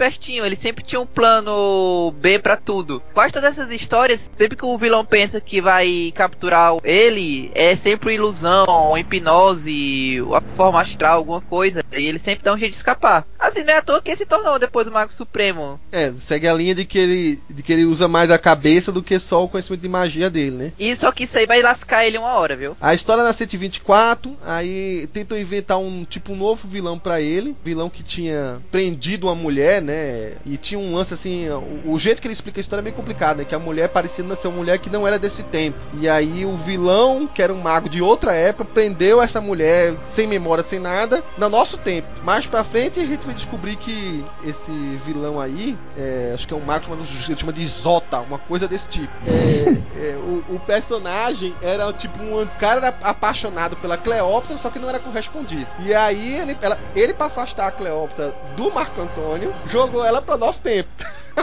espertinho, 0.00 0.46
ele 0.46 0.56
sempre 0.56 0.82
tinha 0.82 1.00
um 1.00 1.06
plano 1.06 2.12
B 2.18 2.38
para 2.38 2.56
tudo. 2.56 3.02
Quase 3.12 3.34
todas 3.34 3.58
essas 3.58 3.70
histórias, 3.70 4.30
sempre 4.34 4.56
que 4.56 4.64
o 4.64 4.78
vilão 4.78 5.04
pensa 5.04 5.40
que 5.40 5.60
vai 5.60 6.12
capturar 6.14 6.76
ele, 6.82 7.50
é 7.54 7.76
sempre 7.76 8.14
ilusão, 8.14 8.96
hipnose, 8.96 10.18
a 10.32 10.40
forma 10.56 10.80
astral, 10.80 11.18
alguma 11.18 11.40
coisa, 11.42 11.84
e 11.92 12.06
ele 12.06 12.18
sempre 12.18 12.44
dá 12.44 12.54
um 12.54 12.58
jeito 12.58 12.72
de 12.72 12.78
escapar. 12.78 13.26
Assim, 13.38 13.62
não 13.62 13.74
é 13.74 13.76
à 13.76 13.82
toa 13.82 14.00
que 14.00 14.10
ele 14.10 14.16
se 14.16 14.26
tornou 14.26 14.58
depois 14.58 14.86
o 14.86 14.92
Mago 14.92 15.12
Supremo. 15.12 15.78
É, 15.92 16.12
segue 16.16 16.48
a 16.48 16.54
linha 16.54 16.74
de 16.74 16.84
que 16.84 16.98
ele, 16.98 17.40
de 17.48 17.62
que 17.62 17.72
ele 17.72 17.84
usa 17.84 18.08
mais 18.08 18.30
a 18.30 18.38
cabeça 18.38 18.90
do 18.90 19.02
que 19.02 19.18
só 19.18 19.44
o 19.44 19.48
conhecimento 19.48 19.82
de 19.82 19.88
magia 19.88 20.30
dele, 20.30 20.56
né? 20.56 20.72
E 20.78 20.94
só 20.96 21.12
que 21.12 21.24
isso 21.24 21.36
aí 21.36 21.46
vai 21.46 21.60
lascar 21.62 22.06
ele 22.06 22.18
uma 22.18 22.34
hora, 22.34 22.56
viu? 22.56 22.76
A 22.80 22.94
história 22.94 23.22
na 23.22 23.32
124, 23.32 24.36
aí 24.46 25.08
tentam 25.12 25.38
inventar 25.38 25.78
um 25.78 26.04
tipo 26.04 26.32
um 26.32 26.36
novo 26.36 26.68
vilão 26.68 26.98
para 26.98 27.20
ele, 27.20 27.56
vilão 27.64 27.90
que 27.90 28.02
tinha 28.02 28.60
prendido 28.70 29.26
uma 29.26 29.34
mulher, 29.34 29.82
né? 29.82 29.89
Né? 29.90 30.32
E 30.46 30.56
tinha 30.56 30.78
um 30.78 30.94
lance 30.94 31.12
assim, 31.12 31.48
o, 31.48 31.92
o, 31.92 31.98
jeito 31.98 32.20
que 32.20 32.28
ele 32.28 32.34
explica 32.34 32.60
a 32.60 32.62
história 32.62 32.80
é 32.80 32.84
meio 32.84 32.94
complicado, 32.94 33.38
né? 33.38 33.44
Que 33.44 33.54
a 33.54 33.58
mulher 33.58 33.88
parecia 33.88 34.20
ser 34.36 34.48
uma 34.48 34.58
mulher 34.58 34.78
que 34.78 34.88
não 34.88 35.06
era 35.06 35.18
desse 35.18 35.42
tempo. 35.42 35.78
E 35.94 36.08
aí 36.08 36.46
o 36.46 36.56
vilão, 36.56 37.26
que 37.26 37.42
era 37.42 37.52
um 37.52 37.60
mago 37.60 37.88
de 37.88 38.00
outra 38.00 38.32
época, 38.32 38.64
prendeu 38.64 39.20
essa 39.20 39.40
mulher 39.40 39.96
sem 40.04 40.26
memória, 40.26 40.62
sem 40.62 40.78
nada, 40.78 41.24
no 41.36 41.48
nosso 41.48 41.76
tempo. 41.78 42.08
Mais 42.22 42.46
pra 42.46 42.62
frente 42.62 43.00
a 43.00 43.06
gente 43.06 43.24
vai 43.24 43.34
descobrir 43.34 43.76
que 43.76 44.24
esse 44.44 44.70
vilão 45.04 45.40
aí, 45.40 45.76
é, 45.96 46.32
acho 46.34 46.46
que 46.46 46.54
é 46.54 46.56
um 46.56 46.60
mago 46.60 46.84
chamado, 46.84 47.02
ele 47.02 47.36
chama 47.36 47.52
de 47.52 47.66
Zota, 47.66 48.20
uma 48.20 48.38
coisa 48.38 48.68
desse 48.68 48.88
tipo. 48.88 49.12
É, 49.26 50.10
é, 50.12 50.16
o, 50.16 50.54
o, 50.54 50.60
personagem 50.60 51.54
era 51.62 51.92
tipo 51.92 52.22
um 52.22 52.46
cara 52.58 52.94
apaixonado 53.02 53.76
pela 53.76 53.96
Cleópatra, 53.96 54.58
só 54.58 54.70
que 54.70 54.78
não 54.78 54.88
era 54.88 54.98
correspondido. 54.98 55.66
E 55.80 55.92
aí 55.94 56.36
ele, 56.36 56.56
ela, 56.60 56.78
ele 56.94 57.14
para 57.14 57.26
afastar 57.26 57.66
a 57.66 57.72
Cleópatra 57.72 58.34
do 58.56 58.70
Marco 58.70 59.00
Antônio, 59.00 59.52
jogou 59.80 60.04
ela 60.04 60.20
para 60.20 60.36
nosso 60.36 60.62
tempo. 60.62 60.90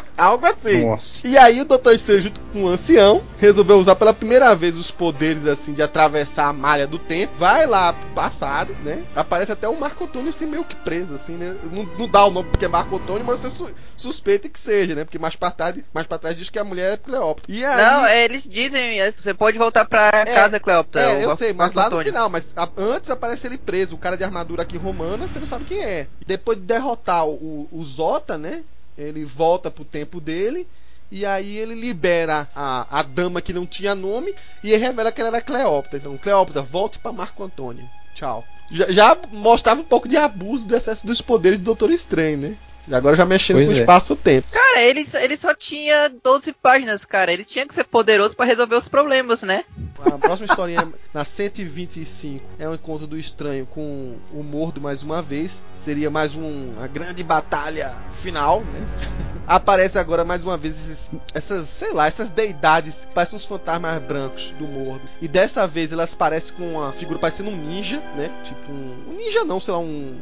Algo 0.18 0.46
assim. 0.48 0.86
Nossa. 0.86 1.28
E 1.28 1.38
aí 1.38 1.62
o 1.62 1.66
Doutor 1.66 1.94
Estranho, 1.94 2.22
junto 2.22 2.40
com 2.52 2.64
o 2.64 2.68
ancião, 2.68 3.22
resolveu 3.38 3.78
usar 3.78 3.96
pela 3.96 4.14
primeira 4.14 4.56
vez 4.56 4.76
os 4.78 4.90
poderes 4.90 5.46
assim 5.46 5.74
de 5.74 5.82
atravessar 5.84 6.48
a 6.48 6.54
malha 6.54 6.88
do 6.88 6.98
tempo. 6.98 7.34
Vai 7.38 7.68
lá 7.68 7.94
pro 7.94 8.10
passado, 8.16 8.76
né? 8.84 9.04
Aparece 9.16 9.52
até 9.52 9.68
o 9.68 9.80
Marco 9.80 10.06
Antônio 10.06 10.30
assim 10.30 10.48
meio 10.48 10.64
que 10.64 10.76
preso, 10.78 11.14
assim, 11.16 11.34
né? 11.34 11.56
Não, 11.72 11.84
não 11.98 12.08
dá 12.08 12.26
o 12.26 12.32
nome 12.32 12.50
porque 12.50 12.66
é 12.66 12.68
Marco 12.68 12.96
Antônio, 12.96 13.24
mas 13.26 13.40
você 13.40 13.50
su 13.50 13.70
suspeita 13.96 14.50
que 14.50 14.60
seja, 14.60 14.96
né? 14.96 15.04
Porque 15.04 15.20
mais 15.20 15.36
pra 15.36 15.52
trás, 15.52 15.76
mais 15.94 16.08
pra 16.08 16.18
trás 16.18 16.36
diz 16.36 16.50
que 16.50 16.58
a 16.60 16.64
mulher 16.64 16.94
é 16.94 16.98
Cleópatra. 16.98 17.52
E 17.54 17.64
aí, 17.64 17.78
Não, 17.78 18.06
é, 18.06 18.26
eles 18.26 18.44
dizem, 18.44 19.00
é, 19.00 19.12
você 19.12 19.34
pode 19.34 19.58
voltar 19.58 19.86
pra 19.86 20.10
casa, 20.26 20.60
Cleópatra. 20.60 21.02
É, 21.02 21.26
eu 21.26 21.36
sei, 21.36 21.54
mas 21.54 21.74
Marco 21.74 21.78
lá 21.78 21.84
no 21.84 21.88
Antônio. 21.88 22.12
final, 22.14 22.30
mas 22.30 22.54
a- 22.56 22.70
antes 22.78 23.10
aparece 23.10 23.46
ele 23.48 23.58
preso, 23.58 23.96
o 23.96 24.00
cara 24.00 24.18
de 24.18 24.24
armadura 24.24 24.64
aqui 24.64 24.78
romana, 24.78 25.28
você 25.28 25.40
não 25.40 25.48
sabe 25.48 25.66
quem 25.66 25.84
é. 25.84 26.08
Depois 26.26 26.58
de 26.58 26.64
derrotar 26.64 27.26
o, 27.28 27.68
o 27.72 27.84
Zota, 27.84 28.38
né? 28.38 28.64
Ele 28.98 29.24
volta 29.24 29.70
pro 29.70 29.86
tempo 29.86 30.20
dele. 30.20 30.68
E 31.10 31.26
aí 31.26 31.58
ele 31.58 31.74
libera 31.74 32.50
a, 32.54 33.00
a 33.00 33.02
dama 33.02 33.42
que 33.42 33.54
não 33.54 33.66
tinha 33.66 33.96
nome 33.96 34.34
e 34.62 34.76
revela 34.76 35.12
que 35.12 35.22
ela 35.22 35.30
era 35.30 35.42
Cleópatra. 35.42 36.00
Então, 36.00 36.18
Cleópatra, 36.18 36.62
volte 36.62 37.00
pra 37.00 37.14
Marco 37.14 37.44
Antônio. 37.44 37.90
Tchau. 38.14 38.46
Já, 38.70 38.92
já 38.92 39.18
mostrava 39.32 39.80
um 39.80 39.86
pouco 39.86 40.08
de 40.08 40.18
abuso 40.18 40.68
do 40.68 40.76
excesso 40.76 41.08
dos 41.08 41.22
poderes 41.22 41.60
do 41.60 41.66
Doutor 41.66 41.92
Estranho, 41.92 42.38
né? 42.38 42.58
E 42.88 42.96
agora 42.96 43.16
já 43.18 43.26
mexendo 43.26 43.58
Pois 43.58 43.68
com 43.68 43.74
o 43.74 43.78
é. 43.78 43.80
espaço-tempo. 43.82 44.48
Cara, 44.52 44.82
ele, 44.82 45.06
só- 45.06 45.18
ele 45.20 45.36
só 45.38 45.54
tinha 45.54 46.10
12 46.24 46.54
páginas, 46.54 47.04
cara. 47.04 47.34
Ele 47.34 47.44
tinha 47.44 47.68
que 47.68 47.74
ser 47.74 47.84
poderoso 47.84 48.36
pra 48.36 48.46
resolver 48.46 48.76
os 48.76 48.88
problemas, 48.88 49.42
né? 49.42 49.66
A 50.06 50.18
próxima 50.18 50.46
historinha, 50.46 50.88
na 51.14 51.26
125, 51.26 52.46
é 52.58 52.68
o 52.70 52.74
encontro 52.76 53.06
do 53.06 53.18
estranho 53.18 53.66
com 53.66 54.16
o 54.32 54.42
Mordo 54.42 54.80
mais 54.80 55.04
uma 55.04 55.22
vez. 55.22 55.62
Seria 55.74 56.10
mais 56.10 56.34
um, 56.36 56.72
uma 56.78 56.88
grande 56.88 57.24
batalha 57.24 57.94
final, 58.22 58.62
né? 58.62 58.88
Aparece 59.48 59.98
agora 59.98 60.26
mais 60.26 60.44
uma 60.44 60.58
vez 60.58 60.76
esses- 60.76 61.10
essas, 61.34 61.68
sei 61.68 61.94
lá, 61.94 62.06
essas 62.08 62.30
deidades, 62.30 63.08
parecem 63.14 63.36
uns 63.38 63.46
fantasmas 63.46 64.02
brancos 64.04 64.54
do 64.60 64.66
Mordo. 64.66 65.02
E 65.22 65.28
dessa 65.28 65.66
vez 65.68 65.92
elas 65.94 66.14
parecem 66.14 66.54
com 66.56 66.74
uma 66.74 66.92
figura 66.92 67.18
parecendo 67.20 67.50
um 67.50 67.56
ninja, 67.58 67.98
né? 68.16 68.30
Tipo 68.44 68.72
um, 68.72 68.96
um 69.10 69.14
ninja 69.18 69.44
não, 69.46 69.60
sei 69.60 69.74
lá, 69.74 69.80
um, 69.80 70.16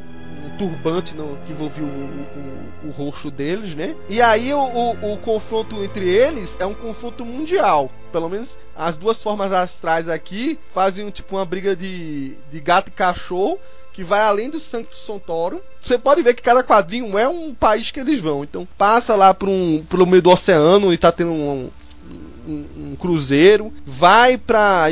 um 0.46 0.56
turbante 0.56 1.14
não, 1.14 1.36
que 1.46 1.52
envolvia 1.52 1.84
o, 1.84 1.86
o, 1.86 2.86
o, 2.86 2.88
o 2.88 2.90
rosto 2.90 3.30
deles, 3.30 3.74
né? 3.74 3.94
E 4.08 4.20
aí 4.22 4.52
o, 4.52 5.18
confronto 5.22 5.82
entre 5.82 6.08
eles 6.08 6.56
é 6.60 6.66
um 6.66 6.74
confronto 6.74 7.24
mundial. 7.24 7.90
Pelo 8.12 8.28
menos 8.28 8.58
as 8.76 8.96
duas 8.96 9.22
formas 9.22 9.52
astrais 9.52 10.08
aqui 10.08 10.58
fazem 10.72 11.10
tipo 11.10 11.36
uma 11.36 11.44
briga 11.44 11.74
de, 11.74 12.34
de 12.50 12.60
gato 12.60 12.88
e 12.88 12.92
cachorro 12.92 13.58
que 13.92 14.04
vai 14.04 14.20
além 14.20 14.50
do 14.50 14.60
Sancto 14.60 14.94
Santoro. 14.94 15.60
Você 15.82 15.96
pode 15.96 16.20
ver 16.20 16.34
que 16.34 16.42
cada 16.42 16.62
quadrinho 16.62 17.16
é 17.16 17.26
um 17.26 17.54
país 17.54 17.90
que 17.90 17.98
eles 17.98 18.20
vão. 18.20 18.44
Então 18.44 18.68
passa 18.76 19.16
lá 19.16 19.32
por 19.32 19.48
um, 19.48 19.82
pelo 19.88 20.06
meio 20.06 20.20
do 20.20 20.30
oceano 20.30 20.92
e 20.92 20.98
tá 20.98 21.10
tendo 21.10 21.32
um, 21.32 21.70
um, 22.46 22.64
um 22.76 22.96
cruzeiro, 22.96 23.72
vai 23.86 24.36
para 24.36 24.88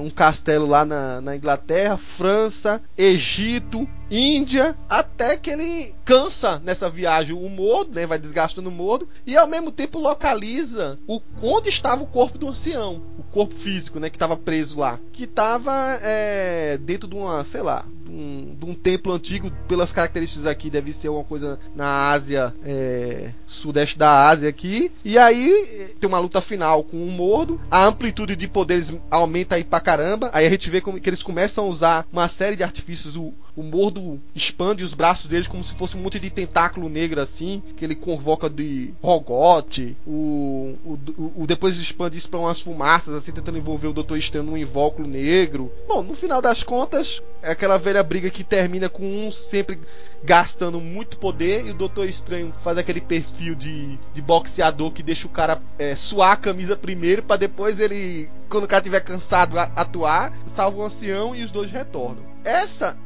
um 0.00 0.08
castelo 0.08 0.66
lá 0.66 0.84
na, 0.84 1.20
na 1.20 1.36
Inglaterra, 1.36 1.96
França, 1.96 2.80
Egito, 2.96 3.88
Índia, 4.12 4.76
até 4.90 5.38
que 5.38 5.48
ele 5.48 5.94
cansa 6.04 6.60
nessa 6.62 6.90
viagem 6.90 7.34
o 7.34 7.48
Mordo, 7.48 7.94
né, 7.94 8.06
vai 8.06 8.18
desgastando 8.18 8.68
o 8.68 8.72
Mordo, 8.72 9.08
e 9.26 9.36
ao 9.38 9.46
mesmo 9.46 9.72
tempo 9.72 9.98
localiza 9.98 10.98
o, 11.06 11.18
onde 11.42 11.70
estava 11.70 12.02
o 12.02 12.06
corpo 12.06 12.36
do 12.36 12.48
ancião, 12.48 13.00
o 13.18 13.22
corpo 13.22 13.54
físico, 13.54 13.98
né, 13.98 14.10
que 14.10 14.16
estava 14.16 14.36
preso 14.36 14.80
lá, 14.80 15.00
que 15.12 15.24
estava 15.24 15.98
é, 16.02 16.76
dentro 16.76 17.08
de 17.08 17.14
uma, 17.16 17.42
sei 17.44 17.62
lá, 17.62 17.86
um, 18.12 18.54
de 18.54 18.64
um 18.64 18.74
templo 18.74 19.12
antigo, 19.12 19.50
pelas 19.66 19.92
características 19.92 20.46
aqui, 20.46 20.70
deve 20.70 20.92
ser 20.92 21.08
uma 21.08 21.24
coisa 21.24 21.58
na 21.74 22.10
Ásia, 22.10 22.54
é, 22.64 23.30
sudeste 23.46 23.98
da 23.98 24.28
Ásia 24.28 24.48
aqui, 24.48 24.92
e 25.04 25.18
aí 25.18 25.94
tem 25.98 26.08
uma 26.08 26.18
luta 26.18 26.40
final 26.40 26.84
com 26.84 26.96
o 26.96 27.10
Mordo, 27.10 27.60
a 27.70 27.84
amplitude 27.84 28.36
de 28.36 28.46
poderes 28.46 28.92
aumenta 29.10 29.54
aí 29.54 29.64
pra 29.64 29.80
caramba, 29.80 30.30
aí 30.32 30.46
a 30.46 30.50
gente 30.50 30.70
vê 30.70 30.80
como 30.80 31.00
que 31.00 31.08
eles 31.08 31.22
começam 31.22 31.64
a 31.64 31.68
usar 31.68 32.06
uma 32.12 32.28
série 32.28 32.56
de 32.56 32.62
artifícios, 32.62 33.16
o, 33.16 33.32
o 33.56 33.62
Mordo 33.62 34.20
expande 34.34 34.82
os 34.82 34.94
braços 34.94 35.26
deles 35.26 35.46
como 35.46 35.64
se 35.64 35.74
fosse 35.74 35.96
um 35.96 36.00
monte 36.00 36.18
de 36.18 36.30
tentáculo 36.30 36.88
negro 36.88 37.20
assim, 37.20 37.62
que 37.76 37.84
ele 37.84 37.94
convoca 37.94 38.48
de 38.48 38.92
Rogote, 39.02 39.96
o, 40.06 40.76
o, 40.84 40.98
o, 41.16 41.42
o 41.42 41.46
depois 41.46 41.76
expande 41.76 42.18
isso 42.18 42.28
pra 42.28 42.40
umas 42.40 42.60
fumaças 42.60 43.14
assim, 43.14 43.32
tentando 43.32 43.58
envolver 43.58 43.88
o 43.88 43.92
Doutor 43.92 44.18
Estranho 44.18 44.46
num 44.46 44.56
invólucro 44.56 45.06
negro. 45.06 45.70
Bom, 45.86 46.02
no 46.02 46.14
final 46.14 46.42
das 46.42 46.62
contas, 46.62 47.22
é 47.42 47.52
aquela 47.52 47.78
velha 47.78 48.01
briga 48.02 48.30
que 48.30 48.44
termina 48.44 48.88
com 48.88 49.04
um 49.04 49.30
sempre 49.30 49.78
gastando 50.24 50.80
muito 50.80 51.16
poder 51.16 51.66
e 51.66 51.70
o 51.70 51.74
Doutor 51.74 52.08
Estranho 52.08 52.52
faz 52.62 52.78
aquele 52.78 53.00
perfil 53.00 53.54
de, 53.54 53.98
de 54.12 54.22
boxeador 54.22 54.92
que 54.92 55.02
deixa 55.02 55.26
o 55.26 55.30
cara 55.30 55.60
é, 55.78 55.94
suar 55.94 56.32
a 56.32 56.36
camisa 56.36 56.76
primeiro 56.76 57.22
para 57.22 57.36
depois 57.36 57.80
ele, 57.80 58.30
quando 58.48 58.64
o 58.64 58.68
cara 58.68 58.82
tiver 58.82 59.00
cansado, 59.00 59.58
atuar, 59.58 60.32
salva 60.46 60.78
o 60.78 60.84
ancião 60.84 61.34
e 61.34 61.42
os 61.42 61.50
dois 61.50 61.70
retornam. 61.70 62.22
Essa, 62.44 62.96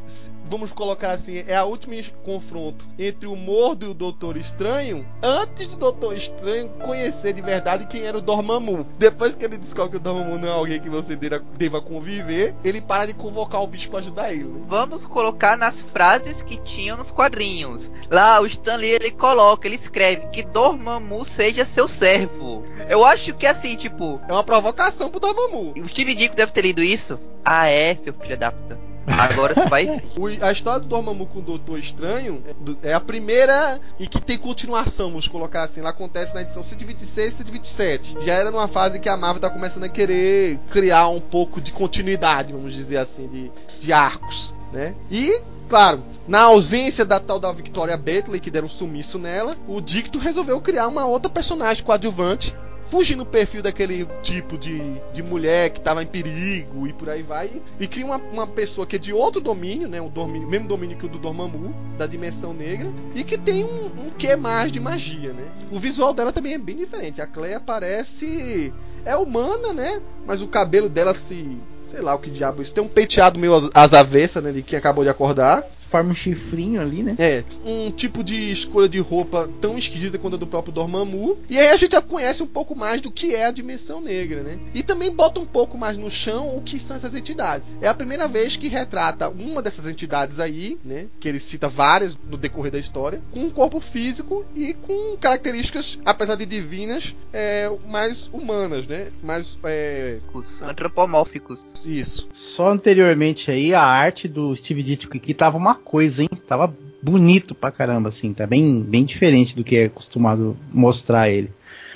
vamos 0.49 0.72
colocar 0.72 1.12
assim, 1.12 1.44
é 1.47 1.57
a 1.57 1.64
última 1.64 1.97
confronto 2.24 2.84
entre 2.99 3.26
o 3.26 3.36
Mordo 3.36 3.86
e 3.86 3.88
o 3.88 3.94
Doutor 3.94 4.36
Estranho 4.36 5.07
antes 5.22 5.66
do 5.68 5.76
Doutor 5.76 6.16
Estranho 6.16 6.68
conhecer 6.84 7.32
de 7.32 7.42
verdade 7.42 7.86
quem 7.86 8.03
era 8.03 8.18
o 8.18 8.20
Dormammu. 8.20 8.86
Depois 8.99 9.34
que 9.34 9.44
ele 9.44 9.57
descobre 9.57 9.92
que 9.92 9.97
o 9.97 10.01
Dormammu 10.01 10.38
não 10.38 10.49
é 10.49 10.53
alguém 10.53 10.80
que 10.80 10.88
você 10.88 11.16
deva, 11.16 11.80
conviver, 11.80 12.55
ele 12.64 12.80
para 12.80 13.07
de 13.07 13.14
convocar 13.14 13.62
o 13.62 13.66
bicho 13.66 13.88
para 13.88 14.01
ajudar 14.01 14.32
ele. 14.32 14.64
Vamos 14.66 15.07
colocar 15.07 15.57
nas 15.57 15.82
frases 15.82 16.42
que 16.42 16.57
tinham 16.59 16.97
nos 16.97 17.11
quadrinhos. 17.11 17.90
Lá, 18.11 18.40
o 18.40 18.47
Stanley 18.47 18.90
ele 18.90 19.11
coloca, 19.11 19.66
ele 19.66 19.76
escreve 19.76 20.26
que 20.28 20.42
Dormammu 20.42 21.24
seja 21.24 21.64
seu 21.64 21.88
servo. 21.88 22.64
Eu 22.88 23.05
acho 23.05 23.34
que 23.34 23.47
assim, 23.47 23.76
tipo, 23.76 24.20
É 24.28 24.32
uma 24.32 24.44
provocação 24.44 25.11
pro 25.11 25.20
Dormammu. 25.20 25.74
o 25.76 25.88
Steve 25.88 26.14
Dick 26.14 26.36
deve 26.36 26.53
ter 26.53 26.62
lido 26.62 26.82
isso. 26.82 27.18
Ah, 27.44 27.68
é, 27.68 27.94
seu 27.94 28.12
filho 28.12 28.36
da 28.36 28.51
puta. 28.51 28.78
Agora 29.07 29.55
tu 29.55 29.69
vai. 29.69 30.03
A 30.41 30.53
história 30.53 30.81
do 30.81 30.87
Dormammu 30.87 31.27
com 31.27 31.39
o 31.39 31.43
Doutor 31.43 31.79
Estranho 31.79 32.43
é 32.83 32.93
a 32.93 33.01
primeira 33.01 33.81
e 33.99 34.07
que 34.07 34.21
tem 34.21 34.37
continuação, 34.37 35.09
vamos 35.09 35.29
colocar 35.29 35.63
assim. 35.63 35.81
Ela 35.81 35.91
acontece 35.91 36.35
na 36.35 36.43
edição 36.43 36.63
126 36.63 37.33
e 37.33 37.37
127. 37.37 38.17
Já 38.25 38.35
era 38.35 38.51
numa 38.51 38.69
fase 38.69 38.99
que 38.99 39.09
a 39.09 39.17
Marvel 39.17 39.41
tá 39.41 39.51
começando 39.51 39.85
a 39.85 39.89
querer 39.89 40.59
criar 40.71 41.09
um 41.09 41.21
pouco 41.21 41.61
de 41.61 41.73
continuidade, 41.73 42.53
vamos 42.53 42.75
dizer 42.75 42.99
assim, 42.99 43.29
de, 43.29 43.51
de 43.81 43.93
arcos, 43.93 44.53
né? 44.73 44.95
E, 45.11 45.41
claro, 45.69 46.03
na 46.27 46.43
ausência 46.43 47.05
da 47.05 47.21
tal 47.21 47.39
da 47.39 47.53
Victoria 47.53 47.97
Bentley, 47.97 48.41
que 48.41 48.51
deram 48.51 48.67
um 48.67 48.71
sumiço 48.71 49.19
nela, 49.19 49.57
o 49.69 49.81
Dicto 49.81 50.19
resolveu 50.19 50.61
criar 50.61 50.89
uma 50.89 51.07
outra 51.07 51.31
personagem 51.31 51.85
coadjuvante 51.85 52.55
fugindo 52.91 53.24
do 53.24 53.26
perfil 53.26 53.62
daquele 53.62 54.07
tipo 54.22 54.57
de, 54.57 54.80
de 55.12 55.22
mulher 55.22 55.70
que 55.70 55.78
estava 55.78 56.03
em 56.03 56.07
perigo 56.07 56.87
e 56.87 56.93
por 56.93 57.09
aí 57.09 57.22
vai, 57.22 57.62
e 57.80 57.87
cria 57.87 58.07
uma, 58.07 58.16
uma 58.32 58.47
pessoa 58.47 58.87
que 58.87 58.97
é 58.97 58.99
de 58.99 59.12
outro 59.12 59.41
domínio, 59.41 59.89
né, 59.89 60.01
o 60.01 60.09
domínio, 60.09 60.49
mesmo 60.49 60.68
domínio 60.68 60.97
que 60.97 61.07
o 61.07 61.09
do 61.09 61.18
Dormammu, 61.18 61.74
da 61.99 62.07
dimensão 62.07 62.53
negra, 62.53 62.89
e 63.14 63.24
que 63.24 63.37
tem 63.39 63.64
um, 63.64 63.87
um 64.07 64.11
quê 64.16 64.37
mais 64.37 64.70
de 64.70 64.78
magia, 64.80 65.32
né? 65.32 65.45
O 65.70 65.78
visual 65.80 66.12
dela 66.14 66.32
também 66.32 66.55
é 66.55 66.59
bem 66.59 66.76
diferente. 66.76 67.20
A 67.20 67.26
Cleia 67.26 67.59
parece 67.61 68.72
é 69.05 69.16
humana, 69.16 69.72
né? 69.72 70.01
Mas 70.26 70.41
o 70.43 70.47
cabelo 70.47 70.89
dela 70.89 71.14
se 71.14 71.59
sei 71.82 72.01
lá 72.01 72.14
o 72.14 72.18
que 72.18 72.30
diabo 72.30 72.62
isso 72.62 72.72
tem 72.74 72.82
um 72.82 72.89
penteado 72.89 73.39
meio 73.39 73.55
às- 73.72 73.93
avessas, 73.95 74.43
né, 74.43 74.53
de 74.53 74.62
quem 74.62 74.78
acabou 74.78 75.05
de 75.05 75.11
acordar. 75.11 75.62
Forma 75.97 76.11
um 76.11 76.14
chifrinho 76.14 76.78
ali, 76.78 77.03
né? 77.03 77.14
É, 77.18 77.42
um 77.64 77.90
tipo 77.90 78.22
de 78.22 78.51
escolha 78.51 78.86
de 78.86 78.99
roupa 78.99 79.49
tão 79.62 79.78
esquisita 79.78 80.18
quanto 80.18 80.34
a 80.34 80.38
do 80.38 80.47
próprio 80.47 80.74
Dormammu. 80.74 81.38
E 81.49 81.59
aí 81.59 81.68
a 81.68 81.76
gente 81.78 81.92
já 81.92 82.03
conhece 82.03 82.42
um 82.42 82.47
pouco 82.47 82.76
mais 82.76 83.01
do 83.01 83.11
que 83.11 83.34
é 83.34 83.47
a 83.47 83.51
dimensão 83.51 84.01
negra, 84.01 84.42
né? 84.42 84.59
E 84.74 84.82
também 84.82 85.11
bota 85.11 85.40
um 85.40 85.47
pouco 85.47 85.78
mais 85.78 85.97
no 85.97 86.11
chão 86.11 86.55
o 86.55 86.61
que 86.61 86.78
são 86.78 86.97
essas 86.97 87.14
entidades. 87.14 87.74
É 87.80 87.88
a 87.88 87.94
primeira 87.94 88.28
vez 88.28 88.57
que 88.57 88.68
retrata 88.68 89.30
uma 89.30 89.62
dessas 89.62 89.86
entidades 89.86 90.38
aí, 90.38 90.78
né? 90.84 91.07
Que 91.18 91.30
ele 91.30 91.40
cita 91.40 91.66
várias 91.66 92.14
no 92.28 92.36
decorrer 92.36 92.72
da 92.72 92.78
história, 92.78 93.22
com 93.32 93.40
um 93.40 93.51
corpo 93.51 93.80
físico 93.80 94.44
e 94.55 94.74
com 94.74 95.16
características, 95.16 95.99
apesar 96.05 96.34
de 96.34 96.44
divinas, 96.44 97.14
é, 97.32 97.74
mais 97.88 98.28
humanas, 98.30 98.86
né? 98.86 99.09
Mais. 99.22 99.57
É, 99.64 100.18
Antropomórficos. 100.62 101.62
isso. 101.86 102.28
Só 102.34 102.70
anteriormente 102.70 103.51
aí, 103.51 103.72
a 103.72 103.82
arte 103.82 104.28
do 104.28 104.55
Steve 104.55 104.82
Ditko 104.82 105.16
aqui 105.16 105.32
tava 105.32 105.57
uma 105.57 105.74
coisa, 105.87 106.22
hein? 106.22 106.28
Tava 106.47 106.74
bonito 107.03 107.55
pra 107.55 107.70
caramba, 107.70 108.09
assim. 108.09 108.32
Tá 108.34 108.47
bem, 108.47 108.82
bem 108.82 109.05
diferente 109.05 109.55
do 109.55 109.62
que 109.64 109.76
é 109.76 109.84
acostumado 109.84 110.57
mostrar 110.72 111.28
ele. 111.30 111.51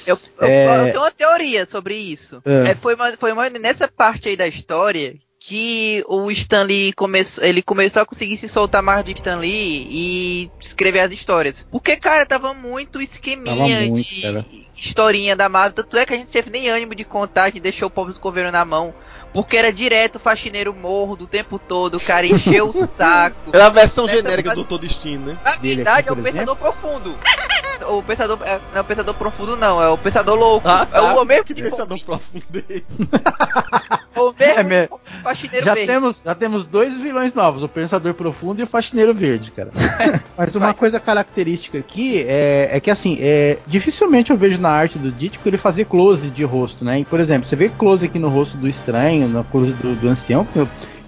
Eu, 0.06 0.18
É. 0.40 0.66
eu 0.80 0.84
tenho 0.92 1.00
uma 1.04 1.10
teoria 1.10 1.66
sobre 1.66 1.94
isso. 1.94 2.40
É. 2.44 2.70
É, 2.70 2.74
foi, 2.74 2.94
uma, 2.94 3.12
foi 3.16 3.32
uma- 3.32 3.50
nessa 3.50 3.86
parte 3.86 4.28
aí 4.28 4.36
da 4.36 4.46
história 4.48 5.14
que 5.42 6.04
o 6.06 6.30
Stanley 6.30 6.92
começou, 6.92 7.42
ele 7.44 7.62
começou 7.62 8.02
a 8.02 8.06
conseguir 8.06 8.36
se 8.36 8.46
soltar 8.46 8.82
mais 8.82 9.02
do 9.04 9.10
Stanley 9.10 9.86
e 9.90 10.50
escrever 10.60 11.00
as 11.00 11.12
histórias. 11.12 11.66
Porque, 11.70 11.96
cara, 11.96 12.26
tava 12.26 12.52
muito 12.52 13.00
esqueminha 13.00 13.56
Tava 13.56 13.68
muito, 13.90 14.06
de 14.06 14.20
cara. 14.22 14.44
historinha 14.76 15.34
da 15.36 15.48
Marvel. 15.48 15.72
Tanto 15.82 15.96
é 15.96 16.04
que 16.04 16.12
a 16.14 16.16
gente 16.16 16.28
teve 16.28 16.50
nem 16.50 16.68
ânimo 16.68 16.94
de 16.94 17.04
contar, 17.04 17.44
a 17.44 17.46
gente 17.48 17.60
deixou 17.60 17.88
o 17.88 17.90
povo 17.90 18.12
governo 18.20 18.50
na 18.52 18.64
mão. 18.64 18.94
Porque 19.32 19.56
era 19.56 19.72
direto 19.72 20.18
faxineiro 20.18 20.74
morro 20.74 21.16
do 21.16 21.26
tempo 21.26 21.58
todo, 21.58 21.96
o 21.96 22.00
cara 22.00 22.26
encheu 22.26 22.68
o 22.68 22.72
saco. 22.86 23.50
Era 23.52 23.66
a 23.66 23.70
versão 23.70 24.04
Essa 24.06 24.16
genérica 24.16 24.50
do 24.50 24.56
Doutor 24.56 24.78
Destino, 24.78 25.26
né? 25.26 25.38
Na 25.44 25.56
Dele 25.56 25.76
verdade, 25.76 26.00
aqui, 26.00 26.08
é 26.08 26.12
o 26.12 26.16
Pensador 26.24 26.56
Profundo. 26.56 27.14
o 27.88 28.02
pensador. 28.02 28.38
É, 28.42 28.58
não 28.72 28.78
é 28.78 28.80
o 28.80 28.84
pensador 28.84 29.14
profundo, 29.14 29.56
não, 29.56 29.82
é 29.82 29.88
o 29.88 29.96
pensador 29.96 30.36
louco. 30.38 30.68
Ah, 30.68 30.86
é 30.92 31.00
o 31.00 31.14
tá. 31.16 31.24
mesmo 31.24 31.44
que 31.44 31.54
que 31.54 31.62
pensador 31.62 31.98
profundo 32.04 32.44
é 32.68 32.74
esse? 32.74 32.84
o 34.16 34.34
mesmo 34.38 34.58
É 34.60 34.62
me- 34.62 34.88
faxineiro 35.22 35.64
Já 35.64 35.74
verde. 35.74 35.90
temos, 35.92 36.22
já 36.24 36.34
temos 36.34 36.64
dois 36.66 36.94
vilões 37.00 37.32
novos, 37.32 37.62
o 37.62 37.68
Pensador 37.68 38.12
Profundo 38.14 38.60
e 38.60 38.64
o 38.64 38.66
Faxineiro 38.66 39.14
Verde, 39.14 39.50
cara. 39.50 39.70
Mas 40.36 40.54
uma 40.54 40.66
Vai. 40.66 40.74
coisa 40.74 41.00
característica 41.00 41.78
aqui 41.78 42.24
é, 42.26 42.68
é 42.72 42.80
que 42.80 42.90
assim, 42.90 43.16
é, 43.20 43.58
dificilmente 43.66 44.30
eu 44.30 44.36
vejo 44.36 44.60
na 44.60 44.70
arte 44.70 44.98
do 44.98 45.10
Dítico 45.10 45.48
ele 45.48 45.56
fazer 45.58 45.86
close 45.86 46.28
de 46.30 46.44
rosto, 46.44 46.84
né? 46.84 47.00
E, 47.00 47.04
por 47.04 47.18
exemplo, 47.20 47.48
você 47.48 47.56
vê 47.56 47.68
close 47.70 48.04
aqui 48.06 48.18
no 48.18 48.28
rosto 48.28 48.56
do 48.56 48.68
estranho, 48.68 49.19
na 49.28 49.44
close 49.44 49.72
do, 49.72 49.94
do 49.96 50.08
ancião, 50.08 50.44
que, 50.44 50.58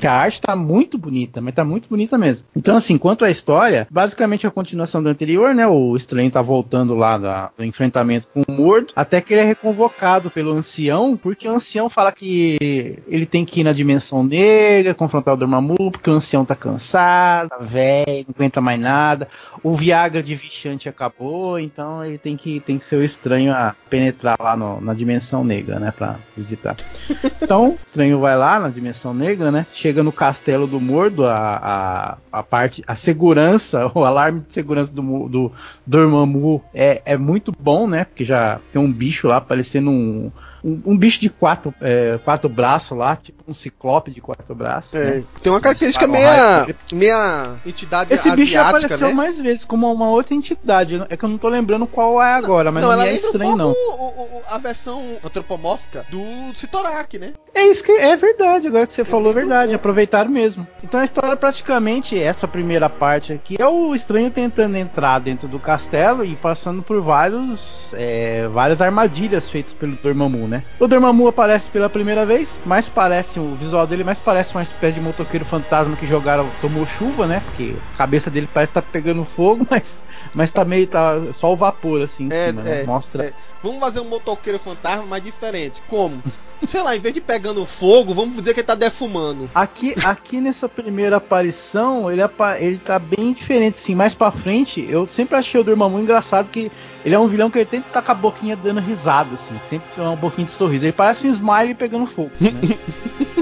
que 0.02 0.06
a 0.08 0.12
arte 0.12 0.40
tá 0.40 0.56
muito 0.56 0.98
bonita, 0.98 1.40
mas 1.40 1.54
tá 1.54 1.64
muito 1.64 1.88
bonita 1.88 2.18
mesmo. 2.18 2.44
Então, 2.56 2.76
assim, 2.76 2.98
quanto 2.98 3.24
à 3.24 3.30
história, 3.30 3.86
basicamente 3.88 4.44
a 4.48 4.50
continuação 4.50 5.00
do 5.00 5.08
anterior, 5.08 5.54
né? 5.54 5.64
O 5.64 5.96
estranho 5.96 6.28
tá 6.28 6.42
voltando 6.42 6.92
lá 6.96 7.16
da- 7.16 7.50
do 7.56 7.64
enfrentamento 7.64 8.26
com 8.34 8.42
o 8.46 8.52
morto, 8.52 8.92
até 8.96 9.20
que 9.20 9.32
ele 9.32 9.42
é 9.42 9.44
reconvocado 9.44 10.28
pelo 10.28 10.50
ancião, 10.52 11.16
porque 11.16 11.46
o 11.46 11.52
ancião 11.54 11.88
fala 11.88 12.10
que 12.10 12.98
ele 13.06 13.24
tem 13.26 13.44
que 13.44 13.60
ir 13.60 13.64
na 13.64 13.72
dimensão 13.72 14.24
negra, 14.24 14.92
confrontar 14.92 15.34
o 15.34 15.36
Dormammu, 15.36 15.76
porque 15.92 16.10
o 16.10 16.14
ancião 16.14 16.44
tá 16.44 16.56
cansado, 16.56 17.48
tá 17.50 17.58
velho, 17.60 18.24
não 18.26 18.34
aguenta 18.36 18.60
mais 18.60 18.80
nada. 18.80 19.28
O 19.62 19.72
Viagra 19.76 20.20
de 20.20 20.34
Vichante 20.34 20.88
acabou, 20.88 21.60
então 21.60 22.04
ele 22.04 22.18
tem 22.18 22.36
que, 22.36 22.58
tem 22.58 22.76
que 22.76 22.84
ser 22.84 22.96
o 22.96 23.04
estranho 23.04 23.52
a 23.52 23.76
penetrar 23.88 24.36
lá 24.40 24.56
no- 24.56 24.80
na 24.80 24.94
dimensão 24.94 25.44
negra, 25.44 25.78
né? 25.78 25.92
Pra 25.96 26.16
visitar. 26.36 26.74
Então, 27.42 27.70
o 27.70 27.78
estranho 27.86 28.18
vai 28.20 28.36
lá 28.36 28.58
na 28.60 28.68
dimensão 28.68 29.12
negra, 29.12 29.50
né? 29.50 29.66
Chega 29.72 29.91
no 30.00 30.12
castelo 30.12 30.66
do 30.66 30.80
Mordo, 30.80 31.26
a, 31.26 32.16
a, 32.32 32.38
a 32.38 32.42
parte, 32.42 32.84
a 32.86 32.94
segurança, 32.94 33.90
o 33.94 34.04
alarme 34.04 34.40
de 34.40 34.54
segurança 34.54 34.92
do, 34.92 35.28
do 35.28 35.52
Dormammu 35.84 36.62
é, 36.72 37.02
é 37.04 37.16
muito 37.16 37.50
bom, 37.58 37.88
né? 37.88 38.04
Porque 38.04 38.24
já 38.24 38.60
tem 38.70 38.80
um 38.80 38.92
bicho 38.92 39.26
lá 39.26 39.40
parecendo 39.40 39.90
um, 39.90 40.30
um, 40.64 40.80
um 40.86 40.96
bicho 40.96 41.20
de 41.20 41.28
quatro, 41.28 41.74
é, 41.80 42.18
quatro 42.24 42.48
braços 42.48 42.96
lá, 42.96 43.16
tipo 43.16 43.42
um 43.48 43.54
ciclope 43.54 44.10
de 44.10 44.20
quatro 44.20 44.54
braços. 44.54 44.94
É, 44.94 45.16
né? 45.16 45.24
tem 45.42 45.52
uma 45.52 45.60
característica 45.60 46.06
meia, 46.06 46.66
meia 46.92 47.54
entidade 47.66 48.12
Esse 48.14 48.30
bicho 48.32 48.56
apareceu 48.58 49.08
né? 49.08 49.14
mais 49.14 49.38
vezes 49.38 49.64
como 49.64 49.92
uma 49.92 50.08
outra 50.08 50.34
entidade. 50.34 51.04
É 51.08 51.16
que 51.16 51.24
eu 51.24 51.28
não 51.28 51.38
tô 51.38 51.48
lembrando 51.48 51.86
qual 51.86 52.22
é 52.22 52.34
agora, 52.34 52.70
mas 52.70 52.82
não, 52.84 52.96
me 52.96 53.06
é 53.06 53.14
estranho, 53.14 53.52
um 53.52 53.56
não. 53.56 53.70
o- 53.70 53.74
o- 53.74 54.42
a 54.48 54.58
versão 54.58 55.02
antropomórfica 55.24 56.04
do 56.10 56.22
Sitorak, 56.54 57.18
né? 57.18 57.32
É 57.54 57.66
isso 57.66 57.84
que 57.84 57.92
é 57.92 58.16
verdade, 58.16 58.66
agora 58.68 58.86
que 58.86 58.94
você 58.94 59.04
falou 59.04 59.30
é 59.32 59.34
muito 59.34 59.46
verdade, 59.48 59.74
aproveitaram 59.74 60.30
mesmo. 60.30 60.66
Então 60.82 61.00
a 61.00 61.04
história 61.04 61.36
praticamente, 61.36 62.18
essa 62.18 62.48
primeira 62.48 62.88
parte 62.88 63.32
aqui, 63.32 63.56
é 63.60 63.66
o 63.66 63.94
estranho 63.94 64.30
tentando 64.30 64.76
entrar 64.76 65.18
dentro 65.18 65.48
do 65.48 65.58
castelo 65.58 66.24
e 66.24 66.34
passando 66.34 66.82
por 66.82 67.00
vários 67.02 67.88
é, 67.92 68.48
várias 68.48 68.80
armadilhas 68.80 69.50
feitas 69.50 69.72
pelo 69.72 69.96
Dormammu, 69.96 70.48
né? 70.52 70.64
O 70.78 70.86
Dormammu 70.86 71.26
aparece 71.26 71.70
pela 71.70 71.90
primeira 71.90 72.24
vez, 72.26 72.60
mais 72.64 72.88
parece, 72.88 73.40
o 73.40 73.56
visual 73.56 73.86
dele 73.86 74.04
mais 74.04 74.20
parece 74.20 74.54
uma 74.54 74.62
espécie 74.62 74.94
de 74.94 75.00
motoqueiro 75.00 75.44
fantasma 75.44 75.96
que 75.96 76.06
jogaram, 76.06 76.54
tomou 76.60 76.86
chuva, 76.86 77.26
né? 77.26 77.40
Porque 77.40 77.82
a 77.94 77.98
cabeça 77.98 78.30
dele 78.30 78.46
parece 78.46 78.70
estar 78.70 78.82
pegando 78.82 79.24
fogo, 79.24 79.66
mas, 79.70 80.04
mas 80.34 80.50
tá 80.52 80.64
meio, 80.64 80.86
tá 80.86 81.14
só 81.34 81.52
o 81.52 81.56
vapor 81.56 82.02
assim 82.02 82.24
em 82.28 82.32
É, 82.32 82.48
cima, 82.48 82.62
né? 82.62 82.80
é, 82.82 82.84
Mostra... 82.86 83.24
é. 83.24 83.32
Vamos 83.62 83.78
fazer 83.80 84.00
um 84.00 84.04
motoqueiro 84.08 84.58
fantasma 84.58 85.04
mais 85.06 85.22
diferente. 85.22 85.80
Como? 85.88 86.22
Sei 86.66 86.80
lá, 86.80 86.94
em 86.96 87.00
vez 87.00 87.12
de 87.12 87.20
pegando 87.20 87.66
fogo, 87.66 88.14
vamos 88.14 88.36
dizer 88.36 88.54
que 88.54 88.60
ele 88.60 88.66
tá 88.66 88.76
defumando. 88.76 89.50
Aqui, 89.52 89.94
aqui 90.04 90.40
nessa 90.40 90.68
primeira 90.68 91.16
aparição, 91.16 92.08
ele, 92.10 92.22
apa- 92.22 92.60
ele 92.60 92.78
tá 92.78 93.00
bem 93.00 93.32
diferente, 93.32 93.80
assim. 93.80 93.96
Mais 93.96 94.14
pra 94.14 94.30
frente, 94.30 94.84
eu 94.88 95.08
sempre 95.08 95.36
achei 95.36 95.60
o 95.60 95.64
Dormammu 95.64 95.98
engraçado 95.98 96.50
que 96.50 96.70
ele 97.04 97.16
é 97.16 97.18
um 97.18 97.26
vilão 97.26 97.50
que 97.50 97.58
ele 97.58 97.66
tenta 97.66 97.88
estar 97.88 98.00
com 98.00 98.12
a 98.12 98.14
boquinha 98.14 98.54
dando 98.56 98.78
risada, 98.80 99.34
assim. 99.34 99.58
Sempre 99.68 99.88
tem 99.92 100.04
uma 100.04 100.14
boquinha 100.14 100.44
de 100.46 100.52
sorriso. 100.52 100.84
Ele 100.84 100.92
parece 100.92 101.26
um 101.26 101.32
smile 101.32 101.74
pegando 101.74 102.06
fogo, 102.06 102.30
né? 102.40 102.50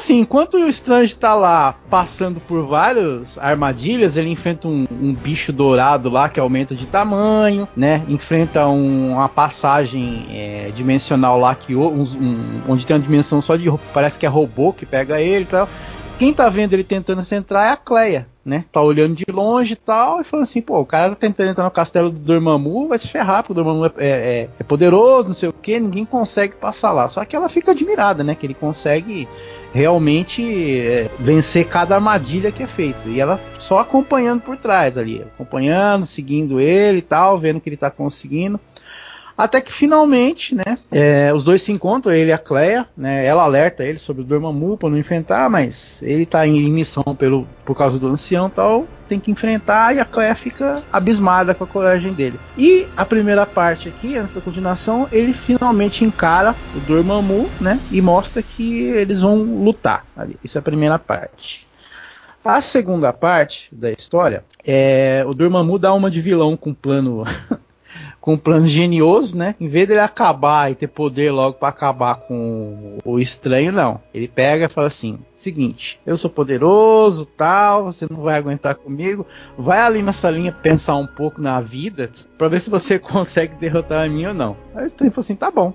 Assim, 0.00 0.20
enquanto 0.20 0.54
o 0.54 0.66
Strange 0.70 1.14
tá 1.14 1.34
lá 1.34 1.74
passando 1.90 2.40
por 2.40 2.64
várias 2.66 3.36
armadilhas, 3.36 4.16
ele 4.16 4.30
enfrenta 4.30 4.66
um, 4.66 4.86
um 4.90 5.12
bicho 5.12 5.52
dourado 5.52 6.08
lá 6.08 6.26
que 6.26 6.40
aumenta 6.40 6.74
de 6.74 6.86
tamanho, 6.86 7.68
né? 7.76 8.02
Enfrenta 8.08 8.66
um- 8.66 9.12
uma 9.12 9.28
passagem 9.28 10.26
é, 10.30 10.70
dimensional 10.74 11.38
lá 11.38 11.54
que 11.54 11.76
um- 11.76 12.62
onde 12.66 12.86
tem 12.86 12.96
uma 12.96 13.02
dimensão 13.02 13.42
só 13.42 13.56
de 13.56 13.70
parece 13.92 14.18
que 14.18 14.24
é 14.24 14.28
robô 14.28 14.72
que 14.72 14.86
pega 14.86 15.20
ele 15.20 15.44
e 15.44 15.48
tal. 15.48 15.68
Quem 16.18 16.32
tá 16.34 16.48
vendo 16.48 16.72
ele 16.74 16.84
tentando 16.84 17.22
se 17.22 17.34
entrar 17.34 17.66
é 17.66 17.70
a 17.72 17.76
Cleia, 17.76 18.26
né? 18.44 18.64
Tá 18.70 18.80
olhando 18.82 19.14
de 19.14 19.24
longe 19.30 19.72
e 19.72 19.76
tal, 19.76 20.20
e 20.20 20.24
falando 20.24 20.42
assim, 20.44 20.60
pô, 20.60 20.78
o 20.80 20.84
cara 20.84 21.10
tá 21.10 21.16
tentando 21.16 21.50
entrar 21.50 21.64
no 21.64 21.70
castelo 21.70 22.10
do 22.10 22.18
Dormammu, 22.18 22.88
vai 22.88 22.98
se 22.98 23.08
ferrar, 23.08 23.42
porque 23.42 23.52
o 23.52 23.54
Dormammu 23.54 23.86
é, 23.86 23.90
é- 23.98 24.48
é 24.58 24.62
poderoso, 24.62 25.28
não 25.28 25.34
sei 25.34 25.48
o 25.48 25.52
que, 25.52 25.80
ninguém 25.80 26.04
consegue 26.04 26.56
passar 26.56 26.92
lá. 26.92 27.08
Só 27.08 27.24
que 27.24 27.34
ela 27.34 27.48
fica 27.48 27.70
admirada, 27.72 28.22
né? 28.22 28.34
Que 28.34 28.44
ele 28.46 28.52
consegue 28.54 29.26
realmente 29.72 30.42
é, 30.80 31.10
vencer 31.18 31.66
cada 31.66 31.94
armadilha 31.94 32.52
que 32.52 32.62
é 32.62 32.66
feito. 32.66 33.08
E 33.08 33.20
ela 33.20 33.40
só 33.58 33.78
acompanhando 33.78 34.40
por 34.42 34.56
trás 34.56 34.96
ali, 34.96 35.22
acompanhando, 35.22 36.06
seguindo 36.06 36.60
ele 36.60 36.98
e 36.98 37.02
tal, 37.02 37.38
vendo 37.38 37.60
que 37.60 37.68
ele 37.68 37.76
tá 37.76 37.90
conseguindo. 37.90 38.58
Até 39.40 39.58
que 39.62 39.72
finalmente, 39.72 40.54
né, 40.54 40.76
é, 40.92 41.32
os 41.32 41.42
dois 41.42 41.62
se 41.62 41.72
encontram, 41.72 42.12
ele 42.12 42.28
e 42.28 42.32
a 42.32 42.36
Cleia, 42.36 42.86
né, 42.94 43.24
ela 43.24 43.42
alerta 43.42 43.82
ele 43.82 43.98
sobre 43.98 44.20
o 44.20 44.24
Dormammu 44.24 44.76
para 44.76 44.90
não 44.90 44.98
enfrentar, 44.98 45.48
mas 45.48 45.98
ele 46.02 46.26
tá 46.26 46.46
em 46.46 46.70
missão 46.70 47.02
pelo, 47.18 47.48
por 47.64 47.74
causa 47.74 47.98
do 47.98 48.06
ancião 48.06 48.48
e 48.48 48.50
tal, 48.50 48.86
tem 49.08 49.18
que 49.18 49.30
enfrentar 49.30 49.94
e 49.94 49.98
a 49.98 50.04
Cleia 50.04 50.34
fica 50.34 50.82
abismada 50.92 51.54
com 51.54 51.64
a 51.64 51.66
coragem 51.66 52.12
dele. 52.12 52.38
E 52.58 52.86
a 52.94 53.06
primeira 53.06 53.46
parte 53.46 53.88
aqui, 53.88 54.14
antes 54.14 54.34
da 54.34 54.42
continuação, 54.42 55.08
ele 55.10 55.32
finalmente 55.32 56.04
encara 56.04 56.54
o 56.76 56.80
Dormammu, 56.80 57.48
né, 57.58 57.80
e 57.90 58.02
mostra 58.02 58.42
que 58.42 58.82
eles 58.90 59.20
vão 59.20 59.42
lutar 59.42 60.04
ali. 60.14 60.36
Isso 60.44 60.58
é 60.58 60.60
a 60.60 60.62
primeira 60.62 60.98
parte. 60.98 61.66
A 62.44 62.60
segunda 62.60 63.10
parte 63.10 63.68
da 63.72 63.90
história 63.90 64.44
é 64.66 65.24
o 65.26 65.32
Dormammu 65.32 65.78
dá 65.78 65.94
uma 65.94 66.10
de 66.10 66.20
vilão 66.20 66.58
com 66.58 66.74
plano 66.74 67.24
com 68.20 68.34
um 68.34 68.38
plano 68.38 68.66
genioso, 68.66 69.36
né? 69.36 69.54
Em 69.58 69.68
vez 69.68 69.88
dele 69.88 70.00
acabar 70.00 70.70
e 70.70 70.74
ter 70.74 70.88
poder 70.88 71.30
logo 71.30 71.58
para 71.58 71.68
acabar 71.68 72.16
com 72.16 72.98
o 73.04 73.18
estranho, 73.18 73.72
não. 73.72 74.00
Ele 74.12 74.28
pega 74.28 74.66
e 74.66 74.68
fala 74.68 74.86
assim: 74.86 75.18
seguinte, 75.34 76.00
eu 76.04 76.16
sou 76.16 76.30
poderoso, 76.30 77.24
tal, 77.24 77.84
você 77.84 78.06
não 78.10 78.22
vai 78.22 78.36
aguentar 78.36 78.74
comigo. 78.74 79.26
Vai 79.56 79.80
ali 79.80 80.02
na 80.02 80.12
salinha 80.12 80.52
pensar 80.52 80.96
um 80.96 81.06
pouco 81.06 81.40
na 81.40 81.60
vida 81.60 82.10
para 82.40 82.48
ver 82.48 82.58
se 82.60 82.70
você 82.70 82.96
consegue 82.98 83.54
derrotar 83.56 84.06
a 84.06 84.08
mim 84.08 84.24
ou 84.24 84.32
não. 84.32 84.56
Aí 84.74 84.84
o 84.84 84.86
estranho 84.86 85.12
falou 85.12 85.22
assim: 85.24 85.34
tá 85.36 85.50
bom. 85.50 85.74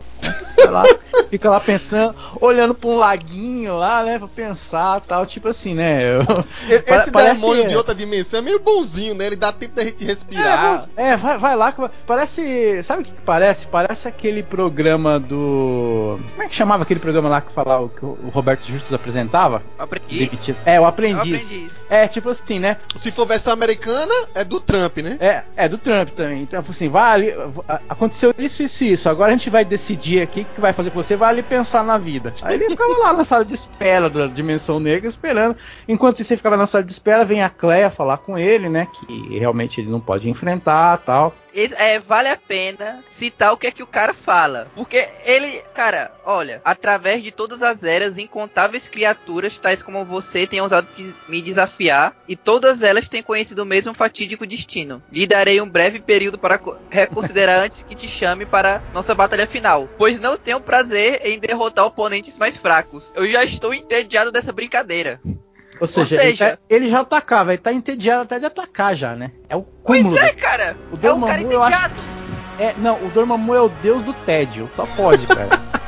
Vai 0.57 0.67
lá, 0.71 0.83
fica 1.29 1.47
lá 1.47 1.59
pensando, 1.59 2.15
olhando 2.41 2.73
para 2.73 2.89
um 2.89 2.97
laguinho 2.97 3.77
lá, 3.77 4.01
né? 4.01 4.17
Pra 4.17 4.27
pensar, 4.27 4.99
tal, 5.01 5.27
tipo 5.27 5.47
assim, 5.47 5.75
né? 5.75 6.01
Eu- 6.15 6.21
Esse 6.67 6.83
Pa- 6.85 7.11
parece- 7.11 7.39
demônio 7.41 7.67
de 7.67 7.75
outra 7.75 7.93
dimensão 7.93 8.39
é 8.39 8.41
meio 8.41 8.59
bonzinho, 8.59 9.13
né? 9.13 9.27
Ele 9.27 9.35
dá 9.35 9.51
tempo 9.51 9.75
da 9.75 9.83
gente 9.83 10.03
respirar. 10.03 10.85
É, 10.97 11.09
é, 11.09 11.17
vai, 11.17 11.37
vai 11.37 11.55
lá. 11.55 11.71
Parece. 12.07 12.81
Sabe 12.81 13.03
o 13.03 13.05
que, 13.05 13.11
que 13.11 13.21
parece? 13.21 13.67
Parece 13.67 14.07
aquele 14.07 14.41
programa 14.41 15.19
do. 15.19 16.19
Como 16.31 16.41
é 16.43 16.47
que 16.47 16.55
chamava 16.55 16.81
aquele 16.81 16.99
programa 16.99 17.29
lá 17.29 17.41
que 17.41 17.51
falava 17.53 17.87
que 17.89 18.03
o 18.03 18.29
Roberto 18.33 18.65
Justus 18.65 18.91
apresentava? 18.91 19.61
Aprendiz. 19.77 20.17
Demitido. 20.17 20.57
É, 20.65 20.81
o 20.81 20.85
aprendiz. 20.87 21.19
aprendi 21.35 21.65
isso. 21.67 21.77
É, 21.89 22.07
tipo 22.07 22.29
assim, 22.29 22.57
né? 22.57 22.77
Se 22.95 23.11
for 23.11 23.27
versão 23.27 23.53
americana, 23.53 24.13
é 24.33 24.43
do 24.43 24.59
Trump, 24.59 24.97
né? 24.97 25.17
É, 25.19 25.43
é 25.55 25.69
do 25.69 25.77
Trump 25.77 26.09
também. 26.09 26.41
Então, 26.41 26.54
assim, 26.57 26.89
vai 26.89 27.13
ali. 27.13 27.33
Aconteceu 27.89 28.33
isso, 28.37 28.63
isso, 28.63 28.83
isso. 28.83 29.09
Agora 29.09 29.29
a 29.31 29.35
gente 29.35 29.49
vai 29.49 29.65
decidir 29.65 30.21
aqui 30.21 30.41
o 30.41 30.45
que 30.45 30.61
vai 30.61 30.73
fazer 30.73 30.89
com 30.91 31.01
você. 31.01 31.15
Vai 31.15 31.29
ali 31.29 31.43
pensar 31.43 31.83
na 31.83 31.97
vida. 31.97 32.33
Aí 32.41 32.55
ele 32.55 32.69
ficava 32.69 32.97
lá 32.99 33.13
na 33.13 33.23
sala 33.23 33.45
de 33.45 33.53
espera 33.53 34.09
da 34.09 34.27
Dimensão 34.27 34.79
Negra, 34.79 35.07
esperando. 35.07 35.55
Enquanto 35.87 36.23
você 36.23 36.37
ficava 36.37 36.57
na 36.57 36.67
sala 36.67 36.83
de 36.83 36.91
espera, 36.91 37.25
vem 37.25 37.43
a 37.43 37.49
Cleia 37.49 37.89
falar 37.89 38.17
com 38.17 38.37
ele, 38.37 38.69
né? 38.69 38.87
Que 38.93 39.37
realmente 39.37 39.81
ele 39.81 39.89
não 39.89 39.99
pode 39.99 40.29
enfrentar 40.29 40.97
tal. 40.99 41.33
É, 41.55 41.99
vale 41.99 42.27
a 42.27 42.35
pena 42.35 43.01
citar 43.07 43.53
o 43.53 43.57
que 43.57 43.67
é 43.67 43.71
que 43.71 43.81
o 43.81 43.87
cara 43.87 44.13
fala. 44.13 44.67
Porque 44.75 45.07
ele, 45.23 45.61
cara, 45.73 46.11
olha, 46.25 46.61
através 46.65 47.23
de 47.23 47.31
todas 47.31 47.61
as 47.63 47.81
eras, 47.81 48.17
incontáveis 48.17 48.89
criaturas, 48.89 49.57
tais 49.59 49.81
como 49.81 50.03
você, 50.03 50.45
têm 50.45 50.59
ousado 50.59 50.87
me 51.29 51.41
desafiar, 51.41 52.13
e 52.27 52.35
todas 52.35 52.81
elas 52.81 53.07
têm 53.07 53.23
conhecido 53.23 53.63
o 53.63 53.65
mesmo 53.65 53.93
fatídico 53.93 54.45
destino. 54.45 55.01
Lhe 55.11 55.25
darei 55.25 55.61
um 55.61 55.69
breve 55.69 55.99
período 56.01 56.37
para 56.37 56.57
co- 56.57 56.77
reconsiderar 56.91 57.63
antes 57.63 57.83
que 57.83 57.95
te 57.95 58.07
chame 58.07 58.45
para 58.45 58.83
nossa 58.93 59.15
batalha 59.15 59.47
final, 59.47 59.89
pois 59.97 60.19
não 60.19 60.37
tenho 60.37 60.59
prazer 60.59 61.21
em 61.23 61.39
derrotar 61.39 61.85
oponentes 61.85 62.37
mais 62.37 62.57
fracos. 62.57 63.11
Eu 63.15 63.25
já 63.31 63.43
estou 63.45 63.73
entediado 63.73 64.31
dessa 64.31 64.51
brincadeira. 64.51 65.21
Ou 65.79 65.87
seja, 65.87 66.15
ele, 66.15 66.23
seja- 66.31 66.51
tá- 66.51 66.57
ele 66.69 66.89
já 66.89 66.99
atacava, 67.01 67.51
ele 67.53 67.61
tá 67.61 67.73
entediado 67.73 68.23
até 68.23 68.39
de 68.39 68.45
atacar 68.45 68.95
já, 68.95 69.15
né? 69.15 69.31
É 69.49 69.55
o 69.55 69.61
Pois 69.83 70.01
cúmulo. 70.03 70.17
é, 70.19 70.31
cara! 70.33 70.77
O 70.91 70.95
É 71.05 71.13
um 71.13 71.21
cara 71.21 71.37
Dormammu, 71.41 71.51
eu 71.51 71.61
acho- 71.63 71.77
entediado! 71.85 72.15
É, 72.57 72.73
não, 72.77 73.05
o 73.05 73.09
Dormammu 73.09 73.53
é 73.53 73.61
o 73.61 73.67
deus 73.69 74.01
do 74.01 74.13
tédio. 74.13 74.69
Só 74.75 74.85
pode, 74.85 75.25
cara. 75.27 75.49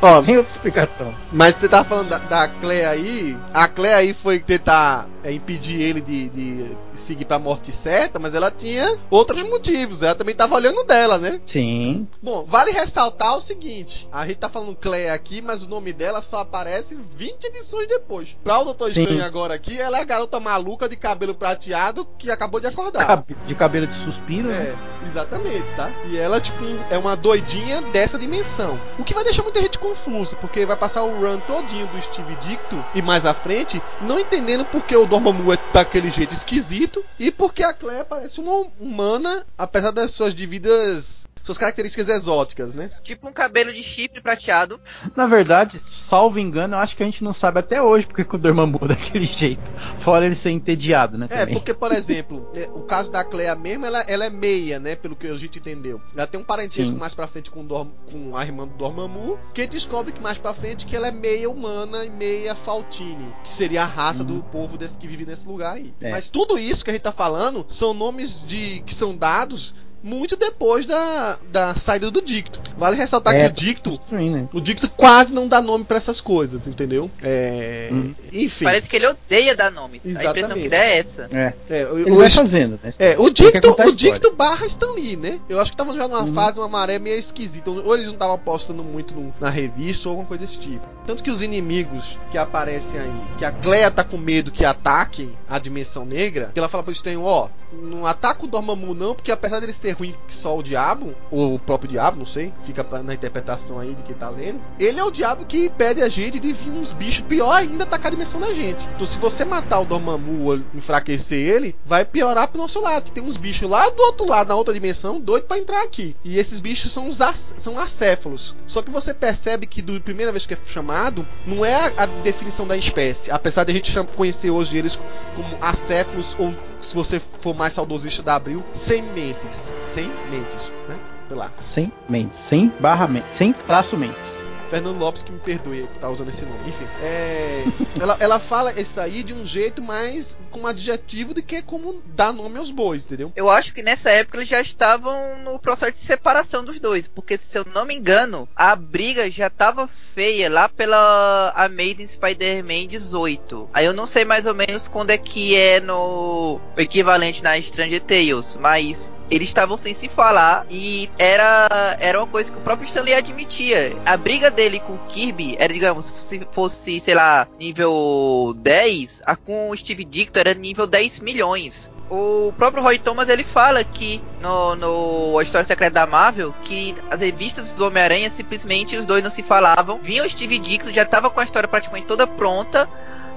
Ó, 0.00 0.22
Tem 0.22 0.36
outra 0.36 0.52
explicação. 0.52 1.14
Mas 1.32 1.56
você 1.56 1.68
tá 1.68 1.84
falando 1.84 2.08
da, 2.08 2.18
da 2.18 2.48
Clea 2.48 2.90
aí, 2.90 3.36
a 3.52 3.68
Clea 3.68 3.96
aí 3.96 4.14
foi 4.14 4.38
tentar 4.38 5.06
é, 5.24 5.32
impedir 5.32 5.80
ele 5.80 6.00
de, 6.00 6.28
de 6.30 6.66
seguir 6.94 7.24
pra 7.24 7.38
morte 7.38 7.72
certa, 7.72 8.18
mas 8.18 8.34
ela 8.34 8.50
tinha 8.50 8.98
outros 9.10 9.42
motivos, 9.48 10.02
ela 10.02 10.14
também 10.14 10.34
tava 10.34 10.54
olhando 10.54 10.84
dela, 10.84 11.18
né? 11.18 11.40
Sim. 11.46 12.06
Bom, 12.22 12.44
vale 12.46 12.70
ressaltar 12.70 13.36
o 13.36 13.40
seguinte, 13.40 14.08
a 14.12 14.26
gente 14.26 14.36
tá 14.38 14.48
falando 14.48 14.76
Clea 14.76 15.12
aqui, 15.12 15.40
mas 15.42 15.62
o 15.62 15.68
nome 15.68 15.92
dela 15.92 16.22
só 16.22 16.40
aparece 16.40 16.98
20 17.16 17.44
edições 17.44 17.88
depois. 17.88 18.36
Pra 18.42 18.58
o 18.58 18.64
Doutor 18.64 18.90
Sim. 18.92 19.02
Estranho 19.02 19.24
agora 19.24 19.54
aqui, 19.54 19.78
ela 19.80 19.98
é 19.98 20.02
a 20.02 20.04
garota 20.04 20.38
maluca 20.40 20.88
de 20.88 20.96
cabelo 20.96 21.34
prateado 21.34 22.06
que 22.18 22.30
acabou 22.30 22.60
de 22.60 22.66
acordar. 22.66 23.06
Cab- 23.06 23.24
De 23.46 23.54
cabelo 23.54 23.86
de 23.86 23.94
suspiro, 23.94 24.48
né? 24.48 24.74
É, 25.02 25.08
exatamente, 25.08 25.66
tá? 25.76 25.90
E 26.08 26.16
ela, 26.16 26.40
tipo, 26.40 26.62
é 26.90 26.98
uma 26.98 27.16
doidinha 27.16 27.80
dessa 27.82 28.18
dimensão. 28.18 28.78
O 28.98 29.04
que 29.04 29.14
vai 29.14 29.24
deixar 29.24 29.42
muita 29.42 29.60
gente 29.60 29.78
confuso, 29.82 30.36
porque 30.36 30.64
vai 30.64 30.76
passar 30.76 31.02
o 31.02 31.20
run 31.20 31.40
todinho 31.40 31.88
do 31.88 32.00
Steve 32.00 32.36
Dicto 32.36 32.82
e 32.94 33.02
mais 33.02 33.26
à 33.26 33.34
frente, 33.34 33.82
não 34.00 34.18
entendendo 34.18 34.64
porque 34.66 34.94
o 34.94 35.04
Dormammu 35.04 35.52
é 35.52 35.58
daquele 35.72 36.08
jeito 36.08 36.32
esquisito 36.32 37.04
e 37.18 37.32
porque 37.32 37.64
a 37.64 37.74
Claire 37.74 38.06
parece 38.08 38.40
uma 38.40 38.64
humana, 38.80 39.44
apesar 39.58 39.90
das 39.90 40.12
suas 40.12 40.32
devidas. 40.32 41.26
Suas 41.42 41.58
características 41.58 42.08
exóticas, 42.08 42.74
né? 42.74 42.90
Tipo 43.02 43.28
um 43.28 43.32
cabelo 43.32 43.72
de 43.72 43.82
chifre 43.82 44.20
prateado. 44.20 44.80
Na 45.16 45.26
verdade, 45.26 45.78
salvo 45.78 46.38
engano, 46.38 46.74
eu 46.74 46.78
acho 46.78 46.96
que 46.96 47.02
a 47.02 47.06
gente 47.06 47.24
não 47.24 47.32
sabe 47.32 47.58
até 47.60 47.80
hoje 47.82 48.06
porque 48.06 48.24
que 48.24 48.34
o 48.34 48.38
Dormammu 48.38 48.78
é 48.82 48.88
daquele 48.88 49.24
jeito. 49.26 49.70
Fora 49.98 50.24
ele 50.24 50.34
ser 50.34 50.50
entediado, 50.50 51.18
né? 51.18 51.26
É, 51.30 51.38
também. 51.40 51.54
porque, 51.54 51.74
por 51.74 51.92
exemplo, 51.92 52.48
é, 52.54 52.68
o 52.74 52.82
caso 52.82 53.10
da 53.10 53.24
Clea 53.24 53.54
mesmo, 53.54 53.86
ela, 53.86 54.00
ela 54.02 54.24
é 54.24 54.30
meia, 54.30 54.78
né? 54.78 54.94
Pelo 54.96 55.16
que 55.16 55.26
a 55.26 55.36
gente 55.36 55.58
entendeu. 55.58 56.00
Ela 56.16 56.26
tem 56.26 56.40
um 56.40 56.44
parentesco 56.44 56.92
Sim. 56.92 56.98
mais 56.98 57.14
pra 57.14 57.26
frente 57.26 57.50
com, 57.50 57.60
o 57.60 57.64
Dorm- 57.64 57.90
com 58.10 58.36
a 58.36 58.44
irmã 58.44 58.66
do 58.66 58.74
Dormammu, 58.74 59.38
que 59.54 59.66
descobre 59.66 60.12
que 60.12 60.20
mais 60.22 60.38
pra 60.38 60.54
frente 60.54 60.86
que 60.86 60.94
ela 60.96 61.08
é 61.08 61.12
meia 61.12 61.50
humana 61.50 62.04
e 62.04 62.10
meia 62.10 62.54
Faltine, 62.54 63.34
que 63.42 63.50
seria 63.50 63.82
a 63.82 63.86
raça 63.86 64.22
do 64.24 64.42
povo 64.44 64.76
desse, 64.78 64.96
que 64.96 65.06
vive 65.06 65.26
nesse 65.26 65.46
lugar 65.46 65.74
aí. 65.76 65.92
É. 66.00 66.10
Mas 66.10 66.28
tudo 66.28 66.58
isso 66.58 66.84
que 66.84 66.90
a 66.90 66.94
gente 66.94 67.02
tá 67.02 67.12
falando 67.12 67.64
são 67.68 67.92
nomes 67.92 68.44
de 68.46 68.82
que 68.86 68.94
são 68.94 69.16
dados 69.16 69.74
muito 70.02 70.36
depois 70.36 70.84
da, 70.86 71.38
da 71.50 71.74
saída 71.74 72.10
do 72.10 72.20
Dicto. 72.20 72.60
Vale 72.76 72.96
ressaltar 72.96 73.34
É, 73.34 73.48
que 73.48 73.52
o 73.60 73.64
Dicto 73.64 73.90
construindo, 73.90 74.32
né? 74.34 74.48
o 74.52 74.60
Dicto 74.60 74.88
quase 74.88 75.32
não 75.32 75.46
dá 75.46 75.60
nome 75.62 75.84
pra 75.84 75.96
essas 75.96 76.20
coisas, 76.20 76.66
entendeu? 76.66 77.10
É, 77.22 77.88
Hum. 77.92 78.14
Enfim. 78.32 78.64
Parece 78.64 78.88
que 78.88 78.96
ele 78.96 79.06
odeia 79.06 79.54
dar 79.54 79.70
nomes. 79.70 80.00
A 80.04 80.08
impressão 80.08 80.32
Exatamente. 80.36 80.62
que 80.62 80.68
dá 80.68 80.76
é 80.78 80.98
essa. 80.98 81.28
É. 81.32 81.52
É, 81.70 81.86
o- 81.86 81.98
Ele 81.98 82.10
o- 82.10 82.16
vai 82.16 82.30
fazendo, 82.30 82.78
né? 82.82 82.92
é, 82.98 83.16
o 83.18 83.28
Dicto, 83.30 83.76
o. 83.78 83.92
Dicto 83.92 84.34
barra 84.34 84.66
Stan 84.66 84.92
Lee, 84.92 85.16
né? 85.16 85.38
Eu 85.48 85.60
acho 85.60 85.70
que 85.70 85.76
tava 85.76 85.94
já 85.96 86.08
numa 86.08 86.22
Uhum. 86.22 86.32
fase, 86.34 86.58
uma 86.58 86.68
maré 86.68 86.98
meio 86.98 87.18
esquisita. 87.18 87.70
Ou 87.70 87.94
eles 87.94 88.06
não 88.06 88.14
estavam 88.14 88.34
apostando 88.34 88.82
muito 88.82 89.14
no- 89.14 89.32
na 89.40 89.50
revista 89.50 90.08
ou 90.08 90.12
alguma 90.12 90.26
coisa 90.28 90.44
desse 90.44 90.58
tipo. 90.58 90.86
Tanto 91.06 91.22
que 91.22 91.30
os 91.30 91.42
inimigos 91.42 92.16
que 92.30 92.38
aparecem 92.38 92.98
aí, 93.00 93.12
que 93.38 93.44
a 93.44 93.52
Clea 93.52 93.90
tá 93.90 94.02
com 94.04 94.16
medo 94.16 94.50
que 94.50 94.64
ataquem 94.64 95.32
a 95.48 95.58
dimensão 95.58 96.04
negra, 96.04 96.50
que 96.52 96.58
ela 96.58 96.68
fala 96.68 96.82
pro 96.82 96.92
Stan, 96.92 97.18
ó, 97.20 97.48
não 97.72 98.06
ataca 98.06 98.44
o 98.44 98.48
Dormammu 98.48 98.94
não, 98.94 99.14
porque 99.14 99.32
apesar 99.32 99.60
dele 99.60 99.72
ser 99.92 99.98
ruim 99.98 100.14
que 100.26 100.34
só 100.34 100.58
o 100.58 100.62
diabo, 100.62 101.14
ou 101.30 101.54
o 101.54 101.58
próprio 101.58 101.90
diabo, 101.90 102.18
não 102.18 102.26
sei, 102.26 102.52
fica 102.64 102.84
na 103.02 103.14
interpretação 103.14 103.78
aí 103.78 103.94
de 103.94 104.02
quem 104.02 104.14
tá 104.14 104.28
lendo, 104.28 104.60
ele 104.78 104.98
é 104.98 105.04
o 105.04 105.10
diabo 105.10 105.44
que 105.44 105.66
impede 105.66 106.02
a 106.02 106.08
gente 106.08 106.40
de 106.40 106.52
vir 106.52 106.70
uns 106.70 106.92
bichos 106.92 107.24
pior 107.28 107.52
ainda 107.52 107.84
atacar 107.84 108.08
a 108.08 108.10
dimensão 108.10 108.40
da 108.40 108.52
gente. 108.54 108.86
Então 108.94 109.06
se 109.06 109.18
você 109.18 109.44
matar 109.44 109.80
o 109.80 109.84
Dormammu 109.84 110.64
enfraquecer 110.74 111.38
ele, 111.38 111.76
vai 111.84 112.04
piorar 112.04 112.48
pro 112.48 112.60
nosso 112.60 112.80
lado, 112.80 113.04
que 113.04 113.12
tem 113.12 113.22
uns 113.22 113.36
bichos 113.36 113.68
lá 113.68 113.88
do 113.90 114.02
outro 114.02 114.26
lado, 114.26 114.48
na 114.48 114.56
outra 114.56 114.74
dimensão, 114.74 115.20
doido 115.20 115.44
pra 115.44 115.58
entrar 115.58 115.82
aqui. 115.82 116.16
E 116.24 116.38
esses 116.38 116.58
bichos 116.58 116.90
são 116.90 117.08
os 117.08 117.18
são 117.56 117.78
acéfalos. 117.78 118.56
Só 118.66 118.82
que 118.82 118.90
você 118.90 119.14
percebe 119.14 119.66
que 119.66 119.80
da 119.80 119.98
primeira 120.00 120.32
vez 120.32 120.44
que 120.44 120.54
é 120.54 120.58
chamado, 120.66 121.26
não 121.46 121.64
é 121.64 121.74
a, 121.74 121.92
a 121.98 122.06
definição 122.06 122.66
da 122.66 122.76
espécie, 122.76 123.30
apesar 123.30 123.64
de 123.64 123.70
a 123.70 123.74
gente 123.74 123.92
conhecer 124.16 124.50
hoje 124.50 124.76
eles 124.76 124.98
como 125.36 125.56
acéfalos 125.60 126.34
ou 126.38 126.52
se 126.82 126.94
você 126.94 127.20
for 127.20 127.54
mais 127.54 127.72
saudosista 127.72 128.22
da 128.22 128.34
Abril, 128.34 128.62
sem 128.72 129.02
mentes, 129.02 129.72
sem 129.86 130.08
mentes, 130.30 130.70
né? 130.88 130.98
Sei 131.28 131.36
lá. 131.36 131.50
Sem 131.60 131.92
mentes. 132.08 132.36
Sem 132.36 132.72
barra 132.80 133.08
mentes. 133.08 133.34
Sem 133.34 133.52
traço 133.52 133.96
mentes. 133.96 134.36
Fernando 134.72 134.98
Lopes 134.98 135.22
que 135.22 135.30
me 135.30 135.38
perdoe 135.38 135.82
por 135.82 135.96
estar 135.96 136.08
usando 136.08 136.30
esse 136.30 136.46
nome. 136.46 136.66
Enfim, 136.66 136.86
é, 137.02 137.62
ela, 138.00 138.16
ela 138.18 138.38
fala 138.38 138.72
isso 138.80 138.98
aí 138.98 139.22
de 139.22 139.34
um 139.34 139.44
jeito 139.44 139.82
mais 139.82 140.34
com 140.50 140.60
um 140.60 140.66
adjetivo 140.66 141.34
do 141.34 141.42
que 141.42 141.60
como 141.60 142.02
dar 142.06 142.32
nome 142.32 142.58
aos 142.58 142.70
bois, 142.70 143.04
entendeu? 143.04 143.30
Eu 143.36 143.50
acho 143.50 143.74
que 143.74 143.82
nessa 143.82 144.10
época 144.10 144.38
eles 144.38 144.48
já 144.48 144.62
estavam 144.62 145.40
no 145.40 145.58
processo 145.58 145.92
de 145.92 145.98
separação 145.98 146.64
dos 146.64 146.80
dois, 146.80 147.06
porque 147.06 147.36
se 147.36 147.58
eu 147.58 147.66
não 147.74 147.84
me 147.84 147.94
engano, 147.94 148.48
a 148.56 148.74
briga 148.74 149.30
já 149.30 149.50
tava 149.50 149.86
feia 150.14 150.48
lá 150.48 150.70
pela 150.70 151.52
Amazing 151.54 152.08
Spider-Man 152.08 152.86
18. 152.86 153.68
Aí 153.74 153.84
eu 153.84 153.92
não 153.92 154.06
sei 154.06 154.24
mais 154.24 154.46
ou 154.46 154.54
menos 154.54 154.88
quando 154.88 155.10
é 155.10 155.18
que 155.18 155.54
é 155.54 155.80
no 155.80 156.58
o 156.76 156.80
equivalente 156.80 157.42
na 157.42 157.60
Stranger 157.60 158.00
Tales, 158.00 158.56
mas 158.58 159.14
eles 159.32 159.48
estavam 159.48 159.78
sem 159.78 159.94
se 159.94 160.10
falar 160.10 160.66
e 160.70 161.10
era, 161.18 161.96
era 161.98 162.18
uma 162.18 162.26
coisa 162.26 162.52
que 162.52 162.58
o 162.58 162.60
próprio 162.60 162.86
Stanley 162.86 163.14
admitia. 163.14 163.96
A 164.04 164.14
briga 164.14 164.50
dele 164.50 164.78
com 164.78 164.92
o 164.92 164.98
Kirby 165.08 165.56
era, 165.58 165.72
digamos, 165.72 166.12
se 166.20 166.46
fosse, 166.52 167.00
sei 167.00 167.14
lá, 167.14 167.48
nível 167.58 168.54
10, 168.58 169.22
a 169.24 169.34
com 169.34 169.70
o 169.70 169.76
Steve 169.76 170.04
Dictor 170.04 170.42
era 170.42 170.54
nível 170.54 170.86
10 170.86 171.20
milhões. 171.20 171.90
O 172.10 172.52
próprio 172.58 172.82
Roy 172.82 172.98
Thomas 172.98 173.30
ele 173.30 173.42
fala 173.42 173.82
que 173.82 174.22
no, 174.42 174.76
no 174.76 175.38
A 175.38 175.42
História 175.42 175.64
Secreta 175.64 175.94
da 175.94 176.06
Marvel 176.06 176.54
que 176.62 176.94
as 177.10 177.18
revistas 177.18 177.72
do 177.72 177.86
Homem-Aranha 177.86 178.30
simplesmente 178.30 178.98
os 178.98 179.06
dois 179.06 179.24
não 179.24 179.30
se 179.30 179.42
falavam. 179.42 179.98
Vinha 180.02 180.22
o 180.22 180.28
Steve 180.28 180.58
Dictor, 180.58 180.92
já 180.92 181.06
tava 181.06 181.30
com 181.30 181.40
a 181.40 181.44
história 181.44 181.66
praticamente 181.66 182.06
toda 182.06 182.26
pronta. 182.26 182.86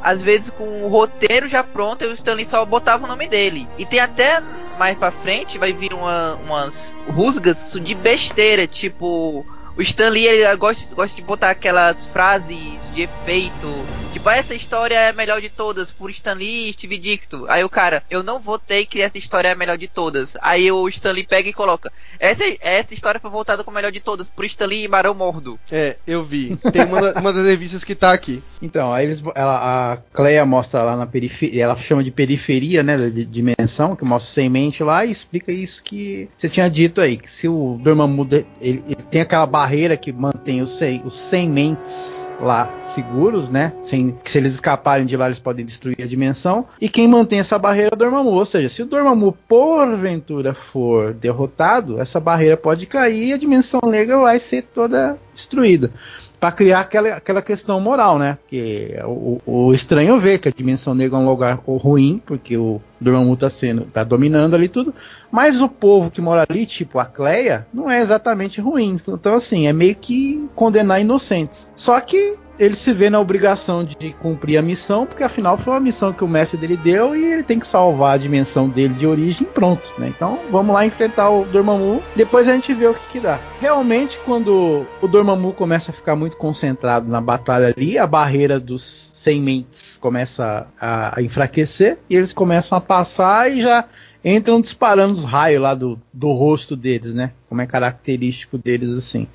Às 0.06 0.22
vezes 0.22 0.51
com 0.51 0.84
o 0.84 0.88
roteiro 0.88 1.47
já 1.47 1.64
pronto 1.64 2.03
e 2.03 2.08
o 2.08 2.14
Stanley 2.14 2.45
só 2.45 2.64
botava 2.64 3.06
o 3.06 3.08
nome 3.08 3.28
dele. 3.28 3.68
E 3.76 3.88
tem 3.88 3.99
até 3.99 4.39
mais 4.78 4.95
pra 4.95 5.10
frente 5.12 5.58
vai 5.58 5.74
vir 5.74 5.93
uma- 5.93 6.36
umas 6.36 6.95
rusgas 7.08 7.74
de 7.82 7.95
besteira, 7.95 8.68
tipo. 8.68 9.43
O 9.78 9.82
Stan 9.82 10.10
Lee 10.10 10.26
ele 10.26 10.56
gosta, 10.56 10.96
gosta 10.96 11.16
de 11.16 11.22
botar 11.22 11.50
aquelas 11.50 12.06
frases 12.06 12.80
de 12.94 13.02
efeito. 13.04 13.68
Tipo, 14.14 14.30
"Ah, 14.30 14.38
essa 14.38 14.56
história 14.56 14.96
é 14.96 15.10
a 15.10 15.14
melhor 15.14 15.42
de 15.42 15.50
todas, 15.50 15.92
por 15.92 16.10
Stan 16.10 16.34
Lee 16.34 16.70
e 16.70 16.74
Steve 16.74 16.98
Dicto. 16.98 17.46
Aí 17.50 17.64
o 17.64 17.70
cara, 17.70 18.02
eu 18.10 18.24
não 18.24 18.40
votei 18.40 18.86
que 18.86 19.02
essa 19.02 19.18
história 19.18 19.50
é 19.50 19.52
a 19.52 19.56
melhor 19.56 19.78
de 19.78 19.88
todas. 19.90 20.38
Aí 20.42 20.72
o 20.72 20.88
Stan 20.88 21.12
Lee 21.12 21.28
pega 21.28 21.50
e 21.50 21.54
coloca. 21.54 21.92
Essa, 22.18 22.44
essa 22.62 22.94
história 22.94 23.20
foi 23.20 23.30
voltada 23.30 23.64
como 23.64 23.78
a 23.78 23.82
melhor 23.82 23.92
de 23.92 24.00
todas, 24.00 24.30
por 24.30 24.46
Stan 24.46 24.66
Lee 24.66 24.86
e 24.86 24.88
Barão 24.88 25.14
Mordo. 25.14 25.60
É, 25.70 25.98
eu 26.08 26.24
vi. 26.24 26.56
Tem 26.72 26.86
uma, 26.86 27.12
uma 27.20 27.34
das 27.34 27.46
revistas 27.46 27.84
que 27.84 27.94
tá 27.94 28.14
aqui. 28.14 28.42
Então, 28.62 28.94
aí 28.94 29.06
eles, 29.06 29.22
ela, 29.36 29.94
a 29.94 29.98
Cleia 30.14 30.46
mostra 30.46 30.82
lá 30.84 30.96
na 30.96 31.06
periferia, 31.06 31.64
ela 31.64 31.76
chama 31.76 32.04
de 32.04 32.12
periferia, 32.12 32.82
né, 32.82 32.98
de, 33.10 33.26
dimensão, 33.26 33.96
que 33.96 34.06
mostra 34.06 34.32
sem 34.32 34.50
mente 34.50 34.84
lá 34.84 35.06
e 35.06 35.12
explica 35.12 35.52
isso 35.52 35.84
que 35.84 36.30
você 36.38 36.48
tinha 36.48 36.70
dito 36.70 37.02
aí, 37.02 37.18
que 37.18 37.30
se 37.30 37.48
o 37.48 37.78
Dormammu, 37.84 38.28
ele, 38.62 38.84
ele 38.88 39.04
tem 39.12 39.22
aquela 39.22 39.46
barreira 39.66 39.97
que 39.97 40.13
mantém 40.13 40.61
os 40.61 40.78
sem, 40.78 41.01
os 41.03 41.32
mentes 41.49 42.13
lá 42.39 42.78
seguros, 42.78 43.49
né, 43.49 43.74
sem, 43.82 44.16
se 44.26 44.38
eles 44.38 44.53
escaparem 44.53 45.05
de 45.05 45.18
lá 45.18 45.26
eles 45.26 45.39
podem 45.39 45.66
destruir 45.66 46.03
a 46.03 46.05
dimensão, 46.05 46.68
e 46.80 46.88
quem 46.88 47.07
mantém 47.07 47.39
essa 47.39 47.57
barreira 47.57 47.89
é 47.91 47.95
o 47.95 47.97
Dormammu, 47.97 48.30
ou 48.30 48.45
seja, 48.45 48.70
se 48.70 48.84
o 48.84 48.86
Dormammu 48.86 49.36
porventura 49.47 50.53
for 50.53 51.13
derrotado, 51.13 51.99
essa 51.99 52.20
barreira 52.20 52.55
pode 52.55 52.86
cair 52.86 53.30
e 53.30 53.34
a 53.34 53.38
dimensão 53.38 53.80
negra 53.88 54.20
vai 54.20 54.38
ser 54.39 54.63
toda 54.63 55.18
destruída 55.34 55.91
para 56.40 56.52
criar 56.52 56.82
aquela, 56.82 57.10
aquela 57.10 57.42
questão 57.42 57.80
moral, 57.80 58.18
né? 58.20 58.38
Que 58.48 58.96
o, 59.06 59.42
o 59.46 59.74
estranho 59.74 60.20
vê 60.20 60.38
que 60.38 60.48
a 60.48 60.52
dimensão 60.52 60.94
negra 60.94 61.18
é 61.18 61.22
um 61.22 61.26
lugar 61.26 61.60
ruim, 61.66 62.22
porque 62.26 62.58
o 62.58 62.82
Dormammu 63.00 63.36
tá 63.36 63.50
sendo, 63.50 63.86
tá 63.86 64.04
dominando 64.04 64.56
ali 64.56 64.68
tudo, 64.68 64.94
mas 65.32 65.62
o 65.62 65.68
povo 65.68 66.10
que 66.10 66.22
mora 66.22 66.46
ali, 66.48 66.66
tipo 66.66 67.00
a 67.00 67.06
Cleia, 67.06 67.68
não 67.74 67.90
é 67.90 68.02
exatamente 68.02 68.62
ruim. 68.62 68.96
Então 69.08 69.34
assim, 69.34 69.68
é 69.68 69.74
meio 69.74 69.96
que 69.96 70.48
condenar 70.56 71.02
inocentes. 71.02 71.70
Só 71.76 72.00
que 72.00 72.38
ele 72.60 72.76
se 72.76 72.93
vê 72.93 73.10
na 73.10 73.20
obrigação 73.20 73.84
de 73.84 74.14
cumprir 74.14 74.58
a 74.58 74.62
missão, 74.62 75.06
porque 75.06 75.24
afinal 75.24 75.58
foi 75.58 75.74
uma 75.74 75.80
missão 75.80 76.14
que 76.14 76.24
o 76.24 76.28
mestre 76.28 76.58
dele 76.58 76.78
deu 76.78 77.16
e 77.16 77.26
ele 77.26 77.43
tem 77.43 77.60
que 77.60 77.68
salvar 77.68 78.16
a 78.16 78.18
dimensão 78.18 78.70
dele 78.70 78.93
de 78.93 79.06
origem, 79.06 79.45
pronto, 79.45 79.93
né? 79.97 80.08
Então 80.08 80.39
vamos 80.51 80.74
lá 80.74 80.86
enfrentar 80.86 81.30
o 81.30 81.45
Dormammu, 81.45 82.01
depois 82.16 82.47
a 82.47 82.53
gente 82.53 82.74
vê 82.74 82.88
o 82.88 82.93
que, 82.93 83.08
que 83.08 83.20
dá. 83.20 83.39
Realmente, 83.60 84.20
quando 84.26 84.86
o 85.01 85.08
Dormammu 85.08 85.53
começa 85.53 85.91
a 85.91 85.93
ficar 85.93 86.16
muito 86.16 86.38
concentrado 86.38 87.10
na 87.10 87.22
batalha 87.22 87.74
ali, 87.76 87.97
a 87.97 88.08
barreira 88.08 88.60
dos 88.60 89.12
sem 89.14 89.41
mentes 89.41 89.97
começa 89.99 90.68
a, 90.80 91.20
a 91.20 91.22
enfraquecer 91.24 91.97
e 92.08 92.16
eles 92.16 92.32
começam 92.32 92.78
a 92.78 92.82
passar 92.82 93.51
e 93.51 93.62
já 93.62 93.86
entram 94.24 94.62
disparando 94.62 95.14
os 95.14 95.24
raios 95.24 95.62
lá 95.62 95.74
do, 95.74 95.99
do 96.12 96.32
rosto 96.32 96.76
deles, 96.76 97.14
né? 97.14 97.32
Como 97.47 97.62
é 97.62 97.66
característico 97.66 98.58
deles 98.58 98.91
assim. 98.95 99.28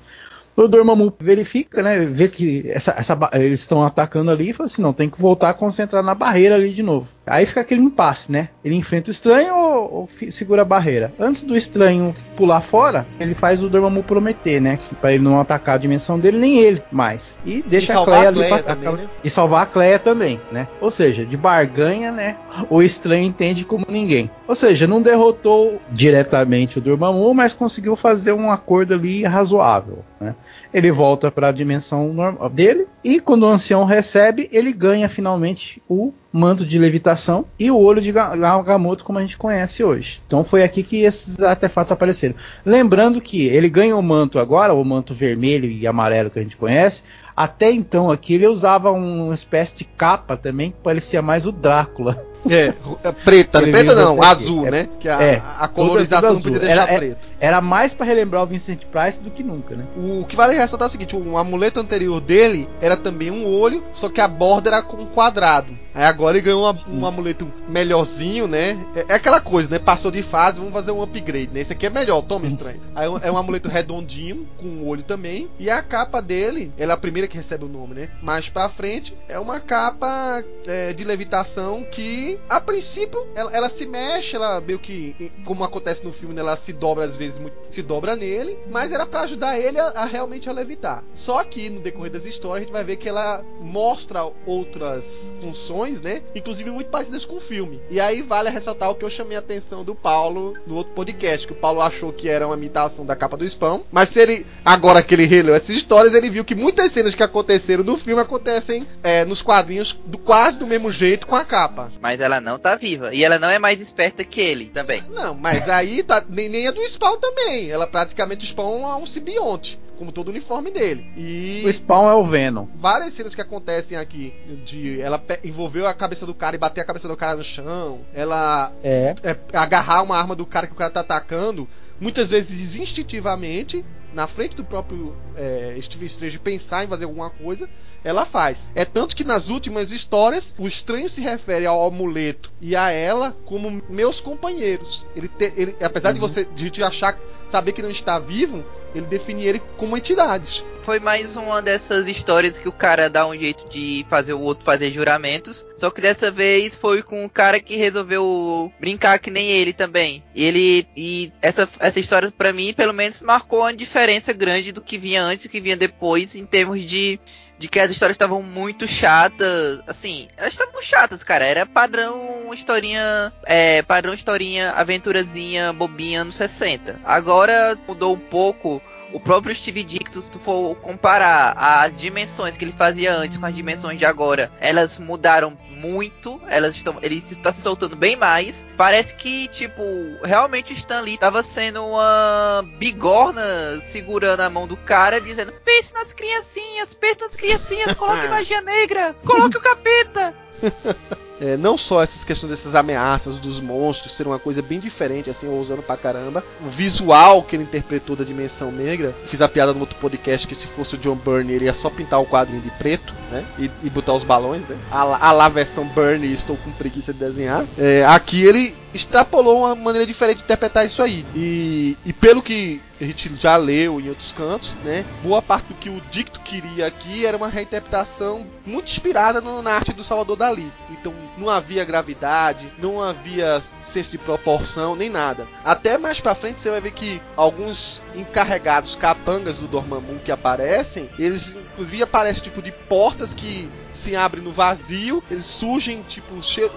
O 0.55 0.67
Dormammu 0.67 1.13
verifica, 1.19 1.81
né? 1.81 2.05
Vê 2.05 2.27
que 2.27 2.69
essa, 2.69 2.91
essa, 2.91 3.17
eles 3.33 3.61
estão 3.61 3.83
atacando 3.83 4.31
ali 4.31 4.49
e 4.49 4.53
fala 4.53 4.67
assim: 4.67 4.81
não, 4.81 4.93
tem 4.93 5.09
que 5.09 5.21
voltar 5.21 5.49
a 5.49 5.53
concentrar 5.53 6.03
na 6.03 6.13
barreira 6.13 6.55
ali 6.55 6.71
de 6.71 6.83
novo. 6.83 7.07
Aí 7.25 7.45
fica 7.45 7.61
aquele 7.61 7.81
impasse, 7.81 8.31
né? 8.31 8.49
Ele 8.63 8.75
enfrenta 8.75 9.09
o 9.09 9.11
estranho 9.11 9.55
ou, 9.55 9.93
ou 9.93 10.09
segura 10.31 10.63
a 10.63 10.65
barreira? 10.65 11.13
Antes 11.19 11.41
do 11.41 11.55
estranho 11.55 12.15
pular 12.35 12.61
fora, 12.61 13.05
ele 13.19 13.35
faz 13.35 13.63
o 13.63 13.69
Dormammu 13.69 14.03
prometer, 14.03 14.59
né? 14.59 14.79
Para 14.99 15.13
ele 15.13 15.23
não 15.23 15.39
atacar 15.39 15.75
a 15.75 15.77
dimensão 15.77 16.19
dele, 16.19 16.37
nem 16.37 16.59
ele 16.59 16.81
mais. 16.91 17.39
E 17.45 17.61
deixa 17.61 17.93
e 17.93 17.95
a 17.95 18.03
Cleia 18.03 18.27
ali 18.27 18.47
pra 18.47 18.55
atacar. 18.57 18.93
Né? 18.93 19.09
E 19.23 19.29
salvar 19.29 19.63
a 19.63 19.65
Cleia 19.65 19.99
também, 19.99 20.41
né? 20.51 20.67
Ou 20.79 20.89
seja, 20.89 21.25
de 21.25 21.37
barganha, 21.37 22.11
né? 22.11 22.37
O 22.69 22.81
estranho 22.81 23.23
entende 23.23 23.65
como 23.65 23.85
ninguém. 23.87 24.29
Ou 24.47 24.55
seja, 24.55 24.87
não 24.87 25.01
derrotou 25.01 25.79
diretamente 25.91 26.79
o 26.79 26.81
Dormammu, 26.81 27.33
mas 27.33 27.53
conseguiu 27.53 27.95
fazer 27.95 28.33
um 28.33 28.51
acordo 28.51 28.93
ali 28.95 29.23
razoável, 29.23 29.99
né? 30.19 30.35
Ele 30.73 30.91
volta 30.91 31.29
para 31.29 31.49
a 31.49 31.51
dimensão 31.51 32.11
normal 32.13 32.49
dele 32.49 32.87
e 33.03 33.19
quando 33.19 33.43
o 33.43 33.49
ancião 33.49 33.85
recebe, 33.85 34.49
ele 34.51 34.73
ganha 34.73 35.07
finalmente 35.07 35.81
o 35.87 36.13
manto 36.31 36.65
de 36.65 36.79
levitação 36.79 37.45
e 37.59 37.69
o 37.69 37.77
olho 37.77 38.01
de 38.01 38.17
Agamotto 38.17 39.03
como 39.03 39.19
a 39.19 39.21
gente 39.21 39.37
conhece 39.37 39.83
hoje. 39.83 40.21
Então 40.25 40.43
foi 40.43 40.63
aqui 40.63 40.81
que 40.81 41.01
esses 41.01 41.37
artefatos 41.39 41.91
apareceram. 41.91 42.35
Lembrando 42.65 43.19
que 43.19 43.47
ele 43.47 43.69
ganha 43.69 43.95
o 43.95 44.01
manto 44.01 44.39
agora, 44.39 44.73
o 44.73 44.83
manto 44.83 45.13
vermelho 45.13 45.69
e 45.69 45.85
amarelo 45.85 46.29
que 46.29 46.39
a 46.39 46.43
gente 46.43 46.57
conhece. 46.57 47.03
Até 47.35 47.71
então 47.71 48.09
aqui 48.09 48.35
ele 48.35 48.47
usava 48.47 48.91
uma 48.91 49.33
espécie 49.33 49.77
de 49.77 49.83
capa 49.85 50.37
também 50.37 50.71
que 50.71 50.77
parecia 50.77 51.21
mais 51.21 51.45
o 51.45 51.51
Drácula. 51.51 52.25
É, 52.49 52.73
é 53.03 53.11
preta, 53.11 53.61
né? 53.61 53.71
preta 53.71 53.95
não, 53.95 54.21
azul, 54.21 54.67
é, 54.67 54.71
né? 54.71 54.89
Que 54.99 55.07
a, 55.07 55.21
é, 55.21 55.41
a 55.59 55.67
colorização 55.67 56.33
não 56.33 56.41
podia 56.41 56.59
deixar 56.59 56.89
era, 56.89 56.97
preto. 56.97 57.27
Era 57.39 57.61
mais 57.61 57.93
para 57.93 58.05
relembrar 58.05 58.43
o 58.43 58.47
Vincent 58.47 58.85
Price 58.85 59.21
do 59.21 59.29
que 59.29 59.43
nunca, 59.43 59.75
né? 59.75 59.85
O 59.95 60.25
que 60.25 60.35
vale 60.35 60.55
ressaltar 60.55 60.87
é 60.87 60.89
o 60.89 60.91
seguinte: 60.91 61.15
o 61.15 61.37
amuleto 61.37 61.79
anterior 61.79 62.19
dele 62.19 62.67
era 62.81 62.97
também 62.97 63.29
um 63.29 63.47
olho, 63.47 63.83
só 63.93 64.09
que 64.09 64.21
a 64.21 64.27
borda 64.27 64.69
era 64.69 64.81
com 64.81 64.97
um 64.97 65.05
quadrado. 65.05 65.77
Aí 65.93 66.05
agora 66.05 66.37
ele 66.37 66.45
ganhou 66.45 66.63
uma, 66.63 66.75
um 66.87 67.05
amuleto 67.05 67.47
melhorzinho, 67.67 68.47
né? 68.47 68.79
É, 68.95 69.05
é, 69.09 69.13
aquela 69.13 69.41
coisa, 69.41 69.69
né? 69.69 69.79
Passou 69.79 70.09
de 70.09 70.23
fase, 70.23 70.59
vamos 70.59 70.73
fazer 70.73 70.91
um 70.91 71.01
upgrade, 71.01 71.51
né? 71.53 71.59
Esse 71.59 71.73
aqui 71.73 71.85
é 71.85 71.89
melhor, 71.89 72.21
toma 72.21 72.47
estranho. 72.47 72.79
Aí 72.95 73.07
é 73.21 73.31
um 73.31 73.37
amuleto 73.37 73.67
redondinho, 73.67 74.47
com 74.57 74.67
um 74.67 74.87
olho 74.87 75.03
também. 75.03 75.49
E 75.59 75.69
a 75.69 75.81
capa 75.81 76.21
dele, 76.21 76.71
ela 76.77 76.93
é 76.93 76.95
a 76.95 76.97
primeira 76.97 77.27
que 77.27 77.37
recebe 77.37 77.65
o 77.65 77.69
nome, 77.69 77.93
né? 77.93 78.09
Mais 78.21 78.47
pra 78.47 78.69
frente, 78.69 79.15
é 79.27 79.37
uma 79.37 79.59
capa 79.59 80.43
é, 80.65 80.93
de 80.93 81.03
levitação 81.03 81.85
que, 81.89 82.30
a 82.49 82.59
princípio, 82.59 83.25
ela, 83.35 83.51
ela, 83.51 83.69
se 83.69 83.85
mexe, 83.85 84.35
ela 84.35 84.61
meio 84.61 84.79
que, 84.79 85.31
como 85.45 85.63
acontece 85.63 86.03
no 86.03 86.13
filme, 86.13 86.33
né? 86.33 86.41
ela 86.41 86.55
se 86.55 86.73
dobra 86.73 87.05
às 87.05 87.15
vezes, 87.15 87.41
se 87.69 87.81
dobra 87.81 88.15
nele, 88.15 88.57
mas 88.69 88.91
era 88.91 89.05
para 89.05 89.21
ajudar 89.21 89.59
ele 89.59 89.79
a, 89.79 89.87
a 89.87 90.05
realmente 90.05 90.49
a 90.49 90.53
levitar. 90.53 91.03
Só 91.13 91.43
que 91.43 91.69
no 91.69 91.79
decorrer 91.79 92.11
das 92.11 92.25
histórias 92.25 92.57
a 92.57 92.65
gente 92.65 92.73
vai 92.73 92.83
ver 92.83 92.97
que 92.97 93.09
ela 93.09 93.43
mostra 93.59 94.29
outras 94.45 95.31
funções 95.39 95.91
né? 96.01 96.21
Inclusive 96.35 96.69
muito 96.69 96.89
parecidas 96.89 97.25
com 97.25 97.37
o 97.37 97.41
filme. 97.41 97.81
E 97.89 97.99
aí 97.99 98.21
vale 98.21 98.49
ressaltar 98.49 98.89
o 98.89 98.95
que 98.95 99.03
eu 99.03 99.09
chamei 99.09 99.35
a 99.35 99.39
atenção 99.39 99.83
do 99.83 99.95
Paulo 99.95 100.53
no 100.65 100.75
outro 100.75 100.93
podcast, 100.93 101.47
que 101.47 101.53
o 101.53 101.55
Paulo 101.55 101.81
achou 101.81 102.13
que 102.13 102.29
era 102.29 102.45
uma 102.45 102.55
imitação 102.55 103.05
da 103.05 103.15
capa 103.15 103.35
do 103.35 103.43
Spam, 103.45 103.81
mas 103.91 104.09
se 104.09 104.19
ele, 104.19 104.45
agora 104.63 105.01
que 105.01 105.13
ele 105.13 105.25
releu 105.25 105.55
essas 105.55 105.75
histórias, 105.75 106.13
ele 106.13 106.29
viu 106.29 106.45
que 106.45 106.55
muitas 106.55 106.91
cenas 106.91 107.15
que 107.15 107.23
aconteceram 107.23 107.83
no 107.83 107.97
filme 107.97 108.21
acontecem 108.21 108.85
é, 109.01 109.25
nos 109.25 109.41
quadrinhos 109.41 109.97
do 110.05 110.17
quase 110.17 110.59
do 110.59 110.67
mesmo 110.67 110.91
jeito 110.91 111.25
com 111.25 111.35
a 111.35 111.43
capa. 111.43 111.91
Mas 111.99 112.20
ela 112.21 112.39
não 112.39 112.57
tá 112.57 112.75
viva. 112.75 113.13
E 113.13 113.23
ela 113.23 113.39
não 113.39 113.49
é 113.49 113.59
mais 113.59 113.79
esperta 113.79 114.23
que 114.23 114.39
ele 114.39 114.65
também. 114.65 115.03
Não, 115.09 115.33
mas 115.33 115.67
aí 115.69 116.03
tá, 116.03 116.23
nem, 116.27 116.49
nem 116.49 116.67
é 116.67 116.71
do 116.71 116.81
Spawn 116.87 117.17
também. 117.17 117.69
Ela 117.69 117.87
praticamente 117.87 118.45
o 118.45 118.47
Spawn 118.47 118.91
é 118.91 118.95
um 118.95 119.05
simbionte 119.05 119.79
como 120.01 120.11
todo 120.11 120.29
o 120.29 120.31
uniforme 120.31 120.71
dele. 120.71 121.05
E 121.15 121.61
o 121.63 121.71
Spawn 121.71 122.09
é 122.09 122.15
o 122.15 122.23
Venom. 122.23 122.65
Várias 122.75 123.13
cenas 123.13 123.35
que 123.35 123.41
acontecem 123.41 123.95
aqui 123.95 124.33
de 124.65 124.99
ela 124.99 125.23
envolveu 125.43 125.85
a 125.85 125.93
cabeça 125.93 126.25
do 126.25 126.33
cara 126.33 126.55
e 126.55 126.59
bater 126.59 126.81
a 126.81 126.85
cabeça 126.85 127.07
do 127.07 127.15
cara 127.15 127.35
no 127.35 127.43
chão, 127.43 127.99
ela 128.11 128.71
é. 128.83 129.13
é 129.21 129.37
agarrar 129.53 130.01
uma 130.01 130.17
arma 130.17 130.35
do 130.35 130.43
cara 130.43 130.65
que 130.65 130.73
o 130.73 130.75
cara 130.75 130.89
tá 130.89 131.01
atacando, 131.01 131.67
muitas 132.01 132.31
vezes 132.31 132.75
instintivamente, 132.75 133.85
na 134.13 134.27
frente 134.27 134.55
do 134.55 134.63
próprio 134.63 135.15
é, 135.35 135.77
Steve 135.79 136.07
Strange 136.07 136.39
pensar 136.39 136.83
em 136.83 136.87
fazer 136.87 137.05
alguma 137.05 137.29
coisa, 137.29 137.69
ela 138.03 138.25
faz. 138.25 138.67
É 138.73 138.83
tanto 138.83 139.15
que 139.15 139.23
nas 139.23 139.49
últimas 139.49 139.91
histórias, 139.91 140.53
o 140.57 140.67
estranho 140.67 141.07
se 141.07 141.21
refere 141.21 141.67
ao 141.67 141.85
amuleto 141.85 142.51
e 142.59 142.75
a 142.75 142.89
ela 142.89 143.37
como 143.45 143.81
meus 143.87 144.19
companheiros. 144.19 145.05
Ele, 145.15 145.27
te, 145.27 145.53
ele 145.55 145.75
apesar 145.79 146.09
uhum. 146.09 146.15
de 146.15 146.19
você 146.19 146.43
de 146.43 146.83
achar 146.83 147.17
saber 147.45 147.73
que 147.73 147.81
não 147.81 147.91
está 147.91 148.17
vivo, 148.17 148.65
ele 148.93 149.05
definia 149.05 149.49
ele 149.49 149.61
como 149.77 149.97
entidades. 149.97 150.63
Foi 150.83 150.99
mais 150.99 151.35
uma 151.35 151.61
dessas 151.61 152.07
histórias 152.07 152.57
que 152.57 152.67
o 152.67 152.71
cara 152.71 153.09
dá 153.09 153.27
um 153.27 153.37
jeito 153.37 153.69
de 153.69 154.05
fazer 154.09 154.33
o 154.33 154.39
outro 154.39 154.65
fazer 154.65 154.91
juramentos. 154.91 155.65
Só 155.77 155.91
que 155.91 156.01
dessa 156.01 156.31
vez 156.31 156.75
foi 156.75 157.03
com 157.03 157.23
o 157.23 157.29
cara 157.29 157.59
que 157.59 157.75
resolveu 157.75 158.73
brincar 158.79 159.19
que 159.19 159.29
nem 159.29 159.51
ele 159.51 159.73
também. 159.73 160.23
Ele 160.35 160.87
e 160.97 161.31
essa, 161.41 161.69
essa 161.79 161.99
história 161.99 162.31
para 162.35 162.51
mim, 162.51 162.73
pelo 162.73 162.93
menos, 162.93 163.21
marcou 163.21 163.59
uma 163.59 163.73
diferença 163.73 164.33
grande 164.33 164.71
do 164.71 164.81
que 164.81 164.97
vinha 164.97 165.23
antes 165.23 165.45
e 165.45 165.47
do 165.47 165.51
que 165.51 165.61
vinha 165.61 165.77
depois 165.77 166.35
em 166.35 166.45
termos 166.45 166.81
de 166.83 167.19
de 167.61 167.67
que 167.67 167.79
as 167.79 167.91
histórias 167.91 168.15
estavam 168.15 168.41
muito 168.41 168.87
chatas. 168.87 169.81
Assim, 169.85 170.27
elas 170.35 170.53
estavam 170.53 170.81
chatas, 170.81 171.23
cara. 171.23 171.45
Era 171.45 171.63
padrão 171.63 172.51
historinha. 172.51 173.31
É, 173.45 173.83
padrão 173.83 174.15
historinha, 174.15 174.71
aventurazinha, 174.71 175.71
bobinha 175.71 176.21
anos 176.21 176.35
60. 176.35 176.99
Agora 177.05 177.77
mudou 177.87 178.15
um 178.15 178.19
pouco. 178.19 178.81
O 179.13 179.19
próprio 179.19 179.53
Steve 179.53 179.83
Dictus, 179.83 180.25
se 180.25 180.31
tu 180.31 180.39
for 180.39 180.73
comparar 180.75 181.53
as 181.57 181.97
dimensões 181.97 182.55
que 182.55 182.63
ele 182.63 182.71
fazia 182.71 183.13
antes 183.13 183.37
com 183.37 183.45
as 183.45 183.53
dimensões 183.53 183.99
de 183.99 184.05
agora, 184.05 184.49
elas 184.57 184.97
mudaram 184.97 185.57
muito, 185.81 186.39
elas 186.47 186.75
estão, 186.75 186.97
ele 187.01 187.15
está 187.17 187.51
se 187.51 187.61
soltando 187.61 187.95
bem 187.95 188.15
mais. 188.15 188.63
Parece 188.77 189.15
que, 189.15 189.47
tipo, 189.47 189.81
realmente 190.23 190.71
o 190.71 190.75
Stan 190.75 191.01
Lee 191.01 191.15
estava 191.15 191.41
sendo 191.41 191.83
uma 191.83 192.63
bigorna 192.77 193.81
segurando 193.87 194.41
a 194.41 194.49
mão 194.49 194.67
do 194.67 194.77
cara, 194.77 195.19
dizendo: 195.19 195.51
pense 195.65 195.91
nas 195.93 196.13
criancinhas, 196.13 196.93
pense 196.93 197.19
nas 197.19 197.35
criancinhas, 197.35 197.93
coloque 197.95 198.27
magia 198.29 198.61
negra, 198.61 199.15
coloque 199.25 199.57
o 199.57 199.61
capeta. 199.61 200.35
É, 201.41 201.57
não 201.57 201.75
só 201.75 202.03
essas 202.03 202.23
questões 202.23 202.51
dessas 202.51 202.75
ameaças 202.75 203.37
dos 203.37 203.59
monstros 203.59 204.13
ser 204.13 204.27
uma 204.27 204.37
coisa 204.37 204.61
bem 204.61 204.79
diferente, 204.79 205.27
assim, 205.27 205.47
ousando 205.47 205.81
pra 205.81 205.97
caramba. 205.97 206.43
O 206.63 206.69
visual 206.69 207.41
que 207.41 207.55
ele 207.55 207.63
interpretou 207.63 208.15
da 208.15 208.23
Dimensão 208.23 208.71
Negra. 208.71 209.11
Fiz 209.25 209.41
a 209.41 209.49
piada 209.49 209.73
no 209.73 209.79
outro 209.79 209.97
podcast 209.99 210.45
que 210.45 210.53
se 210.53 210.67
fosse 210.67 210.93
o 210.93 210.97
John 210.99 211.15
Byrne, 211.15 211.53
ele 211.53 211.65
ia 211.65 211.73
só 211.73 211.89
pintar 211.89 212.21
o 212.21 212.27
quadrinho 212.27 212.61
de 212.61 212.69
preto, 212.69 213.11
né? 213.31 213.43
E, 213.57 213.71
e 213.83 213.89
botar 213.89 214.13
os 214.13 214.23
balões, 214.23 214.61
né? 214.67 214.77
A, 214.91 215.29
a 215.29 215.31
lá 215.31 215.49
versão 215.49 215.83
Byrne, 215.87 216.31
estou 216.31 216.55
com 216.57 216.71
preguiça 216.73 217.11
de 217.11 217.17
desenhar. 217.17 217.65
É, 217.75 218.05
aqui 218.05 218.43
ele 218.43 218.75
extrapolou 218.93 219.61
uma 219.61 219.73
maneira 219.73 220.05
diferente 220.05 220.37
de 220.37 220.43
interpretar 220.43 220.85
isso 220.85 221.01
aí. 221.01 221.25
E, 221.35 221.97
e 222.05 222.13
pelo 222.13 222.43
que 222.43 222.79
a 223.03 223.07
gente 223.07 223.33
já 223.35 223.57
leu 223.57 223.99
em 223.99 224.09
outros 224.09 224.31
cantos, 224.31 224.75
né? 224.83 225.03
Boa 225.23 225.41
parte 225.41 225.67
do 225.67 225.73
que 225.73 225.89
o 225.89 226.01
Dicto 226.11 226.39
queria 226.41 226.87
aqui 226.87 227.25
era 227.25 227.35
uma 227.35 227.47
reinterpretação 227.47 228.45
muito 228.65 228.91
inspirada 228.91 229.41
no, 229.41 229.61
na 229.61 229.71
arte 229.71 229.93
do 229.93 230.03
Salvador 230.03 230.37
Dali. 230.37 230.71
Então 230.89 231.13
não 231.37 231.49
havia 231.49 231.83
gravidade, 231.83 232.71
não 232.77 233.01
havia 233.01 233.61
senso 233.81 234.11
de 234.11 234.17
proporção, 234.17 234.95
nem 234.95 235.09
nada. 235.09 235.47
Até 235.63 235.97
mais 235.97 236.19
pra 236.19 236.35
frente 236.35 236.61
você 236.61 236.69
vai 236.69 236.81
ver 236.81 236.91
que 236.91 237.21
alguns 237.35 238.01
encarregados 238.15 238.95
capangas 238.95 239.57
do 239.57 239.67
Dormammu 239.67 240.19
que 240.19 240.31
aparecem, 240.31 241.09
eles 241.17 241.55
inclusive 241.55 242.03
aparecem 242.03 242.43
tipo 242.43 242.61
de 242.61 242.71
portas 242.71 243.33
que 243.33 243.69
se 243.93 244.15
abrem 244.15 244.43
no 244.43 244.51
vazio, 244.51 245.23
eles 245.29 245.45
surgem 245.45 246.03
tipo 246.03 246.41
cheio 246.41 246.71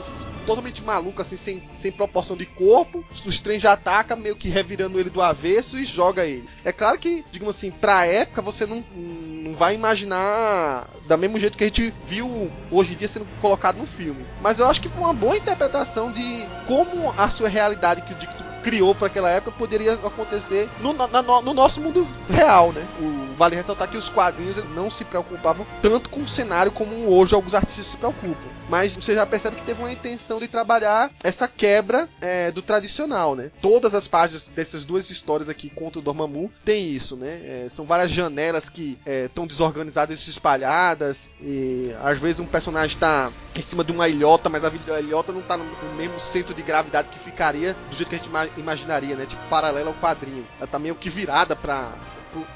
totalmente 0.44 0.82
maluco, 0.82 1.20
assim, 1.20 1.36
sem, 1.36 1.62
sem 1.72 1.90
proporção 1.90 2.36
de 2.36 2.46
corpo. 2.46 3.04
Os 3.24 3.40
trens 3.40 3.62
já 3.62 3.72
atacam, 3.72 4.16
meio 4.16 4.36
que 4.36 4.48
revirando 4.48 4.98
ele 4.98 5.10
do 5.10 5.22
avesso 5.22 5.78
e 5.78 5.84
joga 5.84 6.24
ele. 6.24 6.48
É 6.64 6.72
claro 6.72 6.98
que, 6.98 7.24
digamos 7.32 7.56
assim, 7.56 7.70
pra 7.70 8.06
época 8.06 8.42
você 8.42 8.66
não, 8.66 8.84
não 8.94 9.54
vai 9.54 9.74
imaginar 9.74 10.86
da 11.06 11.16
mesmo 11.16 11.38
jeito 11.38 11.56
que 11.56 11.64
a 11.64 11.66
gente 11.66 11.92
viu 12.06 12.50
hoje 12.70 12.92
em 12.92 12.96
dia 12.96 13.08
sendo 13.08 13.26
colocado 13.40 13.76
no 13.76 13.86
filme. 13.86 14.24
Mas 14.40 14.58
eu 14.58 14.68
acho 14.68 14.80
que 14.80 14.88
foi 14.88 15.02
uma 15.02 15.14
boa 15.14 15.36
interpretação 15.36 16.12
de 16.12 16.46
como 16.66 17.12
a 17.16 17.28
sua 17.30 17.48
realidade 17.48 18.02
que 18.02 18.12
o 18.12 18.16
Dicto 18.16 18.44
criou 18.64 18.94
para 18.94 19.08
aquela 19.08 19.28
época 19.28 19.52
poderia 19.52 19.92
acontecer 19.92 20.68
no, 20.80 20.94
na, 20.94 21.22
no, 21.22 21.52
nosso 21.52 21.80
mundo 21.80 22.08
real, 22.30 22.72
né? 22.72 22.82
O, 22.98 23.34
vale 23.36 23.54
ressaltar 23.54 23.88
que 23.88 23.98
os 23.98 24.08
quadrinhos 24.08 24.56
não 24.74 24.90
se 24.90 25.04
preocupavam 25.04 25.66
tanto 25.82 26.08
com 26.08 26.20
o 26.20 26.28
cenário 26.28 26.72
como 26.72 27.10
hoje 27.10 27.34
alguns 27.34 27.54
artistas 27.54 27.86
se 27.86 27.96
preocupam. 27.96 28.48
Mas 28.68 28.96
você 28.96 29.14
já 29.14 29.26
percebe 29.26 29.56
que 29.56 29.66
teve 29.66 29.82
uma 29.82 29.92
intenção 29.92 30.38
de 30.38 30.48
trabalhar 30.48 31.10
essa 31.22 31.46
quebra 31.46 32.08
é, 32.20 32.50
do 32.50 32.62
tradicional, 32.62 33.36
né? 33.36 33.50
Todas 33.60 33.94
as 33.94 34.08
páginas 34.08 34.48
dessas 34.48 34.84
duas 34.84 35.10
histórias 35.10 35.48
aqui 35.48 35.68
contra 35.68 35.98
o 35.98 36.02
Dormammu 36.02 36.50
tem 36.64 36.88
isso, 36.88 37.16
né? 37.16 37.40
É, 37.44 37.66
são 37.68 37.84
várias 37.84 38.10
janelas 38.10 38.68
que 38.70 38.98
estão 39.26 39.44
é, 39.44 39.46
desorganizadas 39.46 40.26
e 40.26 40.30
espalhadas. 40.30 41.28
E 41.40 41.94
às 42.02 42.18
vezes 42.18 42.40
um 42.40 42.46
personagem 42.46 42.94
está 42.94 43.30
em 43.54 43.60
cima 43.60 43.84
de 43.84 43.92
uma 43.92 44.08
ilhota, 44.08 44.48
mas 44.48 44.64
a 44.64 45.00
ilhota 45.00 45.32
não 45.32 45.40
está 45.40 45.56
no, 45.56 45.64
no 45.64 45.94
mesmo 45.96 46.18
centro 46.18 46.54
de 46.54 46.62
gravidade 46.62 47.08
que 47.08 47.18
ficaria 47.18 47.76
do 47.90 47.96
jeito 47.96 48.08
que 48.08 48.14
a 48.14 48.18
gente 48.18 48.30
imaginaria, 48.60 49.16
né? 49.16 49.26
Tipo, 49.26 49.42
paralela 49.48 49.88
ao 49.88 49.94
quadrinho. 49.94 50.46
Ela 50.58 50.66
tá 50.66 50.78
meio 50.78 50.94
que 50.94 51.10
virada 51.10 51.54
pra, 51.54 51.92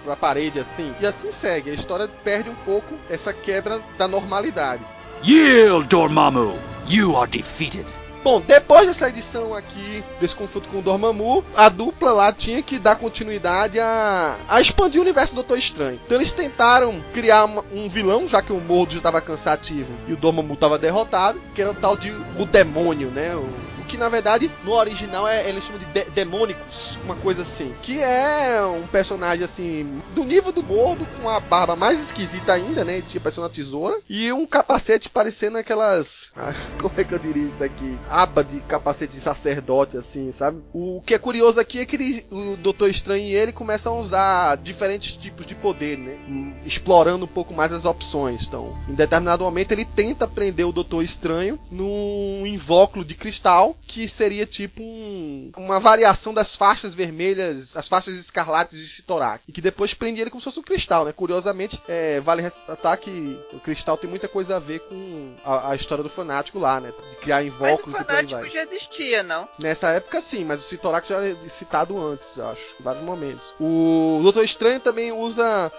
pra 0.05 0.17
parede 0.17 0.59
assim. 0.59 0.95
E 1.01 1.07
assim 1.07 1.33
segue. 1.33 1.71
A 1.71 1.75
história 1.75 2.09
perde 2.25 2.51
um 2.51 2.55
pouco 2.65 2.95
essa 3.09 3.33
quebra 3.33 3.81
da 3.97 4.09
normalidade. 4.09 4.83
Yield, 5.25 5.89
Dormammu! 5.89 6.59
You 6.87 7.17
are 7.17 7.31
defeated. 7.31 7.87
Bom, 8.23 8.41
depois 8.41 8.87
dessa 8.87 9.09
edição 9.09 9.55
aqui, 9.55 10.03
desse 10.21 10.35
confronto 10.35 10.69
com 10.69 10.79
o 10.79 10.83
Dormammu, 10.83 11.45
a 11.57 11.69
dupla 11.69 12.13
lá 12.13 12.33
tinha 12.33 12.63
que 12.63 12.79
dar 12.79 12.97
continuidade 12.97 13.79
a, 13.79 14.37
a 14.49 14.61
expandir 14.61 15.01
o 15.01 15.05
universo 15.05 15.35
do 15.35 15.37
Doutor 15.37 15.57
Estranho. 15.57 16.01
Então 16.05 16.17
eles 16.17 16.33
tentaram 16.33 17.01
criar 17.15 17.45
uma, 17.45 17.65
um 17.73 17.89
vilão, 17.89 18.29
já 18.29 18.43
que 18.43 18.53
o 18.53 18.61
Mordo 18.61 18.93
já 18.93 18.99
estava 18.99 19.21
cansativo 19.21 19.93
e 20.07 20.13
o 20.13 20.17
Dormammu 20.17 20.55
estava 20.55 20.79
derrotado, 20.79 21.41
que 21.55 21.63
era 21.63 21.71
o 21.71 21.75
tal 21.75 21.97
de 21.97 22.11
o 22.11 22.45
demônio, 22.45 23.09
né? 23.09 23.35
O, 23.37 23.49
que 23.89 23.97
na 23.97 24.09
verdade 24.09 24.51
no 24.65 24.73
original 24.73 25.27
é 25.27 25.49
eles 25.49 25.65
chamam 25.65 25.81
de, 25.81 25.87
de 25.87 26.11
demônicos, 26.11 26.99
uma 27.05 27.17
coisa 27.17 27.43
assim, 27.43 27.75
que 27.83 28.01
é 28.01 28.63
um 28.65 28.87
personagem 28.87 29.45
assim 29.45 30.01
do 30.15 30.25
nível 30.25 30.53
do 30.53 30.63
Mordo 30.63 31.07
com 31.21 31.29
a 31.29 31.41
barba 31.41 31.75
mais 31.75 32.01
esquisita 32.01 32.53
ainda, 32.53 32.85
né? 32.85 33.03
Tinha 33.09 33.21
parecendo 33.21 33.47
uma 33.47 33.53
tesoura 33.53 34.01
e 34.09 34.33
um 34.33 34.47
capacete 34.47 35.09
parecendo 35.09 35.59
aquelas, 35.59 36.31
ah, 36.37 36.55
como 36.79 36.95
é 36.97 37.05
que 37.05 37.13
eu 37.13 37.19
diria 37.19 37.49
isso 37.49 37.65
aqui, 37.65 37.99
aba 38.11 38.45
de 38.45 38.61
capacete 38.61 39.15
de 39.15 39.21
sacerdote 39.21 39.97
assim, 39.97 40.31
sabe? 40.33 40.63
O 40.73 41.03
que 41.05 41.15
é 41.15 41.19
curioso 41.19 41.59
aqui 41.59 41.81
é 41.81 41.87
que 41.87 41.97
ele, 41.97 42.27
o 42.31 42.57
Doutor 42.57 42.91
Estranho 42.91 43.25
e 43.25 43.35
ele 43.35 43.53
começam 43.53 43.95
a 43.95 44.01
usar 44.01 44.57
diferentes 44.57 45.17
tipos 45.17 45.47
de 45.47 45.55
poder, 45.55 45.97
né? 45.99 46.19
Explorando 46.65 47.25
um 47.25 47.29
pouco 47.29 47.55
mais 47.55 47.73
as 47.73 47.85
opções. 47.85 48.43
Então, 48.47 48.77
em 48.89 48.95
determinado 48.95 49.45
momento 49.45 49.73
ele 49.73 49.85
tenta 49.85 50.27
prender 50.27 50.67
o 50.67 50.73
Doutor 50.73 51.03
Estranho 51.03 51.59
num 51.71 52.45
invólucro 52.47 53.05
de 53.05 53.15
cristal 53.15 53.77
que 53.89 54.07
seria 54.07 54.45
tipo 54.47 54.83
um, 54.83 55.51
uma 55.57 55.81
variação 55.81 56.35
das 56.35 56.55
faixas 56.55 56.95
vermelhas, 56.95 57.75
as 57.75 57.89
faixas 57.89 58.17
escarlates 58.17 58.79
de 58.79 58.87
Sitorak, 58.87 59.43
e 59.49 59.53
que 59.53 59.63
depois 59.63 59.95
prende 59.95 60.21
ele 60.21 60.31
como 60.31 60.41
se 60.41 60.45
fosse 60.45 60.61
um 60.61 60.63
cristal, 60.63 61.07
né? 61.07 61.13
Curiosamente, 61.13 61.81
é, 61.89 62.21
vale 62.21 62.43
ressaltar 62.43 62.99
que 62.99 63.39
o 63.53 63.59
cristal 63.59 63.97
tem 63.97 64.09
muita 64.09 64.29
coisa 64.29 64.57
a 64.57 64.59
ver 64.59 64.81
com 64.81 65.35
a, 65.45 65.71
a 65.71 65.75
história 65.75 66.05
do 66.05 66.11
fanático 66.11 66.59
lá, 66.59 66.79
né? 66.81 66.93
De 67.11 67.17
criar 67.17 67.43
invólucros 67.43 67.95
Mas 67.95 68.03
o 68.03 68.07
fanático 68.07 68.49
já 68.49 68.63
existia, 68.63 69.23
não? 69.23 69.49
Nessa 69.59 69.89
época 69.89 70.21
sim, 70.21 70.45
mas 70.45 70.61
o 70.61 70.69
Sitorak 70.69 71.09
já 71.09 71.25
é 71.25 71.35
citado 71.49 71.99
antes, 71.99 72.39
acho, 72.39 72.61
em 72.79 72.83
vários 72.83 73.03
momentos. 73.03 73.55
O 73.59 74.21
Doutor 74.23 74.45
Estranho 74.45 74.81
também 74.81 75.11
usa, 75.11 75.73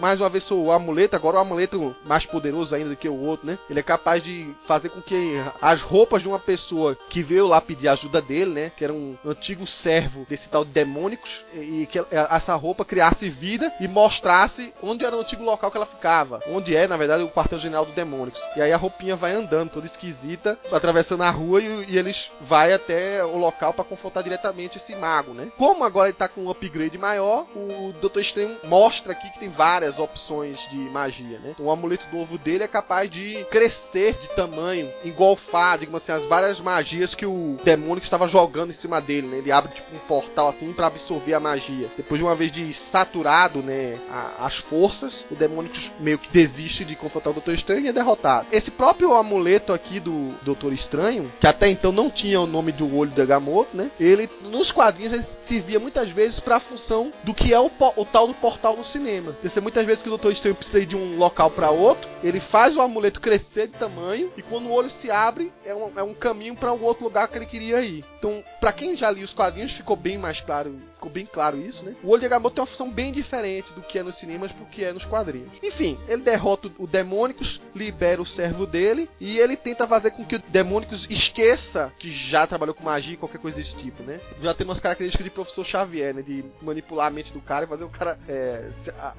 mais 0.00 0.20
uma 0.20 0.28
vez, 0.28 0.50
o 0.50 0.72
amuleto, 0.72 1.14
agora 1.14 1.36
o 1.36 1.40
amuleto 1.40 1.94
mais 2.04 2.26
poderoso 2.26 2.74
ainda 2.74 2.90
do 2.90 2.96
que 2.96 3.08
o 3.08 3.20
outro, 3.20 3.46
né? 3.46 3.56
Ele 3.70 3.78
é 3.78 3.82
capaz 3.84 4.22
de 4.22 4.52
fazer 4.66 4.88
com 4.88 5.00
que 5.00 5.36
as 5.60 5.80
roupas 5.80 6.22
de 6.22 6.28
uma 6.28 6.38
pessoa 6.38 6.96
que 7.08 7.22
veio 7.22 7.51
lá 7.52 7.60
pedir 7.60 7.88
ajuda 7.88 8.20
dele, 8.20 8.50
né? 8.50 8.72
Que 8.76 8.84
era 8.84 8.92
um 8.92 9.16
antigo 9.24 9.66
servo 9.66 10.26
desse 10.28 10.48
tal 10.48 10.64
de 10.64 10.72
demônicos. 10.72 11.44
E 11.54 11.86
que 11.90 12.00
essa 12.10 12.54
roupa 12.54 12.84
criasse 12.84 13.28
vida 13.28 13.72
e 13.80 13.86
mostrasse 13.86 14.72
onde 14.82 15.04
era 15.04 15.16
o 15.16 15.20
antigo 15.20 15.44
local 15.44 15.70
que 15.70 15.76
ela 15.76 15.86
ficava. 15.86 16.40
Onde 16.48 16.76
é, 16.76 16.86
na 16.88 16.96
verdade, 16.96 17.22
o 17.22 17.28
quartel-general 17.28 17.84
do 17.84 17.92
demônicos. 17.92 18.40
E 18.56 18.62
aí 18.62 18.72
a 18.72 18.76
roupinha 18.76 19.16
vai 19.16 19.32
andando, 19.32 19.70
toda 19.70 19.86
esquisita, 19.86 20.58
atravessando 20.70 21.22
a 21.22 21.30
rua 21.30 21.60
e, 21.60 21.84
e 21.88 21.98
eles 21.98 22.30
vai 22.40 22.72
até 22.72 23.24
o 23.24 23.36
local 23.36 23.72
para 23.72 23.84
confrontar 23.84 24.22
diretamente 24.22 24.78
esse 24.78 24.94
mago, 24.96 25.32
né? 25.32 25.50
Como 25.56 25.84
agora 25.84 26.08
ele 26.08 26.16
tá 26.16 26.28
com 26.28 26.42
um 26.42 26.50
upgrade 26.50 26.98
maior, 26.98 27.46
o 27.54 27.92
Doutor 28.00 28.20
Estranho 28.20 28.56
mostra 28.64 29.12
aqui 29.12 29.30
que 29.30 29.40
tem 29.40 29.48
várias 29.48 29.98
opções 29.98 30.58
de 30.70 30.76
magia, 30.76 31.38
né? 31.38 31.54
O 31.58 31.70
amuleto 31.70 32.06
novo 32.12 32.38
dele 32.38 32.64
é 32.64 32.68
capaz 32.68 33.10
de 33.10 33.44
crescer 33.50 34.14
de 34.14 34.28
tamanho, 34.28 34.90
engolfar, 35.04 35.78
digamos 35.78 36.02
assim, 36.02 36.12
as 36.12 36.24
várias 36.24 36.60
magias 36.60 37.14
que 37.14 37.26
o 37.26 37.32
o 37.42 37.56
demônio 37.64 38.00
que 38.00 38.06
estava 38.06 38.28
jogando 38.28 38.70
em 38.70 38.74
cima 38.74 39.00
dele, 39.00 39.26
né? 39.26 39.38
Ele 39.38 39.52
abre 39.52 39.72
tipo 39.72 39.94
um 39.94 39.98
portal 40.00 40.48
assim 40.48 40.72
para 40.72 40.86
absorver 40.86 41.34
a 41.34 41.40
magia. 41.40 41.88
Depois 41.96 42.18
de 42.18 42.24
uma 42.24 42.34
vez 42.34 42.52
de 42.52 42.72
saturado, 42.72 43.60
né, 43.60 43.98
a, 44.10 44.46
as 44.46 44.56
forças, 44.56 45.24
o 45.30 45.34
demônio 45.34 45.70
meio 46.00 46.18
que 46.18 46.30
desiste 46.30 46.84
de 46.84 46.96
confrontar 46.96 47.30
o 47.30 47.34
Doutor 47.34 47.54
Estranho 47.54 47.84
e 47.84 47.88
é 47.88 47.92
derrotado. 47.92 48.46
Esse 48.52 48.70
próprio 48.70 49.14
amuleto 49.14 49.72
aqui 49.72 50.00
do 50.00 50.32
Doutor 50.42 50.72
Estranho, 50.72 51.30
que 51.40 51.46
até 51.46 51.68
então 51.68 51.92
não 51.92 52.10
tinha 52.10 52.40
o 52.40 52.46
nome 52.46 52.72
do 52.72 52.96
olho 52.96 53.10
da 53.10 53.24
Gamoto, 53.24 53.76
né? 53.76 53.90
Ele 53.98 54.28
nos 54.42 54.70
quadrinhos 54.70 55.12
ele 55.12 55.22
servia 55.22 55.80
muitas 55.80 56.10
vezes 56.10 56.40
para 56.40 56.56
a 56.56 56.60
função 56.60 57.12
do 57.24 57.34
que 57.34 57.52
é 57.52 57.60
o, 57.60 57.70
o, 57.96 58.04
tal 58.04 58.26
do 58.26 58.34
portal 58.34 58.76
no 58.76 58.84
cinema. 58.84 59.32
Tem 59.42 59.62
muitas 59.62 59.84
vezes 59.84 60.02
que 60.02 60.08
o 60.08 60.10
Doutor 60.10 60.32
Estranho 60.32 60.54
precisa 60.54 60.80
ir 60.80 60.86
de 60.86 60.96
um 60.96 61.16
local 61.16 61.50
para 61.50 61.70
outro, 61.70 62.08
ele 62.22 62.40
faz 62.40 62.76
o 62.76 62.80
amuleto 62.80 63.20
crescer 63.20 63.66
de 63.66 63.74
tamanho 63.78 64.30
e 64.36 64.42
quando 64.42 64.66
o 64.66 64.72
olho 64.72 64.90
se 64.90 65.10
abre 65.10 65.52
é 65.64 65.74
um, 65.74 65.90
é 65.96 66.02
um 66.02 66.14
caminho 66.14 66.54
para 66.54 66.72
um 66.72 66.82
outro 66.82 67.04
lugar 67.04 67.28
que 67.32 67.38
ele 67.38 67.46
queria 67.46 67.80
ir. 67.80 68.04
Então, 68.18 68.44
para 68.60 68.72
quem 68.72 68.96
já 68.96 69.10
lia 69.10 69.24
os 69.24 69.32
quadrinhos, 69.32 69.72
ficou 69.72 69.96
bem 69.96 70.18
mais 70.18 70.40
claro, 70.40 70.78
ficou 71.02 71.10
bem 71.10 71.26
claro 71.26 71.60
isso, 71.60 71.84
né? 71.84 71.96
O 72.02 72.10
olho 72.10 72.20
de 72.20 72.26
Agamotto 72.26 72.54
tem 72.54 72.62
uma 72.62 72.66
função 72.66 72.88
bem 72.88 73.12
diferente 73.12 73.72
do 73.72 73.82
que 73.82 73.98
é 73.98 74.02
nos 74.04 74.14
cinemas 74.14 74.52
pro 74.52 74.64
que 74.66 74.84
é 74.84 74.92
nos 74.92 75.04
quadrinhos. 75.04 75.50
Enfim, 75.60 75.98
ele 76.06 76.22
derrota 76.22 76.70
o 76.78 76.86
Demônicos, 76.86 77.60
libera 77.74 78.22
o 78.22 78.26
servo 78.26 78.66
dele 78.66 79.10
e 79.20 79.38
ele 79.38 79.56
tenta 79.56 79.86
fazer 79.86 80.12
com 80.12 80.24
que 80.24 80.36
o 80.36 80.42
Demônicos 80.48 81.08
esqueça 81.10 81.92
que 81.98 82.12
já 82.12 82.46
trabalhou 82.46 82.74
com 82.74 82.84
magia, 82.84 83.16
qualquer 83.16 83.38
coisa 83.38 83.56
desse 83.56 83.74
tipo, 83.74 84.02
né? 84.04 84.20
Já 84.40 84.54
tem 84.54 84.64
umas 84.64 84.78
características 84.78 85.24
de 85.24 85.30
professor 85.30 85.64
Xavier, 85.64 86.14
né? 86.14 86.22
De 86.22 86.44
manipular 86.60 87.08
a 87.08 87.10
mente 87.10 87.32
do 87.32 87.40
cara 87.40 87.64
e 87.64 87.68
fazer 87.68 87.84
o 87.84 87.88
cara 87.88 88.18
é, 88.28 88.68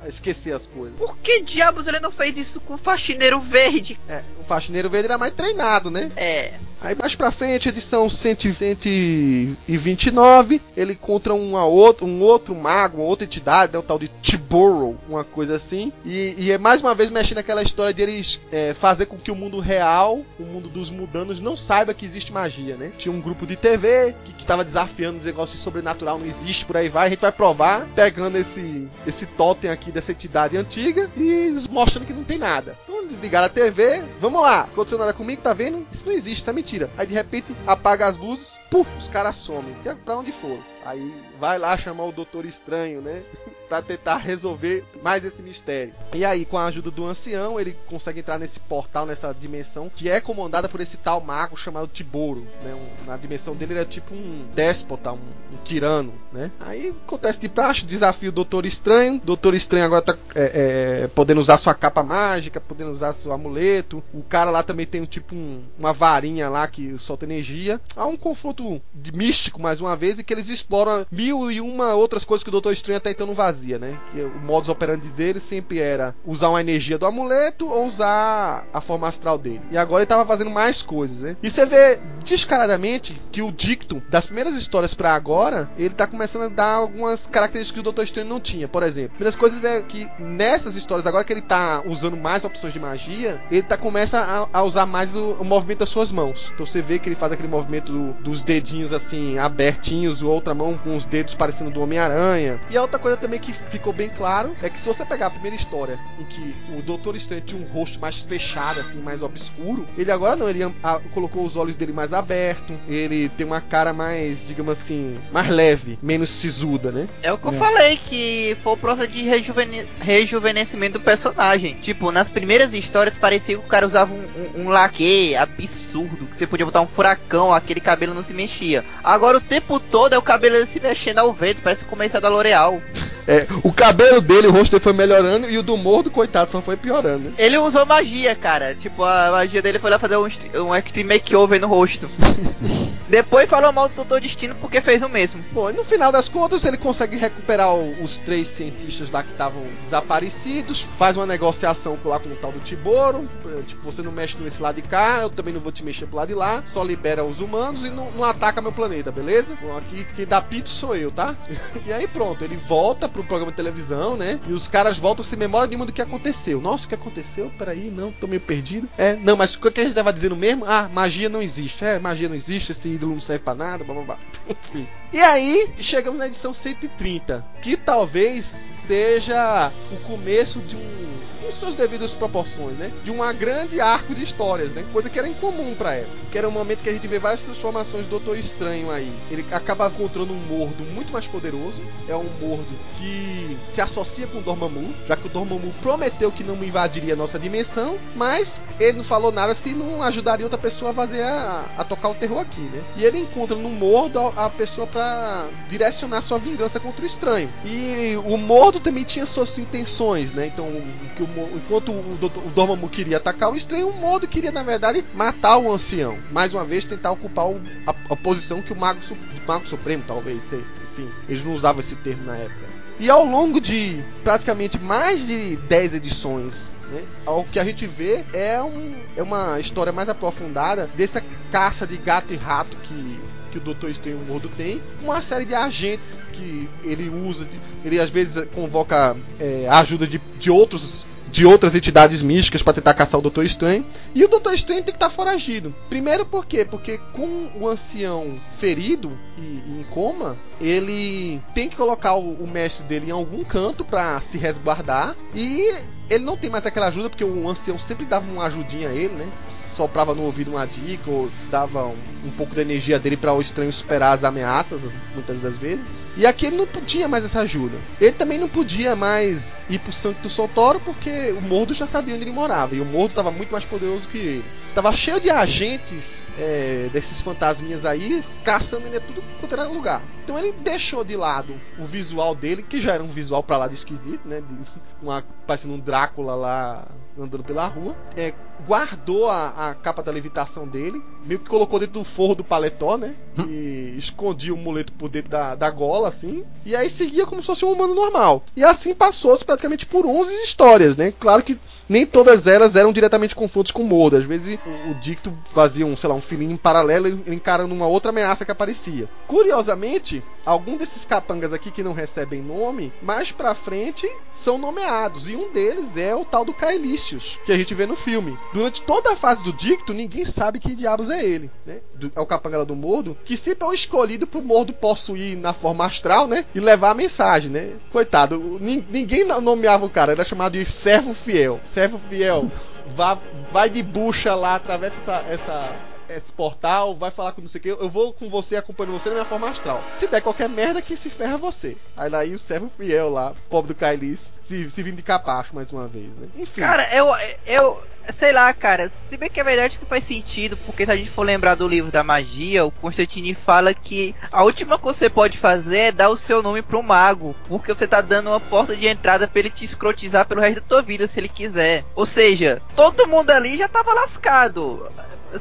esquecer 0.07 0.53
as 0.53 0.65
coisas. 0.65 0.97
Por 0.97 1.17
que 1.17 1.41
diabos 1.41 1.87
ele 1.87 1.99
não 1.99 2.11
fez 2.11 2.37
isso 2.37 2.61
com 2.61 2.75
o 2.75 2.77
faxineiro 2.77 3.41
verde? 3.41 3.99
É, 4.07 4.23
o 4.39 4.43
faxineiro 4.43 4.89
verde 4.89 5.07
era 5.07 5.17
mais 5.17 5.33
treinado, 5.33 5.91
né? 5.91 6.09
É. 6.15 6.53
Aí 6.83 6.95
mais 6.95 7.15
pra 7.15 7.31
frente, 7.31 7.69
edição 7.69 8.09
129, 8.09 10.61
ele 10.75 10.91
encontra 10.91 11.33
uma 11.33 11.65
outra, 11.73 12.05
um 12.05 12.21
outro 12.21 12.55
mago, 12.55 12.97
uma 12.97 13.07
outra 13.07 13.25
entidade, 13.25 13.73
né, 13.73 13.79
o 13.79 13.83
tal 13.83 13.99
de 13.99 14.09
Tiboro, 14.21 14.97
uma 15.07 15.23
coisa 15.23 15.55
assim. 15.55 15.91
E, 16.05 16.35
e 16.37 16.51
é 16.51 16.57
mais 16.57 16.81
uma 16.81 16.95
vez 16.95 17.09
mexendo 17.09 17.37
naquela 17.37 17.63
história 17.63 17.93
de 17.93 18.01
eles 18.01 18.41
é, 18.51 18.73
fazer 18.73 19.05
com 19.05 19.17
que 19.17 19.31
o 19.31 19.35
mundo 19.35 19.59
real, 19.59 20.21
o 20.39 20.43
mundo 20.43 20.69
dos 20.69 20.89
mudanos, 20.89 21.39
não 21.39 21.55
saiba 21.55 21.93
que 21.93 22.05
existe 22.05 22.31
magia, 22.31 22.75
né? 22.75 22.91
Tinha 22.97 23.13
um 23.13 23.21
grupo 23.21 23.45
de 23.45 23.55
TV 23.55 24.15
que, 24.25 24.33
que 24.33 24.45
tava 24.45 24.63
desafiando 24.63 25.19
os 25.19 25.25
negócios 25.25 25.59
sobrenatural, 25.59 26.19
não 26.19 26.25
existe, 26.25 26.65
por 26.65 26.77
aí 26.77 26.89
vai. 26.89 27.07
A 27.07 27.09
gente 27.09 27.19
vai 27.19 27.31
provar, 27.31 27.87
pegando 27.95 28.37
esse, 28.37 28.87
esse 29.05 29.25
totem 29.25 29.69
aqui 29.69 29.91
dessa 29.91 30.11
entidade 30.11 30.57
antiga 30.57 31.09
e 31.17 31.53
mostrando 31.69 32.05
que 32.05 32.13
não 32.13 32.23
tem 32.23 32.37
nada. 32.37 32.77
Então 32.83 33.02
ligaram 33.21 33.47
a 33.47 33.49
TV, 33.49 34.03
vamos 34.19 34.41
lá, 34.41 34.61
aconteceu 34.61 34.97
nada 34.97 35.13
comigo, 35.13 35.41
tá 35.41 35.53
vendo? 35.53 35.85
Isso 35.91 36.05
não 36.05 36.13
existe, 36.13 36.45
tá 36.45 36.53
mentira. 36.53 36.89
Aí 36.97 37.07
de 37.07 37.13
repente 37.13 37.55
apaga 37.65 38.07
as 38.07 38.17
luzes, 38.17 38.53
puf, 38.69 38.89
os 38.97 39.07
caras 39.07 39.35
somem. 39.35 39.75
É 39.85 39.93
pra 39.93 40.17
onde 40.17 40.31
foram? 40.31 40.63
Aí 40.85 41.13
vai 41.39 41.57
lá 41.57 41.77
chamar 41.77 42.05
o 42.05 42.11
Doutor 42.11 42.45
Estranho, 42.45 43.01
né? 43.01 43.23
para 43.73 43.81
tentar 43.81 44.17
resolver 44.17 44.83
mais 45.01 45.25
esse 45.25 45.41
mistério. 45.41 45.95
E 46.13 46.23
aí, 46.23 46.45
com 46.45 46.59
a 46.59 46.65
ajuda 46.65 46.91
do 46.91 47.07
ancião, 47.07 47.59
ele 47.59 47.75
consegue 47.87 48.19
entrar 48.19 48.37
nesse 48.37 48.59
portal, 48.59 49.03
nessa 49.03 49.33
dimensão, 49.33 49.89
que 49.89 50.07
é 50.07 50.21
comandada 50.21 50.69
por 50.69 50.79
esse 50.79 50.95
tal 50.95 51.19
mago 51.19 51.57
chamado 51.57 51.87
Tiboro, 51.87 52.45
né? 52.63 52.75
Um, 52.75 53.07
na 53.07 53.17
dimensão 53.17 53.55
dele 53.55 53.73
ele 53.73 53.79
é 53.79 53.85
tipo 53.85 54.13
um 54.13 54.45
déspota, 54.53 55.11
um, 55.13 55.15
um 55.15 55.57
tirano, 55.63 56.13
né? 56.31 56.51
Aí 56.59 56.93
acontece 57.03 57.41
de 57.41 57.49
praxe, 57.49 57.83
desafio 57.83 58.29
o 58.29 58.31
Doutor 58.31 58.63
Estranho. 58.67 59.19
Doutor 59.23 59.55
Estranho 59.55 59.85
agora 59.85 60.03
tá 60.03 60.17
é, 60.35 61.03
é, 61.03 61.07
podendo 61.07 61.41
usar 61.41 61.57
sua 61.57 61.73
capa 61.73 62.03
mágica, 62.03 62.61
podendo 62.61 62.91
usar 62.93 63.13
seu 63.13 63.33
amuleto. 63.33 64.03
O 64.13 64.23
cara 64.23 64.51
lá 64.51 64.63
também 64.63 64.85
tem 64.85 65.01
um 65.01 65.05
tipo 65.05 65.35
um, 65.35 65.61
uma 65.77 65.93
varinha 65.93 66.49
lá 66.49 66.67
que 66.67 66.97
solta 66.97 67.25
energia. 67.25 67.79
Há 67.95 68.05
um 68.05 68.17
confronto 68.17 68.81
místico 69.13 69.61
mais 69.61 69.81
uma 69.81 69.95
vez 69.95 70.19
e 70.19 70.23
que 70.23 70.33
eles 70.33 70.49
exploram 70.49 71.05
mil 71.11 71.51
e 71.51 71.59
uma 71.59 71.93
outras 71.93 72.23
coisas 72.23 72.43
que 72.43 72.49
o 72.49 72.51
Doutor 72.51 72.73
Estranho 72.73 72.97
até 72.97 73.11
então 73.11 73.27
não 73.27 73.33
vazia, 73.33 73.77
né? 73.77 73.97
Que 74.11 74.21
o 74.21 74.39
modus 74.39 74.69
operandi 74.69 75.07
dele 75.09 75.39
sempre 75.39 75.79
era 75.79 76.15
usar 76.25 76.49
uma 76.49 76.61
energia 76.61 76.97
do 76.97 77.05
amuleto 77.05 77.67
ou 77.67 77.85
usar 77.85 78.65
a 78.73 78.81
forma 78.81 79.07
astral 79.07 79.37
dele. 79.37 79.61
E 79.71 79.77
agora 79.77 80.03
ele 80.03 80.09
tava 80.09 80.25
fazendo 80.25 80.49
mais 80.49 80.81
coisas, 80.81 81.21
né? 81.21 81.37
E 81.41 81.49
você 81.49 81.65
vê 81.65 81.99
descaradamente 82.23 83.21
que 83.31 83.41
o 83.41 83.51
dicto 83.51 84.01
das 84.09 84.25
primeiras 84.25 84.55
histórias 84.55 84.93
para 84.93 85.13
agora, 85.13 85.69
ele 85.77 85.93
tá 85.93 86.07
começando 86.07 86.43
a 86.43 86.49
dar 86.49 86.73
algumas 86.75 87.25
características 87.25 87.73
que 87.73 87.79
o 87.79 87.83
Doutor 87.83 88.03
Estranho 88.03 88.29
não 88.29 88.39
tinha. 88.39 88.67
Por 88.67 88.83
exemplo, 88.83 89.11
primeiras 89.11 89.35
coisas 89.35 89.63
é 89.63 89.81
que 89.81 90.07
nessas 90.19 90.75
histórias 90.75 91.05
agora 91.07 91.23
que 91.23 91.33
ele 91.33 91.41
tá 91.41 91.83
usando 91.85 92.17
mais 92.17 92.43
opções 92.43 92.73
de 92.73 92.79
magia, 92.83 93.41
ele 93.49 93.63
tá 93.63 93.77
começa 93.77 94.19
a, 94.19 94.59
a 94.59 94.63
usar 94.63 94.85
mais 94.85 95.15
o, 95.15 95.31
o, 95.39 95.45
movimento 95.45 95.79
das 95.79 95.89
suas 95.89 96.11
mãos. 96.11 96.51
Então 96.53 96.65
você 96.65 96.81
vê 96.81 96.99
que 96.99 97.07
ele 97.07 97.15
faz 97.15 97.31
aquele 97.31 97.47
movimento 97.47 97.91
do, 97.91 98.13
dos 98.21 98.41
dedinhos 98.41 98.91
assim 98.91 99.37
abertinhos, 99.37 100.21
outra 100.21 100.53
mão 100.53 100.77
com 100.77 100.95
os 100.95 101.05
dedos 101.05 101.33
parecendo 101.33 101.71
do 101.71 101.81
Homem-Aranha. 101.81 102.59
E 102.69 102.77
a 102.77 102.81
outra 102.81 102.99
coisa 102.99 103.17
também 103.17 103.39
que 103.39 103.53
ficou 103.53 103.93
bem 103.93 104.09
claro 104.09 104.55
é 104.61 104.69
que 104.69 104.79
se 104.79 104.87
você 104.87 105.05
pegar 105.05 105.27
a 105.27 105.29
primeira 105.29 105.55
história 105.55 105.97
em 106.19 106.23
que 106.25 106.55
o 106.77 106.81
Doutor 106.81 107.15
Estranho 107.15 107.41
tinha 107.41 107.61
um 107.61 107.65
rosto 107.65 107.99
mais 107.99 108.21
fechado, 108.21 108.79
assim, 108.79 108.99
mais 108.99 109.23
obscuro, 109.23 109.85
ele 109.97 110.11
agora 110.11 110.35
não, 110.35 110.49
ele 110.49 110.63
a, 110.83 110.99
colocou 111.13 111.45
os 111.45 111.55
olhos 111.55 111.75
dele 111.75 111.93
mais 111.93 112.13
abertos, 112.13 112.75
ele 112.87 113.29
tem 113.29 113.45
uma 113.45 113.61
cara 113.61 113.93
mais, 113.93 114.47
digamos 114.47 114.79
assim, 114.79 115.17
mais 115.31 115.49
leve, 115.49 115.97
menos 116.01 116.29
sisuda, 116.29 116.91
né? 116.91 117.07
É 117.21 117.31
o 117.31 117.37
que 117.37 117.47
eu 117.47 117.53
falei, 117.53 117.97
que 117.97 118.57
foi 118.63 118.73
o 118.73 118.77
processo 118.77 119.11
de 119.11 119.21
rejuvene... 119.23 119.87
rejuvenescimento 119.99 120.93
do 120.93 120.99
personagem. 120.99 121.75
Tipo, 121.75 122.11
nas 122.11 122.29
primeiras 122.29 122.72
histórias 122.73 123.17
parecia 123.17 123.57
que 123.57 123.65
o 123.65 123.67
cara 123.67 123.85
usava 123.85 124.13
um, 124.13 124.17
um, 124.55 124.61
um 124.63 124.69
laque 124.69 125.35
absurdo, 125.35 126.25
que 126.27 126.37
você 126.37 126.47
podia 126.47 126.65
botar 126.65 126.81
um 126.81 126.87
furacão, 126.87 127.53
aquele 127.53 127.79
cabelo 127.79 128.13
não 128.13 128.23
se 128.23 128.33
mexia. 128.33 128.83
Agora 129.03 129.37
o 129.37 129.41
tempo 129.41 129.79
todo 129.79 130.13
é 130.13 130.17
o 130.17 130.21
cabelo 130.21 130.65
se 130.65 130.79
mexendo 130.79 131.19
ao 131.19 131.33
vento, 131.33 131.61
parece 131.61 131.83
o 131.83 131.87
da 132.21 132.29
L'Oreal. 132.29 132.81
É, 133.27 133.47
o 133.63 133.71
cabelo 133.71 134.21
dele, 134.21 134.47
o 134.47 134.51
rosto 134.51 134.71
dele 134.71 134.83
foi 134.83 134.93
melhorando 134.93 135.49
e 135.49 135.57
o 135.57 135.63
do 135.63 135.77
mordo, 135.77 136.11
coitado, 136.11 136.51
só 136.51 136.61
foi 136.61 136.75
piorando. 136.75 137.29
Né? 137.29 137.35
Ele 137.37 137.57
usou 137.57 137.85
magia, 137.85 138.35
cara. 138.35 138.75
Tipo, 138.75 139.03
a 139.03 139.31
magia 139.31 139.61
dele 139.61 139.79
foi 139.79 139.89
lá 139.89 139.99
fazer 139.99 140.17
um, 140.17 140.27
um 140.63 140.75
extreme 140.75 141.13
makeover 141.13 141.59
no 141.59 141.67
rosto. 141.67 142.09
Depois 143.13 143.47
falou 143.47 143.71
mal 143.71 143.89
do 143.89 143.95
Doutor 143.95 144.21
Destino 144.21 144.55
porque 144.55 144.81
fez 144.81 145.03
o 145.03 145.09
mesmo. 145.09 145.43
Bom, 145.51 145.69
e 145.69 145.73
no 145.73 145.83
final 145.83 146.11
das 146.11 146.27
contas 146.27 146.65
ele 146.65 146.77
consegue 146.77 147.15
recuperar 147.15 147.75
o, 147.75 148.03
os 148.03 148.17
três 148.17 148.47
cientistas 148.47 149.11
lá 149.11 149.21
que 149.21 149.31
estavam 149.31 149.61
desaparecidos, 149.83 150.87
faz 150.97 151.15
uma 151.15 151.25
negociação 151.25 151.95
lá 152.03 152.19
com 152.19 152.29
o 152.29 152.35
tal 152.35 152.51
do 152.51 152.59
Tiboro, 152.59 153.29
tipo, 153.67 153.81
você 153.83 154.01
não 154.01 154.11
mexe 154.11 154.37
nesse 154.39 154.61
lado 154.61 154.75
de 154.75 154.81
cá, 154.81 155.19
eu 155.21 155.29
também 155.29 155.53
não 155.53 155.61
vou 155.61 155.71
te 155.71 155.83
mexer 155.83 156.07
pro 156.07 156.15
lado 156.15 156.29
de 156.29 156.33
lá, 156.33 156.63
só 156.65 156.83
libera 156.83 157.23
os 157.23 157.39
humanos 157.39 157.85
e 157.85 157.89
não, 157.89 158.09
não 158.11 158.23
ataca 158.23 158.61
meu 158.61 158.71
planeta, 158.71 159.11
beleza? 159.11 159.55
Bom, 159.61 159.77
aqui 159.77 160.07
quem 160.15 160.25
dá 160.25 160.41
pito 160.41 160.69
sou 160.69 160.95
eu, 160.95 161.11
tá? 161.11 161.35
e 161.85 161.93
aí 161.93 162.07
pronto, 162.07 162.43
ele 162.43 162.55
volta 162.55 163.07
pro 163.13 163.23
programa 163.23 163.51
de 163.51 163.55
televisão, 163.55 164.17
né? 164.17 164.39
E 164.47 164.51
os 164.51 164.67
caras 164.67 164.97
voltam 164.97 165.23
sem 165.23 165.37
memória 165.37 165.67
nenhuma 165.67 165.85
do 165.85 165.93
que 165.93 166.01
aconteceu. 166.01 166.59
Nossa, 166.59 166.85
o 166.85 166.89
que 166.89 166.95
aconteceu? 166.95 167.51
Peraí, 167.57 167.89
não, 167.89 168.11
tô 168.11 168.27
meio 168.27 168.41
perdido. 168.41 168.89
É, 168.97 169.15
não, 169.15 169.37
mas 169.37 169.55
o 169.55 169.59
que 169.59 169.79
a 169.79 169.83
gente 169.83 169.95
tava 169.95 170.11
dizendo 170.11 170.35
mesmo? 170.35 170.65
Ah, 170.65 170.89
magia 170.91 171.29
não 171.29 171.41
existe. 171.41 171.85
É, 171.85 171.99
magia 171.99 172.27
não 172.27 172.35
existe, 172.35 172.71
esse 172.71 172.89
ídolo 172.89 173.13
não 173.13 173.21
serve 173.21 173.43
pra 173.43 173.55
nada, 173.55 173.83
blá 173.83 173.93
blá 173.93 174.03
blá. 174.03 174.19
Enfim. 174.49 174.87
E 175.13 175.19
aí, 175.19 175.69
chegamos 175.79 176.17
na 176.17 176.25
edição 176.25 176.51
130, 176.51 177.45
que 177.61 177.77
talvez 177.77 178.45
seja 178.47 179.71
o 179.91 179.97
começo 180.07 180.59
de 180.61 180.75
um 180.75 181.03
com 181.43 181.51
suas 181.51 181.75
devidas 181.75 182.13
proporções, 182.13 182.77
né? 182.77 182.91
De 183.03 183.11
uma 183.11 183.33
grande 183.33 183.81
arco 183.81 184.15
de 184.15 184.23
histórias, 184.23 184.73
né? 184.73 184.83
Coisa 184.93 185.09
que 185.09 185.19
era 185.19 185.27
incomum 185.27 185.75
pra 185.75 185.95
época. 185.95 186.17
Que 186.31 186.37
era 186.37 186.47
um 186.47 186.51
momento 186.51 186.81
que 186.81 186.89
a 186.89 186.93
gente 186.93 187.07
vê 187.07 187.19
várias 187.19 187.43
transformações 187.43 188.05
do 188.05 188.11
Doutor 188.11 188.37
Estranho 188.37 188.89
aí. 188.89 189.11
Ele 189.29 189.45
acaba 189.51 189.87
encontrando 189.87 190.33
um 190.33 190.37
mordo 190.47 190.83
muito 190.93 191.11
mais 191.11 191.25
poderoso. 191.25 191.81
É 192.07 192.15
um 192.15 192.29
mordo 192.41 192.73
que 192.97 193.57
se 193.73 193.81
associa 193.81 194.25
com 194.27 194.39
o 194.39 194.41
Dormammu, 194.41 194.93
já 195.07 195.17
que 195.17 195.27
o 195.27 195.29
Dormammu 195.29 195.73
prometeu 195.81 196.31
que 196.31 196.43
não 196.43 196.55
invadiria 196.63 197.13
a 197.13 197.17
nossa 197.17 197.37
dimensão, 197.37 197.97
mas 198.15 198.61
ele 198.79 198.97
não 198.97 199.03
falou 199.03 199.31
nada 199.31 199.53
se 199.53 199.73
não 199.73 200.01
ajudaria 200.01 200.45
outra 200.45 200.57
pessoa 200.57 200.91
a 200.91 200.93
fazer 200.93 201.23
a, 201.23 201.65
a 201.77 201.83
tocar 201.83 202.09
o 202.09 202.15
terror 202.15 202.39
aqui, 202.39 202.61
né? 202.61 202.81
E 202.97 203.03
ele 203.03 203.19
encontra 203.19 203.55
no 203.55 203.69
mordo 203.69 204.19
a, 204.19 204.45
a 204.45 204.49
pessoa 204.49 204.87
para 205.03 205.47
direcionar 205.67 206.21
sua 206.21 206.39
vingança 206.39 206.79
contra 206.79 207.03
o 207.03 207.05
estranho. 207.05 207.49
E 207.65 208.15
o 208.25 208.37
mordo 208.37 208.79
também 208.79 209.03
tinha 209.03 209.25
suas 209.25 209.57
intenções, 209.57 210.31
né? 210.31 210.47
Então, 210.47 210.65
o 210.65 211.57
enquanto 211.57 211.91
o, 211.91 212.15
o 212.45 212.51
Dormammu 212.55 212.89
queria 212.89 213.17
atacar 213.17 213.51
o 213.51 213.55
estranho, 213.55 213.89
o 213.89 213.93
Modo 213.93 214.27
queria, 214.27 214.51
na 214.51 214.63
verdade, 214.63 215.03
matar 215.13 215.57
o 215.57 215.71
ancião. 215.71 216.17
Mais 216.31 216.53
uma 216.53 216.63
vez, 216.63 216.85
tentar 216.85 217.11
ocupar 217.11 217.49
o, 217.49 217.61
a, 217.85 217.93
a, 218.13 218.15
posição 218.15 218.61
que 218.61 218.71
o 218.71 218.75
Mago, 218.75 218.99
Mago 219.45 219.67
Supremo, 219.67 220.03
talvez, 220.07 220.43
sei, 220.43 220.63
enfim, 220.91 221.09
eles 221.27 221.43
não 221.43 221.53
usavam 221.53 221.81
esse 221.81 221.95
termo 221.97 222.23
na 222.23 222.37
época. 222.37 222.73
E 222.99 223.09
ao 223.09 223.25
longo 223.25 223.59
de 223.59 224.03
praticamente 224.23 224.79
mais 224.79 225.25
de 225.25 225.57
10 225.57 225.95
edições 225.95 226.71
né? 226.93 227.03
O 227.25 227.43
que 227.43 227.59
a 227.59 227.63
gente 227.63 227.87
vê 227.87 228.23
é, 228.33 228.61
um, 228.61 228.95
é 229.17 229.23
uma 229.23 229.59
história 229.59 229.91
mais 229.91 230.09
aprofundada 230.09 230.87
dessa 230.95 231.23
caça 231.51 231.87
de 231.87 231.97
gato 231.97 232.33
e 232.33 232.37
rato 232.37 232.75
que, 232.77 233.19
que 233.53 233.59
o 233.59 233.61
Doutor 233.61 233.91
Estranho 233.91 234.19
Mordo 234.27 234.49
tem. 234.57 234.81
Uma 235.03 235.21
série 235.21 235.45
de 235.45 235.53
agentes 235.53 236.17
que 236.33 236.67
ele 236.83 237.07
usa, 237.07 237.47
ele 237.85 237.99
às 237.99 238.09
vezes 238.09 238.45
convoca 238.47 239.15
é, 239.39 239.67
a 239.69 239.79
ajuda 239.79 240.07
de, 240.07 240.19
de 240.39 240.49
outros 240.49 241.05
de 241.31 241.47
outras 241.47 241.73
entidades 241.73 242.21
místicas 242.21 242.61
para 242.61 242.73
tentar 242.73 242.93
caçar 242.93 243.19
o 243.19 243.23
Doutor 243.23 243.43
Estranho. 243.43 243.83
E 244.13 244.23
o 244.23 244.27
Doutor 244.27 244.53
Estranho 244.53 244.83
tem 244.83 244.93
que 244.93 244.97
estar 244.97 245.09
tá 245.09 245.15
foragido. 245.15 245.73
Primeiro 245.89 246.27
por 246.27 246.45
quê? 246.45 246.63
Porque 246.63 246.99
com 247.11 247.49
o 247.55 247.67
ancião 247.67 248.39
ferido 248.59 249.11
e, 249.35 249.41
e 249.41 249.79
em 249.79 249.83
coma, 249.89 250.37
ele 250.59 251.41
tem 251.53 251.69
que 251.69 251.75
colocar 251.75 252.15
o, 252.15 252.33
o 252.33 252.47
mestre 252.47 252.83
dele 252.85 253.07
em 253.07 253.11
algum 253.11 253.43
canto 253.43 253.83
para 253.83 254.19
se 254.21 254.37
resguardar. 254.37 255.15
E 255.33 255.75
ele 256.09 256.23
não 256.23 256.37
tem 256.37 256.49
mais 256.49 256.65
aquela 256.65 256.87
ajuda, 256.87 257.09
porque 257.09 257.23
o 257.23 257.49
ancião 257.49 257.77
sempre 257.79 258.05
dava 258.05 258.29
uma 258.29 258.45
ajudinha 258.45 258.89
a 258.89 258.93
ele, 258.93 259.13
né? 259.13 259.27
soprava 259.73 260.13
no 260.13 260.23
ouvido 260.23 260.51
uma 260.51 260.65
dica 260.65 261.09
ou 261.09 261.29
dava 261.49 261.85
um, 261.85 261.97
um 262.25 262.31
pouco 262.37 262.53
da 262.55 262.61
energia 262.61 262.99
dele 262.99 263.17
para 263.17 263.33
o 263.33 263.41
estranho 263.41 263.73
superar 263.73 264.13
as 264.13 264.23
ameaças, 264.23 264.81
muitas 265.13 265.39
das 265.39 265.57
vezes. 265.57 265.99
E 266.15 266.25
aqui 266.25 266.45
ele 266.45 266.57
não 266.57 266.67
podia 266.67 267.07
mais 267.07 267.25
essa 267.25 267.39
ajuda. 267.39 267.75
Ele 267.99 268.11
também 268.11 268.37
não 268.37 268.47
podia 268.47 268.95
mais 268.95 269.65
ir 269.69 269.79
pro 269.79 269.91
Sancto 269.91 270.29
Sotoro 270.29 270.79
porque 270.79 271.31
o 271.31 271.41
Mordo 271.41 271.73
já 271.73 271.87
sabia 271.87 272.13
onde 272.13 272.23
ele 272.23 272.31
morava 272.31 272.75
e 272.75 272.81
o 272.81 272.85
Mordo 272.85 273.09
estava 273.09 273.31
muito 273.31 273.51
mais 273.51 273.65
poderoso 273.65 274.07
que 274.07 274.17
ele. 274.17 274.45
Tava 274.73 274.91
cheio 274.95 275.21
de 275.21 275.29
agentes 275.29 276.21
é, 276.39 276.89
desses 276.91 277.21
fantasminhas 277.21 277.85
aí, 277.85 278.23
caçando 278.43 278.87
ele 278.87 278.99
tudo 278.99 279.23
quanto 279.39 279.53
era 279.53 279.67
lugar. 279.67 280.01
Então 280.23 280.37
ele 280.37 280.51
deixou 280.51 281.03
de 281.03 281.15
lado 281.15 281.53
o 281.77 281.85
visual 281.85 282.33
dele, 282.33 282.63
que 282.63 282.81
já 282.81 282.93
era 282.93 283.03
um 283.03 283.07
visual 283.07 283.43
pra 283.43 283.57
lá 283.57 283.67
de 283.67 283.75
esquisito, 283.75 284.27
né? 284.27 284.41
De 284.41 284.55
uma, 285.01 285.23
parecendo 285.45 285.75
um 285.75 285.79
Drácula 285.79 286.33
lá 286.33 286.87
andando 287.17 287.43
pela 287.43 287.67
rua. 287.67 287.95
É, 288.15 288.33
guardou 288.65 289.29
a, 289.29 289.69
a, 289.69 289.75
capa 289.75 290.01
da 290.01 290.11
levitação 290.11 290.67
dele, 290.67 291.01
meio 291.25 291.39
que 291.39 291.49
colocou 291.49 291.79
dentro 291.79 291.99
do 291.99 292.03
forro 292.03 292.33
do 292.33 292.43
paletó, 292.43 292.97
né? 292.97 293.13
Hum. 293.37 293.45
E 293.47 293.95
escondia 293.97 294.53
o 294.53 294.57
muleto 294.57 294.91
por 294.93 295.09
dentro 295.09 295.29
da, 295.29 295.53
da 295.55 295.69
gola, 295.69 296.07
assim. 296.07 296.43
E 296.65 296.75
aí 296.75 296.89
seguia 296.89 297.25
como 297.25 297.41
se 297.41 297.47
fosse 297.47 297.65
um 297.65 297.71
humano 297.71 297.93
normal. 297.93 298.43
E 298.55 298.63
assim 298.63 298.93
passou-se 298.93 299.45
praticamente 299.45 299.85
por 299.85 300.05
11 300.05 300.33
histórias, 300.43 300.95
né? 300.95 301.13
Claro 301.19 301.43
que 301.43 301.59
nem 301.87 302.05
todas 302.05 302.47
elas 302.47 302.75
eram 302.75 302.93
diretamente 302.93 303.35
confrontos 303.35 303.71
com 303.71 303.81
o 303.81 303.85
Modo. 303.85 304.17
Às 304.17 304.23
vezes 304.23 304.59
o, 304.65 304.91
o 304.91 304.93
Dicto 304.95 305.33
fazia 305.53 305.85
um, 305.85 305.95
sei 305.95 306.09
lá, 306.09 306.15
um 306.15 306.21
filhinho 306.21 306.57
paralelo 306.57 307.07
encarando 307.27 307.73
uma 307.73 307.87
outra 307.87 308.09
ameaça 308.09 308.45
que 308.45 308.51
aparecia. 308.51 309.09
Curiosamente, 309.27 310.23
algum 310.45 310.77
desses 310.77 311.05
capangas 311.05 311.53
aqui 311.53 311.71
que 311.71 311.83
não 311.83 311.93
recebem 311.93 312.41
nome, 312.41 312.91
mais 313.01 313.31
pra 313.31 313.55
frente 313.55 314.09
são 314.31 314.57
nomeados. 314.57 315.29
E 315.29 315.35
um 315.35 315.51
deles 315.51 315.97
é 315.97 316.15
o 316.15 316.25
tal 316.25 316.45
do 316.45 316.53
Caelícios, 316.53 317.39
que 317.45 317.51
a 317.51 317.57
gente 317.57 317.73
vê 317.73 317.85
no 317.85 317.95
filme. 317.95 318.37
Durante 318.53 318.81
toda 318.81 319.13
a 319.13 319.15
fase 319.15 319.43
do 319.43 319.53
Dicto, 319.53 319.93
ninguém 319.93 320.25
sabe 320.25 320.59
que 320.59 320.75
diabos 320.75 321.09
é 321.09 321.23
ele, 321.23 321.49
né? 321.65 321.79
É 322.15 322.19
o 322.19 322.25
capanga 322.25 322.65
do 322.65 322.75
Mordo, 322.75 323.17
que 323.25 323.37
sempre 323.37 323.65
é 323.65 323.67
o 323.67 323.73
escolhido 323.73 324.27
pro 324.27 324.41
Mordo 324.41 324.73
possuir 324.73 325.37
na 325.37 325.53
forma 325.53 325.85
astral, 325.85 326.27
né? 326.27 326.45
E 326.53 326.59
levar 326.59 326.91
a 326.91 326.95
mensagem, 326.95 327.49
né? 327.49 327.73
Coitado, 327.91 328.59
ninguém 328.59 329.25
nomeava 329.25 329.85
o 329.85 329.89
cara, 329.89 330.11
era 330.11 330.23
chamado 330.23 330.57
de 330.57 330.65
servo 330.65 331.13
fiel. 331.13 331.59
Servo 331.63 331.99
fiel, 332.09 332.51
vá, 332.95 333.17
vai 333.51 333.69
de 333.69 333.81
bucha 333.81 334.35
lá, 334.35 334.55
atravessa 334.55 334.93
essa, 334.93 335.25
essa 335.29 335.75
esse 336.09 336.31
portal, 336.31 336.95
vai 336.95 337.11
falar 337.11 337.31
com 337.31 337.41
não 337.41 337.47
sei 337.47 337.59
o 337.59 337.61
que, 337.61 337.69
eu 337.69 337.89
vou 337.89 338.13
com 338.13 338.29
você, 338.29 338.55
acompanhando 338.55 338.93
você 338.93 339.09
na 339.09 339.15
minha 339.15 339.25
forma 339.25 339.49
astral. 339.49 339.83
Se 339.93 340.07
der 340.07 340.21
qualquer 340.21 340.49
merda, 340.49 340.81
que 340.81 340.95
se 340.95 341.09
ferra 341.09 341.37
você. 341.37 341.77
Aí 341.95 342.09
daí 342.09 342.35
o 342.35 342.39
servo 342.39 342.71
fiel 342.77 343.09
lá, 343.09 343.33
pobre 343.49 343.73
do 343.73 343.79
Kailis, 343.79 344.39
se, 344.41 344.69
se 344.69 344.83
vindo 344.83 344.97
de 344.97 345.01
capacho 345.01 345.55
mais 345.55 345.71
uma 345.71 345.87
vez, 345.87 346.15
né? 346.17 346.27
Enfim. 346.37 346.61
Cara, 346.61 346.87
eu, 346.95 347.07
eu, 347.45 347.83
sei 348.17 348.31
lá, 348.31 348.53
cara, 348.53 348.91
se 349.09 349.17
bem 349.17 349.29
que 349.29 349.39
é 349.39 349.43
verdade 349.43 349.77
que 349.77 349.85
faz 349.85 350.05
sentido, 350.05 350.57
porque 350.57 350.85
se 350.85 350.91
a 350.91 350.95
gente 350.95 351.09
for 351.09 351.23
lembrar 351.23 351.55
do 351.55 351.67
livro 351.67 351.91
da 351.91 352.03
magia, 352.03 352.65
o 352.65 352.71
Constantine 352.71 353.33
fala 353.33 353.73
que 353.73 354.15
a 354.31 354.43
última 354.43 354.77
coisa 354.77 354.99
que 354.99 355.05
você 355.05 355.09
pode 355.09 355.37
fazer 355.37 355.77
é 355.77 355.91
dar 355.91 356.09
o 356.09 356.17
seu 356.17 356.43
nome 356.43 356.61
pro 356.61 356.83
mago, 356.83 357.35
porque 357.47 357.73
você 357.73 357.87
tá 357.87 358.01
dando 358.01 358.29
uma 358.29 358.39
porta 358.39 358.75
de 358.75 358.87
entrada 358.87 359.27
pra 359.27 359.39
ele 359.39 359.49
te 359.49 359.65
escrotizar 359.65 360.27
pelo 360.27 360.41
resto 360.41 360.61
da 360.61 360.67
tua 360.67 360.81
vida, 360.81 361.07
se 361.07 361.19
ele 361.19 361.29
quiser. 361.29 361.85
Ou 361.95 362.05
seja, 362.05 362.61
todo 362.75 363.07
mundo 363.07 363.31
ali 363.31 363.57
já 363.57 363.67
tava 363.67 363.93
lascado 363.93 364.91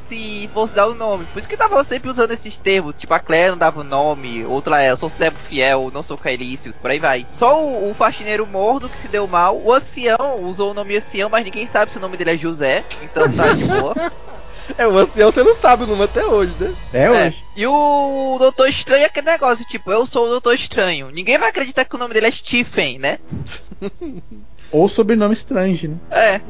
se 0.08 0.50
fosse 0.52 0.74
dar 0.74 0.86
o 0.86 0.94
nome. 0.94 1.24
Por 1.26 1.38
isso 1.38 1.48
que 1.48 1.56
tava 1.56 1.82
sempre 1.84 2.10
usando 2.10 2.32
esses 2.32 2.56
termos. 2.56 2.94
Tipo, 2.96 3.14
a 3.14 3.18
Claire 3.18 3.50
não 3.50 3.58
dava 3.58 3.80
o 3.80 3.84
nome, 3.84 4.44
outra 4.44 4.82
é, 4.82 4.90
eu 4.90 4.96
sou 4.96 5.08
servo 5.08 5.38
fiel, 5.48 5.90
não 5.92 6.02
sou 6.02 6.18
Caelício, 6.18 6.72
por 6.80 6.90
aí 6.90 6.98
vai. 6.98 7.26
Só 7.32 7.62
o, 7.62 7.90
o, 7.90 7.94
faxineiro 7.94 8.46
mordo 8.46 8.88
que 8.88 8.98
se 8.98 9.08
deu 9.08 9.26
mal. 9.26 9.58
O 9.58 9.72
ancião 9.72 10.42
usou 10.42 10.70
o 10.70 10.74
nome 10.74 10.96
ancião, 10.96 11.28
mas 11.28 11.44
ninguém 11.44 11.66
sabe 11.66 11.90
se 11.90 11.98
o 11.98 12.00
nome 12.00 12.16
dele 12.16 12.32
é 12.32 12.36
José. 12.36 12.84
Então 13.02 13.30
tá 13.32 13.52
de 13.52 13.64
boa. 13.64 13.94
É, 14.78 14.86
o 14.86 14.96
ancião 14.96 15.30
você 15.30 15.42
não 15.42 15.56
sabe 15.56 15.82
o 15.82 15.86
nome 15.88 16.04
até 16.04 16.24
hoje, 16.24 16.54
né? 16.58 16.72
É, 16.92 17.02
é. 17.02 17.10
hoje. 17.10 17.44
E 17.56 17.66
o 17.66 18.36
Doutor 18.38 18.68
Estranho 18.68 19.02
é 19.02 19.06
aquele 19.06 19.26
negócio, 19.26 19.64
tipo, 19.64 19.90
eu 19.90 20.06
sou 20.06 20.26
o 20.26 20.28
Doutor 20.28 20.54
Estranho. 20.54 21.10
Ninguém 21.10 21.36
vai 21.36 21.48
acreditar 21.48 21.84
que 21.84 21.96
o 21.96 21.98
nome 21.98 22.14
dele 22.14 22.28
é 22.28 22.30
Stephen, 22.30 22.98
né? 22.98 23.18
Ou 24.70 24.88
sobrenome 24.88 25.34
Strange, 25.34 25.88
né? 25.88 25.96
É. 26.10 26.40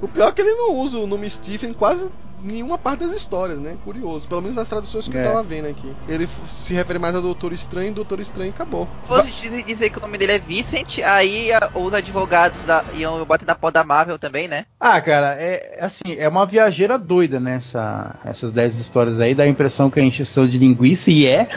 O 0.00 0.08
pior 0.08 0.28
é 0.28 0.32
que 0.32 0.40
ele 0.40 0.54
não 0.54 0.76
usa 0.76 0.98
o 0.98 1.06
nome 1.06 1.28
Stephen 1.28 1.74
quase 1.74 2.08
nenhuma 2.42 2.78
parte 2.78 3.06
das 3.06 3.16
histórias, 3.16 3.58
né? 3.58 3.76
Curioso. 3.84 4.26
Pelo 4.28 4.42
menos 4.42 4.56
nas 4.56 4.68
traduções 4.68 5.08
que 5.08 5.16
é. 5.16 5.20
eu 5.20 5.28
tava 5.28 5.42
vendo 5.42 5.66
aqui. 5.68 5.94
Ele 6.08 6.28
se 6.48 6.74
refere 6.74 6.98
mais 6.98 7.14
a 7.14 7.20
Doutor 7.20 7.52
Estranho, 7.52 7.92
Doutor 7.92 8.20
Estranho 8.20 8.48
e 8.48 8.50
acabou. 8.50 8.88
Se 9.32 9.62
dizer 9.62 9.90
que 9.90 9.98
o 9.98 10.02
nome 10.02 10.18
dele 10.18 10.32
é 10.32 10.38
Vincent, 10.38 10.98
aí 11.04 11.50
os 11.74 11.94
advogados 11.94 12.62
da, 12.64 12.84
iam 12.94 13.24
bater 13.24 13.46
na 13.46 13.54
porta 13.54 13.80
da 13.80 13.84
Marvel 13.84 14.18
também, 14.18 14.48
né? 14.48 14.66
Ah, 14.78 15.00
cara, 15.00 15.36
é 15.38 15.78
assim, 15.80 16.16
é 16.18 16.28
uma 16.28 16.46
viajeira 16.46 16.98
doida 16.98 17.38
nessa 17.38 18.18
essas 18.24 18.52
10 18.52 18.76
histórias 18.76 19.20
aí, 19.20 19.34
dá 19.34 19.44
a 19.44 19.48
impressão 19.48 19.90
que 19.90 20.00
a 20.00 20.02
gente 20.02 20.24
são 20.24 20.46
de 20.46 20.58
linguiça 20.58 21.10
e 21.10 21.26
é, 21.26 21.48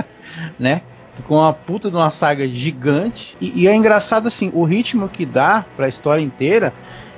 né? 0.58 0.82
com 1.28 1.36
uma 1.36 1.52
puta 1.52 1.90
de 1.90 1.96
uma 1.96 2.10
saga 2.10 2.48
gigante. 2.48 3.36
E, 3.40 3.62
e, 3.62 3.68
é 3.68 3.74
engraçado 3.74 4.28
assim, 4.28 4.50
o 4.54 4.64
ritmo 4.64 5.08
que 5.08 5.26
dá 5.26 5.64
para 5.76 5.86
a 5.86 5.88
história 5.88 6.22
inteira 6.22 6.72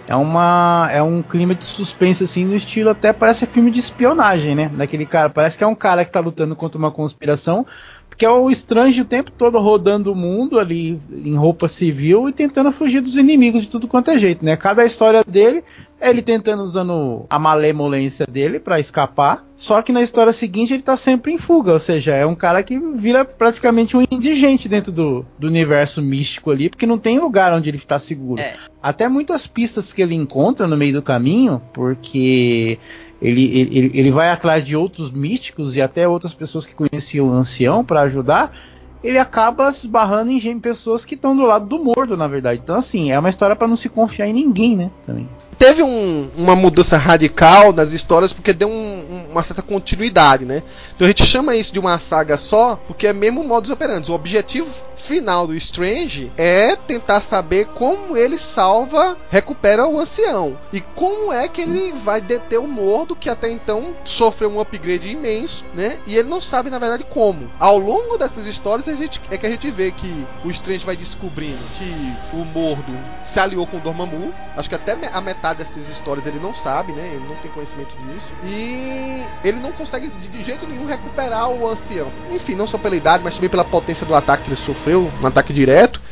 é 0.06 0.14
uma 0.14 0.89
é 0.93 1.02
um 1.02 1.22
clima 1.22 1.55
de 1.55 1.64
suspense 1.64 2.24
assim 2.24 2.44
no 2.44 2.55
estilo 2.55 2.90
até 2.90 3.12
parece 3.12 3.47
filme 3.47 3.70
de 3.70 3.81
espionagem, 3.81 4.55
né? 4.55 4.68
Daquele 4.68 5.06
cara, 5.06 5.31
parece 5.31 5.56
que 5.56 5.64
é 5.64 5.66
um 5.66 5.74
cara 5.74 6.05
que 6.05 6.10
tá 6.10 6.20
lutando 6.20 6.55
contra 6.55 6.78
uma 6.78 6.90
conspiração, 6.90 7.66
Porque 8.15 8.24
é 8.24 8.31
o 8.31 8.49
estranho 8.49 9.03
o 9.03 9.05
tempo 9.05 9.32
todo 9.32 9.59
rodando 9.59 10.12
o 10.12 10.15
mundo 10.15 10.61
ali 10.61 11.01
em 11.11 11.35
roupa 11.35 11.66
civil 11.66 12.28
e 12.28 12.32
tentando 12.32 12.70
fugir 12.70 13.01
dos 13.01 13.16
inimigos 13.16 13.62
de 13.62 13.69
tudo 13.69 13.89
quanto 13.89 14.12
é 14.12 14.19
jeito, 14.19 14.45
né? 14.45 14.57
Cada 14.57 14.86
história 14.86 15.24
dele 15.27 15.65
é 16.01 16.11
ele 16.11 16.23
tentando 16.23 16.62
usando 16.62 17.27
a 17.28 17.41
malemolência 17.41 18.24
dele 18.24 18.61
para 18.61 18.78
escapar. 18.78 19.45
Só 19.57 19.82
que 19.82 19.93
na 19.93 20.01
história 20.01 20.32
seguinte 20.32 20.73
ele 20.73 20.82
tá 20.82 20.97
sempre 20.97 21.32
em 21.32 21.39
fuga, 21.39 21.73
ou 21.73 21.81
seja, 21.81 22.15
é 22.15 22.24
um 22.24 22.36
cara 22.36 22.62
que 22.62 22.78
vira 22.78 23.24
praticamente 23.24 23.97
um 23.97 24.05
indigente 24.09 24.69
dentro 24.69 24.93
do, 24.93 25.27
do 25.36 25.49
universo 25.49 26.01
místico 26.01 26.53
ali, 26.53 26.69
porque 26.69 26.86
não 26.86 26.99
tem 26.99 27.19
lugar 27.19 27.53
onde 27.53 27.69
ele 27.69 27.78
tá 27.81 27.99
seguro. 27.99 28.41
É. 28.41 28.55
Até 28.81 29.09
muitas 29.09 29.47
pistas 29.47 29.93
que 29.93 30.03
ele 30.03 30.15
encontra 30.15 30.69
no 30.69 30.77
meio 30.77 30.93
do 30.93 31.03
caminho, 31.03 31.61
porque 31.73 32.78
ele, 33.25 33.59
ele, 33.59 33.91
ele 33.95 34.11
vai 34.11 34.29
atrás 34.29 34.65
de 34.65 34.77
outros 34.77 35.11
místicos 35.11 35.75
e 35.77 35.83
até 35.83 36.07
outras 36.07 36.35
pessoas 36.35 36.67
que 36.67 36.75
conheciam 36.75 37.29
o 37.29 37.33
ancião 37.33 37.83
para 37.83 38.03
ajudar. 38.03 38.55
Ele 39.05 39.18
acaba 39.18 39.70
se 39.70 39.86
esbarrando 39.86 40.32
em 40.32 40.59
pessoas 40.59 41.05
que 41.05 41.14
estão 41.14 41.36
do 41.36 41.43
lado 41.43 41.66
do 41.66 41.78
mordo, 41.78 42.16
na 42.16 42.26
verdade. 42.26 42.60
Então, 42.64 42.74
assim, 42.74 43.12
é 43.12 43.18
uma 43.18 43.31
história 43.31 43.55
para 43.55 43.68
não 43.68 43.76
se 43.76 43.89
confiar 43.89 44.26
em 44.26 44.32
ninguém, 44.32 44.74
né? 44.74 44.90
Também. 45.06 45.28
Teve 45.59 45.82
um- 45.82 46.28
uma 46.36 46.56
mudança 46.56 46.97
radical 46.97 47.72
nas 47.72 47.93
histórias 47.93 48.32
porque 48.32 48.52
deu 48.52 48.68
um- 48.68 49.26
uma 49.31 49.43
certa 49.43 49.62
continuidade, 49.62 50.44
né? 50.44 50.62
Então 50.94 51.05
a 51.05 51.09
gente 51.09 51.24
chama 51.24 51.55
isso 51.55 51.72
de 51.72 51.78
uma 51.78 51.98
saga 51.98 52.36
só 52.36 52.76
porque 52.89 53.06
é 53.06 53.12
mesmo 53.12 53.44
modus 53.44 53.70
operandi. 53.70 54.10
O 54.10 54.14
objetivo 54.14 54.68
final 54.97 55.47
do 55.47 55.55
Strange 55.55 56.32
é 56.36 56.74
tentar 56.74 57.20
saber 57.20 57.66
como 57.66 58.16
ele 58.16 58.39
salva, 58.39 59.16
recupera 59.31 59.86
o 59.86 59.98
ancião. 60.01 60.56
E 60.72 60.81
como 60.81 61.32
é 61.32 61.47
que 61.47 61.60
ele 61.60 61.93
vai 61.93 62.20
deter 62.20 62.59
o 62.59 62.66
mordo 62.66 63.14
que 63.14 63.28
até 63.28 63.51
então 63.51 63.94
sofreu 64.05 64.51
um 64.51 64.60
upgrade 64.60 65.09
imenso, 65.09 65.64
né? 65.74 65.98
E 66.06 66.16
ele 66.16 66.28
não 66.28 66.40
sabe, 66.40 66.70
na 66.70 66.78
verdade, 66.78 67.05
como. 67.09 67.51
Ao 67.60 67.78
longo 67.78 68.16
dessas 68.16 68.47
histórias 68.47 68.89
a 68.95 68.97
gente, 68.97 69.21
é 69.31 69.37
que 69.37 69.47
a 69.47 69.51
gente 69.51 69.71
vê 69.71 69.91
que 69.91 70.27
o 70.45 70.51
Strange 70.51 70.85
vai 70.85 70.97
descobrindo 70.97 71.59
que 71.79 72.12
o 72.33 72.45
mordo 72.45 72.93
se 73.25 73.39
aliou 73.39 73.66
com 73.66 73.77
o 73.77 73.81
Dormammu. 73.81 74.33
Acho 74.57 74.69
que 74.69 74.75
até 74.75 74.97
a 75.12 75.21
metade 75.21 75.59
dessas 75.59 75.89
histórias 75.89 76.27
ele 76.27 76.39
não 76.39 76.55
sabe, 76.55 76.93
né? 76.93 77.11
Ele 77.15 77.27
não 77.29 77.37
tem 77.37 77.51
conhecimento 77.51 77.97
disso. 78.07 78.33
E 78.45 79.25
ele 79.45 79.61
não 79.61 79.73
consegue 79.73 80.09
de 80.09 80.43
jeito 80.43 80.66
nenhum 80.66 80.87
recuperar 80.87 81.51
o 81.51 81.69
ancião. 81.69 82.11
Enfim, 82.31 82.55
não 82.55 82.66
só 82.66 82.79
pela 82.79 82.97
idade, 82.97 83.23
mas 83.23 83.35
também 83.35 83.51
pela 83.51 83.65
potência 83.65 84.07
do 84.07 84.15
ataque 84.15 84.45
que 84.45 84.49
ele 84.51 84.57
sofreu, 84.57 85.11
um 85.21 85.27
ataque 85.27 85.53
direto 85.53 86.03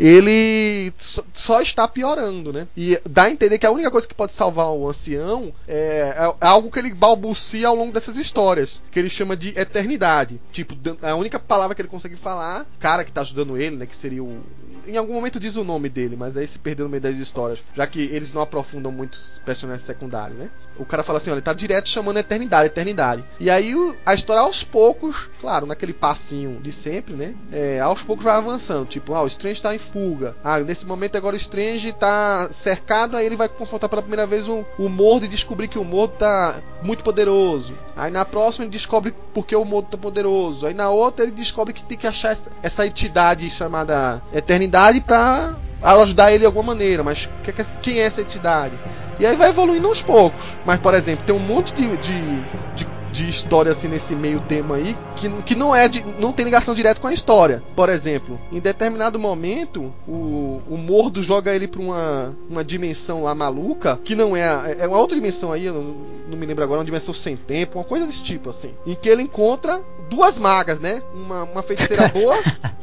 ele 0.00 0.92
só, 1.34 1.60
está 1.60 1.86
piorando, 1.86 2.52
né? 2.52 2.66
E 2.74 2.98
dá 3.08 3.24
a 3.24 3.30
entender 3.30 3.58
que 3.58 3.66
a 3.66 3.70
única 3.70 3.90
coisa 3.90 4.08
que 4.08 4.14
pode 4.14 4.32
salvar 4.32 4.70
o 4.70 4.88
ancião 4.88 5.52
é, 5.68 6.14
é 6.40 6.46
algo 6.46 6.70
que 6.70 6.78
ele 6.78 6.94
balbucia 6.94 7.68
ao 7.68 7.76
longo 7.76 7.92
dessas 7.92 8.16
histórias, 8.16 8.80
que 8.90 8.98
ele 8.98 9.10
chama 9.10 9.36
de 9.36 9.50
eternidade. 9.50 10.40
Tipo, 10.52 10.74
a 11.02 11.14
única 11.14 11.38
palavra 11.38 11.74
que 11.74 11.82
ele 11.82 11.88
consegue 11.88 12.16
falar, 12.16 12.66
cara 12.78 13.04
que 13.04 13.12
tá 13.12 13.20
ajudando 13.20 13.58
ele, 13.58 13.76
né? 13.76 13.86
Que 13.86 13.94
seria 13.94 14.24
o. 14.24 14.40
Em 14.86 14.96
algum 14.96 15.12
momento 15.12 15.38
diz 15.38 15.56
o 15.56 15.62
nome 15.62 15.90
dele, 15.90 16.16
mas 16.16 16.36
aí 16.36 16.46
se 16.46 16.58
perdeu 16.58 16.86
no 16.86 16.90
meio 16.90 17.02
das 17.02 17.16
histórias, 17.16 17.58
já 17.76 17.86
que 17.86 18.00
eles 18.00 18.32
não 18.32 18.40
aprofundam 18.40 18.90
muito 18.90 19.14
os 19.14 19.40
personagens 19.44 19.86
secundários, 19.86 20.38
né? 20.38 20.50
O 20.78 20.84
cara 20.84 21.02
fala 21.02 21.18
assim, 21.18 21.30
olha, 21.30 21.38
ele 21.38 21.44
tá 21.44 21.52
direto 21.52 21.90
chamando 21.90 22.16
eternidade, 22.16 22.66
eternidade. 22.66 23.22
E 23.38 23.50
aí 23.50 23.74
a 24.04 24.14
história 24.14 24.40
aos 24.40 24.64
poucos, 24.64 25.28
claro, 25.40 25.66
naquele 25.66 25.92
passinho 25.92 26.58
de 26.60 26.72
sempre, 26.72 27.12
né? 27.12 27.34
É, 27.52 27.78
aos 27.80 28.02
poucos 28.02 28.24
vai 28.24 28.34
avançando. 28.34 28.86
Tipo, 28.86 29.14
ah, 29.14 29.22
o 29.22 29.26
Strange 29.26 29.60
tá 29.60 29.74
em 29.74 29.78
fuga. 29.92 30.34
Ah, 30.44 30.58
nesse 30.60 30.86
momento 30.86 31.16
agora 31.16 31.34
o 31.34 31.38
Strange 31.38 31.92
tá 31.92 32.48
cercado, 32.50 33.16
aí 33.16 33.26
ele 33.26 33.36
vai 33.36 33.48
confrontar 33.48 33.88
pela 33.88 34.02
primeira 34.02 34.26
vez 34.26 34.48
o, 34.48 34.64
o 34.78 34.88
Mordo 34.88 35.24
e 35.26 35.28
descobrir 35.28 35.68
que 35.68 35.78
o 35.78 35.84
Mordo 35.84 36.14
tá 36.18 36.56
muito 36.82 37.02
poderoso. 37.04 37.72
Aí 37.96 38.10
na 38.10 38.24
próxima 38.24 38.64
ele 38.64 38.72
descobre 38.72 39.14
porque 39.34 39.54
o 39.54 39.64
Mordo 39.64 39.88
tá 39.90 39.98
poderoso. 39.98 40.66
Aí 40.66 40.74
na 40.74 40.90
outra 40.90 41.24
ele 41.24 41.32
descobre 41.32 41.72
que 41.74 41.84
tem 41.84 41.98
que 41.98 42.06
achar 42.06 42.30
essa, 42.32 42.50
essa 42.62 42.86
entidade 42.86 43.48
chamada 43.50 44.22
Eternidade 44.32 45.00
pra 45.00 45.54
ajudar 45.82 46.30
ele 46.30 46.40
de 46.40 46.46
alguma 46.46 46.68
maneira. 46.74 47.02
Mas 47.02 47.28
que- 47.44 47.52
que- 47.52 47.64
quem 47.82 47.98
é 48.00 48.04
essa 48.04 48.20
entidade? 48.20 48.74
E 49.18 49.26
aí 49.26 49.36
vai 49.36 49.50
evoluindo 49.50 49.86
aos 49.86 50.00
poucos. 50.00 50.42
Mas, 50.64 50.80
por 50.80 50.94
exemplo, 50.94 51.24
tem 51.26 51.34
um 51.34 51.38
monte 51.38 51.74
de, 51.74 51.96
de, 51.98 52.40
de, 52.74 52.86
de 53.12 53.28
história 53.28 53.72
assim 53.72 53.88
nesse 53.88 54.14
meio 54.14 54.40
tema 54.40 54.76
aí 54.76 54.96
que, 55.16 55.28
que 55.42 55.54
não 55.54 55.74
é 55.74 55.88
de, 55.88 56.02
não 56.18 56.32
tem 56.32 56.44
ligação 56.44 56.74
direta 56.74 57.00
com 57.00 57.06
a 57.06 57.12
história. 57.12 57.62
Por 57.76 57.88
exemplo, 57.88 58.40
em 58.52 58.60
determinado 58.60 59.18
momento, 59.18 59.92
o, 60.06 60.60
o 60.68 60.76
Mordo 60.76 61.22
joga 61.22 61.54
ele 61.54 61.66
pra 61.68 61.80
uma, 61.80 62.34
uma 62.48 62.64
dimensão 62.64 63.24
lá 63.24 63.34
maluca, 63.34 63.98
que 64.04 64.14
não 64.14 64.36
é. 64.36 64.44
a- 64.48 64.76
É 64.78 64.86
uma 64.86 64.98
outra 64.98 65.16
dimensão 65.16 65.52
aí, 65.52 65.66
eu 65.66 65.74
não, 65.74 65.82
não 66.30 66.36
me 66.38 66.46
lembro 66.46 66.62
agora, 66.64 66.78
uma 66.80 66.84
dimensão 66.84 67.12
sem 67.12 67.36
tempo, 67.36 67.78
uma 67.78 67.84
coisa 67.84 68.06
desse 68.06 68.22
tipo, 68.22 68.50
assim. 68.50 68.72
Em 68.86 68.94
que 68.94 69.08
ele 69.08 69.22
encontra 69.22 69.80
duas 70.08 70.38
magas, 70.38 70.80
né? 70.80 71.02
Uma, 71.14 71.44
uma 71.44 71.62
feiticeira 71.62 72.08
boa 72.12 72.36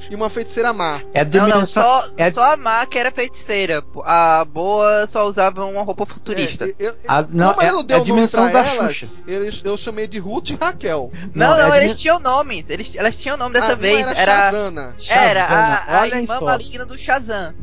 e 0.10 0.16
uma 0.16 0.30
feiticeira 0.30 0.72
má. 0.74 1.02
É 1.14 1.22
a 1.22 1.26
Não, 1.26 1.48
não, 1.48 1.66
só, 1.66 2.08
é- 2.18 2.32
só 2.32 2.54
a 2.54 2.58
Má 2.58 2.86
que 2.86 2.98
era 2.98 3.12
feiticeira. 3.12 3.84
A 4.06 4.46
boa 4.46 5.06
só 5.08 5.28
usava 5.28 5.66
uma 5.66 5.82
roupa 5.84 6.06
futurista. 6.06 6.66
É, 6.66 6.70
eu- 6.80 6.90
eu- 6.90 6.96
A- 7.08 7.26
não, 7.30 7.52
é- 7.52 7.56
não 7.56 7.62
é 7.64 7.68
a 7.68 7.72
nome 7.74 8.04
dimensão 8.06 8.52
da 8.52 8.60
elas, 8.66 8.96
Xuxa. 8.96 9.24
eles- 9.28 9.62
eu 9.64 9.76
chamei 9.78 10.08
de 10.08 10.17
Ruth 10.20 10.50
e 10.52 10.56
Raquel. 10.56 11.12
não, 11.34 11.58
não, 11.58 11.74
é 11.74 11.80
a 11.80 11.84
eles 11.84 11.98
tinham 11.98 12.20
nomes. 12.20 12.70
Eles, 12.70 12.96
elas 12.96 13.16
tinham 13.16 13.38
nome 13.38 13.54
dessa 13.54 13.74
Ah, 13.74 13.76
vez. 13.76 14.06
era 14.08 14.20
Era, 14.20 14.32
Shazana. 14.52 14.96
era 15.10 15.44
a, 15.46 15.98
a 15.98 16.02
olha 16.02 16.16
irmã 16.22 16.38
só. 16.40 16.46
maligna 16.46 16.86
do 16.86 16.98
Shazam. 16.98 17.54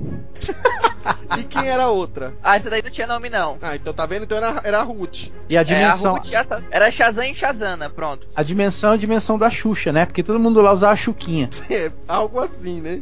E 1.38 1.42
quem 1.42 1.66
era 1.68 1.84
a 1.84 1.88
outra? 1.90 2.32
Ah, 2.42 2.56
essa 2.56 2.70
daí 2.70 2.80
não 2.82 2.90
tinha 2.90 3.06
nome, 3.06 3.28
não. 3.28 3.58
Ah, 3.60 3.74
então 3.74 3.92
tá 3.92 4.06
vendo? 4.06 4.22
Então 4.24 4.36
era, 4.38 4.60
era 4.62 4.78
a 4.78 4.82
Ruth. 4.82 5.24
E 5.48 5.56
a 5.56 5.60
É, 5.60 5.62
a 5.62 5.64
dimensão. 5.64 6.14
Ruth 6.14 6.26
já 6.26 6.44
tá- 6.44 6.62
era 6.70 6.90
Shazam 6.90 7.24
e 7.24 7.34
Shazana, 7.34 7.90
pronto. 7.90 8.28
A 8.36 8.42
dimensão 8.42 8.92
é 8.92 8.94
a 8.94 8.96
dimensão 8.96 9.36
da 9.36 9.50
Xuxa, 9.50 9.90
né? 9.92 10.06
Porque 10.06 10.22
todo 10.22 10.38
mundo 10.38 10.60
lá 10.60 10.72
usava 10.72 10.92
a 10.92 10.96
Xuquinha. 10.96 11.50
É, 11.70 11.90
algo 12.06 12.38
assim, 12.40 12.80
né? 12.80 13.00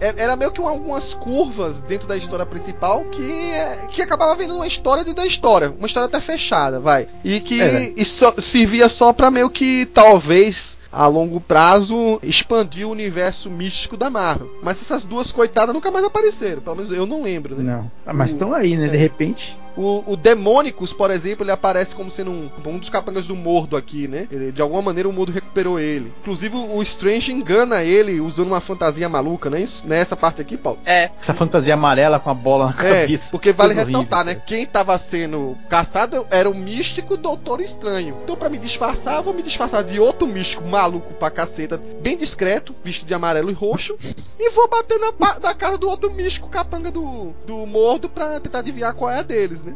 É, 0.00 0.14
era 0.22 0.34
meio 0.36 0.50
que 0.52 0.60
um- 0.60 0.68
algumas 0.68 1.12
curvas 1.14 1.80
dentro 1.80 2.06
da 2.08 2.16
história 2.16 2.46
principal 2.46 3.04
que, 3.04 3.50
é, 3.52 3.86
que 3.90 4.00
acabava 4.00 4.34
vendo 4.34 4.54
uma 4.54 4.66
história 4.66 5.04
dentro 5.04 5.22
da 5.22 5.26
história. 5.26 5.70
Uma 5.76 5.86
história 5.86 6.06
até 6.06 6.20
fechada, 6.20 6.80
vai. 6.80 7.06
E 7.24 7.40
que 7.40 7.60
É, 7.60 7.72
né? 7.72 7.92
e 7.96 8.04
só- 8.04 8.32
servia 8.38 8.88
só 8.88 9.12
pra 9.12 9.30
meio 9.30 9.50
que 9.50 9.84
talvez. 9.86 10.75
A 10.96 11.06
longo 11.06 11.38
prazo, 11.40 12.18
expandir 12.22 12.86
o 12.86 12.90
universo 12.90 13.50
místico 13.50 13.98
da 13.98 14.08
Marvel. 14.08 14.50
Mas 14.62 14.80
essas 14.80 15.04
duas 15.04 15.30
coitadas 15.30 15.74
nunca 15.74 15.90
mais 15.90 16.06
apareceram. 16.06 16.62
Pelo 16.62 16.76
menos 16.76 16.90
eu 16.90 17.04
não 17.04 17.22
lembro, 17.22 17.54
né? 17.54 17.62
Não. 17.62 17.90
Ah, 18.06 18.14
Mas 18.14 18.30
estão 18.30 18.54
aí, 18.54 18.78
né? 18.78 18.88
De 18.88 18.96
é. 18.96 18.98
repente. 18.98 19.54
O, 19.76 20.02
o 20.12 20.16
Demônicos, 20.16 20.92
por 20.92 21.10
exemplo, 21.10 21.44
ele 21.44 21.50
aparece 21.52 21.94
como 21.94 22.10
sendo 22.10 22.30
um, 22.30 22.50
um 22.64 22.78
dos 22.78 22.88
capangas 22.88 23.26
do 23.26 23.36
Mordo 23.36 23.76
aqui, 23.76 24.08
né? 24.08 24.26
Ele- 24.30 24.50
de 24.52 24.62
alguma 24.62 24.80
maneira 24.82 25.08
o 25.08 25.12
Mordo 25.12 25.32
recuperou 25.32 25.78
ele. 25.78 26.12
Inclusive 26.22 26.56
o 26.56 26.82
Strange 26.82 27.30
engana 27.32 27.82
ele 27.82 28.20
usando 28.20 28.48
uma 28.48 28.60
fantasia 28.60 29.08
maluca, 29.08 29.50
não 29.50 29.58
é 29.58 29.62
isso? 29.62 29.86
Nessa 29.86 30.16
parte 30.16 30.40
aqui, 30.40 30.56
Paulo. 30.56 30.78
É, 30.86 31.10
Essa 31.20 31.34
fantasia 31.34 31.74
amarela 31.74 32.18
com 32.18 32.30
a 32.30 32.34
bola 32.34 32.66
na 32.76 32.86
É, 32.88 33.00
cabeça. 33.02 33.28
porque 33.30 33.52
vale 33.52 33.74
Coisa 33.74 33.86
ressaltar, 33.86 34.20
horrível, 34.20 34.34
né? 34.40 34.42
Quem 34.46 34.66
tava 34.66 34.96
sendo 34.98 35.56
caçado 35.68 36.26
era 36.30 36.48
o 36.48 36.54
místico 36.54 37.16
Doutor 37.16 37.60
Estranho. 37.60 38.16
Então, 38.24 38.36
pra 38.36 38.48
me 38.48 38.58
disfarçar, 38.58 39.16
eu 39.16 39.22
vou 39.22 39.34
me 39.34 39.42
disfarçar 39.42 39.84
de 39.84 40.00
outro 40.00 40.26
místico 40.26 40.64
maluco 40.66 41.12
pra 41.14 41.30
caceta, 41.30 41.80
bem 42.00 42.16
discreto, 42.16 42.74
vestido 42.82 43.08
de 43.08 43.14
amarelo 43.14 43.50
e 43.50 43.54
roxo, 43.54 43.96
e 44.38 44.50
vou 44.50 44.68
bater 44.68 44.98
na, 44.98 45.12
na 45.40 45.54
cara 45.54 45.76
do 45.76 45.88
outro 45.88 46.10
místico 46.10 46.48
capanga 46.48 46.90
do, 46.90 47.32
do 47.46 47.66
Mordo 47.66 48.08
pra 48.08 48.40
tentar 48.40 48.60
adivinhar 48.60 48.94
qual 48.94 49.10
é 49.10 49.18
a 49.18 49.22
deles, 49.22 49.64
né? 49.66 49.74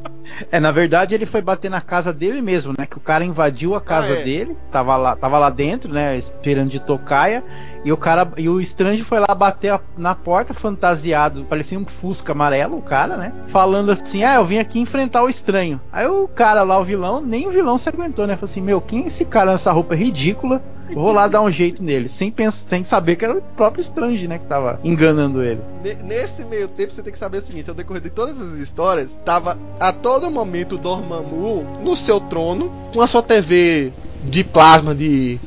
É, 0.52 0.60
na 0.60 0.70
verdade 0.70 1.14
ele 1.16 1.26
foi 1.26 1.42
bater 1.42 1.68
na 1.68 1.80
casa 1.80 2.12
dele 2.12 2.40
mesmo, 2.40 2.72
né? 2.78 2.86
Que 2.86 2.96
o 2.96 3.00
cara 3.00 3.24
invadiu 3.24 3.74
a 3.74 3.80
casa 3.80 4.12
Ah, 4.12 4.18
é. 4.20 4.22
dele, 4.22 4.56
tava 4.70 4.94
lá, 4.96 5.16
tava 5.16 5.36
lá 5.38 5.50
dentro, 5.50 5.92
né? 5.92 6.16
Esperando 6.16 6.68
de 6.68 6.78
tocaia. 6.78 7.42
E 7.84 7.90
o 7.90 7.96
cara, 7.96 8.30
e 8.36 8.48
o 8.48 8.60
estranho 8.60 9.04
foi 9.04 9.18
lá 9.18 9.34
bater 9.34 9.70
a- 9.72 9.80
na 9.96 10.14
porta, 10.14 10.54
fantasiado, 10.54 11.44
parecia 11.44 11.76
um 11.78 11.84
fusca 11.84 12.32
amarelo, 12.32 12.76
o 12.78 12.82
cara, 12.82 13.16
né? 13.16 13.32
Falando 13.48 13.90
assim: 13.90 14.22
Ah, 14.22 14.36
eu 14.36 14.44
vim 14.44 14.58
aqui 14.58 14.78
enfrentar 14.78 15.24
o 15.24 15.28
estranho. 15.28 15.80
Aí 15.90 16.06
o 16.06 16.28
cara 16.28 16.62
lá, 16.62 16.78
o 16.78 16.84
vilão, 16.84 17.20
nem 17.20 17.48
o 17.48 17.50
vilão 17.50 17.76
se 17.76 17.88
aguentou, 17.88 18.24
né? 18.26 18.36
Falou 18.36 18.50
assim: 18.50 18.60
Meu, 18.62 18.80
quem 18.80 19.04
é 19.04 19.06
esse 19.08 19.24
cara 19.24 19.50
nessa 19.52 19.72
roupa 19.72 19.96
ridícula? 19.96 20.62
Vou 20.94 21.12
lá 21.12 21.28
dar 21.28 21.42
um 21.42 21.50
jeito 21.50 21.82
nele, 21.82 22.08
sem, 22.08 22.30
pensar, 22.30 22.68
sem 22.68 22.84
saber 22.84 23.16
que 23.16 23.24
era 23.24 23.36
o 23.36 23.42
próprio 23.42 23.82
estranho, 23.82 24.28
né? 24.28 24.38
Que 24.38 24.46
tava 24.46 24.80
enganando 24.82 25.42
ele. 25.42 25.60
Ne- 25.82 25.94
Nesse 26.02 26.44
meio 26.44 26.68
tempo, 26.68 26.92
você 26.92 27.02
tem 27.02 27.12
que 27.12 27.18
saber 27.18 27.38
o 27.38 27.42
seguinte: 27.42 27.68
ao 27.68 27.76
decorrer 27.76 28.02
de 28.02 28.10
todas 28.10 28.40
as 28.40 28.58
histórias, 28.58 29.10
tava 29.24 29.58
a 29.78 29.92
todo 29.92 30.30
momento 30.30 30.74
o 30.74 30.78
Dormammu 30.78 31.64
no 31.82 31.94
seu 31.96 32.20
trono, 32.20 32.70
com 32.92 33.00
a 33.00 33.06
sua 33.06 33.22
TV 33.22 33.92
de 34.24 34.42
plasma 34.42 34.94
de 34.94 35.38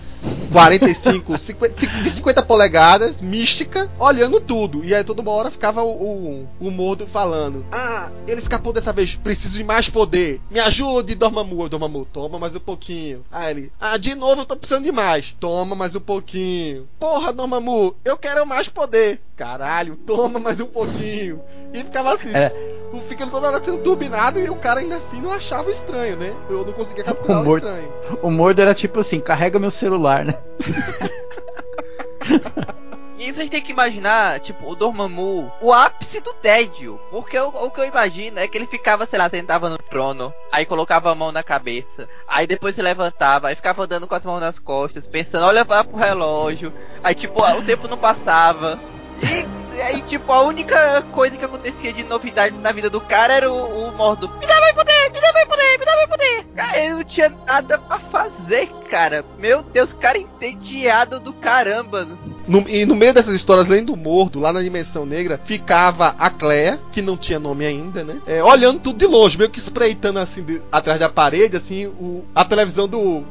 45, 0.52 1.38
50, 1.38 1.88
de 2.04 2.12
50 2.12 2.44
polegadas, 2.44 3.22
mística, 3.22 3.90
olhando 3.98 4.40
tudo. 4.40 4.84
E 4.84 4.94
aí 4.94 5.04
toda 5.04 5.22
uma 5.22 5.32
hora 5.32 5.50
ficava 5.50 5.82
o, 5.82 5.90
o, 5.90 6.50
o 6.60 6.72
Mordo 6.72 7.08
falando: 7.08 7.66
Ah, 7.72 8.12
ele 8.28 8.40
escapou 8.40 8.74
dessa 8.74 8.92
vez, 8.92 9.16
preciso 9.16 9.58
de 9.58 9.64
mais 9.64 9.90
poder. 9.90 10.42
Me 10.50 10.60
ajude, 10.60 11.16
Dormammu. 11.16 11.70
Dormammu, 11.70 12.06
toma 12.06 12.38
mais 12.38 12.56
um 12.56 12.60
pouquinho. 12.60 13.24
Aí 13.32 13.52
ele: 13.52 13.72
Ah, 13.80 13.98
de 13.98 14.14
novo 14.14 14.42
eu 14.42 14.46
tô 14.46 14.56
precisando 14.56 14.84
de 14.84 14.92
mais. 14.92 15.36
Toma 15.40 15.76
mais 15.76 15.96
um 15.96 16.02
pouquinho. 16.02 16.88
Porra, 17.00 17.32
Dormammu, 17.32 17.96
eu 18.04 18.18
quero 18.18 18.46
mais 18.46 18.68
poder. 18.68 19.22
Caralho, 19.36 19.96
toma 19.96 20.40
mais 20.40 20.60
um 20.60 20.68
pouquinho. 20.68 21.42
E 21.74 21.80
ficava 21.80 22.14
assim. 22.14 22.36
É. 22.36 22.81
o 22.92 23.00
fica 23.02 23.26
toda 23.28 23.48
hora 23.48 23.64
sendo 23.64 23.80
turbinado 23.80 24.40
e 24.40 24.50
o 24.50 24.56
cara 24.56 24.82
ainda 24.82 24.98
assim 24.98 25.22
não 25.22 25.32
achava 25.32 25.72
estranho, 25.72 26.18
né? 26.18 26.36
Eu 26.50 26.66
não 26.66 26.74
conseguia 26.74 27.04
capturar 27.04 27.44
o, 27.44 27.50
O 27.50 27.58
estranho. 27.58 27.94
O 28.22 28.32
Mordo 28.32 28.62
era 28.62 28.74
tipo 28.74 29.00
assim, 29.00 29.20
carrega 29.20 29.60
meu 29.60 29.72
celular, 29.72 30.26
né? 30.26 30.36
E 33.22 33.30
isso 33.30 33.40
a 33.40 33.44
gente 33.44 33.52
tem 33.52 33.62
que 33.62 33.72
imaginar, 33.72 34.40
tipo, 34.40 34.68
o 34.68 34.76
Dormammu, 34.76 35.52
o 35.62 35.72
ápice 35.72 36.20
do 36.22 36.34
tédio. 36.34 37.00
Porque 37.12 37.38
o, 37.38 37.50
o 37.50 37.70
que 37.70 37.80
eu 37.80 37.86
imagino 37.86 38.40
é 38.40 38.48
que 38.48 38.58
ele 38.58 38.66
ficava, 38.66 39.06
sei 39.06 39.20
lá, 39.20 39.30
sentava 39.30 39.70
no 39.70 39.78
trono, 39.78 40.34
aí 40.52 40.66
colocava 40.66 41.12
a 41.12 41.14
mão 41.14 41.32
na 41.32 41.44
cabeça, 41.44 42.10
aí 42.28 42.48
depois 42.48 42.74
se 42.74 42.82
levantava, 42.82 43.48
aí 43.48 43.56
ficava 43.56 43.84
andando 43.84 44.08
com 44.08 44.16
as 44.16 44.26
mãos 44.26 44.40
nas 44.40 44.58
costas, 44.58 45.06
pensando, 45.06 45.46
olha 45.46 45.64
para 45.64 45.84
pro 45.84 45.98
relógio, 45.98 46.74
aí 47.04 47.14
tipo, 47.14 47.44
o 47.44 47.62
tempo 47.62 47.88
não 47.88 47.98
passava. 47.98 48.80
E, 49.24 49.82
aí, 49.82 50.02
tipo, 50.02 50.32
a 50.32 50.42
única 50.42 51.02
coisa 51.12 51.38
que 51.38 51.46
acontecia 51.46 51.94
de 51.94 52.04
novidade 52.04 52.56
na 52.58 52.72
vida 52.72 52.90
do 52.90 53.00
cara 53.02 53.34
era 53.34 53.52
o, 53.52 53.88
o 53.88 53.92
Mordo. 53.96 54.30
Me 54.40 54.46
dá 54.46 54.60
mais 54.60 54.74
poder, 54.74 55.12
me 55.12 55.20
dá 55.22 55.32
mais 55.34 55.48
poder, 55.48 55.78
me 55.80 55.86
dá 55.86 55.96
mais 55.96 56.10
poder. 56.10 56.44
Cara, 56.56 56.78
ele 56.80 56.94
não 56.96 57.04
tinha 57.04 57.30
nada 57.48 57.80
pra 57.80 58.00
fazer, 58.00 58.68
cara. 58.90 59.24
Meu 59.40 59.64
Deus, 59.64 59.94
cara 59.94 60.18
entediado 60.18 61.20
do 61.20 61.32
caramba. 61.34 62.06
No- 62.48 62.68
e 62.68 62.86
no 62.86 62.96
meio 62.96 63.14
dessas 63.14 63.34
histórias, 63.34 63.70
além 63.70 63.84
do 63.86 63.96
Mordo, 63.96 64.40
lá 64.40 64.52
na 64.52 64.62
Dimensão 64.62 65.06
Negra, 65.06 65.40
ficava 65.44 66.16
a 66.20 66.30
Clea, 66.30 66.80
que 66.92 67.02
não 67.02 67.16
tinha 67.16 67.40
nome 67.40 67.66
ainda, 67.66 68.04
né? 68.04 68.20
É, 68.28 68.44
olhando 68.44 68.80
tudo 68.80 68.98
de 69.00 69.06
longe, 69.08 69.38
meio 69.38 69.50
que 69.50 69.60
espreitando 69.60 70.20
assim, 70.20 70.44
de- 70.44 70.62
atrás 70.72 71.00
da 71.00 71.08
parede, 71.08 71.56
assim, 71.58 71.86
o, 71.88 72.24
a 72.36 72.44
televisão 72.44 72.88
do. 72.88 73.24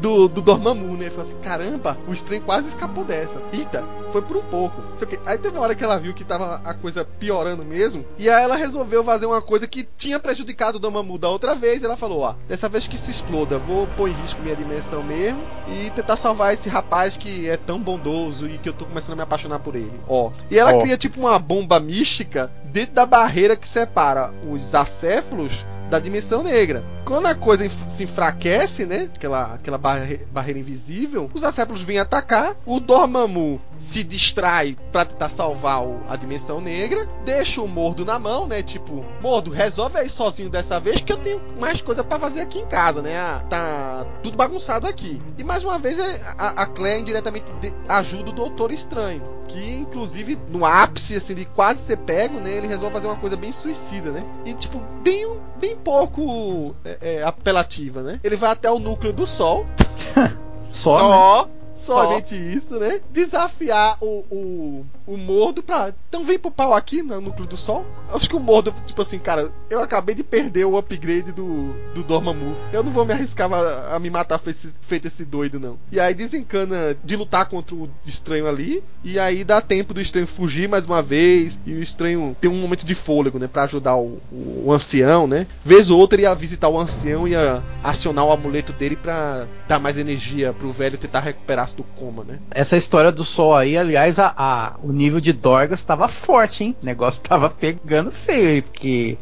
Do, 0.00 0.28
do 0.28 0.40
Dormammu, 0.40 0.96
né? 0.96 1.10
Falou 1.10 1.26
assim: 1.26 1.40
caramba, 1.40 1.98
o 2.06 2.12
estranho 2.12 2.42
quase 2.42 2.68
escapou 2.68 3.04
dessa. 3.04 3.40
Eita, 3.52 3.84
foi 4.12 4.22
por 4.22 4.36
um 4.36 4.42
pouco. 4.42 4.82
Aí 5.26 5.38
teve 5.38 5.56
uma 5.56 5.64
hora 5.64 5.74
que 5.74 5.84
ela 5.84 5.98
viu 5.98 6.14
que 6.14 6.24
tava 6.24 6.60
a 6.64 6.74
coisa 6.74 7.04
piorando 7.04 7.64
mesmo. 7.64 8.04
E 8.18 8.28
aí 8.28 8.42
ela 8.42 8.56
resolveu 8.56 9.02
fazer 9.04 9.26
uma 9.26 9.42
coisa 9.42 9.66
que 9.66 9.88
tinha 9.96 10.18
prejudicado 10.18 10.76
o 10.76 10.80
Dormammu 10.80 11.18
da 11.18 11.28
outra 11.28 11.54
vez. 11.54 11.82
Ela 11.82 11.96
falou: 11.96 12.20
Ó, 12.20 12.34
dessa 12.46 12.68
vez 12.68 12.86
que 12.86 12.96
se 12.96 13.10
exploda, 13.10 13.58
vou 13.58 13.86
pôr 13.96 14.08
em 14.08 14.14
risco 14.14 14.40
minha 14.42 14.56
dimensão 14.56 15.02
mesmo. 15.02 15.42
E 15.68 15.90
tentar 15.90 16.16
salvar 16.16 16.52
esse 16.54 16.68
rapaz 16.68 17.16
que 17.16 17.48
é 17.48 17.56
tão 17.56 17.80
bondoso 17.80 18.48
e 18.48 18.58
que 18.58 18.68
eu 18.68 18.72
tô 18.72 18.84
começando 18.84 19.14
a 19.14 19.16
me 19.16 19.22
apaixonar 19.22 19.58
por 19.58 19.74
ele. 19.74 20.00
Ó. 20.08 20.30
E 20.50 20.58
ela 20.58 20.74
Ó. 20.74 20.80
cria 20.80 20.96
tipo 20.96 21.20
uma 21.20 21.38
bomba 21.38 21.78
mística 21.80 22.50
dentro 22.64 22.94
da 22.94 23.06
barreira 23.06 23.56
que 23.56 23.66
separa 23.66 24.32
os 24.48 24.74
acéfalos 24.74 25.64
da 25.90 25.98
dimensão 25.98 26.42
negra. 26.42 26.84
Quando 27.04 27.26
a 27.26 27.34
coisa 27.34 27.68
se 27.88 28.04
enfraquece, 28.04 28.84
né? 28.84 29.08
Aquela, 29.14 29.54
aquela 29.54 29.78
barre- 29.78 30.20
barreira 30.30 30.60
invisível, 30.60 31.30
os 31.32 31.42
acéfalos 31.42 31.82
vêm 31.82 31.98
atacar, 31.98 32.54
o 32.66 32.78
Dormammu 32.80 33.60
se 33.78 34.04
distrai 34.04 34.76
pra 34.92 35.04
tentar 35.04 35.28
salvar 35.30 35.82
o- 35.84 36.00
a 36.08 36.16
dimensão 36.16 36.60
negra, 36.60 37.08
deixa 37.24 37.62
o 37.62 37.68
Mordo 37.68 38.04
na 38.04 38.18
mão, 38.18 38.46
né? 38.46 38.62
Tipo, 38.62 39.04
Mordo, 39.22 39.50
resolve 39.50 39.98
aí 39.98 40.08
sozinho 40.10 40.50
dessa 40.50 40.78
vez 40.78 41.00
que 41.00 41.12
eu 41.12 41.16
tenho 41.16 41.40
mais 41.58 41.80
coisa 41.80 42.04
pra 42.04 42.18
fazer 42.18 42.40
aqui 42.42 42.58
em 42.58 42.66
casa, 42.66 43.00
né? 43.00 43.16
Ah, 43.16 43.42
tá 43.48 44.06
tudo 44.22 44.36
bagunçado 44.36 44.86
aqui. 44.86 45.20
E 45.38 45.44
mais 45.44 45.64
uma 45.64 45.78
vez 45.78 45.98
é, 45.98 46.20
a, 46.36 46.62
a 46.62 46.66
Claire 46.66 47.00
indiretamente 47.00 47.46
ajuda 47.88 48.30
o 48.30 48.34
Doutor 48.34 48.70
Estranho. 48.70 49.22
Que 49.48 49.76
inclusive 49.78 50.38
no 50.50 50.66
ápice 50.66 51.16
assim 51.16 51.34
de 51.34 51.46
quase 51.46 51.80
ser 51.82 51.96
pego, 51.96 52.38
né? 52.38 52.50
Ele 52.50 52.66
resolve 52.66 52.92
fazer 52.92 53.06
uma 53.06 53.16
coisa 53.16 53.34
bem 53.34 53.50
suicida, 53.50 54.10
né? 54.10 54.22
E 54.44 54.52
tipo, 54.52 54.78
bem, 55.02 55.26
bem 55.58 55.74
pouco 55.84 56.74
é, 56.84 56.98
é, 57.00 57.22
apelativa, 57.22 58.02
né? 58.02 58.20
Ele 58.22 58.36
vai 58.36 58.50
até 58.50 58.70
o 58.70 58.78
núcleo 58.78 59.12
do 59.12 59.26
Sol, 59.26 59.66
Só, 60.68 61.44
né? 61.46 61.50
Só. 61.74 62.02
somente 62.02 62.34
isso, 62.34 62.78
né? 62.78 63.00
Desafiar 63.10 63.96
o, 64.00 64.24
o, 64.30 64.86
o 65.08 65.16
Mordo 65.16 65.62
pra. 65.62 65.92
Então 66.08 66.24
vem 66.24 66.38
pro 66.38 66.50
pau 66.50 66.74
aqui 66.74 67.02
no 67.02 67.20
núcleo 67.20 67.46
do 67.48 67.56
Sol. 67.56 67.84
Acho 68.14 68.28
que 68.28 68.36
o 68.36 68.40
Mordo, 68.40 68.74
tipo 68.86 69.00
assim, 69.02 69.18
cara, 69.18 69.50
eu 69.70 69.80
acabei 69.82 70.14
de 70.14 70.22
perder 70.22 70.64
o 70.64 70.76
upgrade 70.76 71.32
do, 71.32 71.74
do 71.94 72.02
Dormammu. 72.02 72.54
Eu 72.72 72.82
não 72.82 72.92
vou 72.92 73.04
me 73.04 73.12
arriscar 73.12 73.50
a, 73.52 73.96
a 73.96 73.98
me 73.98 74.10
matar 74.10 74.38
feito 74.38 74.56
esse, 74.56 74.68
feito 74.82 75.06
esse 75.06 75.24
doido, 75.24 75.58
não. 75.60 75.78
E 75.90 75.98
aí 76.00 76.14
desencana 76.14 76.96
de 77.04 77.16
lutar 77.16 77.46
contra 77.48 77.74
o 77.74 77.88
estranho 78.06 78.46
ali. 78.46 78.82
E 79.04 79.18
aí 79.18 79.44
dá 79.44 79.60
tempo 79.60 79.92
do 79.94 80.00
estranho 80.00 80.26
fugir 80.26 80.68
mais 80.68 80.84
uma 80.84 81.02
vez. 81.02 81.58
E 81.66 81.72
o 81.74 81.82
estranho 81.82 82.36
tem 82.40 82.50
um 82.50 82.60
momento 82.60 82.84
de 82.84 82.94
fôlego, 82.94 83.38
né? 83.38 83.46
Pra 83.46 83.64
ajudar 83.64 83.96
o, 83.96 84.20
o, 84.32 84.64
o 84.66 84.72
ancião, 84.72 85.26
né? 85.26 85.46
Vez 85.64 85.90
ou 85.90 85.98
outra 85.98 86.20
ia 86.20 86.34
visitar 86.34 86.68
o 86.68 86.78
ancião 86.78 87.26
e 87.26 87.32
ia 87.32 87.62
acionar 87.82 88.24
o 88.24 88.32
amuleto 88.32 88.72
dele 88.72 88.96
pra 88.96 89.46
dar 89.66 89.78
mais 89.78 89.98
energia 89.98 90.52
pro 90.52 90.72
velho 90.72 90.96
tentar 90.98 91.20
recuperar-se 91.20 91.76
do 91.76 91.82
coma, 91.82 92.24
né? 92.24 92.38
Essa 92.50 92.76
história 92.76 93.12
do 93.12 93.24
sol 93.24 93.54
aí, 93.54 93.76
aliás, 93.76 94.18
a, 94.18 94.34
a- 94.36 94.76
o 94.82 94.92
nível 94.98 95.20
de 95.20 95.32
Dorgas 95.32 95.82
tava 95.82 96.08
forte, 96.08 96.64
hein? 96.64 96.76
O 96.82 96.84
negócio 96.84 97.22
tava 97.22 97.48
pegando 97.48 98.10
feio 98.12 98.48
aí, 98.48 98.62
porque. 98.62 99.18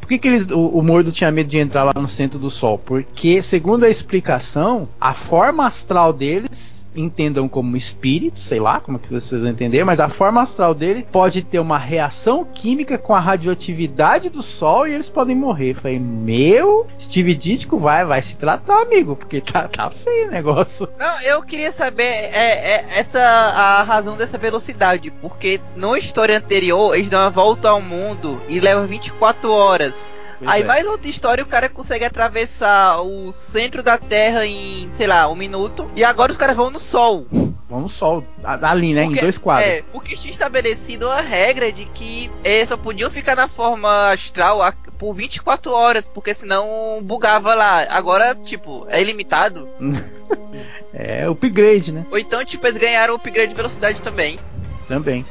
Por 0.00 0.08
que, 0.08 0.18
que 0.18 0.28
eles, 0.28 0.46
o, 0.46 0.68
o 0.68 0.82
Mordo 0.84 1.10
tinha 1.10 1.32
medo 1.32 1.48
de 1.48 1.58
entrar 1.58 1.82
lá 1.82 1.92
no 1.96 2.06
centro 2.06 2.38
do 2.38 2.48
Sol? 2.48 2.78
Porque, 2.78 3.42
segundo 3.42 3.82
a 3.82 3.88
explicação, 3.88 4.88
a 5.00 5.12
forma 5.12 5.66
astral 5.66 6.12
deles, 6.12 6.75
entendam 6.96 7.48
como 7.48 7.76
espírito, 7.76 8.40
sei 8.40 8.58
lá 8.58 8.80
como 8.80 8.98
que 8.98 9.12
vocês 9.12 9.40
vão 9.40 9.50
entender, 9.50 9.84
mas 9.84 10.00
a 10.00 10.08
forma 10.08 10.42
astral 10.42 10.74
dele 10.74 11.06
pode 11.10 11.42
ter 11.42 11.58
uma 11.58 11.78
reação 11.78 12.44
química 12.44 12.98
com 12.98 13.14
a 13.14 13.20
radioatividade 13.20 14.28
do 14.28 14.42
Sol 14.42 14.86
e 14.86 14.94
eles 14.94 15.08
podem 15.08 15.36
morrer. 15.36 15.70
Eu 15.70 15.76
falei, 15.76 15.98
meu, 15.98 16.86
Steve 17.00 17.34
Ditko 17.34 17.78
vai, 17.78 18.04
vai 18.04 18.22
se 18.22 18.36
tratar, 18.36 18.82
amigo, 18.82 19.16
porque 19.16 19.40
tá, 19.40 19.68
tá 19.68 19.90
feio 19.90 20.28
o 20.28 20.30
negócio. 20.30 20.88
Não, 20.98 21.20
eu 21.22 21.42
queria 21.42 21.72
saber 21.72 22.02
é, 22.02 22.74
é, 22.74 22.86
essa 22.96 23.20
a 23.20 23.82
razão 23.82 24.16
dessa 24.16 24.38
velocidade, 24.38 25.10
porque 25.10 25.60
na 25.74 25.98
história 25.98 26.36
anterior 26.36 26.94
eles 26.94 27.08
dão 27.08 27.20
uma 27.20 27.30
volta 27.30 27.68
ao 27.68 27.80
mundo 27.80 28.40
e 28.48 28.60
levam 28.60 28.86
24 28.86 29.50
horas. 29.50 29.94
Pois 30.38 30.50
Aí 30.50 30.62
é. 30.62 30.64
mais 30.64 30.86
outra 30.86 31.08
história 31.08 31.42
o 31.42 31.46
cara 31.46 31.68
consegue 31.68 32.04
atravessar 32.04 33.00
o 33.00 33.32
centro 33.32 33.82
da 33.82 33.96
Terra 33.98 34.44
em, 34.46 34.90
sei 34.96 35.06
lá, 35.06 35.28
um 35.28 35.34
minuto. 35.34 35.90
E 35.96 36.04
agora 36.04 36.30
os 36.32 36.38
caras 36.38 36.56
vão 36.56 36.70
no 36.70 36.78
Sol. 36.78 37.26
Vamos 37.68 37.94
Sol, 37.94 38.22
a- 38.44 38.70
ali, 38.70 38.94
né? 38.94 39.04
Porque- 39.04 39.18
em 39.18 39.22
dois 39.22 39.38
quadros. 39.38 39.68
É, 39.68 39.82
porque 39.92 40.14
tinha 40.16 40.30
estabelecido 40.30 41.10
a 41.10 41.20
regra 41.20 41.72
de 41.72 41.84
que 41.86 42.30
eles 42.44 42.68
só 42.68 42.76
podiam 42.76 43.10
ficar 43.10 43.34
na 43.34 43.48
forma 43.48 44.10
astral 44.12 44.62
a- 44.62 44.72
por 44.98 45.12
24 45.14 45.72
horas, 45.72 46.06
porque 46.08 46.32
senão 46.32 47.00
bugava 47.02 47.54
lá. 47.54 47.86
Agora, 47.90 48.34
tipo, 48.34 48.86
é 48.88 49.00
ilimitado. 49.00 49.68
É, 50.98 51.28
upgrade, 51.28 51.92
né? 51.92 52.06
Ou 52.10 52.18
então, 52.18 52.42
tipo, 52.42 52.66
eles 52.66 52.78
ganharam 52.78 53.12
o 53.12 53.16
upgrade 53.16 53.48
de 53.48 53.54
velocidade 53.54 54.00
também. 54.00 54.38
Também. 54.88 55.26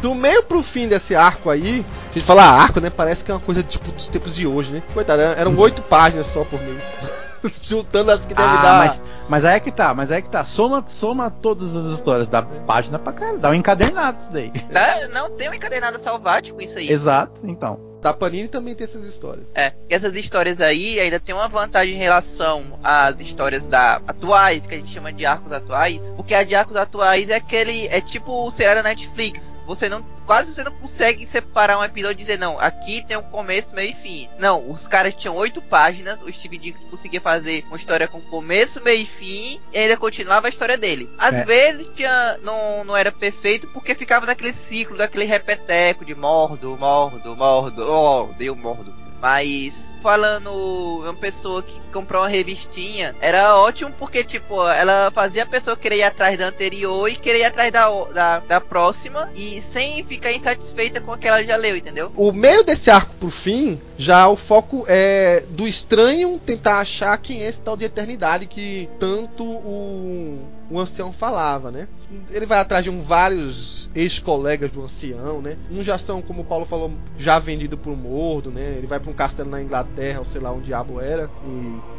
Do 0.00 0.14
meio 0.14 0.42
pro 0.42 0.62
fim 0.62 0.86
desse 0.88 1.14
arco 1.16 1.48
aí, 1.50 1.84
a 2.10 2.12
gente 2.14 2.24
fala 2.26 2.42
ah, 2.44 2.62
arco, 2.62 2.80
né? 2.80 2.90
Parece 2.90 3.24
que 3.24 3.30
é 3.30 3.34
uma 3.34 3.40
coisa 3.40 3.62
tipo 3.62 3.90
dos 3.92 4.06
tempos 4.08 4.34
de 4.36 4.46
hoje, 4.46 4.72
né? 4.72 4.82
Coitado, 4.92 5.22
eram- 5.22 5.56
oito 5.58 5.80
páginas 5.82 6.26
só 6.26 6.44
por 6.44 6.60
mês. 6.60 6.80
Juntando, 7.62 8.10
acho 8.10 8.22
que 8.22 8.34
deve 8.34 8.48
Ah, 8.48 8.62
dar. 8.62 8.78
mas, 8.78 9.02
mas 9.28 9.44
aí 9.44 9.56
é 9.56 9.60
que 9.60 9.70
tá, 9.70 9.94
mas 9.94 10.10
aí 10.10 10.18
é 10.18 10.22
que 10.22 10.28
tá. 10.30 10.44
Soma, 10.44 10.82
soma 10.86 11.30
todas 11.30 11.76
as 11.76 11.92
histórias 11.92 12.28
da 12.28 12.42
página 12.42 12.98
pra 12.98 13.12
caralho. 13.12 13.38
Dá 13.38 13.50
um 13.50 13.54
encadernado 13.54 14.18
isso 14.18 14.32
daí. 14.32 14.50
Tá? 14.50 15.06
Não 15.12 15.30
tem 15.30 15.48
uma 15.48 15.56
encadernada 15.56 15.98
salvático 15.98 16.60
isso 16.60 16.78
aí. 16.78 16.90
Exato, 16.90 17.40
então. 17.44 17.78
Da 18.06 18.12
Panini 18.12 18.46
também 18.46 18.72
tem 18.72 18.84
essas 18.84 19.04
histórias. 19.04 19.44
É, 19.52 19.72
e 19.90 19.92
essas 19.92 20.14
histórias 20.14 20.60
aí 20.60 21.00
ainda 21.00 21.18
tem 21.18 21.34
uma 21.34 21.48
vantagem 21.48 21.96
em 21.96 21.98
relação 21.98 22.78
às 22.80 23.20
histórias 23.20 23.66
da 23.66 23.96
atuais, 24.06 24.64
que 24.64 24.76
a 24.76 24.78
gente 24.78 24.92
chama 24.92 25.12
de 25.12 25.26
arcos 25.26 25.50
atuais, 25.50 26.12
porque 26.16 26.32
a 26.32 26.44
de 26.44 26.54
arcos 26.54 26.76
atuais 26.76 27.28
é 27.28 27.34
aquele, 27.34 27.88
é 27.88 28.00
tipo 28.00 28.46
o 28.46 28.50
seriado 28.52 28.80
da 28.80 28.90
Netflix. 28.90 29.55
Você 29.66 29.88
não, 29.88 30.02
quase 30.24 30.52
você 30.54 30.62
não 30.62 30.72
consegue 30.72 31.26
separar 31.28 31.78
um 31.78 31.84
episódio 31.84 32.14
e 32.14 32.24
dizer, 32.24 32.38
não, 32.38 32.58
aqui 32.58 33.04
tem 33.06 33.16
um 33.16 33.22
começo, 33.22 33.74
meio 33.74 33.90
e 33.90 33.94
fim. 33.94 34.28
Não, 34.38 34.70
os 34.70 34.86
caras 34.86 35.14
tinham 35.14 35.36
oito 35.36 35.60
páginas, 35.60 36.22
o 36.22 36.32
Steve 36.32 36.58
Ditko 36.58 36.86
conseguia 36.86 37.20
fazer 37.20 37.64
uma 37.66 37.76
história 37.76 38.06
com 38.08 38.20
começo, 38.20 38.82
meio 38.82 39.02
e 39.02 39.06
fim, 39.06 39.60
e 39.72 39.78
ainda 39.78 39.96
continuava 39.96 40.46
a 40.46 40.50
história 40.50 40.78
dele. 40.78 41.10
Às 41.18 41.34
É. 41.34 41.44
vezes 41.44 41.88
tinha, 41.94 42.38
não, 42.42 42.84
não 42.84 42.96
era 42.96 43.10
perfeito, 43.12 43.66
porque 43.68 43.94
ficava 43.94 44.24
naquele 44.26 44.52
ciclo, 44.52 44.96
daquele 44.96 45.24
repeteco 45.24 46.04
de 46.04 46.14
mordo, 46.14 46.76
mordo, 46.78 47.36
mordo, 47.36 47.82
oh, 47.86 48.32
deu 48.38 48.54
mordo. 48.54 49.05
Mas 49.20 49.94
falando 50.02 50.52
uma 51.00 51.14
pessoa 51.14 51.62
que 51.62 51.80
comprou 51.92 52.22
uma 52.22 52.28
revistinha, 52.28 53.14
era 53.20 53.56
ótimo 53.56 53.92
porque, 53.98 54.22
tipo, 54.22 54.66
ela 54.68 55.10
fazia 55.10 55.42
a 55.42 55.46
pessoa 55.46 55.76
querer 55.76 55.96
ir 55.96 56.02
atrás 56.02 56.38
da 56.38 56.46
anterior 56.46 57.08
e 57.08 57.16
querer 57.16 57.40
ir 57.40 57.44
atrás 57.44 57.72
da, 57.72 57.88
da, 58.12 58.38
da 58.40 58.60
próxima 58.60 59.30
e 59.34 59.60
sem 59.62 60.04
ficar 60.04 60.32
insatisfeita 60.32 61.00
com 61.00 61.12
o 61.12 61.18
que 61.18 61.26
ela 61.26 61.42
já 61.42 61.56
leu, 61.56 61.76
entendeu? 61.76 62.12
O 62.14 62.32
meio 62.32 62.62
desse 62.62 62.90
arco 62.90 63.14
pro 63.16 63.30
fim 63.30 63.80
Já 63.98 64.28
o 64.28 64.36
foco 64.36 64.84
é 64.88 65.42
do 65.50 65.66
estranho 65.66 66.38
tentar 66.44 66.80
achar 66.80 67.16
quem 67.16 67.42
é 67.42 67.48
esse 67.48 67.62
tal 67.62 67.76
de 67.76 67.84
eternidade 67.84 68.46
que 68.46 68.88
tanto 68.98 69.42
o, 69.42 70.38
o 70.70 70.78
ancião 70.78 71.12
falava, 71.12 71.70
né? 71.70 71.88
Ele 72.30 72.44
vai 72.44 72.58
atrás 72.58 72.84
de 72.84 72.90
um, 72.90 73.00
vários 73.00 73.88
ex-colegas 73.94 74.70
do 74.70 74.82
ancião, 74.82 75.40
né? 75.40 75.56
Uns 75.70 75.86
já 75.86 75.98
são, 75.98 76.20
como 76.20 76.42
o 76.42 76.44
Paulo 76.44 76.66
falou, 76.66 76.92
já 77.18 77.38
vendido 77.38 77.78
por 77.78 77.96
mordo, 77.96 78.50
né? 78.50 78.74
Ele 78.76 78.86
vai 78.86 79.00
para 79.00 79.10
um 79.10 79.14
castelo 79.14 79.48
na 79.48 79.62
Inglaterra, 79.62 80.18
ou 80.18 80.24
sei 80.24 80.40
lá 80.40 80.52
onde 80.52 80.66
diabo 80.66 81.00
era, 81.00 81.30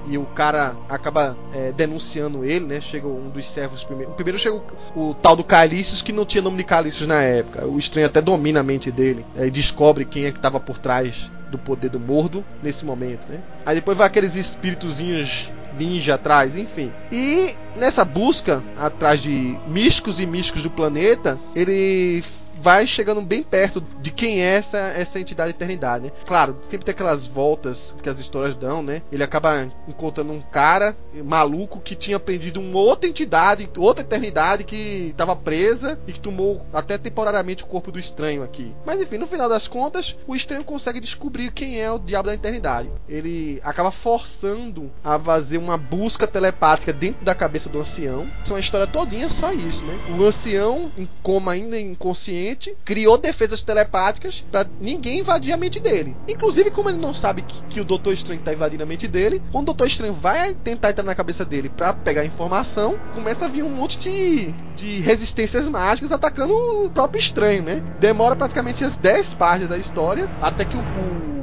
e, 0.08 0.14
e 0.14 0.18
o 0.18 0.26
cara 0.26 0.76
acaba 0.88 1.36
é, 1.54 1.72
denunciando 1.72 2.46
ele, 2.46 2.66
né? 2.66 2.80
Chega 2.80 3.08
um 3.08 3.30
dos 3.30 3.46
servos 3.48 3.84
primeiro. 3.84 4.12
Primeiro 4.12 4.38
chega 4.38 4.56
o, 4.96 5.10
o 5.10 5.14
tal 5.16 5.36
do 5.36 5.44
Calícios, 5.44 6.02
que 6.02 6.12
não 6.12 6.26
tinha 6.26 6.42
nome 6.42 6.58
de 6.58 6.64
Calícios 6.64 7.08
na 7.08 7.24
época. 7.24 7.66
O 7.66 7.80
estranho 7.80 8.08
até 8.08 8.22
domina 8.22 8.60
a 8.60 8.64
mente 8.64 8.92
dele. 8.92 9.26
É, 9.36 9.48
e 9.48 9.52
descobre 9.52 10.06
quem 10.06 10.26
é 10.26 10.32
que 10.32 10.38
estava 10.38 10.60
por 10.60 10.78
trás 10.78 11.30
do 11.50 11.58
poder 11.58 11.90
do 11.90 12.00
mordo 12.00 12.44
nesse 12.62 12.86
momento, 12.86 13.28
né? 13.30 13.40
Aí 13.66 13.76
depois 13.76 13.98
vai 13.98 14.08
aqueles 14.08 14.36
espíritozinhos 14.36 15.52
ninja 15.78 16.16
atrás, 16.16 16.58
enfim. 16.58 16.92
E 17.12 17.56
nessa 17.76 18.04
busca 18.04 18.64
atrás 18.78 19.22
de 19.22 19.58
místicos 19.68 20.20
e 20.20 20.26
místicos 20.26 20.64
do 20.64 20.70
planeta, 20.70 21.38
ele 21.56 22.24
vai 22.68 22.86
chegando 22.86 23.22
bem 23.22 23.44
perto 23.44 23.82
de 24.02 24.12
quem 24.12 24.42
é 24.42 24.56
essa, 24.56 24.78
essa 24.78 25.18
entidade 25.18 25.52
eternidade, 25.52 26.04
né? 26.04 26.12
Claro, 26.26 26.58
sempre 26.64 26.84
tem 26.84 26.92
aquelas 26.92 27.26
voltas 27.26 27.96
que 28.04 28.10
as 28.10 28.20
histórias 28.20 28.58
dão, 28.58 28.84
né? 28.84 29.02
Ele 29.10 29.24
acaba 29.24 29.72
encontrando 29.88 30.34
um 30.34 30.42
cara 30.42 30.94
maluco 31.24 31.80
que 31.80 31.96
tinha 31.96 32.18
aprendido 32.18 32.60
uma 32.60 32.78
outra 32.78 33.10
entidade, 33.10 33.70
outra 33.78 34.04
eternidade 34.04 34.66
que 34.66 35.12
estava 35.12 35.34
presa 35.34 35.98
e 36.06 36.12
que 36.12 36.20
tomou 36.20 36.66
até 36.74 36.98
temporariamente 36.98 37.64
o 37.64 37.68
corpo 37.68 37.90
do 37.90 38.00
estranho 38.00 38.44
aqui. 38.44 38.76
Mas 38.86 39.00
enfim, 39.00 39.18
no 39.18 39.28
final 39.28 39.48
das 39.48 39.66
contas, 39.70 40.18
o 40.28 40.36
estranho 40.36 40.66
consegue 40.66 41.00
descobrir 41.00 41.54
quem 41.54 41.80
é 41.80 41.90
o 41.90 41.98
diabo 41.98 42.28
da 42.28 42.36
eternidade. 42.36 42.90
Ele 43.08 43.62
acaba 43.64 43.92
forçando 43.92 44.92
a 45.02 45.18
fazer 45.18 45.58
uma 45.58 45.78
busca 45.78 46.28
telepática 46.28 46.92
dentro 46.92 47.24
da 47.24 47.34
cabeça 47.34 47.70
do 47.70 47.80
ancião. 47.80 48.28
Isso 48.44 48.52
é 48.52 48.56
uma 48.56 48.60
história 48.60 48.88
todinha 48.88 49.30
só 49.30 49.54
isso, 49.54 49.86
né? 49.86 49.98
O 50.20 50.26
ancião, 50.26 50.92
em 50.98 51.08
coma 51.24 51.54
ainda 51.54 51.80
inconsciente, 51.80 52.57
criou 52.86 53.18
defesas 53.18 53.62
telepáticas 53.62 54.44
para 54.52 54.68
ninguém 54.80 55.20
invadir 55.20 55.54
a 55.54 55.58
mente 55.58 55.80
dele. 55.80 56.16
Inclusive, 56.28 56.72
como 56.72 56.90
ele 56.90 56.98
não 56.98 57.14
sabe 57.14 57.42
que, 57.42 57.62
que 57.70 57.82
o 57.82 57.86
Doutor 57.86 58.14
Estranho 58.14 58.42
tá 58.42 58.54
invadindo 58.54 58.84
a 58.84 58.86
mente 58.86 59.08
dele, 59.08 59.42
quando 59.52 59.64
o 59.64 59.66
Doutor 59.68 59.88
Estranho 59.88 60.14
vai 60.14 60.54
tentar 60.54 60.90
entrar 60.90 61.04
na 61.04 61.16
cabeça 61.16 61.46
dele 61.46 61.70
para 61.70 61.94
pegar 61.94 62.26
informação, 62.26 62.98
começa 63.14 63.46
a 63.46 63.48
vir 63.48 63.64
um 63.64 63.70
monte 63.70 64.00
de, 64.00 64.54
de 64.78 65.00
resistências 65.00 65.68
mágicas 65.68 66.12
atacando 66.12 66.54
o 66.54 66.90
próprio 66.90 67.20
Estranho, 67.20 67.64
né? 67.64 67.84
Demora 68.00 68.36
praticamente 68.36 68.84
as 68.84 68.96
10 68.96 69.34
páginas 69.34 69.70
da 69.70 69.78
história 69.78 70.30
até 70.42 70.64
que 70.64 70.78
o, 70.78 70.82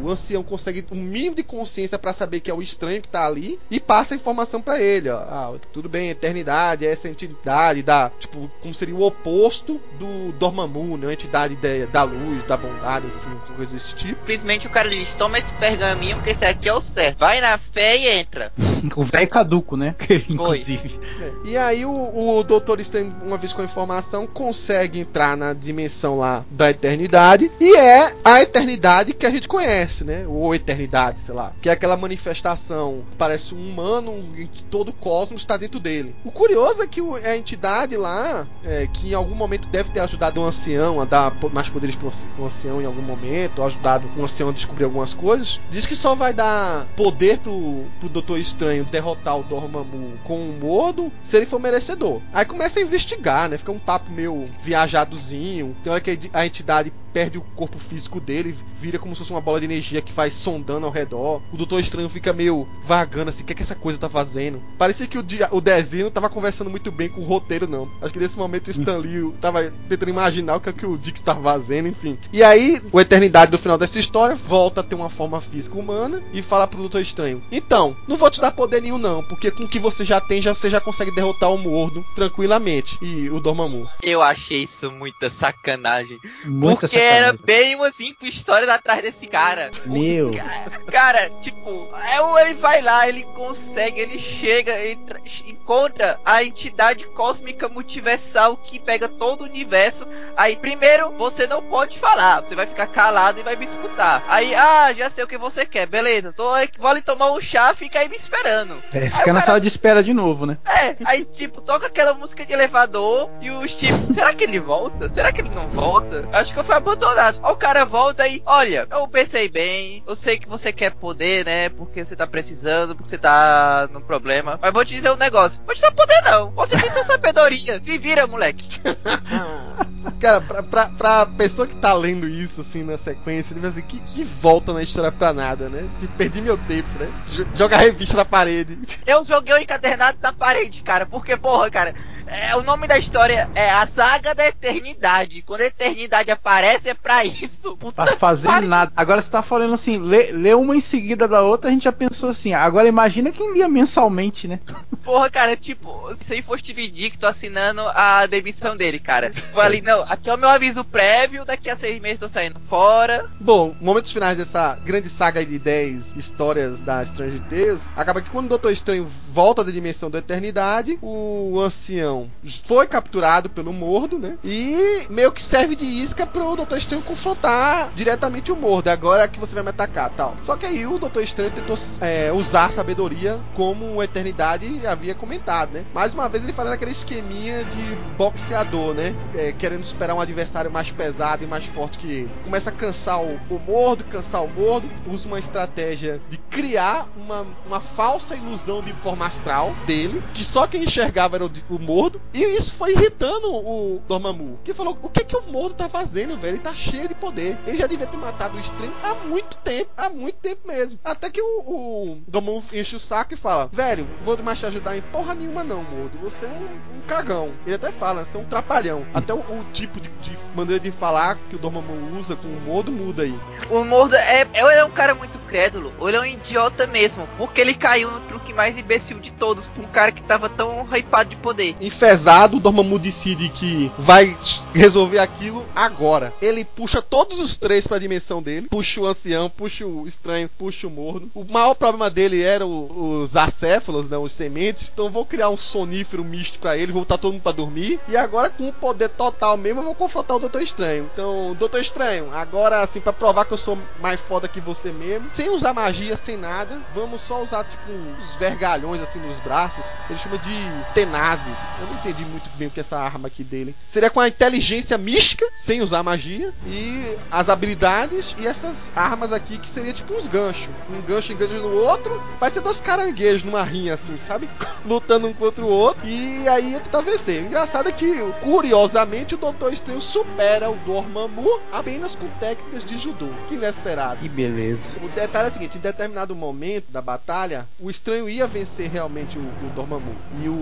o 0.04 0.10
ancião 0.10 0.42
consegue 0.42 0.84
um 0.92 0.96
mínimo 0.96 1.36
de 1.36 1.42
consciência 1.42 1.98
para 1.98 2.12
saber 2.12 2.40
que 2.40 2.50
é 2.50 2.54
o 2.54 2.60
estranho 2.60 3.00
que 3.00 3.08
tá 3.08 3.26
ali 3.26 3.58
e 3.70 3.80
passa 3.80 4.14
a 4.14 4.16
informação 4.16 4.60
para 4.60 4.80
ele, 4.80 5.08
ó. 5.08 5.16
Ah, 5.16 5.54
tudo 5.72 5.88
bem, 5.88 6.10
eternidade, 6.10 6.86
é 6.86 6.90
essa 6.90 7.08
entidade 7.08 7.82
da, 7.82 8.10
tipo, 8.18 8.50
como 8.60 8.74
seria 8.74 8.94
o 8.94 9.02
oposto 9.02 9.80
do 9.98 10.32
Dormammu, 10.32 10.96
né? 10.96 11.06
Uma 11.06 11.12
entidade 11.12 11.56
de, 11.56 11.86
da 11.86 12.02
luz, 12.02 12.44
da 12.44 12.56
bondade, 12.56 13.06
assim, 13.06 13.30
coisa 13.56 13.72
desse 13.72 13.94
tipo. 13.94 14.20
Simplesmente 14.20 14.66
o 14.66 14.70
cara 14.70 14.90
diz: 14.90 15.14
toma 15.14 15.38
esse 15.38 15.52
pergaminho, 15.54 16.16
porque 16.16 16.30
esse 16.30 16.44
aqui 16.44 16.68
é 16.68 16.74
o 16.74 16.80
certo. 16.80 17.18
Vai 17.18 17.40
na 17.40 17.56
fé 17.56 17.96
e 17.96 18.20
entra. 18.20 18.52
o 18.94 19.02
velho 19.02 19.28
caduco, 19.28 19.76
né? 19.76 19.94
Inclusive. 20.28 21.00
É. 21.20 21.32
E 21.44 21.56
aí 21.56 21.84
o, 21.84 22.38
o 22.38 22.42
Doutor 22.42 22.78
Estranho, 22.80 23.14
uma 23.24 23.38
vez 23.38 23.52
com 23.52 23.62
a 23.62 23.64
informação, 23.64 24.26
consegue 24.26 25.00
entrar 25.00 25.36
na 25.36 25.52
dimensão 25.52 26.18
lá 26.18 26.44
da 26.50 26.70
eternidade 26.70 27.50
e 27.60 27.76
é 27.76 28.14
a 28.24 28.42
eternidade 28.42 29.14
que 29.14 29.26
a 29.26 29.30
gente 29.30 29.48
conhece, 29.48 30.04
né? 30.04 30.26
Ou 30.26 30.54
eternidade, 30.54 31.20
sei 31.20 31.34
lá. 31.34 31.52
Que 31.60 31.68
é 31.68 31.72
aquela 31.72 31.96
manifestação 31.96 33.02
parece 33.18 33.54
um 33.54 33.58
humano 33.58 34.12
em 34.36 34.46
que 34.46 34.62
todo 34.64 34.88
o 34.88 34.92
cosmos 34.92 35.42
está 35.42 35.56
dentro 35.56 35.80
dele. 35.80 36.14
O 36.24 36.30
curioso 36.30 36.82
é 36.82 36.86
que 36.86 37.00
a 37.00 37.36
entidade 37.36 37.96
lá, 37.96 38.46
é, 38.64 38.88
que 38.92 39.10
em 39.10 39.14
algum 39.14 39.34
momento 39.34 39.68
deve 39.68 39.90
ter 39.90 40.00
ajudado 40.00 40.40
um 40.40 40.44
ancião 40.44 41.00
a 41.00 41.04
dar 41.04 41.32
mais 41.52 41.68
poderes 41.68 41.96
para 41.96 42.08
um 42.38 42.44
ancião 42.44 42.80
em 42.80 42.84
algum 42.84 43.02
momento, 43.02 43.62
ajudado 43.62 44.08
um 44.16 44.24
ancião 44.24 44.48
a 44.48 44.52
descobrir 44.52 44.84
algumas 44.84 45.14
coisas, 45.14 45.60
diz 45.70 45.86
que 45.86 45.96
só 45.96 46.14
vai 46.14 46.32
dar 46.32 46.86
poder 46.96 47.38
pro, 47.38 47.84
pro 48.00 48.08
Doutor 48.08 48.38
Estranho 48.38 48.84
derrotar 48.84 49.38
o 49.38 49.42
Dormammu 49.42 50.18
com 50.24 50.38
um 50.38 50.58
mordo 50.60 51.12
se 51.22 51.36
ele 51.36 51.46
for 51.46 51.58
merecedor. 51.58 52.20
Aí 52.32 52.44
começa 52.44 52.78
a 52.78 52.82
investigar, 52.82 53.13
né? 53.48 53.58
Fica 53.58 53.72
um 53.72 53.78
papo 53.78 54.10
meio 54.10 54.48
viajadozinho. 54.62 55.76
Tem 55.82 55.92
hora 55.92 56.00
que 56.00 56.30
a 56.32 56.46
entidade 56.46 56.92
perde 57.14 57.38
o 57.38 57.42
corpo 57.54 57.78
físico 57.78 58.20
dele, 58.20 58.56
vira 58.80 58.98
como 58.98 59.14
se 59.14 59.20
fosse 59.20 59.30
uma 59.30 59.40
bola 59.40 59.60
de 59.60 59.66
energia 59.66 60.02
que 60.02 60.12
faz 60.12 60.34
sondando 60.34 60.84
ao 60.84 60.90
redor. 60.90 61.40
O 61.52 61.56
Doutor 61.56 61.78
Estranho 61.78 62.08
fica 62.08 62.32
meio 62.32 62.66
vagando 62.82 63.30
assim, 63.30 63.44
o 63.44 63.46
que, 63.46 63.52
é 63.52 63.56
que 63.56 63.62
essa 63.62 63.76
coisa 63.76 63.96
tá 63.96 64.08
fazendo? 64.08 64.60
Parecia 64.76 65.06
que 65.06 65.16
o, 65.16 65.24
o 65.52 65.60
desenho 65.60 66.10
tava 66.10 66.28
conversando 66.28 66.68
muito 66.68 66.90
bem 66.90 67.08
com 67.08 67.20
o 67.20 67.24
roteiro, 67.24 67.68
não. 67.68 67.88
Acho 68.02 68.12
que 68.12 68.18
nesse 68.18 68.36
momento 68.36 68.66
o 68.66 68.70
Stan 68.72 68.98
Lee 68.98 69.32
tava 69.40 69.72
tentando 69.88 70.10
imaginar 70.10 70.56
o 70.56 70.60
que, 70.60 70.70
é 70.70 70.72
que 70.72 70.84
o 70.84 70.98
Dick 70.98 71.22
tava 71.22 71.40
fazendo, 71.40 71.86
enfim. 71.86 72.18
E 72.32 72.42
aí, 72.42 72.82
o 72.90 73.00
Eternidade 73.00 73.52
no 73.52 73.58
final 73.58 73.78
dessa 73.78 74.00
história 74.00 74.34
volta 74.34 74.80
a 74.80 74.84
ter 74.84 74.96
uma 74.96 75.08
forma 75.08 75.40
física 75.40 75.78
humana 75.78 76.20
e 76.32 76.42
fala 76.42 76.66
pro 76.66 76.80
Doutor 76.80 77.00
Estranho: 77.00 77.40
Então, 77.52 77.96
não 78.08 78.16
vou 78.16 78.28
te 78.28 78.40
dar 78.40 78.50
poder 78.50 78.82
nenhum, 78.82 78.98
não, 78.98 79.22
porque 79.22 79.52
com 79.52 79.64
o 79.64 79.68
que 79.68 79.78
você 79.78 80.04
já 80.04 80.20
tem, 80.20 80.42
já, 80.42 80.52
você 80.52 80.68
já 80.68 80.80
consegue 80.80 81.14
derrotar 81.14 81.52
o 81.52 81.58
Mordo 81.58 82.04
tranquilamente. 82.16 82.98
E 83.04 83.28
o 83.28 83.38
Dormammu. 83.38 83.88
Eu 84.02 84.22
achei 84.22 84.62
isso 84.62 84.90
muita 84.90 85.28
sacanagem. 85.30 86.18
Muita 86.44 86.80
porque 86.80 86.96
sacanagem. 86.98 87.18
era 87.28 87.32
bem 87.44 87.74
uma 87.76 87.92
simples 87.92 88.34
história 88.34 88.72
atrás 88.72 89.02
desse 89.02 89.26
cara. 89.26 89.70
Meu. 89.84 90.30
Cara, 90.30 90.70
cara, 90.90 91.30
tipo, 91.42 91.90
é, 92.02 92.42
ele 92.46 92.54
vai 92.54 92.80
lá, 92.80 93.06
ele 93.06 93.22
consegue, 93.34 94.00
ele 94.00 94.18
chega, 94.18 94.72
ele 94.78 94.98
encontra 95.46 96.18
a 96.24 96.42
entidade 96.42 97.04
cósmica 97.08 97.68
multiversal 97.68 98.56
que 98.56 98.78
pega 98.78 99.08
todo 99.08 99.42
o 99.42 99.44
universo. 99.44 100.06
Aí, 100.36 100.56
primeiro, 100.56 101.10
você 101.12 101.46
não 101.46 101.62
pode 101.62 101.98
falar, 101.98 102.42
você 102.44 102.54
vai 102.54 102.66
ficar 102.66 102.86
calado 102.86 103.38
e 103.38 103.42
vai 103.42 103.54
me 103.56 103.66
escutar. 103.66 104.24
Aí, 104.28 104.54
ah, 104.54 104.92
já 104.94 105.10
sei 105.10 105.24
o 105.24 105.28
que 105.28 105.36
você 105.38 105.66
quer, 105.66 105.86
beleza, 105.86 106.32
tô 106.32 106.48
aí, 106.50 106.68
vou 106.78 106.88
ali 106.90 107.02
tomar 107.02 107.30
um 107.32 107.40
chá, 107.40 107.74
fica 107.74 107.98
aí 107.98 108.08
me 108.08 108.16
esperando. 108.16 108.82
É, 108.92 108.98
Aí 109.00 109.10
fica 109.10 109.30
o 109.30 109.34
na 109.34 109.40
cara- 109.40 109.40
sala 109.46 109.60
de 109.60 109.68
espera 109.68 110.02
de 110.02 110.14
novo, 110.14 110.46
né? 110.46 110.56
É, 110.64 110.96
aí 111.04 111.24
tipo, 111.24 111.60
toca 111.60 111.86
aquela 111.86 112.14
música 112.14 112.44
de 112.46 112.52
elevador 112.52 112.93
e 113.40 113.50
os 113.50 113.74
tipo, 113.74 114.14
será 114.14 114.32
que 114.32 114.44
ele 114.44 114.60
volta? 114.60 115.12
Será 115.12 115.32
que 115.32 115.40
ele 115.40 115.50
não 115.50 115.68
volta? 115.68 116.28
Acho 116.32 116.52
que 116.52 116.60
eu 116.60 116.64
fui 116.64 116.74
abandonado. 116.74 117.40
Aí 117.42 117.52
o 117.52 117.56
cara 117.56 117.84
volta 117.84 118.26
e, 118.28 118.42
olha, 118.46 118.86
eu 118.90 119.08
pensei 119.08 119.48
bem, 119.48 120.02
eu 120.06 120.14
sei 120.14 120.38
que 120.38 120.48
você 120.48 120.72
quer 120.72 120.92
poder, 120.92 121.44
né? 121.44 121.68
Porque 121.70 122.04
você 122.04 122.14
tá 122.14 122.26
precisando, 122.26 122.94
porque 122.94 123.08
você 123.08 123.18
tá 123.18 123.88
no 123.92 124.00
problema. 124.00 124.58
Mas 124.62 124.72
vou 124.72 124.84
te 124.84 124.94
dizer 124.94 125.10
um 125.10 125.16
negócio, 125.16 125.60
vou 125.66 125.74
te 125.74 125.82
dar 125.82 125.92
poder 125.92 126.22
não. 126.22 126.50
Você 126.52 126.80
tem 126.80 126.90
sua 126.92 127.02
sabedoria. 127.04 127.82
Se 127.82 127.98
vira, 127.98 128.26
moleque. 128.26 128.80
Cara, 130.20 130.40
pra, 130.40 130.62
pra, 130.62 130.86
pra 130.86 131.26
pessoa 131.26 131.66
que 131.66 131.74
tá 131.76 131.92
lendo 131.94 132.28
isso, 132.28 132.60
assim, 132.60 132.82
na 132.82 132.96
sequência, 132.98 133.54
ele 133.54 133.60
vai 133.60 133.70
dizer 133.70 133.82
que, 133.82 134.00
que 134.00 134.24
volta 134.24 134.72
na 134.72 134.82
história 134.82 135.10
pra 135.10 135.32
nada, 135.32 135.68
né? 135.68 135.88
Tipo, 135.98 136.16
perdi 136.16 136.40
meu 136.40 136.56
tempo, 136.56 136.88
né? 136.98 137.10
Joga 137.54 137.76
a 137.76 137.80
revista 137.80 138.16
na 138.16 138.24
parede. 138.24 138.78
Eu 139.06 139.24
joguei 139.24 139.54
o 139.54 139.58
encadernado 139.58 140.18
na 140.22 140.32
parede, 140.32 140.82
cara, 140.82 141.06
porque, 141.06 141.36
porra, 141.36 141.70
cara, 141.70 141.94
é, 142.34 142.56
o 142.56 142.62
nome 142.62 142.86
da 142.86 142.98
história 142.98 143.48
é 143.54 143.70
A 143.70 143.86
Saga 143.86 144.34
da 144.34 144.46
Eternidade. 144.46 145.42
Quando 145.42 145.60
a 145.60 145.66
Eternidade 145.66 146.30
aparece, 146.30 146.88
é 146.88 146.94
pra 146.94 147.24
isso. 147.24 147.76
Puta 147.76 148.02
Pra 148.04 148.16
fazer 148.16 148.48
pariu. 148.48 148.68
nada. 148.68 148.92
Agora 148.96 149.22
você 149.22 149.30
tá 149.30 149.42
falando 149.42 149.74
assim, 149.74 149.98
lê, 149.98 150.32
lê 150.32 150.54
uma 150.54 150.76
em 150.76 150.80
seguida 150.80 151.28
da 151.28 151.42
outra, 151.42 151.68
a 151.70 151.72
gente 151.72 151.84
já 151.84 151.92
pensou 151.92 152.30
assim. 152.30 152.52
Agora 152.52 152.88
imagina 152.88 153.30
quem 153.30 153.52
lia 153.54 153.68
mensalmente, 153.68 154.48
né? 154.48 154.60
Porra, 155.04 155.30
cara, 155.30 155.56
tipo, 155.56 156.14
se 156.26 156.42
for 156.42 156.58
Steve 156.58 156.88
Dick, 156.88 157.18
tô 157.18 157.26
assinando 157.26 157.82
a 157.94 158.26
demissão 158.26 158.76
dele, 158.76 158.98
cara. 158.98 159.30
Foi 159.52 159.64
ali, 159.64 159.80
não, 159.80 160.02
aqui 160.08 160.28
é 160.30 160.34
o 160.34 160.38
meu 160.38 160.48
aviso 160.48 160.82
prévio, 160.84 161.44
daqui 161.44 161.68
a 161.70 161.76
seis 161.76 162.00
meses 162.00 162.18
tô 162.18 162.28
saindo 162.28 162.58
fora. 162.68 163.26
Bom, 163.40 163.74
momentos 163.80 164.10
finais 164.12 164.36
dessa 164.38 164.76
grande 164.84 165.08
saga 165.08 165.44
de 165.44 165.58
10 165.58 166.16
histórias 166.16 166.80
da 166.80 167.04
Stranger 167.04 167.40
Tales, 167.50 167.82
acaba 167.96 168.20
que 168.22 168.30
quando 168.30 168.46
o 168.46 168.48
Doutor 168.48 168.72
Estranho 168.72 169.06
volta 169.32 169.62
da 169.62 169.70
dimensão 169.70 170.10
da 170.10 170.18
eternidade, 170.18 170.98
o 171.02 171.60
ancião 171.60 172.23
foi 172.66 172.86
capturado 172.86 173.48
pelo 173.48 173.72
Mordo, 173.72 174.18
né? 174.18 174.38
E 174.44 175.06
meio 175.10 175.32
que 175.32 175.42
serve 175.42 175.76
de 175.76 175.84
isca 175.84 176.26
pro 176.26 176.56
Doutor 176.56 176.78
Estranho 176.78 177.02
confrontar 177.02 177.90
diretamente 177.94 178.52
o 178.52 178.56
Mordo. 178.56 178.88
Agora 178.88 179.24
é 179.24 179.28
que 179.28 179.38
você 179.38 179.54
vai 179.54 179.62
me 179.62 179.70
atacar, 179.70 180.10
tal. 180.10 180.36
Só 180.42 180.56
que 180.56 180.66
aí 180.66 180.86
o 180.86 180.98
Doutor 180.98 181.22
Estranho 181.22 181.50
tentou 181.50 181.76
é, 182.00 182.32
usar 182.32 182.66
a 182.66 182.72
sabedoria 182.72 183.40
como 183.54 184.00
a 184.00 184.04
eternidade 184.04 184.86
havia 184.86 185.14
comentado, 185.14 185.72
né? 185.72 185.84
Mais 185.94 186.14
uma 186.14 186.28
vez 186.28 186.44
ele 186.44 186.52
faz 186.52 186.70
aquele 186.70 186.92
esqueminha 186.92 187.64
de 187.64 187.94
boxeador, 188.16 188.94
né? 188.94 189.14
É, 189.34 189.52
querendo 189.52 189.84
superar 189.84 190.16
um 190.16 190.20
adversário 190.20 190.70
mais 190.70 190.90
pesado 190.90 191.44
e 191.44 191.46
mais 191.46 191.64
forte 191.66 191.98
que 191.98 192.06
ele. 192.06 192.30
Começa 192.44 192.70
a 192.70 192.72
cansar 192.72 193.22
o, 193.22 193.38
o 193.50 193.58
mordo, 193.58 194.04
cansar 194.04 194.44
o 194.44 194.48
mordo, 194.48 194.88
usa 195.06 195.26
uma 195.26 195.38
estratégia 195.38 196.20
de 196.30 196.36
criar 196.36 197.06
uma, 197.16 197.46
uma 197.66 197.80
falsa 197.80 198.34
ilusão 198.34 198.82
de 198.82 198.92
forma 198.94 199.26
astral 199.26 199.74
dele, 199.86 200.22
que 200.32 200.44
só 200.44 200.66
quem 200.66 200.84
enxergava 200.84 201.36
era 201.36 201.46
o, 201.46 201.50
o 201.70 201.78
mordo 201.78 202.03
Mordo. 202.04 202.20
E 202.34 202.42
isso 202.42 202.74
foi 202.74 202.92
irritando 202.92 203.54
o 203.54 204.02
Dormammu. 204.06 204.58
Que 204.62 204.74
falou: 204.74 204.98
o 205.02 205.08
que 205.08 205.24
que 205.24 205.36
o 205.36 205.42
Mordo 205.42 205.74
tá 205.74 205.88
fazendo, 205.88 206.36
velho? 206.36 206.54
Ele 206.54 206.62
tá 206.62 206.74
cheio 206.74 207.08
de 207.08 207.14
poder. 207.14 207.56
Ele 207.66 207.78
já 207.78 207.86
devia 207.86 208.06
ter 208.06 208.18
matado 208.18 208.56
o 208.56 208.60
Estranho 208.60 208.92
há 209.02 209.14
muito 209.26 209.56
tempo. 209.58 209.90
Há 209.96 210.08
muito 210.10 210.36
tempo 210.36 210.68
mesmo. 210.68 210.98
Até 211.02 211.30
que 211.30 211.40
o, 211.40 211.60
o 211.60 212.22
Dormammu 212.28 212.62
enche 212.72 212.96
o 212.96 213.00
saco 213.00 213.34
e 213.34 213.36
fala: 213.36 213.70
velho, 213.72 214.06
vou 214.24 214.36
mais 214.42 214.58
te 214.58 214.66
ajudar 214.66 214.96
em 214.96 215.02
porra 215.02 215.34
nenhuma, 215.34 215.64
não, 215.64 215.82
Mordo. 215.82 216.18
Você 216.22 216.44
é 216.44 216.48
um, 216.48 216.98
um 216.98 217.00
cagão. 217.06 217.52
Ele 217.64 217.76
até 217.76 217.90
fala: 217.92 218.24
você 218.24 218.36
é 218.36 218.40
um 218.40 218.44
trapalhão. 218.44 219.06
Até 219.14 219.32
o, 219.32 219.38
o 219.38 219.64
tipo 219.72 219.98
de, 219.98 220.08
de, 220.08 220.36
maneira 220.54 220.80
de 220.80 220.90
falar 220.90 221.38
que 221.48 221.56
o 221.56 221.58
Dormammu 221.58 222.18
usa 222.18 222.36
com 222.36 222.48
o 222.48 222.60
Mordo 222.66 222.92
muda 222.92 223.22
aí. 223.22 223.34
O 223.70 223.84
Mordo 223.84 224.14
é, 224.16 224.46
é 224.52 224.84
um 224.84 224.90
cara 224.90 225.14
muito 225.14 225.38
crédulo. 225.40 225.92
Ou 225.98 226.08
ele 226.08 226.18
é 226.18 226.20
um 226.20 226.26
idiota 226.26 226.86
mesmo. 226.86 227.26
Porque 227.38 227.60
ele 227.60 227.74
caiu 227.74 228.10
no 228.10 228.20
truque 228.20 228.52
mais 228.52 228.76
imbecil 228.76 229.18
de 229.20 229.32
todos. 229.32 229.66
Pra 229.66 229.82
um 229.82 229.88
cara 229.88 230.12
que 230.12 230.22
tava 230.22 230.48
tão 230.48 230.86
hypado 230.94 231.30
de 231.30 231.36
poder. 231.36 231.74
Enfesado, 231.94 232.56
o 232.56 232.60
Dormammu 232.60 232.98
decide 232.98 233.48
que 233.48 233.90
vai 233.96 234.36
resolver 234.74 235.20
aquilo 235.20 235.64
agora. 235.76 236.32
Ele 236.42 236.64
puxa 236.64 237.00
todos 237.00 237.38
os 237.38 237.56
três 237.56 237.86
pra 237.86 238.00
dimensão 238.00 238.42
dele. 238.42 238.66
Puxa 238.68 239.00
o 239.00 239.06
ancião, 239.06 239.48
puxa 239.48 239.86
o 239.86 240.04
estranho, 240.04 240.50
puxa 240.58 240.88
o 240.88 240.90
morno. 240.90 241.30
O 241.32 241.44
maior 241.44 241.74
problema 241.74 242.10
dele 242.10 242.42
era 242.42 242.66
o, 242.66 243.22
os 243.22 243.36
acéfalos, 243.36 244.08
né, 244.08 244.18
os 244.18 244.32
sementes. 244.32 244.90
Então 244.92 245.08
vou 245.08 245.24
criar 245.24 245.50
um 245.50 245.56
sonífero 245.56 246.24
misto 246.24 246.58
pra 246.58 246.76
ele, 246.76 246.90
vou 246.90 247.04
todo 247.04 247.32
mundo 247.32 247.42
pra 247.42 247.52
dormir. 247.52 248.00
E 248.08 248.16
agora 248.16 248.50
com 248.50 248.68
o 248.68 248.72
poder 248.72 249.10
total 249.10 249.56
mesmo, 249.56 249.80
eu 249.80 249.84
vou 249.84 249.94
confrontar 249.94 250.36
o 250.36 250.40
Doutor 250.40 250.62
Estranho. 250.62 251.08
Então, 251.12 251.54
Doutor 251.56 251.80
Estranho, 251.80 252.34
agora 252.34 252.82
assim, 252.82 253.00
pra 253.00 253.12
provar 253.12 253.44
que 253.44 253.52
eu 253.52 253.58
sou 253.58 253.78
mais 254.00 254.18
foda 254.20 254.48
que 254.48 254.60
você 254.60 254.90
mesmo, 254.90 255.30
sem 255.32 255.48
usar 255.48 255.72
magia, 255.72 256.16
sem 256.16 256.36
nada, 256.36 256.80
vamos 256.92 257.22
só 257.22 257.40
usar 257.40 257.62
tipo 257.62 257.92
uns 257.92 258.34
vergalhões 258.36 259.00
assim 259.00 259.20
nos 259.20 259.38
braços. 259.38 259.84
Ele 260.10 260.18
chama 260.18 260.38
de 260.38 260.92
tenazes. 260.92 261.54
Eu 261.84 261.88
não 261.88 261.96
entendi 261.96 262.24
muito 262.24 262.48
bem 262.56 262.68
o 262.68 262.70
que 262.70 262.80
é 262.80 262.82
essa 262.82 262.96
arma 262.96 263.28
aqui 263.28 263.44
dele. 263.44 263.74
Seria 263.86 264.08
com 264.08 264.18
a 264.18 264.26
inteligência 264.26 264.96
mística, 264.96 265.46
sem 265.54 265.82
usar 265.82 266.02
magia, 266.02 266.50
e 266.66 267.14
as 267.30 267.50
habilidades 267.50 268.34
e 268.38 268.46
essas 268.46 268.90
armas 268.96 269.32
aqui 269.34 269.58
que 269.58 269.68
seria 269.68 269.92
tipo 269.92 270.14
uns 270.14 270.26
ganchos. 270.26 270.68
Um 270.90 271.02
gancho 271.02 271.32
engancha 271.32 271.54
no 271.54 271.74
outro, 271.74 272.22
vai 272.40 272.50
ser 272.50 272.60
dois 272.60 272.80
caranguejos 272.80 273.44
numa 273.44 273.62
rinha 273.62 273.94
assim, 273.94 274.16
sabe? 274.26 274.48
Lutando 274.86 275.26
um 275.26 275.34
contra 275.34 275.62
o 275.62 275.68
outro. 275.68 276.06
E 276.06 276.48
aí 276.48 276.74
ele 276.74 276.84
tá 276.90 277.02
vencendo. 277.02 277.48
Engraçado 277.48 277.88
é 277.90 277.92
que, 277.92 278.16
curiosamente, 278.42 279.34
o 279.34 279.38
Doutor 279.38 279.72
Estranho 279.72 280.00
supera 280.00 280.70
o 280.70 280.76
Dormammu 280.86 281.60
apenas 281.70 282.14
com 282.14 282.26
técnicas 282.40 282.82
de 282.82 282.96
judô. 282.96 283.28
Que 283.48 283.56
inesperado. 283.56 284.20
Que 284.20 284.28
beleza. 284.28 284.88
O 285.02 285.08
detalhe 285.08 285.48
é 285.48 285.50
o 285.50 285.52
seguinte: 285.52 285.76
em 285.76 285.80
determinado 285.82 286.34
momento 286.34 286.90
da 286.90 287.02
batalha, 287.02 287.66
o 287.78 287.90
Estranho 287.90 288.28
ia 288.28 288.46
vencer 288.46 288.90
realmente 288.90 289.38
o, 289.38 289.42
o 289.42 289.72
Dormammu. 289.74 290.14
E 290.42 290.48
o, 290.48 290.52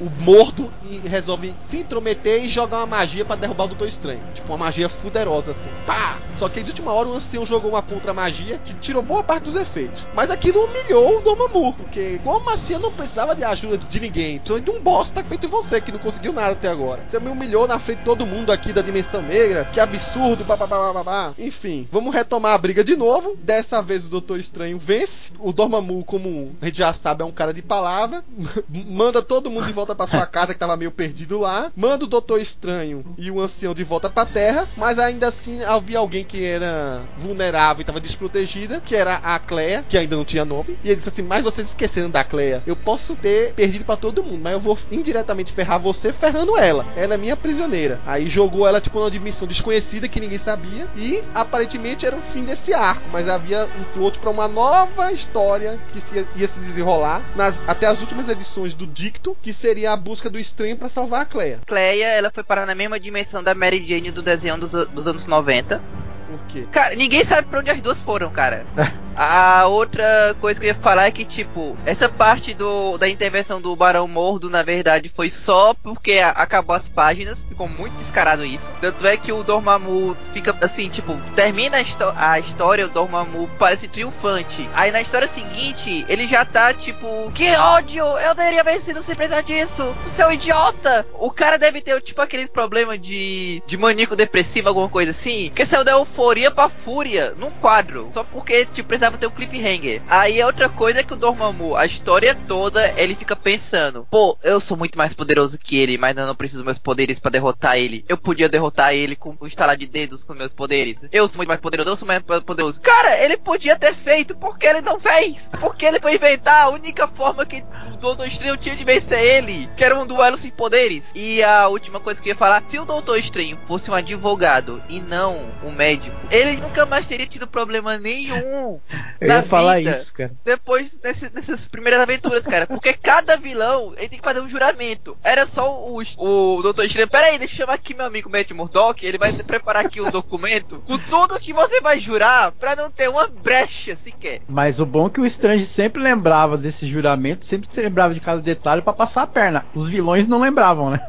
o 0.00 0.10
Morto 0.38 0.70
resolve 1.04 1.52
se 1.58 1.78
intrometer 1.78 2.44
e 2.44 2.48
jogar 2.48 2.76
uma 2.78 2.86
magia 2.86 3.24
para 3.24 3.40
derrubar 3.40 3.64
o 3.64 3.68
Doutor 3.68 3.88
Estranho. 3.88 4.20
Tipo, 4.36 4.52
uma 4.52 4.66
magia 4.66 4.88
fuderosa 4.88 5.50
assim. 5.50 5.68
Pá! 5.84 6.16
Só 6.34 6.48
que 6.48 6.62
de 6.62 6.70
última 6.70 6.92
hora 6.92 7.08
o 7.08 7.14
ancião 7.14 7.44
jogou 7.44 7.72
uma 7.72 7.82
contra-magia 7.82 8.58
que 8.64 8.72
tirou 8.74 9.02
boa 9.02 9.24
parte 9.24 9.42
dos 9.42 9.56
efeitos. 9.56 10.06
Mas 10.14 10.30
aquilo 10.30 10.64
humilhou 10.64 11.18
o 11.18 11.20
Dormammu. 11.22 11.72
Porque 11.72 12.20
como 12.22 12.48
assim 12.50 12.78
não 12.78 12.92
precisava 12.92 13.34
de 13.34 13.42
ajuda 13.42 13.78
de 13.78 13.98
ninguém? 13.98 14.38
Principalmente 14.38 14.70
de 14.70 14.78
um 14.78 14.80
bosta 14.80 15.24
feito 15.24 15.48
você 15.48 15.80
que 15.80 15.90
não 15.90 15.98
conseguiu 15.98 16.32
nada 16.32 16.52
até 16.52 16.68
agora. 16.68 17.02
Você 17.08 17.18
me 17.18 17.28
humilhou 17.28 17.66
na 17.66 17.80
frente 17.80 17.98
de 17.98 18.04
todo 18.04 18.24
mundo 18.24 18.52
aqui 18.52 18.72
da 18.72 18.80
Dimensão 18.80 19.20
Negra. 19.20 19.68
Que 19.74 19.80
absurdo, 19.80 20.44
babá. 20.44 21.34
Enfim, 21.36 21.88
vamos 21.90 22.14
retomar 22.14 22.54
a 22.54 22.58
briga 22.58 22.84
de 22.84 22.94
novo. 22.94 23.36
Dessa 23.36 23.82
vez 23.82 24.06
o 24.06 24.10
Doutor 24.10 24.38
Estranho 24.38 24.78
vence. 24.78 25.32
O 25.40 25.52
Dormammu, 25.52 26.04
como 26.04 26.52
a 26.62 26.66
gente 26.66 26.78
já 26.78 26.92
sabe, 26.92 27.22
é 27.22 27.26
um 27.26 27.32
cara 27.32 27.52
de 27.52 27.62
palavra. 27.62 28.22
Manda 28.70 29.20
todo 29.20 29.50
mundo 29.50 29.66
de 29.66 29.72
volta 29.72 29.96
para 29.96 30.06
sua 30.06 30.27
casa 30.28 30.52
que 30.52 30.60
tava 30.60 30.76
meio 30.76 30.90
perdido 30.90 31.40
lá. 31.40 31.72
Manda 31.74 32.04
o 32.04 32.08
Doutor 32.08 32.40
Estranho 32.40 33.04
e 33.16 33.30
o 33.30 33.40
ancião 33.40 33.74
de 33.74 33.82
volta 33.82 34.08
pra 34.08 34.24
Terra. 34.24 34.68
Mas 34.76 34.98
ainda 34.98 35.28
assim 35.28 35.62
havia 35.64 35.98
alguém 35.98 36.24
que 36.24 36.44
era 36.44 37.02
vulnerável 37.18 37.82
e 37.82 37.84
tava 37.84 38.00
desprotegida, 38.00 38.80
que 38.84 38.94
era 38.94 39.16
a 39.16 39.38
Cleia, 39.38 39.84
que 39.88 39.98
ainda 39.98 40.16
não 40.16 40.24
tinha 40.24 40.44
nome. 40.44 40.78
E 40.84 40.88
ele 40.88 40.96
disse 40.96 41.08
assim: 41.08 41.22
Mas 41.22 41.42
vocês 41.42 41.68
esqueceram 41.68 42.10
da 42.10 42.22
Cleia. 42.22 42.62
Eu 42.66 42.76
posso 42.76 43.16
ter 43.16 43.52
perdido 43.54 43.84
para 43.84 43.96
todo 43.96 44.22
mundo, 44.22 44.40
mas 44.42 44.52
eu 44.52 44.60
vou 44.60 44.78
indiretamente 44.90 45.52
ferrar 45.52 45.80
você 45.80 46.12
ferrando 46.12 46.56
ela. 46.56 46.86
Ela 46.96 47.14
é 47.14 47.16
minha 47.16 47.36
prisioneira. 47.36 48.00
Aí 48.06 48.28
jogou 48.28 48.66
ela 48.66 48.80
tipo 48.80 48.98
numa 48.98 49.10
dimensão 49.10 49.46
desconhecida 49.46 50.08
que 50.08 50.20
ninguém 50.20 50.38
sabia. 50.38 50.86
E 50.96 51.22
aparentemente 51.34 52.06
era 52.06 52.16
o 52.16 52.22
fim 52.22 52.44
desse 52.44 52.74
arco. 52.74 53.02
Mas 53.12 53.28
havia 53.28 53.68
um 53.78 53.84
plot 53.94 54.18
para 54.18 54.30
uma 54.30 54.48
nova 54.48 55.12
história 55.12 55.78
que 55.92 56.00
se, 56.00 56.26
ia 56.36 56.46
se 56.46 56.58
desenrolar 56.60 57.22
nas, 57.34 57.62
até 57.66 57.86
as 57.86 58.00
últimas 58.00 58.28
edições 58.28 58.74
do 58.74 58.86
Dicto, 58.86 59.36
que 59.42 59.52
seria 59.52 59.92
a 59.92 59.96
busca 59.96 60.17
do 60.26 60.38
estranho 60.38 60.76
para 60.76 60.88
salvar 60.88 61.22
a 61.22 61.24
Cleia. 61.24 61.60
Cleia, 61.66 62.06
ela 62.06 62.30
foi 62.32 62.42
parar 62.42 62.66
na 62.66 62.74
mesma 62.74 62.98
dimensão 62.98 63.42
da 63.42 63.54
Mary 63.54 63.86
Jane 63.86 64.10
do 64.10 64.22
desenho 64.22 64.58
dos, 64.58 64.72
dos 64.88 65.06
anos 65.06 65.26
90. 65.26 65.80
Por 66.28 66.40
quê? 66.48 66.66
Cara, 66.72 66.94
ninguém 66.94 67.24
sabe 67.24 67.48
pra 67.48 67.60
onde 67.60 67.70
as 67.70 67.80
duas 67.80 68.00
foram, 68.00 68.30
cara. 68.30 68.66
A 69.20 69.66
outra 69.66 70.36
coisa 70.40 70.60
que 70.60 70.66
eu 70.66 70.68
ia 70.68 70.74
falar 70.76 71.06
é 71.06 71.10
que, 71.10 71.24
tipo, 71.24 71.76
essa 71.84 72.08
parte 72.08 72.54
do, 72.54 72.96
da 72.96 73.08
intervenção 73.08 73.60
do 73.60 73.74
Barão 73.74 74.06
Mordo, 74.06 74.48
na 74.48 74.62
verdade, 74.62 75.08
foi 75.08 75.28
só 75.28 75.74
porque 75.74 76.20
a, 76.20 76.28
acabou 76.28 76.76
as 76.76 76.88
páginas. 76.88 77.42
Ficou 77.42 77.68
muito 77.68 77.96
descarado 77.96 78.44
isso. 78.44 78.70
Tanto 78.80 79.04
é 79.04 79.16
que 79.16 79.32
o 79.32 79.42
Dormammu 79.42 80.16
fica 80.32 80.56
assim, 80.60 80.88
tipo, 80.88 81.16
termina 81.34 81.78
a, 81.78 82.30
a 82.30 82.38
história, 82.38 82.86
o 82.86 82.88
Dormammu 82.88 83.50
parece 83.58 83.88
triunfante. 83.88 84.70
Aí 84.72 84.92
na 84.92 85.00
história 85.00 85.26
seguinte, 85.26 86.06
ele 86.08 86.28
já 86.28 86.44
tá, 86.44 86.72
tipo, 86.72 87.32
que 87.34 87.56
ódio! 87.56 88.04
Eu 88.04 88.36
teria 88.36 88.62
vencido 88.62 89.02
sem 89.02 89.16
precisar 89.16 89.40
disso! 89.40 89.96
Um 90.28 90.32
idiota! 90.32 91.06
O 91.14 91.32
cara 91.32 91.58
deve 91.58 91.80
ter, 91.80 92.00
tipo, 92.02 92.20
aquele 92.20 92.46
problema 92.46 92.96
de, 92.96 93.62
de 93.66 93.76
maníaco 93.76 94.14
depressivo, 94.14 94.68
alguma 94.68 94.88
coisa 94.88 95.10
assim. 95.10 95.50
Que 95.52 95.66
saiu 95.66 95.84
da 95.84 95.92
euforia 95.92 96.52
pra 96.52 96.68
fúria 96.68 97.34
num 97.36 97.50
quadro. 97.50 98.08
Só 98.12 98.22
porque, 98.22 98.64
tipo, 98.66 98.88
precisava 98.88 99.07
ter 99.16 99.26
um 99.26 99.30
cliffhanger. 99.30 100.02
Aí 100.08 100.42
a 100.42 100.46
outra 100.46 100.68
coisa 100.68 101.00
é 101.00 101.02
que 101.02 101.14
o 101.14 101.16
Dormammu, 101.16 101.76
a 101.76 101.86
história 101.86 102.34
toda, 102.34 102.92
ele 103.00 103.14
fica 103.14 103.34
pensando: 103.36 104.06
pô, 104.10 104.36
eu 104.42 104.60
sou 104.60 104.76
muito 104.76 104.98
mais 104.98 105.14
poderoso 105.14 105.58
que 105.58 105.78
ele, 105.78 105.96
mas 105.96 106.16
eu 106.16 106.26
não 106.26 106.34
preciso 106.34 106.58
dos 106.58 106.66
meus 106.66 106.78
poderes 106.78 107.18
para 107.18 107.30
derrotar 107.30 107.78
ele. 107.78 108.04
Eu 108.08 108.18
podia 108.18 108.48
derrotar 108.48 108.92
ele 108.92 109.14
com 109.14 109.36
um 109.40 109.46
estalar 109.46 109.76
de 109.76 109.86
dedos 109.86 110.24
com 110.24 110.34
meus 110.34 110.52
poderes. 110.52 110.98
Eu 111.12 111.28
sou 111.28 111.38
muito 111.38 111.48
mais 111.48 111.60
poderoso, 111.60 111.90
eu 111.90 111.96
sou 111.96 112.08
mais 112.08 112.22
poderoso. 112.44 112.80
Cara, 112.80 113.22
ele 113.24 113.36
podia 113.36 113.76
ter 113.76 113.94
feito, 113.94 114.36
porque 114.36 114.66
ele 114.66 114.80
não 114.80 115.00
fez? 115.00 115.48
Porque 115.60 115.86
ele 115.86 116.00
foi 116.00 116.16
inventar 116.16 116.64
a 116.64 116.70
única 116.70 117.06
forma 117.06 117.46
que 117.46 117.62
o 117.92 117.96
Doutor 117.96 118.26
Estranho 118.26 118.56
tinha 118.56 118.76
de 118.76 118.84
vencer 118.84 119.22
ele, 119.22 119.68
que 119.76 119.84
era 119.84 119.98
um 119.98 120.06
duelo 120.06 120.36
sem 120.36 120.50
poderes. 120.50 121.06
E 121.14 121.42
a 121.42 121.68
última 121.68 122.00
coisa 122.00 122.20
que 122.20 122.28
eu 122.28 122.32
ia 122.32 122.38
falar: 122.38 122.62
se 122.66 122.78
o 122.78 122.84
Doutor 122.84 123.18
Estranho 123.18 123.58
fosse 123.66 123.90
um 123.90 123.94
advogado 123.94 124.82
e 124.88 125.00
não 125.00 125.48
um 125.62 125.70
médico, 125.70 126.16
ele 126.30 126.60
nunca 126.60 126.84
mais 126.86 127.06
teria 127.06 127.26
tido 127.26 127.46
problema 127.46 127.98
nenhum. 127.98 128.80
Eu 129.20 129.28
ia 129.28 129.42
falar 129.42 129.80
isso, 129.80 130.14
cara. 130.14 130.32
Depois 130.44 130.96
desse, 130.96 131.28
dessas 131.28 131.66
primeiras 131.66 132.00
aventuras, 132.00 132.46
cara. 132.46 132.66
Porque 132.66 132.92
cada 132.92 133.36
vilão 133.36 133.94
ele 133.96 134.08
tem 134.08 134.18
que 134.18 134.24
fazer 134.24 134.40
um 134.40 134.48
juramento. 134.48 135.16
Era 135.22 135.46
só 135.46 135.88
o, 135.88 136.00
o 136.16 136.62
Doutor 136.62 136.84
Estranho. 136.84 137.08
Pera 137.08 137.26
aí, 137.26 137.38
deixa 137.38 137.54
eu 137.54 137.58
chamar 137.58 137.74
aqui 137.74 137.94
meu 137.94 138.06
amigo 138.06 138.30
Matt 138.30 138.50
Murdock. 138.52 139.04
Ele 139.04 139.18
vai 139.18 139.32
preparar 139.32 139.84
aqui 139.84 140.00
um 140.00 140.10
documento 140.10 140.82
com 140.86 140.98
tudo 140.98 141.40
que 141.40 141.52
você 141.52 141.80
vai 141.80 141.98
jurar 141.98 142.52
pra 142.52 142.76
não 142.76 142.90
ter 142.90 143.08
uma 143.08 143.26
brecha 143.26 143.96
sequer. 143.96 144.40
Mas 144.48 144.80
o 144.80 144.86
bom 144.86 145.06
é 145.06 145.10
que 145.10 145.20
o 145.20 145.26
Strange 145.26 145.66
sempre 145.66 146.02
lembrava 146.02 146.56
desse 146.56 146.86
juramento, 146.86 147.44
sempre 147.44 147.68
se 147.72 147.80
lembrava 147.80 148.14
de 148.14 148.20
cada 148.20 148.40
detalhe 148.40 148.82
para 148.82 148.92
passar 148.92 149.22
a 149.22 149.26
perna. 149.26 149.66
Os 149.74 149.88
vilões 149.88 150.26
não 150.26 150.40
lembravam, 150.40 150.90
né? 150.90 151.00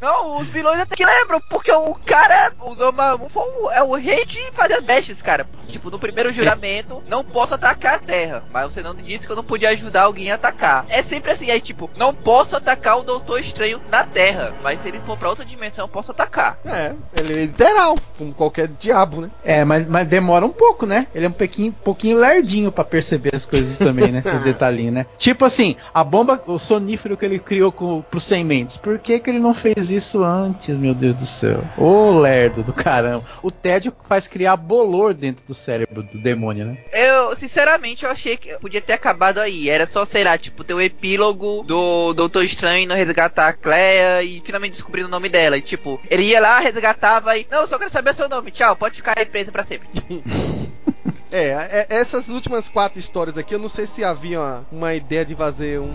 Não, 0.00 0.38
os 0.38 0.50
vilões 0.50 0.80
até 0.80 0.96
que 0.96 1.04
lembram, 1.04 1.40
porque 1.48 1.72
o 1.72 1.94
cara, 1.94 2.52
o 2.60 2.74
Dormammu 2.74 3.30
é 3.72 3.82
o 3.82 3.94
rei 3.94 4.24
de 4.26 4.38
fazer 4.52 4.74
as 4.74 4.84
bestas, 4.84 5.22
cara. 5.22 5.48
Tipo, 5.68 5.90
no 5.90 5.98
primeiro 5.98 6.32
juramento, 6.32 7.02
não 7.12 7.22
posso 7.22 7.54
atacar 7.54 7.96
a 7.96 7.98
Terra, 7.98 8.42
mas 8.50 8.72
você 8.72 8.82
não 8.82 8.94
disse 8.94 9.26
que 9.26 9.32
eu 9.32 9.36
não 9.36 9.44
podia 9.44 9.68
ajudar 9.68 10.04
alguém 10.04 10.32
a 10.32 10.36
atacar. 10.36 10.86
É 10.88 11.02
sempre 11.02 11.30
assim, 11.30 11.50
aí 11.50 11.60
tipo, 11.60 11.90
não 11.94 12.14
posso 12.14 12.56
atacar 12.56 12.98
o 12.98 13.02
Doutor 13.02 13.38
Estranho 13.38 13.82
na 13.90 14.02
Terra, 14.02 14.54
mas 14.62 14.80
se 14.80 14.88
ele 14.88 14.98
for 15.04 15.18
pra 15.18 15.28
outra 15.28 15.44
dimensão, 15.44 15.84
eu 15.84 15.88
posso 15.88 16.10
atacar. 16.10 16.58
É, 16.64 16.94
ele 17.20 17.32
é 17.34 17.36
literal, 17.44 17.98
como 18.16 18.32
qualquer 18.32 18.66
diabo, 18.66 19.20
né? 19.20 19.30
É, 19.44 19.62
mas, 19.62 19.86
mas 19.86 20.08
demora 20.08 20.46
um 20.46 20.50
pouco, 20.50 20.86
né? 20.86 21.06
Ele 21.14 21.26
é 21.26 21.28
um 21.28 21.32
pouquinho, 21.32 21.72
pouquinho 21.84 22.16
lerdinho 22.16 22.72
para 22.72 22.82
perceber 22.82 23.34
as 23.34 23.44
coisas 23.44 23.76
também, 23.76 24.10
né? 24.10 24.22
Os 24.24 24.40
detalhinhos, 24.40 24.94
né? 24.94 25.06
Tipo 25.18 25.44
assim, 25.44 25.76
a 25.92 26.02
bomba, 26.02 26.42
o 26.46 26.58
sonífero 26.58 27.14
que 27.18 27.26
ele 27.26 27.38
criou 27.38 27.70
com, 27.70 28.00
pro 28.00 28.20
sementes, 28.20 28.78
por 28.78 28.98
que 28.98 29.20
que 29.20 29.28
ele 29.28 29.38
não 29.38 29.52
fez 29.52 29.90
isso 29.90 30.24
antes, 30.24 30.74
meu 30.78 30.94
Deus 30.94 31.14
do 31.16 31.26
céu? 31.26 31.62
Ô 31.76 32.18
lerdo 32.18 32.62
do 32.62 32.72
caramba. 32.72 33.22
O 33.42 33.50
tédio 33.50 33.92
faz 34.08 34.26
criar 34.26 34.56
bolor 34.56 35.12
dentro 35.12 35.44
do 35.46 35.52
cérebro 35.52 36.02
do 36.02 36.16
demônio, 36.16 36.64
né? 36.64 36.78
Eu, 37.02 37.34
sinceramente, 37.34 38.04
eu 38.04 38.10
achei 38.10 38.36
que 38.36 38.56
podia 38.60 38.80
ter 38.80 38.92
acabado 38.92 39.38
aí. 39.38 39.68
Era 39.68 39.86
só, 39.86 40.04
sei 40.04 40.22
lá, 40.22 40.38
tipo, 40.38 40.62
ter 40.62 40.72
o 40.72 40.76
um 40.76 40.80
epílogo 40.80 41.64
do 41.64 42.12
Doutor 42.12 42.44
Estranho 42.44 42.84
indo 42.84 42.94
resgatar 42.94 43.48
a 43.48 43.52
Cleia 43.52 44.22
e 44.22 44.40
finalmente 44.44 44.74
descobrindo 44.74 45.08
o 45.08 45.10
nome 45.10 45.28
dela. 45.28 45.58
E 45.58 45.62
tipo, 45.62 46.00
ele 46.08 46.22
ia 46.22 46.40
lá, 46.40 46.60
resgatava 46.60 47.36
e. 47.36 47.44
Não, 47.50 47.66
só 47.66 47.76
quero 47.76 47.90
saber 47.90 48.14
seu 48.14 48.28
nome. 48.28 48.52
Tchau, 48.52 48.76
pode 48.76 48.96
ficar 48.96 49.18
aí 49.18 49.26
presa 49.26 49.50
pra 49.50 49.64
sempre. 49.64 49.88
é, 51.32 51.86
é, 51.90 51.96
essas 51.96 52.28
últimas 52.28 52.68
quatro 52.68 52.98
histórias 52.98 53.38
aqui, 53.38 53.54
eu 53.54 53.58
não 53.58 53.68
sei 53.68 53.86
se 53.86 54.04
havia 54.04 54.38
uma, 54.38 54.66
uma 54.70 54.94
ideia 54.94 55.24
de 55.24 55.34
fazer 55.34 55.80
um 55.80 55.92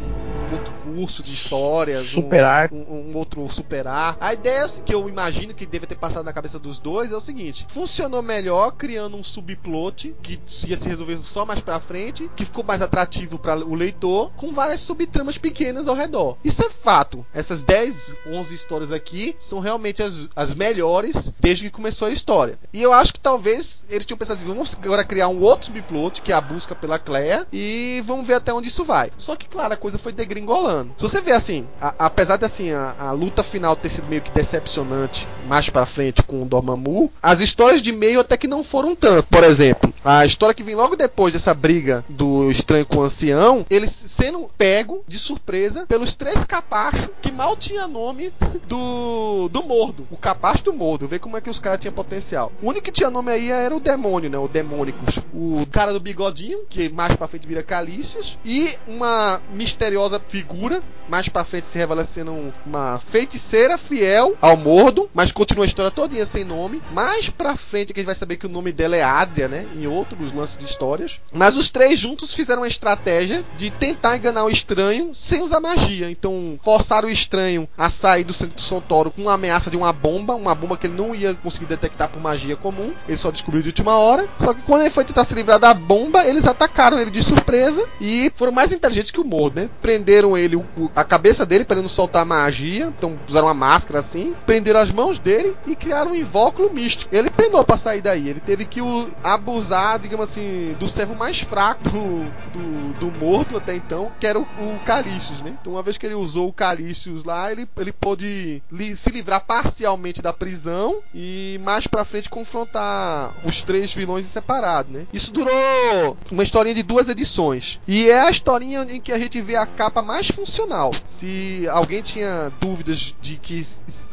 outro 0.51 0.73
curso 0.83 1.21
de 1.21 1.33
histórias, 1.33 2.07
Super 2.07 2.43
um, 2.71 2.77
um, 2.77 3.11
um 3.11 3.17
outro 3.17 3.47
superar. 3.49 4.17
A 4.19 4.33
ideia 4.33 4.67
que 4.85 4.93
eu 4.93 5.07
imagino 5.09 5.53
que 5.53 5.65
deve 5.65 5.85
ter 5.85 5.95
passado 5.95 6.25
na 6.25 6.33
cabeça 6.33 6.57
dos 6.57 6.79
dois 6.79 7.11
é 7.11 7.15
o 7.15 7.19
seguinte: 7.19 7.67
funcionou 7.69 8.21
melhor 8.21 8.71
criando 8.71 9.17
um 9.17 9.23
subplot 9.23 10.15
que 10.21 10.39
ia 10.65 10.77
se 10.77 10.87
resolver 10.87 11.17
só 11.17 11.45
mais 11.45 11.59
pra 11.59 11.79
frente, 11.79 12.29
que 12.35 12.45
ficou 12.45 12.63
mais 12.63 12.81
atrativo 12.81 13.37
para 13.37 13.63
o 13.63 13.75
leitor, 13.75 14.31
com 14.35 14.53
várias 14.53 14.81
subtramas 14.81 15.37
pequenas 15.37 15.87
ao 15.87 15.95
redor. 15.95 16.37
Isso 16.43 16.63
é 16.63 16.69
fato. 16.69 17.25
Essas 17.33 17.63
10, 17.63 18.13
11 18.27 18.55
histórias 18.55 18.91
aqui 18.91 19.35
são 19.39 19.59
realmente 19.59 20.01
as, 20.01 20.27
as 20.35 20.53
melhores 20.53 21.33
desde 21.39 21.65
que 21.65 21.71
começou 21.71 22.07
a 22.07 22.11
história. 22.11 22.57
E 22.73 22.81
eu 22.81 22.93
acho 22.93 23.13
que 23.13 23.19
talvez 23.19 23.83
eles 23.89 24.05
tinham 24.05 24.17
pensado 24.17 24.37
assim: 24.37 24.47
vamos 24.47 24.75
agora 24.81 25.03
criar 25.03 25.26
um 25.27 25.41
outro 25.41 25.67
subplot, 25.67 26.21
que 26.21 26.31
é 26.31 26.35
a 26.35 26.41
busca 26.41 26.75
pela 26.75 26.99
Claire, 26.99 27.45
e 27.51 28.01
vamos 28.05 28.27
ver 28.27 28.35
até 28.35 28.53
onde 28.53 28.67
isso 28.67 28.83
vai. 28.83 29.11
Só 29.17 29.35
que, 29.35 29.47
claro, 29.47 29.73
a 29.73 29.77
coisa 29.77 29.97
foi 29.97 30.11
degringolando. 30.11 30.93
Se 30.97 31.03
você 31.03 31.21
vê 31.21 31.31
assim, 31.31 31.65
a, 31.81 31.93
apesar 31.99 32.37
de 32.37 32.45
assim, 32.45 32.71
a, 32.71 32.95
a, 32.99 33.11
luta 33.11 33.43
final 33.43 33.75
ter 33.75 33.89
sido 33.89 34.07
meio 34.07 34.21
que 34.21 34.31
decepcionante 34.31 35.27
mais 35.47 35.69
pra 35.69 35.85
frente 35.85 36.23
com 36.23 36.41
o 36.41 36.45
Dormammu, 36.45 37.11
as 37.21 37.39
histórias 37.39 37.81
de 37.81 37.91
meio 37.91 38.19
até 38.19 38.37
que 38.37 38.47
não 38.47 38.63
foram 38.63 38.95
tanto. 38.95 39.27
Por 39.27 39.43
exemplo, 39.43 39.93
a 40.03 40.25
história 40.25 40.53
que 40.53 40.63
vem 40.63 40.75
logo 40.75 40.95
depois 40.95 41.33
dessa 41.33 41.53
briga 41.53 42.03
do 42.07 42.49
estranho 42.49 42.85
com 42.85 42.97
o 42.97 43.03
ancião, 43.03 43.65
eles 43.69 43.91
sendo 43.91 44.49
pego 44.57 45.03
de 45.07 45.19
surpresa 45.19 45.85
pelos 45.87 46.13
três 46.13 46.43
capachos 46.43 47.09
que 47.21 47.31
mal 47.31 47.55
tinha 47.55 47.87
nome 47.87 48.31
do 48.67 49.49
do 49.49 49.63
Mordo. 49.63 50.07
O 50.09 50.17
capacho 50.17 50.63
do 50.63 50.73
Mordo. 50.73 51.07
Vê 51.07 51.19
como 51.19 51.37
é 51.37 51.41
que 51.41 51.49
os 51.49 51.59
caras 51.59 51.79
tinham 51.79 51.93
potencial. 51.93 52.51
O 52.61 52.69
único 52.69 52.85
que 52.85 52.91
tinha 52.91 53.09
nome 53.09 53.31
aí 53.31 53.51
era 53.51 53.75
o 53.75 53.79
demônio, 53.79 54.29
né? 54.29 54.37
O 54.37 54.47
Demônicos. 54.47 55.16
O 55.33 55.65
cara 55.71 55.93
do 55.93 55.99
bigodinho, 55.99 56.59
que 56.69 56.89
mais 56.89 57.15
pra 57.15 57.27
frente 57.27 57.47
vira 57.47 57.63
Calícios. 57.63 58.37
E 58.45 58.73
uma 58.87 59.41
misteriosa 59.53 60.21
figura, 60.27 60.81
mais 61.09 61.29
pra 61.29 61.43
frente 61.43 61.67
se 61.67 61.77
revela 61.77 62.03
sendo 62.05 62.53
uma 62.65 62.99
feiticeira 62.99 63.77
fiel 63.77 64.35
ao 64.41 64.57
Mordo, 64.57 65.09
mas 65.13 65.31
continua 65.31 65.65
a 65.65 65.67
história 65.67 65.91
todinha 65.91 66.25
sem 66.25 66.43
nome. 66.43 66.81
Mais 66.91 67.29
pra 67.29 67.55
frente 67.55 67.93
que 67.93 67.99
a 67.99 68.01
gente 68.01 68.07
vai 68.07 68.15
saber 68.15 68.37
que 68.37 68.45
o 68.45 68.49
nome 68.49 68.71
dela 68.71 68.95
é 68.95 69.03
Adria, 69.03 69.47
né? 69.47 69.65
Em 69.75 69.87
outros 69.87 70.33
lances 70.33 70.57
de 70.57 70.65
histórias. 70.65 71.19
Mas 71.31 71.55
os 71.55 71.69
três 71.69 71.99
juntos 71.99 72.33
fizeram 72.33 72.61
uma 72.61 72.67
estratégia 72.67 73.43
de 73.57 73.69
tentar 73.71 74.17
enganar 74.17 74.43
o 74.43 74.49
estranho 74.49 75.13
sem 75.13 75.41
usar 75.41 75.59
magia. 75.59 76.09
Então, 76.09 76.59
forçaram 76.63 77.07
o 77.07 77.11
estranho 77.11 77.67
a 77.77 77.89
sair 77.89 78.23
do 78.23 78.33
centro 78.33 78.55
do 78.55 78.61
Santoro 78.61 79.11
com 79.11 79.23
uma 79.23 79.33
ameaça 79.33 79.69
de 79.69 79.77
uma 79.77 79.93
bomba, 79.93 80.35
uma 80.35 80.55
bomba 80.55 80.77
que 80.77 80.87
ele 80.87 80.95
não 80.95 81.15
ia 81.15 81.33
conseguir 81.35 81.65
detectar 81.65 82.09
por 82.09 82.21
magia 82.21 82.55
comum. 82.55 82.93
Ele 83.07 83.17
só 83.17 83.31
descobriu 83.31 83.61
de 83.61 83.69
última 83.69 83.95
hora. 83.97 84.27
Só 84.39 84.53
que 84.53 84.61
quando 84.61 84.81
ele 84.81 84.89
foi 84.89 85.05
tentar 85.07 85.23
se 85.23 85.33
livrar 85.33 85.59
da 85.59 85.73
bomba, 85.73 86.25
eles 86.25 86.45
atacaram 86.45 86.99
ele 86.99 87.09
de 87.09 87.23
surpresa 87.23 87.83
e 87.99 88.31
foram 88.35 88.51
mais 88.51 88.71
inteligentes 88.71 89.11
que 89.11 89.19
o 89.19 89.23
Mordo, 89.23 89.61
né? 89.61 89.69
Prenderam 89.81 90.37
ele, 90.37 90.61
a 90.95 91.03
cabeça 91.03 91.45
dele 91.45 91.65
para 91.65 91.75
ele 91.75 91.83
não 91.83 91.89
soltar 91.89 92.25
magia. 92.25 92.93
Então, 92.97 93.17
usaram 93.27 93.47
uma 93.47 93.53
máscara 93.53 93.99
assim, 93.99 94.35
prenderam 94.45 94.79
as 94.79 94.91
mãos 94.91 95.17
dele 95.17 95.55
e 95.65 95.75
criaram 95.75 96.11
um 96.11 96.15
invólucro 96.15 96.71
místico. 96.73 97.13
Ele 97.13 97.29
penou 97.29 97.63
para 97.63 97.77
sair 97.77 98.01
daí. 98.01 98.29
Ele 98.29 98.39
teve 98.39 98.65
que 98.65 98.81
o, 98.81 99.09
abusar, 99.23 99.99
digamos 99.99 100.29
assim, 100.29 100.75
do 100.79 100.87
servo 100.87 101.15
mais 101.15 101.39
fraco 101.39 101.83
do, 101.83 102.25
do, 102.53 102.99
do 102.99 103.19
morto 103.19 103.57
até 103.57 103.75
então, 103.75 104.11
que 104.19 104.27
era 104.27 104.39
o, 104.39 104.43
o 104.43 104.79
Calícius, 104.85 105.41
né? 105.41 105.55
Então, 105.59 105.73
uma 105.73 105.83
vez 105.83 105.97
que 105.97 106.05
ele 106.05 106.15
usou 106.15 106.49
o 106.49 106.53
Calícius 106.53 107.23
lá, 107.23 107.51
ele, 107.51 107.67
ele 107.77 107.91
pôde 107.91 108.61
li, 108.71 108.95
se 108.95 109.09
livrar 109.09 109.43
parcialmente 109.45 110.21
da 110.21 110.33
prisão 110.33 110.99
e 111.13 111.59
mais 111.63 111.87
pra 111.87 112.05
frente 112.05 112.29
confrontar 112.29 113.31
os 113.43 113.61
três 113.63 113.93
vilões 113.93 114.25
em 114.25 114.29
separado, 114.29 114.91
né? 114.97 115.07
Isso 115.13 115.31
durou 115.31 116.17
uma 116.31 116.43
historinha 116.43 116.75
de 116.75 116.83
duas 116.83 117.07
edições. 117.07 117.79
E 117.87 118.09
é 118.09 118.21
a 118.21 118.31
historinha 118.31 118.81
em 118.89 118.99
que 118.99 119.11
a 119.11 119.19
gente 119.19 119.39
vê 119.41 119.55
a 119.55 119.65
capa 119.65 120.01
mais 120.01 120.27
funcional. 120.27 120.91
Se 121.05 121.67
alguém 121.69 122.01
tinha 122.01 122.51
dúvidas 122.59 123.15
de 123.21 123.35
que 123.37 123.65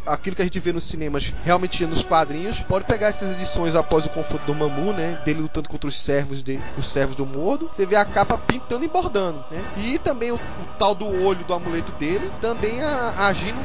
aquilo 0.06 0.36
que 0.36 0.42
a 0.42 0.44
gente 0.44 0.60
vê 0.60 0.72
nos 0.72 0.84
cinemas 0.84 1.32
realmente 1.44 1.78
tinha 1.78 1.88
nos 1.88 2.02
quadrinhos, 2.02 2.60
pode 2.60 2.84
pegar 2.84 3.08
essas 3.08 3.32
edições 3.32 3.74
após 3.74 4.04
o 4.04 4.10
confronto 4.10 4.44
do 4.44 4.54
Mamu, 4.54 4.92
né? 4.92 5.20
Dele 5.24 5.40
lutando 5.40 5.68
contra 5.68 5.88
os 5.88 5.96
servos 5.96 6.44
os 6.76 6.88
servos 6.88 7.16
do 7.16 7.24
Mordo. 7.24 7.70
Você 7.72 7.86
vê 7.86 7.96
a 7.96 8.04
capa 8.04 8.36
pintando 8.36 8.84
e 8.84 8.88
bordando, 8.88 9.44
né? 9.50 9.64
E 9.78 9.98
também 9.98 10.30
o, 10.30 10.36
o 10.36 10.78
tal 10.78 10.94
do 10.94 11.06
olho 11.06 11.44
do 11.44 11.54
amuleto 11.54 11.92
dele, 11.92 12.30
também 12.40 12.82
a, 12.82 13.26
agindo 13.26 13.58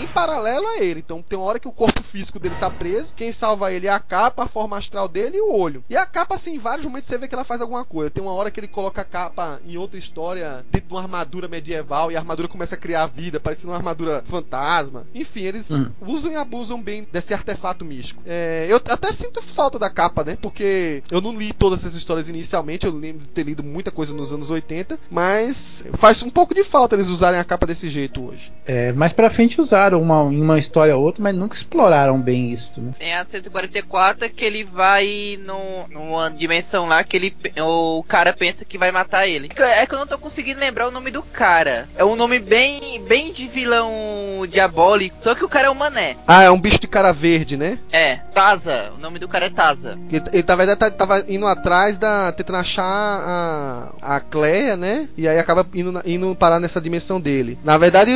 em 0.00 0.06
paralelo 0.06 0.66
a 0.66 0.78
ele. 0.78 1.00
Então 1.00 1.22
tem 1.22 1.38
uma 1.38 1.46
hora 1.46 1.58
que 1.58 1.68
o 1.68 1.72
corpo 1.72 2.02
físico 2.02 2.38
dele 2.38 2.54
tá 2.58 2.70
preso, 2.70 3.12
quem 3.14 3.32
salva 3.32 3.72
ele 3.72 3.86
é 3.86 3.90
a 3.90 4.00
capa, 4.00 4.44
a 4.44 4.48
forma 4.48 4.76
astral 4.76 5.08
dele 5.08 5.36
e 5.36 5.40
o 5.40 5.52
olho. 5.52 5.84
E 5.88 5.96
a 5.96 6.06
capa, 6.06 6.38
assim, 6.42 6.56
em 6.56 6.58
vários 6.58 6.84
momentos 6.84 7.08
você 7.08 7.16
vê 7.16 7.28
que 7.28 7.34
ela 7.34 7.44
faz 7.44 7.60
alguma 7.60 7.84
coisa. 7.84 8.10
Tem 8.10 8.22
uma 8.22 8.32
hora 8.32 8.50
que 8.50 8.58
ele 8.60 8.68
coloca 8.68 9.00
a 9.00 9.04
capa 9.04 9.60
em 9.66 9.76
outra 9.76 9.98
história, 9.98 10.64
dentro 10.70 10.88
de 10.88 10.94
uma 10.94 11.02
armadura 11.02 11.48
medieval, 11.48 12.10
e 12.10 12.16
a 12.16 12.18
armadura 12.18 12.48
começa 12.48 12.74
a 12.74 12.78
criar 12.78 13.06
vida, 13.06 13.40
parecendo 13.40 13.72
uma 13.72 13.76
armadura 13.76 14.22
fantasma. 14.24 15.06
Enfim, 15.14 15.42
eles 15.42 15.70
hum. 15.70 15.90
usam 16.00 16.32
e 16.32 16.36
abusam 16.36 16.80
bem 16.82 17.06
desse 17.10 17.32
artefato 17.32 17.84
místico. 17.84 18.22
É, 18.26 18.66
eu 18.68 18.76
até 18.76 19.12
sinto 19.12 19.40
falta 19.40 19.78
da 19.78 19.88
capa, 19.88 20.24
né? 20.24 20.36
Porque 20.40 21.02
eu 21.10 21.20
não 21.20 21.36
li 21.36 21.52
todas 21.52 21.80
essas 21.80 21.94
histórias 21.94 22.28
inicialmente, 22.28 22.86
eu 22.86 22.92
lembro 22.92 23.22
de 23.22 23.28
ter 23.28 23.44
lido 23.44 23.62
muita 23.62 23.90
coisa 23.90 24.12
nos 24.12 24.32
anos 24.32 24.50
80, 24.50 24.98
mas 25.10 25.84
faz 25.94 26.22
um 26.22 26.30
pouco 26.30 26.54
de 26.54 26.64
falta 26.64 26.96
eles 26.96 27.08
usarem 27.08 27.38
a 27.38 27.44
capa 27.44 27.66
desse 27.66 27.88
jeito 27.88 28.24
hoje. 28.24 28.52
É, 28.66 28.92
mais 28.92 29.12
pra 29.12 29.30
frente 29.30 29.60
usaram 29.60 30.00
uma, 30.00 30.22
uma 30.22 30.58
história 30.58 30.96
ou 30.96 31.02
outra, 31.02 31.22
mas 31.22 31.34
nunca 31.34 31.56
exploraram 31.56 32.20
bem 32.20 32.52
isso, 32.52 32.80
né? 32.80 32.92
Tem 32.98 33.14
a 33.14 33.24
144 33.24 34.30
que 34.30 34.44
ele 34.44 34.64
vai 34.64 35.38
no, 35.40 35.86
numa 35.88 36.31
dimensão 36.32 36.86
lá 36.86 37.02
que 37.04 37.16
ele, 37.16 37.36
o 37.60 38.02
cara 38.04 38.32
pensa 38.32 38.64
que 38.64 38.78
vai 38.78 38.90
matar 38.90 39.26
ele. 39.26 39.50
É 39.56 39.86
que 39.86 39.94
eu 39.94 39.98
não 39.98 40.06
tô 40.06 40.18
conseguindo 40.18 40.60
lembrar 40.60 40.88
o 40.88 40.90
nome 40.90 41.10
do 41.10 41.22
cara. 41.22 41.88
É 41.96 42.04
um 42.04 42.16
nome 42.16 42.38
bem, 42.38 43.02
bem 43.06 43.32
de 43.32 43.46
vilão 43.46 43.90
diabólico, 44.48 45.16
só 45.20 45.34
que 45.34 45.44
o 45.44 45.48
cara 45.48 45.68
é 45.68 45.70
um 45.70 45.74
mané. 45.74 46.16
Ah, 46.26 46.42
é 46.42 46.50
um 46.50 46.60
bicho 46.60 46.80
de 46.80 46.86
cara 46.86 47.12
verde, 47.12 47.56
né? 47.56 47.78
É, 47.90 48.16
Taza. 48.16 48.92
O 48.96 49.00
nome 49.00 49.18
do 49.18 49.28
cara 49.28 49.46
é 49.46 49.50
Taza. 49.50 49.98
Ele, 50.10 50.22
ele 50.32 50.44
na 50.46 50.56
verdade 50.56 50.96
tava 50.96 51.24
indo 51.28 51.46
atrás 51.46 51.96
da. 51.96 52.32
tentando 52.32 52.56
achar 52.56 52.84
a, 52.84 54.16
a 54.16 54.20
Cleia, 54.20 54.76
né? 54.76 55.08
E 55.16 55.28
aí 55.28 55.38
acaba 55.38 55.66
indo, 55.74 56.00
indo 56.04 56.34
parar 56.36 56.60
nessa 56.60 56.80
dimensão 56.80 57.20
dele. 57.20 57.58
Na 57.64 57.78
verdade, 57.78 58.10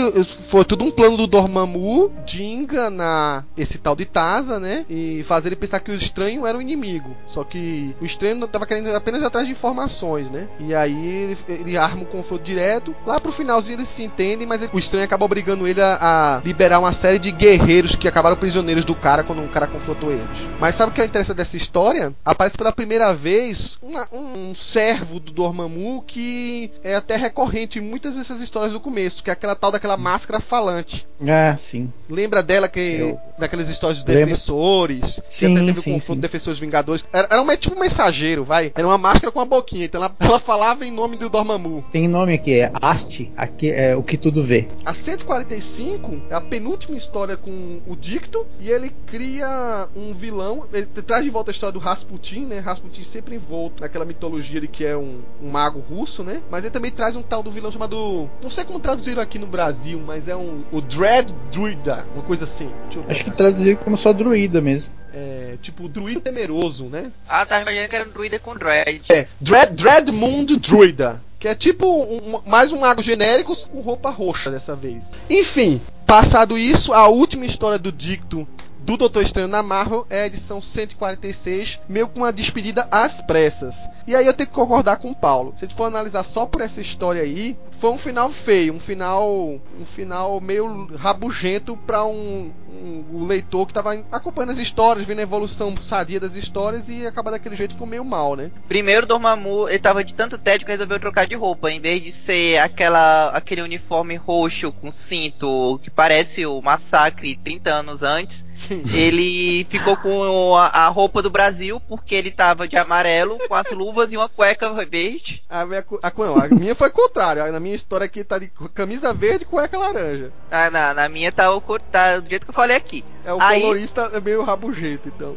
foi 0.49 0.65
tudo 0.65 0.85
um 0.85 0.91
plano 0.91 1.17
do 1.17 1.27
Dormammu 1.27 2.13
de 2.25 2.43
enganar 2.43 3.45
esse 3.57 3.79
tal 3.79 3.95
de 3.95 4.05
Taza, 4.05 4.59
né? 4.59 4.85
E 4.89 5.23
fazer 5.25 5.49
ele 5.49 5.57
pensar 5.57 5.81
que 5.81 5.91
o 5.91 5.95
estranho 5.95 6.47
era 6.47 6.57
o 6.57 6.63
inimigo. 6.63 7.17
Só 7.27 7.45
que 7.45 7.95
o 8.01 8.06
estranho 8.07 8.37
não 8.37 8.49
tava 8.49 8.67
querendo 8.67 8.95
apenas 8.95 9.21
ir 9.21 9.25
atrás 9.25 9.47
de 9.47 9.53
informações, 9.53 10.31
né? 10.31 10.49
E 10.59 10.75
aí 10.75 11.07
ele, 11.07 11.39
ele 11.49 11.77
arma 11.77 12.03
um 12.03 12.07
confronto 12.07 12.43
direto. 12.43 12.95
Lá 13.07 13.21
pro 13.21 13.33
finalzinho 13.33 13.77
eles 13.77 13.89
se 13.89 14.03
entendem, 14.03 14.47
mas 14.47 14.63
ele, 14.63 14.71
o 14.73 14.79
estranho 14.79 15.05
acaba 15.05 15.25
obrigando 15.25 15.67
ele 15.67 15.81
a, 15.81 15.99
a, 16.01 16.41
liberar 16.45 16.79
uma 16.79 16.93
série 16.93 17.19
de 17.19 17.31
guerreiros 17.31 17.95
que 17.95 18.09
acabaram 18.09 18.37
prisioneiros 18.37 18.85
do 18.85 18.95
cara 18.95 19.23
quando 19.23 19.45
o 19.45 19.49
cara 19.49 19.67
confrontou 19.67 20.11
eles. 20.11 20.27
Mas 20.61 20.75
sabe 20.75 20.91
o 20.91 20.95
que 20.95 21.01
é 21.01 21.05
interessante 21.05 21.37
dessa 21.37 21.57
história? 21.57 22.15
Aparece 22.25 22.57
pela 22.57 22.73
primeira 22.73 23.13
vez 23.13 23.77
uma, 23.83 24.09
um 24.13 24.55
servo 24.55 25.21
do 25.21 25.33
Dormammu 25.33 26.03
que 26.07 26.71
é 26.83 26.95
até 26.95 27.17
recorrente 27.17 27.79
em 27.79 27.83
muitas 27.83 28.15
dessas 28.15 28.41
histórias 28.41 28.73
do 28.73 28.81
começo, 28.81 29.23
que 29.23 29.31
é 29.31 29.33
aquela 29.33 29.55
tal 29.55 29.71
daquela 29.71 29.97
máscara 29.97 30.41
falante. 30.41 31.07
Ah, 31.27 31.57
sim. 31.59 31.93
Lembra 32.09 32.43
dela 32.43 32.69
que 32.69 32.81
Eu... 32.81 33.21
daquelas 33.39 33.69
histórias 33.69 33.99
dos 33.99 34.05
defensores? 34.05 35.21
Sim, 35.29 35.55
que 35.55 35.61
até 35.61 35.67
teve 35.67 35.81
sim, 35.81 35.91
o 35.91 35.95
confronto 35.95 36.19
sim. 36.19 36.21
defensores 36.21 36.59
vingadores. 36.59 37.05
Era, 37.13 37.29
era 37.31 37.43
um, 37.43 37.57
tipo 37.57 37.79
um 37.79 37.85
mensageiro, 37.97 38.45
vai. 38.45 38.71
Era 38.75 38.87
uma 38.87 38.99
máscara 38.99 39.33
com 39.33 39.39
uma 39.39 39.47
boquinha. 39.47 39.87
Então 39.87 40.03
ela, 40.03 40.15
ela 40.21 40.39
falava 40.39 40.85
em 40.85 40.91
nome 40.91 41.17
do 41.17 41.31
Dormammu. 41.31 41.85
Tem 41.91 42.07
nome 42.07 42.35
aqui, 42.35 42.61
é 42.61 42.71
Asti, 42.81 43.33
aqui 43.37 43.71
é 43.71 43.97
o 43.97 44.03
que 44.03 44.19
tudo 44.19 44.45
vê. 44.45 44.69
A 44.85 44.93
145 44.93 46.23
é 46.29 46.35
a 46.35 46.41
penúltima 46.41 46.97
história 46.97 47.37
com 47.37 47.81
o 47.87 47.97
Dicto 47.97 48.47
e 48.61 48.71
ele 48.71 48.95
cria 49.07 49.89
um 49.97 50.13
vilão. 50.13 50.67
Ele 50.73 50.87
traz 50.87 51.25
de 51.25 51.31
volta 51.31 51.51
a 51.51 51.53
história 51.53 51.73
do 51.73 51.79
Rasputin, 51.79 52.45
né? 52.45 52.59
Rasputin 52.59 53.03
sempre 53.03 53.35
envolto 53.35 53.83
naquela 53.83 54.05
mitologia 54.05 54.61
de 54.61 54.69
que 54.69 54.85
é 54.85 54.97
um, 54.97 55.23
um 55.43 55.49
mago 55.49 55.81
russo, 55.81 56.23
né? 56.23 56.43
Mas 56.51 56.65
ele 56.65 56.73
também 56.73 56.91
traz 56.91 57.17
um 57.17 57.23
tal 57.23 57.43
do 57.43 57.51
vilão 57.51 57.73
chamado. 57.73 58.29
Não 58.43 58.51
sei 58.51 58.65
como 58.65 58.79
traduziram 58.79 59.23
aqui 59.23 59.39
no 59.39 59.47
Brasil, 59.47 60.01
mas 60.07 60.29
é 60.29 60.37
um. 60.37 60.63
O 60.71 60.81
Dread 60.81 61.33
Druida, 61.51 62.05
uma 62.15 62.23
coisa 62.23 62.45
assim. 62.45 62.71
Acho 63.09 63.25
que 63.25 63.31
traduziram 63.31 63.77
como 63.83 63.97
só 63.97 64.13
druida 64.13 64.61
mesmo. 64.61 64.91
É, 65.19 65.57
tipo, 65.63 65.89
druida 65.89 66.21
temeroso, 66.21 66.91
né? 66.91 67.11
Ah, 67.27 67.47
tá 67.47 67.63
imaginando 67.63 67.89
que 67.89 67.97
era 67.97 68.07
um 68.07 68.13
druida 68.13 68.39
com 68.39 68.55
dread. 68.55 69.01
É, 69.09 69.27
Dread, 69.41 69.73
Dreadmund 69.73 70.59
Druida. 70.59 71.23
Que 71.39 71.49
é 71.49 71.55
tipo 71.55 71.87
um, 71.87 72.43
mais 72.45 72.71
um 72.71 72.81
mago 72.81 73.03
genérico 73.03 73.57
com 73.69 73.81
roupa 73.81 74.11
roxa 74.11 74.51
dessa 74.51 74.77
vez. 74.77 75.13
Enfim, 75.31 75.81
passado 76.07 76.59
isso, 76.59 76.93
a 76.93 77.09
última 77.09 77.47
história 77.47 77.79
do 77.79 77.91
Dicto 77.91 78.47
do 78.87 78.97
Doutor 78.97 79.25
Estranho 79.25 79.49
na 79.49 79.65
Marvel 79.65 80.07
é 80.09 80.23
a 80.23 80.27
edição 80.27 80.63
146, 80.63 81.81
meio 81.89 82.07
com 82.07 82.21
uma 82.21 82.33
despedida 82.33 82.87
às 82.89 83.21
pressas. 83.21 83.89
E 84.07 84.15
aí 84.15 84.25
eu 84.25 84.33
tenho 84.33 84.49
que 84.49 84.55
concordar 84.55 84.99
com 84.99 85.11
o 85.11 85.15
Paulo. 85.15 85.53
Se 85.57 85.65
a 85.65 85.69
gente 85.69 85.77
for 85.77 85.87
analisar 85.87 86.23
só 86.23 86.47
por 86.47 86.61
essa 86.61 86.81
história 86.81 87.21
aí, 87.21 87.59
foi 87.73 87.91
um 87.91 87.99
final 87.99 88.31
feio, 88.31 88.73
um 88.73 88.79
final, 88.79 89.29
um 89.29 89.85
final 89.85 90.41
meio 90.41 90.87
rabugento 90.95 91.77
para 91.77 92.05
um, 92.05 92.53
um, 92.71 93.05
um 93.13 93.27
leitor 93.27 93.67
que 93.67 93.75
tava 93.75 93.93
acompanhando 94.13 94.51
as 94.51 94.59
histórias, 94.59 95.05
vendo 95.05 95.19
a 95.19 95.23
evolução 95.23 95.77
sadia 95.77 96.21
das 96.21 96.37
histórias 96.37 96.89
e 96.89 97.07
acaba 97.07 97.33
daquele 97.33 97.57
jeito 97.57 97.75
ficou 97.75 97.89
meio 97.89 98.05
mal, 98.05 98.37
né? 98.37 98.53
Primeiro, 98.69 99.05
Dormammu, 99.05 99.69
ele 99.69 99.81
tava 99.81 100.05
de 100.05 100.15
tanto 100.15 100.39
tédio 100.39 100.65
que 100.65 100.73
resolveu 100.73 101.01
trocar 101.01 101.27
de 101.27 101.35
roupa. 101.35 101.73
Em 101.73 101.81
vez 101.81 102.03
de 102.03 102.13
ser 102.13 102.59
aquela, 102.59 103.31
aquele 103.31 103.63
uniforme 103.63 104.15
roxo 104.15 104.71
com 104.71 104.93
cinto 104.93 105.81
que 105.83 105.91
parece 105.91 106.47
o 106.47 106.63
massacre 106.63 107.37
30 107.43 107.71
anos 107.71 108.03
antes, 108.05 108.47
Sim. 108.57 108.76
Ele 108.93 109.65
ficou 109.71 109.97
com 109.97 110.57
a, 110.57 110.67
a 110.67 110.89
roupa 110.89 111.23
do 111.23 111.31
Brasil 111.31 111.81
porque 111.81 112.15
ele 112.15 112.31
tava 112.31 112.67
de 112.69 112.77
amarelo, 112.77 113.39
com 113.49 113.55
as 113.55 113.71
luvas 113.71 114.13
e 114.13 114.17
uma 114.17 114.29
cueca 114.29 114.73
verde. 114.73 115.43
A 115.49 115.65
minha, 115.65 115.85
a, 116.03 116.09
a 116.09 116.49
minha 116.55 116.75
foi 116.75 116.89
o 116.89 116.93
contrário. 116.93 117.51
Na 117.53 117.61
minha 117.61 117.75
história 117.75 118.05
aqui 118.05 118.25
tá 118.25 118.39
de 118.39 118.51
camisa 118.75 119.13
verde 119.13 119.45
e 119.45 119.47
cueca 119.47 119.79
laranja. 119.79 120.33
Ah, 120.51 120.71
na, 120.71 120.95
na 120.95 121.09
minha 121.09 121.31
tá, 121.33 121.55
o, 121.55 121.61
tá 121.61 122.19
do 122.19 122.29
jeito 122.29 122.45
que 122.47 122.51
eu 122.51 122.55
falei 122.55 122.77
aqui. 122.77 123.05
É 123.25 123.33
o 123.33 123.41
Aí- 123.41 123.61
colorista 123.61 124.11
é 124.13 124.21
meio 124.21 124.43
rabugento, 124.43 125.09
então. 125.09 125.37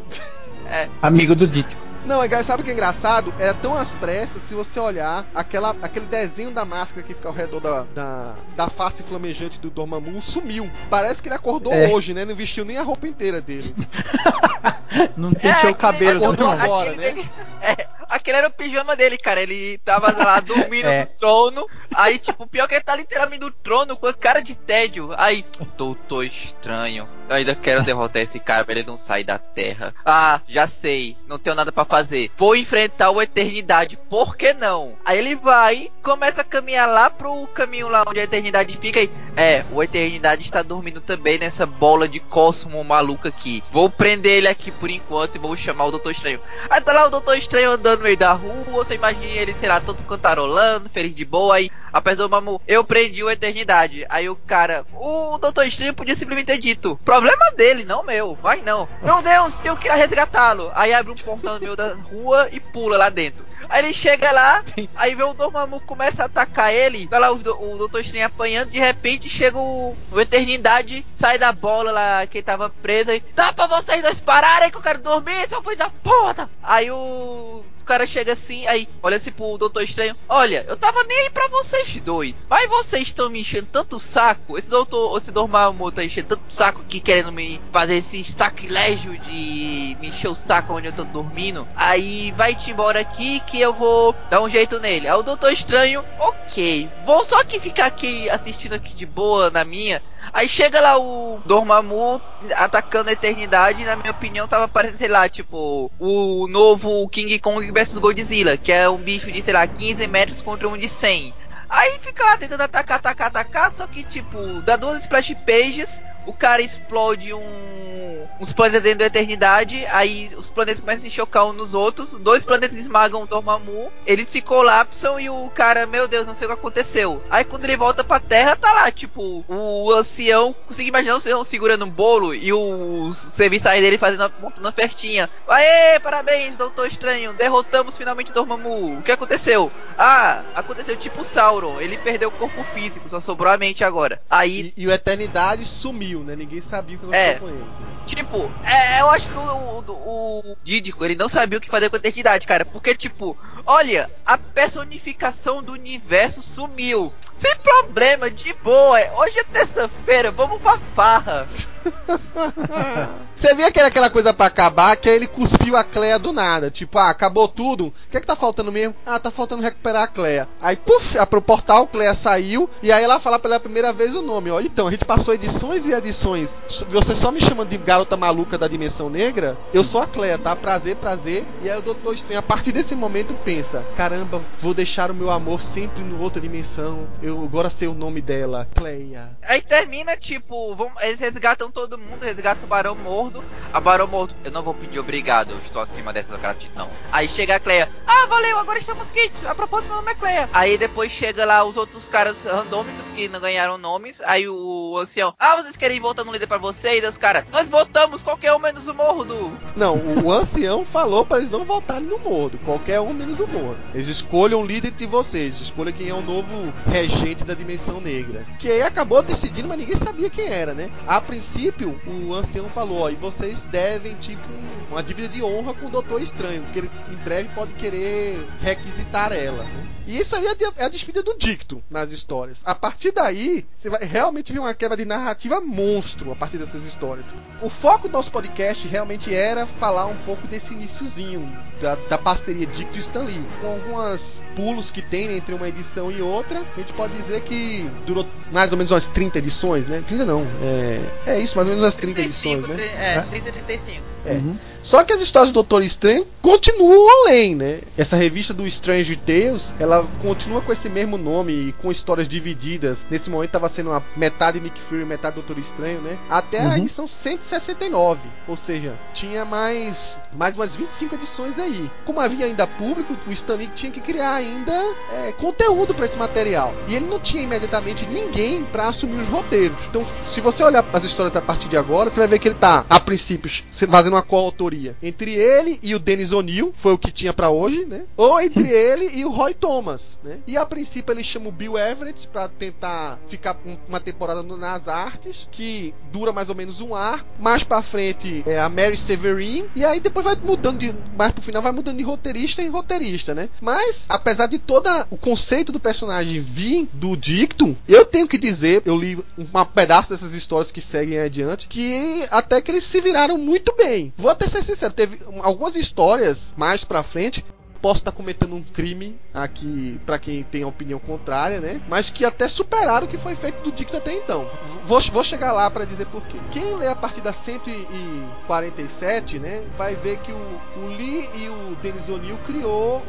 Amigo 1.02 1.36
do 1.36 1.48
Dick. 1.48 1.76
Não, 2.06 2.24
é, 2.24 2.44
sabe 2.44 2.62
o 2.62 2.66
que 2.66 2.72
é 2.72 2.74
engraçado? 2.74 3.34
É 3.40 3.54
tão 3.54 3.78
às 3.78 3.94
pressas, 3.96 4.42
se 4.44 4.54
você 4.54 4.80
olhar 4.80 5.26
aquela, 5.36 5.76
aquele 5.82 6.06
desenho 6.06 6.52
da 6.52 6.66
máscara 6.66 7.04
que 7.04 7.14
fica 7.14 7.28
ao 7.28 7.34
redor 7.34 7.60
da, 7.60 7.84
da, 7.94 8.36
da 8.56 8.70
face 8.70 9.04
flamejante 9.04 9.60
do 9.60 9.70
Dormammu 9.70 10.22
sumiu. 10.22 10.70
Parece 10.90 11.22
que 11.22 11.28
ele 11.28 11.36
acordou 11.36 11.74
É. 11.74 11.88
hoje, 11.90 12.14
né? 12.14 12.26
Não 12.26 12.36
vestiu 12.36 12.66
nem 12.66 12.78
a 12.78 12.84
roupa 12.84 13.08
inteira 13.08 13.42
dele. 13.42 13.76
Não 15.16 15.32
penteou 15.32 15.72
o 15.72 15.76
cabelo, 15.76 16.24
acordou 16.24 16.48
não. 16.48 16.60
agora, 16.60 16.92
aquele 16.92 17.22
né? 17.22 17.30
é, 17.62 17.88
aquele 18.10 18.38
era 18.38 18.48
o 18.48 18.52
pijama 18.52 18.96
dele, 18.96 19.18
cara. 19.20 19.40
Ele 19.40 19.78
tava 19.86 20.12
lá 20.12 20.40
dormindo 20.42 20.88
É. 20.88 21.02
no 21.02 21.06
trono. 21.20 21.68
Aí, 21.94 22.18
tipo, 22.18 22.48
pior 22.48 22.68
que 22.68 22.74
ele 22.74 22.84
tá 22.84 22.96
literalmente 22.96 23.42
no 23.46 23.52
trono 23.52 23.96
com 23.96 24.08
a 24.08 24.14
cara 24.14 24.40
de 24.42 24.56
tédio. 24.56 25.12
Aí, 25.16 25.46
doutor 25.78 26.26
estranho. 26.26 27.08
Eu 27.30 27.36
ainda 27.36 27.54
quero 27.54 27.84
derrotar 27.84 28.24
esse 28.24 28.40
cara 28.40 28.66
pra 28.66 28.74
ele 28.74 28.88
não 28.88 28.98
sair 28.98 29.24
da 29.24 29.38
terra. 29.38 29.94
Ah, 30.04 30.42
já 30.48 30.68
sei. 30.68 31.16
Não 31.28 31.38
tenho 31.38 31.56
nada 31.56 31.72
pra 31.72 31.86
fazer. 31.86 32.32
Vou 32.36 32.56
enfrentar 32.56 33.12
o 33.12 33.22
Eternidade. 33.22 34.00
Por 34.10 34.36
que 34.36 34.52
não? 34.52 34.98
Aí 35.06 35.20
ele 35.20 35.36
vai, 35.36 35.92
começa 36.02 36.42
a 36.42 36.44
caminhar 36.44 36.90
lá 36.90 37.08
pro 37.08 37.46
caminho 37.54 37.88
lá 37.88 38.04
onde 38.08 38.20
a 38.20 38.24
Eternidade 38.24 38.76
fica 38.78 39.00
e. 39.00 39.12
É, 39.38 39.64
o 39.72 39.82
Eternidade 39.82 40.42
está 40.42 40.62
dormindo 40.64 41.00
também 41.00 41.38
nessa 41.38 41.66
bola 41.66 42.10
de 42.10 42.20
cosmo 42.20 42.84
maluca 42.84 43.30
aqui. 43.30 43.64
Vou 43.72 43.90
prender 43.90 44.40
ele 44.40 44.48
aqui 44.48 44.72
por 44.72 44.90
enquanto 44.90 45.36
e 45.36 45.40
vou 45.40 45.56
chamar 45.56 45.86
o 45.86 45.92
Doutor 45.92 46.12
Estranho. 46.12 46.42
Aí 46.70 46.82
tá 46.82 46.92
lá 46.92 47.06
o 47.06 47.12
Doutor 47.12 47.38
Estranho 47.38 47.72
andando 47.72 48.00
no 48.00 48.06
meio 48.06 48.18
da 48.18 48.34
rua, 48.34 48.66
você 48.66 48.96
imagina 48.96 49.26
ele, 49.26 49.56
sei 49.58 49.70
lá, 49.70 49.80
todo 49.80 50.04
cantarolando, 50.04 50.90
feliz 50.90 51.16
de 51.16 51.24
boa, 51.24 51.56
aí 51.56 51.72
apesar 51.94 52.24
do 52.24 52.30
Mamu, 52.30 52.62
eu 52.68 52.84
prendi 52.84 53.24
o 53.24 53.30
Eternidade. 53.30 54.06
Aí 54.10 54.30
o 54.30 54.36
cara, 54.36 54.86
o 54.94 55.38
Doutor 55.38 55.66
Estranho 55.66 55.94
podia 55.94 56.16
simplesmente 56.16 56.48
ter 56.48 56.58
dito, 56.58 57.00
problema 57.20 57.52
dele, 57.52 57.84
não 57.84 58.04
meu, 58.04 58.38
vai 58.42 58.62
não. 58.62 58.88
Meu 59.02 59.22
Deus, 59.22 59.60
tenho 59.60 59.76
que 59.76 59.88
ir 59.88 59.92
resgatá-lo. 59.92 60.72
Aí 60.74 60.94
abre 60.94 61.12
um 61.12 61.16
portão 61.16 61.56
no 61.56 61.60
meio 61.60 61.76
da 61.76 61.94
rua 61.96 62.48
e 62.52 62.60
pula 62.60 62.98
lá 62.98 63.10
dentro. 63.10 63.46
Aí 63.68 63.84
ele 63.84 63.94
chega 63.94 64.32
lá, 64.32 64.64
aí 64.96 65.14
vê 65.14 65.24
o 65.24 65.34
Dormammu 65.34 65.82
começa 65.82 66.24
a 66.24 66.26
atacar 66.26 66.74
ele, 66.74 67.08
tá 67.08 67.20
lá 67.20 67.32
o, 67.32 67.36
o 67.36 67.78
Doutor 67.78 68.02
Estranho 68.02 68.26
apanhando, 68.26 68.72
de 68.72 68.80
repente 68.80 69.30
chega 69.30 69.60
o, 69.60 69.96
o 70.12 70.20
Eternidade, 70.20 71.06
sai 71.14 71.38
da 71.38 71.52
bola 71.52 71.92
lá 71.92 72.26
que 72.26 72.42
tava 72.42 72.70
preso 72.70 73.12
aí, 73.12 73.24
dá 73.36 73.54
pra 73.54 73.68
vocês 73.68 74.02
dois 74.02 74.22
pararem 74.22 74.72
que 74.72 74.78
eu 74.78 74.82
quero 74.82 75.00
dormir, 75.00 75.48
seu 75.48 75.62
filho 75.62 75.78
da 75.78 75.90
puta! 75.90 76.50
Aí 76.64 76.90
o 76.90 77.64
cara 77.90 78.06
chega 78.06 78.34
assim, 78.34 78.68
aí 78.68 78.88
olha 79.02 79.18
assim 79.18 79.32
pro 79.32 79.58
Doutor 79.58 79.82
Estranho, 79.82 80.16
olha, 80.30 80.64
eu 80.70 80.78
tava 80.78 81.04
nem 81.06 81.22
aí 81.22 81.30
pra 81.32 81.48
vocês 81.48 82.00
dois, 82.02 82.46
mas 82.48 82.70
vocês 82.70 83.08
estão 83.08 83.32
me 83.32 83.40
enchendo 83.42 83.68
tanto 83.72 83.98
saco, 83.98 84.60
esse 84.60 84.70
doutor, 84.70 85.18
esse 85.18 85.32
Dormammu 85.32 85.92
tá 85.92 86.04
enchendo 86.04 86.28
tanto 86.28 86.44
saco 86.54 86.82
aqui, 86.82 87.00
querendo 87.00 87.32
me 87.32 87.60
fazer 87.74 87.96
esse 87.96 88.24
sacrilégio 88.26 89.18
de 89.18 89.98
me 90.00 90.10
encher 90.10 90.28
o 90.28 90.36
saco 90.36 90.76
onde 90.76 90.86
eu 90.86 90.94
tô 90.94 91.04
dormindo, 91.04 91.68
aí 91.76 92.32
vai-te 92.38 92.70
embora 92.70 93.00
aqui 93.00 93.40
que 93.40 93.60
eu 93.60 93.74
vou 93.74 94.16
dar 94.30 94.44
um 94.44 94.50
jeito 94.50 94.80
nele. 94.80 95.08
Aí 95.08 95.16
o 95.16 95.24
Doutor 95.24 95.52
Estranho, 95.52 96.06
ok, 96.20 96.88
vou 97.04 97.24
só 97.24 97.44
que 97.44 97.60
ficar 97.60 97.88
aqui 97.88 98.30
assistindo 98.30 98.74
aqui 98.74 98.94
de 98.94 99.08
boa 99.08 99.50
na 99.50 99.66
minha, 99.66 100.00
Aí 100.34 100.48
chega 100.48 100.80
lá 100.80 100.98
o 100.98 101.42
Dormammu 101.46 102.22
atacando 102.56 103.10
a 103.10 103.14
eternidade, 103.14 103.82
e 103.82 103.86
na 103.86 103.96
minha 103.96 104.12
opinião 104.12 104.48
tava 104.48 104.68
parecendo, 104.68 104.98
sei 105.00 105.08
lá, 105.08 105.28
tipo, 105.28 105.92
o 106.00 106.48
novo 106.48 107.08
King 107.10 107.40
Kong 107.40 107.72
vs 107.72 107.98
Godzilla, 107.98 108.58
que 108.58 108.72
é 108.72 108.90
um 108.90 108.98
bicho 108.98 109.32
de, 109.32 109.42
sei 109.42 109.54
lá, 109.54 109.66
15 109.66 110.08
metros 110.08 110.42
contra 110.42 110.68
um 110.68 110.78
de 110.78 110.88
100. 110.88 111.34
Aí 111.70 112.00
fica 112.02 112.24
lá 112.24 112.38
tentando 112.38 112.62
atacar, 112.62 112.98
atacar, 112.98 113.28
atacar, 113.28 113.72
só 113.76 113.86
que 113.88 114.04
tipo, 114.04 114.62
dá 114.64 114.76
duas 114.76 115.00
splash 115.00 115.36
pages, 115.46 116.02
o 116.26 116.34
cara 116.34 116.62
explode 116.62 117.34
um, 117.34 118.28
uns 118.40 118.54
planetas 118.54 118.84
dentro 118.84 119.00
da 119.00 119.06
eternidade, 119.06 119.86
aí 119.88 120.30
os 120.38 120.50
planetas 120.50 120.82
começam 120.82 121.08
a 121.08 121.10
chocar 121.10 121.46
uns 121.46 121.56
nos 121.56 121.74
outros, 121.74 122.14
dois 122.14 122.46
planetas 122.46 122.78
esmagam 122.78 123.24
o 123.24 123.26
Dormammu, 123.26 123.92
eles 124.06 124.28
se 124.28 124.42
colapsam 124.42 125.20
e 125.20 125.30
o 125.30 125.50
cara, 125.56 125.88
meu 125.88 126.08
Deus, 126.08 126.28
não 126.28 126.36
sei 126.36 126.46
o 126.46 126.50
que 126.50 126.56
aconteceu. 126.56 127.24
Aí 127.30 127.44
quando 127.44 127.64
ele 127.64 127.78
volta 127.78 128.04
pra 128.04 128.20
Terra, 128.20 128.56
tá 128.56 128.72
lá, 128.72 128.92
tipo, 128.92 129.44
o 129.48 129.92
ancião, 129.94 130.56
consigo 130.68 130.90
imaginar 130.90 131.14
o 131.14 131.18
ancião 131.18 131.44
segurando 131.44 131.86
um 131.86 131.90
bolo 131.90 132.34
e 132.34 132.54
os 132.54 133.18
serviçais 133.18 133.82
dele 133.82 133.98
fazendo, 133.98 134.32
montando 134.42 134.68
uma 134.68 134.72
festinha. 134.72 135.30
Aê, 135.48 136.00
parabéns, 136.00 136.56
Doutor 136.56 136.88
Estranho, 136.88 137.34
derrotamos 137.34 137.98
finalmente 137.98 138.32
o 138.32 138.34
Dormammu. 138.34 139.00
O 139.00 139.02
que 139.02 139.12
aconteceu? 139.12 139.72
Ah, 139.98 140.44
aconteceu 140.54 140.96
tipo 140.96 141.22
o 141.22 141.26
Sauron, 141.26 141.82
ele 141.82 141.98
perdeu 141.98 142.30
o 142.30 142.32
corpo 142.32 142.64
físico, 142.74 143.10
só 143.10 143.20
sobrou 143.20 143.52
a 143.52 143.58
mente 143.58 143.84
agora. 143.84 144.22
Aí 144.30 144.50
E, 144.50 144.74
e 144.76 144.88
o 144.88 144.92
Eternidade 144.92 145.64
sumiu, 145.64 146.09
né? 146.18 146.36
Ninguém 146.36 146.62
sabia 146.62 146.96
o 146.96 147.00
que 147.00 147.06
aconteceu 147.06 147.32
É. 147.32 147.40
com 147.40 147.48
ele. 147.50 147.66
Tipo, 148.06 148.52
é, 148.66 149.02
eu 149.02 149.10
acho 149.12 149.30
que 149.30 149.38
o, 149.38 149.84
o, 149.88 150.40
o 150.52 150.58
Dídico, 150.64 151.06
ele 151.06 151.16
não 151.16 151.30
sabia 151.30 151.58
o 151.58 151.62
que 151.62 151.70
fazer 151.70 151.90
com 151.90 151.96
a 151.96 152.00
eternidade, 152.00 152.48
cara. 152.48 152.66
Porque, 152.66 152.96
tipo, 152.96 153.38
olha, 153.66 154.10
a 154.26 154.38
personificação 154.38 155.62
do 155.62 155.74
universo 155.74 156.42
sumiu. 156.42 157.14
Sem 157.38 157.56
problema, 157.58 158.30
de 158.32 158.54
boa. 158.56 158.98
Hoje 159.18 159.40
é 159.40 159.44
terça-feira, 159.44 160.32
vamos 160.32 160.60
pra 160.62 160.78
farra. 160.96 161.48
Você 163.40 163.56
via 163.56 163.72
que 163.72 163.80
era 163.80 163.88
aquela 163.88 164.10
coisa 164.10 164.34
pra 164.34 164.48
acabar, 164.48 164.98
que 164.98 165.10
aí 165.10 165.16
ele 165.16 165.26
cuspiu 165.26 165.78
a 165.78 165.84
Cleia 165.84 166.20
do 166.20 166.34
nada. 166.34 166.70
Tipo, 166.70 166.98
ah, 167.00 167.10
acabou 167.10 167.48
tudo. 167.48 167.88
O 167.88 167.94
que 168.12 168.18
é 168.18 168.20
que 168.20 168.28
tá 168.28 168.36
faltando 168.36 168.70
mesmo? 168.70 168.94
Ah, 169.06 169.18
tá 169.18 169.32
faltando 169.32 169.64
recuperar 169.64 170.04
a 170.04 170.08
Cleia. 170.08 170.46
Aí, 170.62 170.76
puf, 170.76 171.18
a 171.18 171.26
pro 171.26 171.42
portal, 171.42 171.88
Cleia 171.88 172.14
saiu. 172.14 172.70
E 172.84 172.92
aí 172.92 173.02
ela 173.02 173.18
fala 173.18 173.40
pela 173.40 173.58
primeira 173.58 173.94
vez 173.94 174.14
o 174.14 174.22
nome. 174.22 174.52
Ó, 174.52 174.60
então, 174.60 174.90
a 174.90 174.92
gente 174.92 175.06
passou 175.06 175.34
edições 175.34 175.86
e 175.86 175.94
edições. 175.94 176.62
Você 176.90 177.16
só 177.16 177.32
me 177.32 177.40
chamando 177.40 177.70
de 177.70 177.78
garota 177.78 178.18
maluca 178.18 178.58
da 178.58 178.68
dimensão 178.68 179.10
negra? 179.10 179.58
Eu 179.74 179.86
sou 179.86 180.02
a 180.02 180.08
Cleia, 180.08 180.38
tá? 180.38 180.54
Prazer, 180.54 180.98
prazer. 180.98 181.46
E 181.62 181.70
aí 181.70 181.80
o 181.80 181.82
Doutor 181.82 182.14
Estranho, 182.14 182.40
a 182.40 182.44
partir 182.44 182.74
desse 182.74 182.94
momento, 182.94 183.34
pensa: 183.46 183.86
caramba, 183.96 184.42
vou 184.60 184.74
deixar 184.74 185.12
o 185.12 185.16
meu 185.16 185.32
amor 185.32 185.62
sempre 185.62 186.02
em 186.02 186.20
outra 186.20 186.42
dimensão. 186.42 187.08
Eu 187.24 187.42
agora 187.42 187.70
sei 187.70 187.88
o 187.88 187.94
nome 187.94 188.20
dela, 188.20 188.68
Cleia. 188.76 189.32
Aí 189.44 189.62
termina, 189.62 190.18
tipo, 190.18 190.76
vamos, 190.76 191.02
eles 191.02 191.22
resgatam 191.22 191.69
todo 191.72 191.98
mundo, 191.98 192.24
resgatam 192.24 192.66
o 192.66 192.68
Barão 192.68 192.96
Mordo. 192.96 193.44
A 193.74 193.80
Barão 193.80 194.08
Mordo, 194.08 194.36
eu 194.44 194.52
não 194.52 194.62
vou 194.62 194.74
pedir 194.74 195.00
obrigado, 195.00 195.52
eu 195.52 195.60
estou 195.60 195.82
acima 195.82 196.12
dessa 196.12 196.38
gratidão. 196.38 196.90
Aí 197.12 197.28
chega 197.28 197.56
a 197.56 197.60
Cleia, 197.60 197.90
ah, 198.06 198.26
valeu, 198.26 198.58
agora 198.58 198.80
estamos 198.80 199.12
kits. 199.12 199.46
A 199.46 199.56
propósito, 199.56 199.90
meu 199.90 199.98
nome 199.98 200.12
é 200.12 200.16
Cleia. 200.16 200.50
Aí 200.52 200.78
depois 200.78 201.12
chega 201.12 201.46
lá 201.46 201.64
os 201.64 201.78
outros 201.78 202.08
caras 202.08 202.44
randômicos 202.44 203.08
que 203.10 203.30
não 203.30 203.40
ganharam 203.40 203.78
nomes. 203.78 204.20
Aí 204.26 204.48
o 204.48 204.98
ancião, 204.98 205.34
ah, 205.40 205.56
vocês 205.56 205.78
querem 205.78 206.00
votar 206.00 206.26
no 206.26 206.32
líder 206.32 206.48
pra 206.48 206.58
vocês? 206.58 207.08
Os 207.08 207.18
caras, 207.18 207.46
nós 207.52 207.70
votamos, 207.70 208.24
qualquer 208.24 208.52
um 208.54 208.60
menos 208.60 208.88
o 208.88 208.94
Mordo. 208.94 209.58
Não, 209.76 209.96
o, 209.96 210.34
ancião 210.34 210.84
falou 210.84 211.26
para 211.26 211.38
eles 211.38 211.52
não 211.52 211.64
votarem 211.64 212.08
no 212.08 212.18
Mordo. 212.18 212.58
Qualquer 212.66 213.00
um 213.00 213.14
menos 213.14 213.40
o 213.40 213.48
Mordo. 213.48 213.78
Eles 213.94 214.08
escolham 214.08 214.62
o 214.62 214.66
líder 214.66 214.92
de 214.92 215.06
vocês. 215.06 215.60
Escolham 215.62 215.94
quem 215.94 216.10
é 216.10 216.14
o 216.14 216.22
novo 216.22 216.74
regente 216.88 217.44
da 217.44 217.54
dimensão 217.54 218.02
negra. 218.02 218.46
Que 218.60 218.72
aí 218.72 218.82
acabou 218.82 219.22
decidindo, 219.22 219.68
mas 219.68 219.78
ninguém 219.78 219.96
sabia 219.96 220.30
quem 220.30 220.48
era, 220.48 220.74
né? 220.74 220.90
A 221.08 221.22
princípio, 221.22 221.59
o 222.08 222.34
ancião 222.34 222.70
falou: 222.70 223.00
ó, 223.00 223.10
e 223.10 223.16
vocês 223.16 223.66
devem, 223.66 224.16
tipo, 224.16 224.42
um- 224.52 224.92
uma 224.94 225.04
dívida 225.04 225.28
de 225.28 225.44
honra 225.44 225.74
com 225.74 225.88
o 225.88 225.90
Doutor 225.90 226.22
Estranho. 226.22 226.64
Que 226.74 226.80
ele 226.80 226.92
em 227.12 227.16
breve 227.24 227.50
pode 227.54 227.74
querer 227.74 228.48
requisitar 228.62 229.32
ela. 229.34 229.66
E 230.08 230.18
isso 230.18 230.36
aí 230.36 230.46
é 230.48 230.56
é 230.78 230.86
a 230.86 230.90
despedida 230.90 231.22
do 231.24 231.38
Dicto 231.38 231.84
nas 231.90 232.12
histórias. 232.12 232.62
A 232.66 232.74
partir 232.74 233.12
daí, 233.12 233.66
você 233.76 233.90
vai 233.90 234.04
realmente 234.04 234.52
ver 234.52 234.60
uma 234.60 234.74
quebra 234.74 234.98
de 234.98 235.06
narrativa 235.06 235.60
monstro 235.62 236.32
a 236.32 236.36
partir 236.36 236.58
dessas 236.58 236.84
histórias. 236.86 237.28
O 237.62 237.70
foco 237.70 238.08
do 238.08 238.14
nosso 238.14 238.32
podcast 238.32 238.88
realmente 238.88 239.34
era 239.34 239.66
falar 239.68 240.08
um 240.08 240.16
pouco 240.26 240.48
desse 240.48 240.74
iniciozinho 240.74 241.48
da, 241.80 241.96
da 242.10 242.18
parceria 242.18 242.66
Dicto 242.66 242.98
e 242.98 243.02
Stan. 243.02 243.20
Com 243.62 243.68
alguns 243.68 244.42
pulos 244.56 244.90
que 244.90 245.02
tem 245.02 245.36
entre 245.38 245.54
uma 245.54 245.68
edição 245.68 246.10
e 246.12 246.22
outra, 246.22 246.60
a 246.62 246.80
gente 246.80 246.94
pode 246.94 247.14
dizer 247.18 247.42
que 247.42 247.88
durou 248.08 248.26
mais 248.52 248.72
ou 248.72 248.78
menos 248.78 248.92
umas 248.92 249.08
30 249.08 249.38
edições, 249.38 249.86
né? 249.88 250.04
30 250.08 250.26
não, 250.26 250.42
é, 250.64 251.02
é 251.34 251.40
isso, 251.40 251.49
mais 251.56 251.68
ou 251.68 251.74
menos 251.74 251.84
umas 251.84 251.96
30 251.96 252.22
edições, 252.22 252.68
né? 252.68 252.76
É, 252.86 253.22
30 253.22 253.52
35. 253.52 254.04
É. 254.26 254.34
Uhum. 254.34 254.58
Só 254.82 255.04
que 255.04 255.14
as 255.14 255.22
histórias 255.22 255.50
do 255.50 255.56
Doutor 255.56 255.84
Estranho 255.84 256.26
continuam 256.42 257.08
além, 257.22 257.54
né? 257.56 257.82
Essa 257.98 258.16
revista 258.16 258.54
do 258.54 258.66
Strange 258.66 259.16
Tales, 259.18 259.74
ela 259.80 260.08
continua 260.22 260.62
com 260.62 260.72
esse 260.72 260.90
mesmo 260.90 261.18
nome 261.18 261.52
e 261.52 261.72
com 261.74 261.92
histórias 261.92 262.28
divididas. 262.28 263.06
Nesse 263.10 263.30
momento 263.30 263.50
estava 263.50 263.70
sendo 263.70 263.90
uma 263.90 264.04
metade 264.16 264.60
Nick 264.60 264.80
Fury, 264.82 265.06
metade 265.06 265.36
Doutor 265.36 265.58
Estranho, 265.58 266.02
né? 266.02 266.18
Até 266.30 266.62
uhum. 266.62 266.72
a 266.72 266.78
edição 266.78 267.08
169. 267.08 268.22
Ou 268.48 268.56
seja, 268.56 268.98
tinha 269.14 269.44
mais 269.44 270.18
mais 270.34 270.56
umas 270.56 270.76
25 270.76 271.16
edições 271.16 271.60
aí. 271.60 271.90
Como 272.06 272.20
havia 272.20 272.46
ainda 272.46 272.66
público, 272.66 273.16
o 273.28 273.32
Stanley 273.32 273.70
tinha 273.76 273.92
que 273.92 274.02
criar 274.02 274.36
ainda 274.36 274.74
é, 275.12 275.32
conteúdo 275.34 275.94
para 275.94 276.06
esse 276.06 276.18
material. 276.18 276.74
E 276.88 276.96
ele 276.96 277.06
não 277.06 277.20
tinha 277.20 277.44
imediatamente 277.44 278.06
ninguém 278.06 278.64
para 278.64 278.88
assumir 278.88 279.22
os 279.22 279.28
roteiros. 279.28 279.78
Então, 279.90 280.06
se 280.24 280.42
você 280.42 280.64
olhar 280.64 280.86
as 280.94 281.04
histórias 281.04 281.36
a 281.36 281.42
partir 281.42 281.68
de 281.68 281.78
agora, 281.78 282.10
você 282.10 282.20
vai 282.20 282.28
ver 282.28 282.40
que 282.40 282.48
ele 282.48 282.56
tá, 282.56 282.86
a 282.90 283.00
princípio, 283.00 283.52
fazendo 283.72 284.14
uma 284.14 284.22
coautoria 284.22 284.69
entre 285.02 285.34
ele 285.34 285.80
e 285.82 285.96
o 285.96 286.00
Dennis 286.00 286.32
O'Neill, 286.32 286.74
foi 286.78 286.94
o 286.94 286.98
que 286.98 287.12
tinha 287.12 287.34
para 287.34 287.50
hoje, 287.50 287.86
né? 287.86 288.04
Ou 288.16 288.40
entre 288.40 288.68
ele 288.72 289.10
e 289.14 289.26
o 289.26 289.32
Roy 289.32 289.54
Thomas, 289.54 290.18
né? 290.24 290.40
E 290.48 290.58
a 290.58 290.66
princípio 290.66 291.14
ele 291.14 291.24
chama 291.24 291.50
o 291.50 291.52
Bill 291.52 291.78
Everett 291.78 292.28
para 292.28 292.48
tentar 292.48 293.20
ficar 293.28 293.58
uma 293.88 294.00
temporada 294.00 294.44
nas 294.44 294.88
artes, 294.88 295.48
que 295.52 295.94
dura 296.12 296.32
mais 296.32 296.50
ou 296.50 296.56
menos 296.56 296.82
um 296.82 296.96
arco. 296.96 297.28
Mais 297.40 297.64
para 297.64 297.82
frente 297.82 298.44
é 298.46 298.60
a 298.60 298.70
Mary 298.70 298.98
Severin, 298.98 299.66
e 299.76 299.86
aí 299.86 300.00
depois 300.00 300.26
vai 300.26 300.36
mudando 300.36 300.80
de. 300.80 300.96
Mais 301.16 301.32
pro 301.32 301.42
final 301.42 301.62
vai 301.62 301.72
mudando 301.72 301.98
de 301.98 302.04
roteirista 302.04 302.62
em 302.62 302.70
roteirista, 302.70 303.34
né? 303.34 303.50
Mas, 303.62 304.06
apesar 304.10 304.48
de 304.48 304.60
todo 304.60 304.88
o 305.10 305.18
conceito 305.18 305.72
do 305.72 305.80
personagem 305.80 306.40
vir 306.40 306.88
do 306.94 307.16
Dictum, 307.16 307.76
eu 307.88 308.06
tenho 308.06 308.28
que 308.28 308.38
dizer, 308.38 308.82
eu 308.86 308.98
li 308.98 309.18
um 309.38 309.66
pedaço 309.66 310.10
dessas 310.10 310.34
histórias 310.34 310.72
que 310.72 310.82
seguem 310.82 311.20
adiante, 311.20 311.68
que 311.68 312.28
até 312.32 312.62
que 312.62 312.72
eles 312.72 312.84
se 312.84 313.02
viraram 313.02 313.38
muito 313.38 313.74
bem. 313.76 314.14
Vou 314.18 314.32
até 314.32 314.48
ser 314.48 314.59
sincero, 314.62 314.94
teve 314.94 315.20
algumas 315.42 315.76
histórias 315.76 316.54
mais 316.58 316.84
pra 316.84 317.04
frente 317.04 317.44
posso 317.82 318.02
estar 318.02 318.12
cometendo 318.12 318.56
um 318.56 318.62
crime 318.62 319.18
aqui 319.34 320.00
para 320.06 320.20
quem 320.20 320.44
tem 320.44 320.66
opinião 320.66 321.00
contrária, 321.00 321.60
né? 321.60 321.82
Mas 321.88 322.10
que 322.10 322.26
até 322.26 322.48
superaram 322.48 323.08
o 323.08 323.10
que 323.10 323.18
foi 323.18 323.36
feito 323.36 323.62
do 323.62 323.72
Dix 323.72 323.96
até 323.96 324.14
então. 324.14 324.48
Vou, 324.86 325.02
vou 325.02 325.24
chegar 325.24 325.54
lá 325.54 325.70
para 325.70 325.86
dizer 325.86 326.08
por 326.08 326.24
quê. 326.24 326.38
Quem 326.52 326.76
lê 326.76 326.88
a 326.88 326.96
partir 326.96 327.22
da 327.22 327.34
147, 327.34 329.40
né, 329.40 329.64
vai 329.78 329.96
ver 329.96 330.18
que 330.20 330.32
o, 330.32 330.62
o 330.78 330.88
Lee 330.88 331.30
e 331.36 331.50
o 331.50 331.76
Denis 331.82 332.10
O'Neill 332.10 332.38
criou 332.46 333.04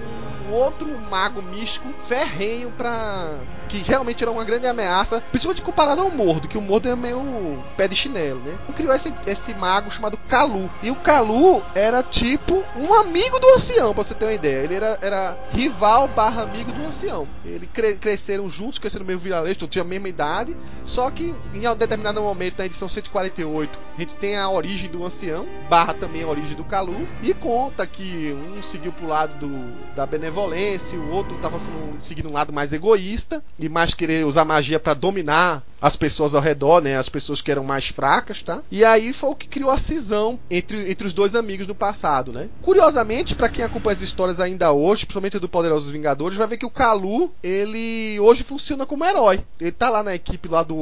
um 0.49 0.53
outro 0.53 0.89
mago 1.11 1.43
místico 1.43 1.89
ferrenho 2.07 2.71
para 2.73 3.39
que 3.69 3.79
realmente 3.79 4.23
era 4.23 4.31
uma 4.31 4.45
grande 4.45 4.67
ameaça, 4.67 5.23
principalmente 5.31 5.63
comparado 5.63 6.03
ao 6.03 6.11
Mordo, 6.11 6.49
que 6.49 6.59
o 6.59 6.61
Mordo 6.61 6.89
é 6.89 6.97
meio 6.97 7.63
pé 7.77 7.87
de 7.87 7.95
chinelo, 7.95 8.41
né? 8.41 8.59
Criou 8.75 8.93
esse, 8.93 9.15
esse 9.27 9.55
mago 9.55 9.91
chamado 9.91 10.19
Kalu. 10.29 10.69
E 10.83 10.91
o 10.91 10.97
Kalu 10.97 11.63
era 11.75 12.03
tipo 12.03 12.65
um 12.77 12.93
amigo 12.95 13.39
do 13.39 13.55
ancião, 13.55 13.95
pra 13.95 14.03
você 14.03 14.15
ter 14.15 14.25
uma 14.25 14.33
ideia. 14.33 14.60
Ele 14.63 14.75
era, 14.75 14.99
era 15.01 15.37
rival 15.53 16.09
barra 16.09 16.43
amigo 16.43 16.73
do 16.73 16.87
ancião. 16.87 17.27
Eles 17.45 17.69
cre 17.73 17.95
cresceram 17.95 18.49
juntos, 18.49 18.79
cresceram 18.79 19.05
mesmo 19.05 19.21
vilarejo, 19.21 19.57
então 19.57 19.69
tinha 19.69 19.83
a 19.83 19.87
mesma 19.87 20.09
idade. 20.09 20.57
Só 20.85 21.11
que 21.11 21.35
em 21.55 21.69
um 21.69 21.77
determinado 21.77 22.21
momento, 22.21 22.59
na 22.59 22.67
edição 22.67 22.89
148, 22.89 23.79
a 23.97 24.01
gente 24.01 24.15
tem 24.15 24.37
a 24.37 24.49
origem 24.49 24.91
do 24.91 25.05
ancião, 25.05 25.47
barra 25.69 25.95
também 25.95 26.23
a 26.23 26.29
origem 26.29 26.57
do 26.57 26.65
Kalu, 26.65 27.07
e 27.23 27.35
conta 27.35 27.87
que 27.87 28.33
um 28.33 28.63
seguiu 28.63 28.93
pro 28.93 29.07
lado 29.07 29.35
do, 29.39 29.95
da 29.95 30.07
benevolência, 30.07 30.99
o 30.99 31.11
outro 31.11 31.37
estava 31.37 31.59
seguindo 31.99 32.29
um 32.29 32.33
lado 32.33 32.53
mais 32.53 32.73
egoísta 32.73 33.43
e 33.59 33.69
mais 33.69 33.95
querer 33.95 34.25
usar 34.25 34.45
magia 34.45 34.79
para 34.79 34.95
dominar 34.95 35.63
as 35.81 35.97
pessoas 35.97 36.35
ao 36.35 36.43
redor, 36.43 36.81
né? 36.81 36.97
As 36.97 37.09
pessoas 37.09 37.41
que 37.41 37.51
eram 37.51 37.65
mais 37.65 37.89
fracas, 37.89 38.43
tá? 38.43 38.63
E 38.71 38.85
aí 38.85 39.13
foi 39.13 39.31
o 39.31 39.35
que 39.35 39.49
criou 39.49 39.71
a 39.71 39.79
cisão 39.79 40.39
entre, 40.51 40.91
entre 40.91 41.07
os 41.07 41.13
dois 41.13 41.35
amigos 41.35 41.67
no 41.67 41.75
passado, 41.75 42.33
né? 42.33 42.49
Curiosamente, 42.63 43.35
para 43.35 43.49
quem 43.49 43.65
acompanha 43.65 43.95
as 43.95 44.03
histórias 44.03 44.41
ainda 44.41 44.73
hoje, 44.73 45.07
principalmente 45.07 45.39
do 45.39 45.49
Poderosos 45.49 45.91
Vingadores, 45.91 46.37
vai 46.37 46.47
ver 46.47 46.59
que 46.59 46.67
o 46.67 46.71
Kalu, 46.71 47.33
ele 47.43 48.19
hoje 48.21 48.43
funciona 48.43 48.85
como 48.85 49.05
herói. 49.05 49.45
Ele 49.61 49.73
tá 49.73 49.89
lá 49.89 50.03
na 50.03 50.15
equipe 50.15 50.49
lá 50.49 50.63
do 50.63 50.77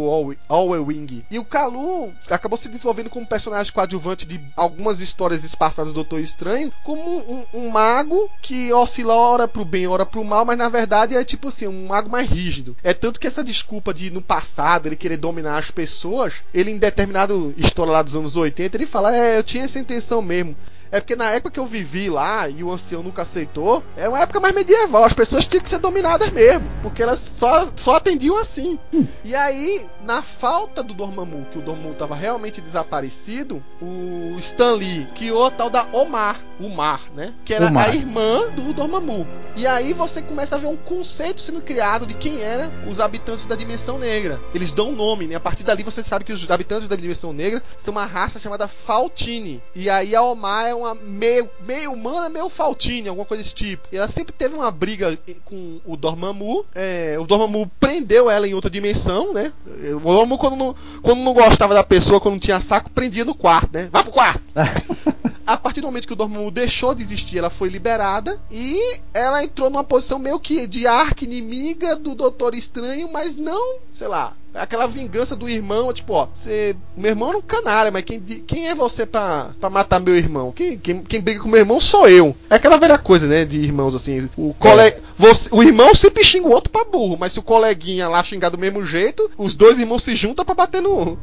All 0.49 0.69
Wing. 0.69 1.25
E 1.31 1.39
o 1.39 1.45
Kalu 1.45 2.13
acabou 2.29 2.57
se 2.57 2.69
desenvolvendo 2.69 3.11
como 3.11 3.27
personagem 3.27 3.73
coadjuvante 3.73 4.27
de 4.27 4.41
algumas 4.57 5.01
histórias 5.01 5.45
espaçadas 5.45 5.93
do 5.93 5.99
Doutor 5.99 6.21
Estranho, 6.21 6.73
como 6.85 7.03
um, 7.03 7.45
um, 7.55 7.71
mago 7.71 8.31
que 8.43 8.73
oscila 8.73 9.15
ora 9.15 9.49
pro 9.49 9.65
bem, 9.65 9.87
ora 9.87 10.07
pro 10.07 10.25
mal, 10.25 10.45
mas 10.45 10.59
na 10.59 10.69
verdade 10.69 11.17
é 11.17 11.25
tipo 11.25 11.49
assim, 11.49 11.67
um 11.67 11.87
mago 11.87 12.11
mais 12.11 12.29
rígido. 12.29 12.77
É 12.83 12.93
tanto 12.93 13.21
que 13.21 13.27
essa 13.27 13.45
desculpa 13.45 13.93
de 13.93 14.11
no 14.11 14.23
passado 14.23 14.88
ele 14.89 14.97
querer 14.97 15.17
dominar 15.17 15.59
as 15.59 15.71
pessoas, 15.71 16.35
ele 16.53 16.71
em 16.71 16.79
determinado 16.79 17.55
história 17.57 17.93
lá 17.93 18.03
dos 18.03 18.17
anos 18.17 18.37
80, 18.37 18.77
ele 18.77 18.87
fala: 18.87 19.17
"É, 19.17 19.39
eu 19.39 19.43
tinha 19.43 19.65
essa 19.65 19.79
intenção 19.79 20.21
mesmo". 20.21 20.57
É 20.91 21.01
porque 21.01 21.17
na 21.17 21.31
época 21.31 21.51
que 21.51 21.61
eu 21.61 21.67
vivi 21.67 22.09
lá 22.09 22.49
e 22.49 22.63
o 22.63 22.73
ancião 22.73 23.03
nunca 23.03 23.23
aceitou, 23.23 23.83
era 23.97 24.09
uma 24.09 24.21
época 24.21 24.41
mais 24.41 24.55
medieval. 24.55 25.05
As 25.05 25.13
pessoas 25.13 25.45
tinham 25.45 25.63
que 25.63 25.69
ser 25.69 25.79
dominadas 25.79 26.31
mesmo, 26.31 26.67
porque 26.83 27.03
elas 27.03 27.19
só, 27.19 27.71
só 27.77 27.97
atendiam 27.97 28.39
assim. 28.39 28.79
Hum. 28.93 29.07
E 29.25 29.35
aí, 29.35 29.87
na 30.03 30.23
falta 30.23 30.83
do 30.83 30.95
Dormammu, 30.95 31.47
que 31.53 31.59
o 31.59 31.63
Dormammu 31.63 31.93
estava 31.93 32.15
realmente 32.15 32.61
desaparecido, 32.61 33.63
o 33.81 34.37
Stan 34.39 34.75
Lee 34.75 35.07
criou 35.15 35.47
a 35.47 35.51
tal 35.51 35.71
da 35.71 35.87
Omar, 35.93 36.41
o 36.61 36.69
Mar, 36.69 37.03
né? 37.15 37.35
Que 37.45 37.55
era 37.55 37.69
a 37.69 37.89
irmã 37.89 38.49
do 38.51 38.73
Dormammu. 38.73 39.27
E 39.57 39.67
aí 39.67 39.93
você 39.93 40.23
começa 40.23 40.57
a 40.57 40.59
ver 40.59 40.67
um 40.67 40.77
conceito 40.77 41.41
sendo 41.41 41.61
criado 41.61 42.07
de 42.07 42.15
quem 42.15 42.41
eram 42.41 42.71
os 42.89 43.01
habitantes 43.01 43.47
da 43.47 43.57
Dimensão 43.57 43.99
Negra. 43.99 44.41
Eles 44.55 44.71
dão 44.71 44.91
um 44.91 44.95
nome, 44.95 45.27
né? 45.27 45.35
A 45.35 45.41
partir 45.41 45.63
dali 45.63 45.83
você 45.83 46.03
sabe 46.03 46.25
que 46.25 46.33
os 46.33 46.51
habitantes 46.51 46.89
da 46.89 46.97
Dimensão 46.97 47.33
Negra 47.33 47.63
são 47.77 47.93
uma 47.93 48.07
raça 48.07 48.39
chamada 48.39 48.69
Faltini. 48.69 49.63
E 49.75 49.91
aí 49.91 50.15
a 50.15 50.23
Omar 50.23 50.67
é 50.67 50.75
uma 50.79 50.95
meio, 50.95 51.49
meio 51.67 51.93
humana, 51.93 52.29
meio 52.29 52.49
Faltini, 52.49 53.09
alguma 53.09 53.27
coisa 53.27 53.43
desse 53.43 53.55
tipo. 53.55 53.89
E 53.93 53.97
ela 53.97 54.09
sempre 54.09 54.33
teve 54.33 54.55
uma 54.55 54.71
briga 54.71 55.19
com 55.45 55.81
o 55.85 55.97
Dormammu. 55.97 56.65
É, 56.75 57.17
o 57.19 57.27
Dormammu 57.27 57.71
prendeu 57.79 58.31
ela 58.31 58.47
em 58.47 58.55
outra 58.55 58.71
dimensão, 58.71 59.33
né? 59.33 59.53
O 59.67 60.01
Dormammu, 60.01 60.39
quando 60.39 60.57
não, 60.57 60.75
quando 61.03 61.21
não 61.21 61.35
gostava 61.35 61.75
da 61.75 61.85
pessoa, 61.85 62.21
quando 62.21 62.35
não 62.35 62.41
tinha 62.41 62.61
saco, 62.61 62.91
prendia 62.91 63.25
no 63.25 63.35
quarto, 63.35 63.71
né? 63.73 63.89
Vai 63.91 64.03
pro 64.03 64.13
quarto! 64.13 64.43
a 65.49 65.57
partir 65.57 65.81
do 65.81 65.87
momento 65.87 66.07
que 66.07 66.13
o 66.13 66.17
Dormammu 66.17 66.51
deixou 66.51 66.95
de 66.95 67.03
existir, 67.03 67.39
ela 67.39 67.49
foi 67.49 67.71
liberada 67.71 68.39
e 68.51 69.01
ela 69.15 69.43
entrou 69.43 69.71
numa 69.71 69.83
posição 69.83 70.19
meio 70.19 70.39
que 70.39 70.67
de 70.67 70.87
arca 70.87 71.25
inimiga 71.25 71.97
do 71.97 72.15
Doutor 72.15 72.55
Estranho, 72.55 73.11
mas 73.11 73.35
não, 73.35 73.79
sei 73.93 74.09
lá, 74.09 74.35
aquela 74.55 74.87
vingança 74.87 75.37
do 75.37 75.49
irmão, 75.49 75.93
tipo, 75.93 76.13
ó, 76.13 76.29
você, 76.33 76.77
meu 76.97 77.11
irmão 77.11 77.33
é 77.33 77.37
um 77.37 77.43
canalha, 77.43 77.91
mas 77.91 78.05
quem, 78.05 78.21
quem 78.21 78.69
é 78.69 78.75
você 78.75 79.07
pra, 79.07 79.51
pra 79.61 79.71
matar 79.71 80.01
meu 80.01 80.17
irmão? 80.17 80.53
Quem, 80.53 80.79
quem, 80.79 81.03
quem 81.03 81.21
briga 81.21 81.41
com 81.41 81.49
meu 81.49 81.61
irmão 81.61 81.81
sou 81.81 82.09
eu. 82.09 82.35
É 82.51 82.57
aquela 82.57 82.77
velha 82.77 82.99
coisa, 82.99 83.27
né, 83.27 83.45
de 83.45 83.59
irmãos 83.59 83.95
assim, 83.95 84.29
o 84.37 84.55
colega, 84.59 84.97
é. 84.97 85.01
você, 85.17 85.49
o 85.53 85.63
irmão 85.63 85.95
sempre 85.95 86.25
xinga 86.25 86.49
o 86.49 86.53
outro 86.53 86.71
pra 86.71 86.85
burro, 86.85 87.17
mas 87.19 87.33
se 87.33 87.39
o 87.39 87.43
coleguinha 87.43 88.09
lá 88.09 88.23
xingar 88.23 88.51
do 88.51 88.59
mesmo 88.59 88.85
jeito, 88.85 89.31
os 89.37 89.55
dois 89.55 89.79
irmãos 89.79 90.03
se 90.03 90.17
juntam 90.17 90.45
pra 90.45 90.55
bater 90.55 90.83
no... 90.83 91.19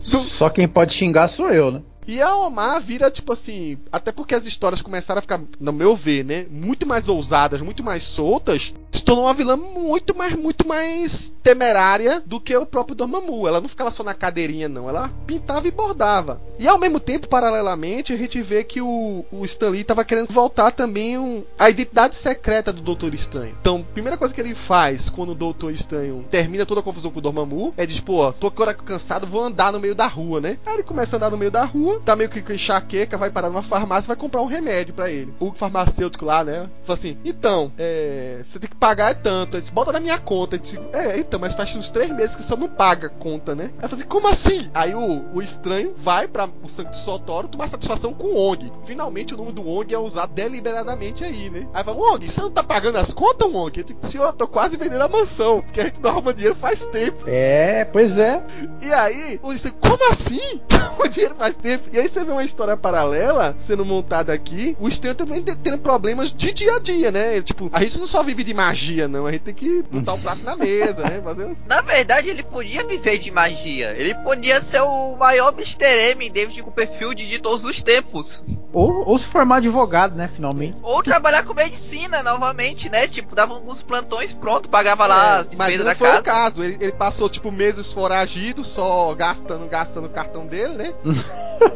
Só 0.00 0.50
quem 0.50 0.66
pode 0.66 0.92
xingar 0.92 1.28
sou 1.28 1.50
eu, 1.50 1.70
né? 1.70 1.80
E 2.06 2.20
a 2.20 2.36
Omar 2.36 2.80
vira, 2.80 3.10
tipo 3.10 3.32
assim, 3.32 3.78
até 3.90 4.12
porque 4.12 4.34
as 4.34 4.46
histórias 4.46 4.82
começaram 4.82 5.18
a 5.18 5.22
ficar, 5.22 5.40
no 5.58 5.72
meu 5.72 5.96
ver, 5.96 6.24
né, 6.24 6.46
muito 6.50 6.86
mais 6.86 7.08
ousadas, 7.08 7.60
muito 7.60 7.82
mais 7.82 8.02
soltas, 8.02 8.74
se 8.90 9.02
tornou 9.04 9.24
uma 9.24 9.34
vilã 9.34 9.56
muito 9.56 10.16
mais, 10.16 10.34
muito 10.34 10.66
mais 10.66 11.34
temerária 11.42 12.22
do 12.24 12.40
que 12.40 12.56
o 12.56 12.64
próprio 12.64 12.94
Dormammu. 12.94 13.46
Ela 13.48 13.60
não 13.60 13.68
ficava 13.68 13.90
só 13.90 14.04
na 14.04 14.14
cadeirinha, 14.14 14.68
não. 14.68 14.88
Ela 14.88 15.10
pintava 15.26 15.66
e 15.66 15.70
bordava. 15.70 16.40
E 16.58 16.68
ao 16.68 16.78
mesmo 16.78 17.00
tempo, 17.00 17.28
paralelamente, 17.28 18.12
a 18.12 18.16
gente 18.16 18.40
vê 18.40 18.62
que 18.62 18.80
o, 18.80 19.24
o 19.32 19.44
Stan 19.44 19.70
Lee 19.70 19.80
estava 19.80 20.04
querendo 20.04 20.32
voltar 20.32 20.70
também 20.70 21.18
um, 21.18 21.44
a 21.58 21.68
identidade 21.68 22.16
secreta 22.16 22.72
do 22.72 22.80
Doutor 22.80 23.12
Estranho. 23.12 23.54
Então, 23.60 23.84
a 23.88 23.92
primeira 23.92 24.16
coisa 24.16 24.32
que 24.32 24.40
ele 24.40 24.54
faz 24.54 25.08
quando 25.08 25.32
o 25.32 25.34
Doutor 25.34 25.72
Estranho 25.72 26.24
termina 26.30 26.64
toda 26.64 26.80
a 26.80 26.84
confusão 26.84 27.10
com 27.10 27.18
o 27.18 27.22
Dormammu 27.22 27.74
é 27.76 27.84
diz, 27.84 27.98
pô, 28.00 28.32
tô 28.32 28.46
agora 28.46 28.72
cansado, 28.72 29.26
vou 29.26 29.44
andar 29.44 29.72
no 29.72 29.80
meio 29.80 29.94
da 29.94 30.06
rua, 30.06 30.40
né? 30.40 30.58
Aí 30.64 30.74
ele 30.74 30.82
começa 30.82 31.16
a 31.16 31.18
andar 31.18 31.30
no 31.30 31.36
meio 31.36 31.50
da 31.50 31.64
rua, 31.64 31.93
tá 32.00 32.16
meio 32.16 32.30
que 32.30 32.42
com 32.42 32.52
enxaqueca, 32.52 33.16
vai 33.16 33.30
parar 33.30 33.48
numa 33.48 33.62
farmácia 33.62 34.08
vai 34.08 34.16
comprar 34.16 34.42
um 34.42 34.46
remédio 34.46 34.94
para 34.94 35.10
ele. 35.10 35.32
O 35.40 35.52
farmacêutico 35.52 36.24
lá, 36.24 36.44
né? 36.44 36.68
Fala 36.84 36.98
assim, 36.98 37.16
então, 37.24 37.72
é, 37.78 38.40
você 38.42 38.58
tem 38.58 38.68
que 38.68 38.76
pagar 38.76 39.10
é 39.10 39.14
tanto. 39.14 39.54
Ele 39.54 39.60
disse, 39.60 39.72
bota 39.72 39.92
na 39.92 40.00
minha 40.00 40.18
conta. 40.18 40.56
Ele 40.56 40.62
disse, 40.62 40.78
é, 40.92 41.18
então, 41.18 41.38
mas 41.38 41.54
faz 41.54 41.74
uns 41.74 41.90
três 41.90 42.10
meses 42.10 42.34
que 42.34 42.42
você 42.42 42.56
não 42.56 42.68
paga 42.68 43.08
conta, 43.08 43.54
né? 43.54 43.70
Aí 43.78 43.84
eu 43.84 43.88
falei, 43.88 44.04
como 44.04 44.28
assim? 44.28 44.70
Aí 44.74 44.94
o, 44.94 45.24
o 45.32 45.42
estranho 45.42 45.94
vai 45.96 46.26
para 46.28 46.48
o 46.62 46.68
Santo 46.68 46.96
Sotoro 46.96 47.48
tomar 47.48 47.68
satisfação 47.68 48.12
com 48.12 48.28
o 48.28 48.36
ONG. 48.36 48.72
Finalmente 48.84 49.34
o 49.34 49.36
nome 49.36 49.52
do 49.52 49.66
ONG 49.66 49.94
é 49.94 49.98
usado 49.98 50.32
deliberadamente 50.32 51.24
aí, 51.24 51.50
né? 51.50 51.66
Aí 51.72 51.84
fala, 51.84 51.96
ONG, 51.96 52.30
você 52.30 52.40
não 52.40 52.50
tá 52.50 52.62
pagando 52.62 52.98
as 52.98 53.12
contas, 53.12 53.52
ONG? 53.52 53.80
Eu 53.80 53.84
digo, 53.84 54.06
senhor, 54.06 54.26
eu 54.26 54.32
tô 54.32 54.46
quase 54.48 54.76
vendendo 54.76 55.02
a 55.02 55.08
mansão, 55.08 55.62
porque 55.62 55.80
a 55.80 55.84
gente 55.84 56.00
não 56.00 56.10
arruma 56.10 56.34
dinheiro 56.34 56.56
faz 56.56 56.86
tempo. 56.86 57.24
É, 57.26 57.84
pois 57.84 58.18
é. 58.18 58.44
E 58.82 58.92
aí, 58.92 59.40
o 59.42 59.52
estranho, 59.52 59.76
como 59.80 60.10
assim? 60.10 60.60
o 60.98 61.08
dinheiro 61.08 61.34
faz 61.36 61.56
tempo. 61.56 61.83
E 61.92 61.98
aí 61.98 62.08
você 62.08 62.24
vê 62.24 62.32
uma 62.32 62.42
história 62.44 62.76
paralela 62.76 63.56
sendo 63.60 63.84
montada 63.84 64.32
aqui, 64.32 64.76
o 64.80 64.88
estranho 64.88 65.14
também 65.14 65.42
tendo 65.42 65.78
problemas 65.78 66.32
de 66.32 66.52
dia 66.52 66.76
a 66.76 66.78
dia, 66.78 67.10
né? 67.10 67.40
Tipo, 67.42 67.70
a 67.72 67.82
gente 67.82 67.98
não 67.98 68.06
só 68.06 68.22
vive 68.22 68.42
de 68.44 68.52
magia, 68.54 69.06
não. 69.06 69.26
A 69.26 69.32
gente 69.32 69.42
tem 69.42 69.54
que 69.54 69.82
botar 69.90 70.14
o 70.14 70.18
prato 70.18 70.42
na 70.42 70.56
mesa, 70.56 71.02
né? 71.02 71.20
Fazer 71.22 71.44
uns... 71.44 71.66
Na 71.66 71.80
verdade, 71.82 72.28
ele 72.28 72.42
podia 72.42 72.84
viver 72.84 73.18
de 73.18 73.30
magia. 73.30 73.94
Ele 73.96 74.14
podia 74.16 74.60
ser 74.60 74.80
o 74.82 75.16
maior 75.16 75.52
Mr. 75.52 75.84
M, 76.12 76.28
David 76.30 76.62
Copperfield 76.62 77.26
de 77.26 77.38
todos 77.38 77.64
os 77.64 77.82
tempos. 77.82 78.44
Ou, 78.72 79.08
ou 79.08 79.16
se 79.18 79.26
formar 79.26 79.56
advogado, 79.58 80.16
né, 80.16 80.28
finalmente. 80.34 80.76
Ou 80.82 81.00
trabalhar 81.02 81.44
com 81.44 81.54
medicina 81.54 82.22
novamente, 82.24 82.88
né? 82.90 83.06
Tipo, 83.06 83.34
dava 83.36 83.54
alguns 83.54 83.82
plantões 83.82 84.32
pronto, 84.32 84.68
pagava 84.68 85.06
lá 85.06 85.36
É, 85.36 85.40
as 85.40 85.46
mas 85.56 85.68
despesas 85.68 85.78
não 85.78 85.84
da 85.84 85.94
foi 85.94 86.08
casa. 86.08 86.20
o 86.20 86.24
caso. 86.24 86.64
Ele, 86.64 86.76
ele 86.80 86.92
passou, 86.92 87.28
tipo, 87.28 87.52
meses 87.52 87.92
foragido, 87.92 88.64
só 88.64 89.14
gastando, 89.14 89.68
gastando 89.68 90.06
o 90.06 90.10
cartão 90.10 90.44
dele, 90.46 90.74
né? 90.74 90.94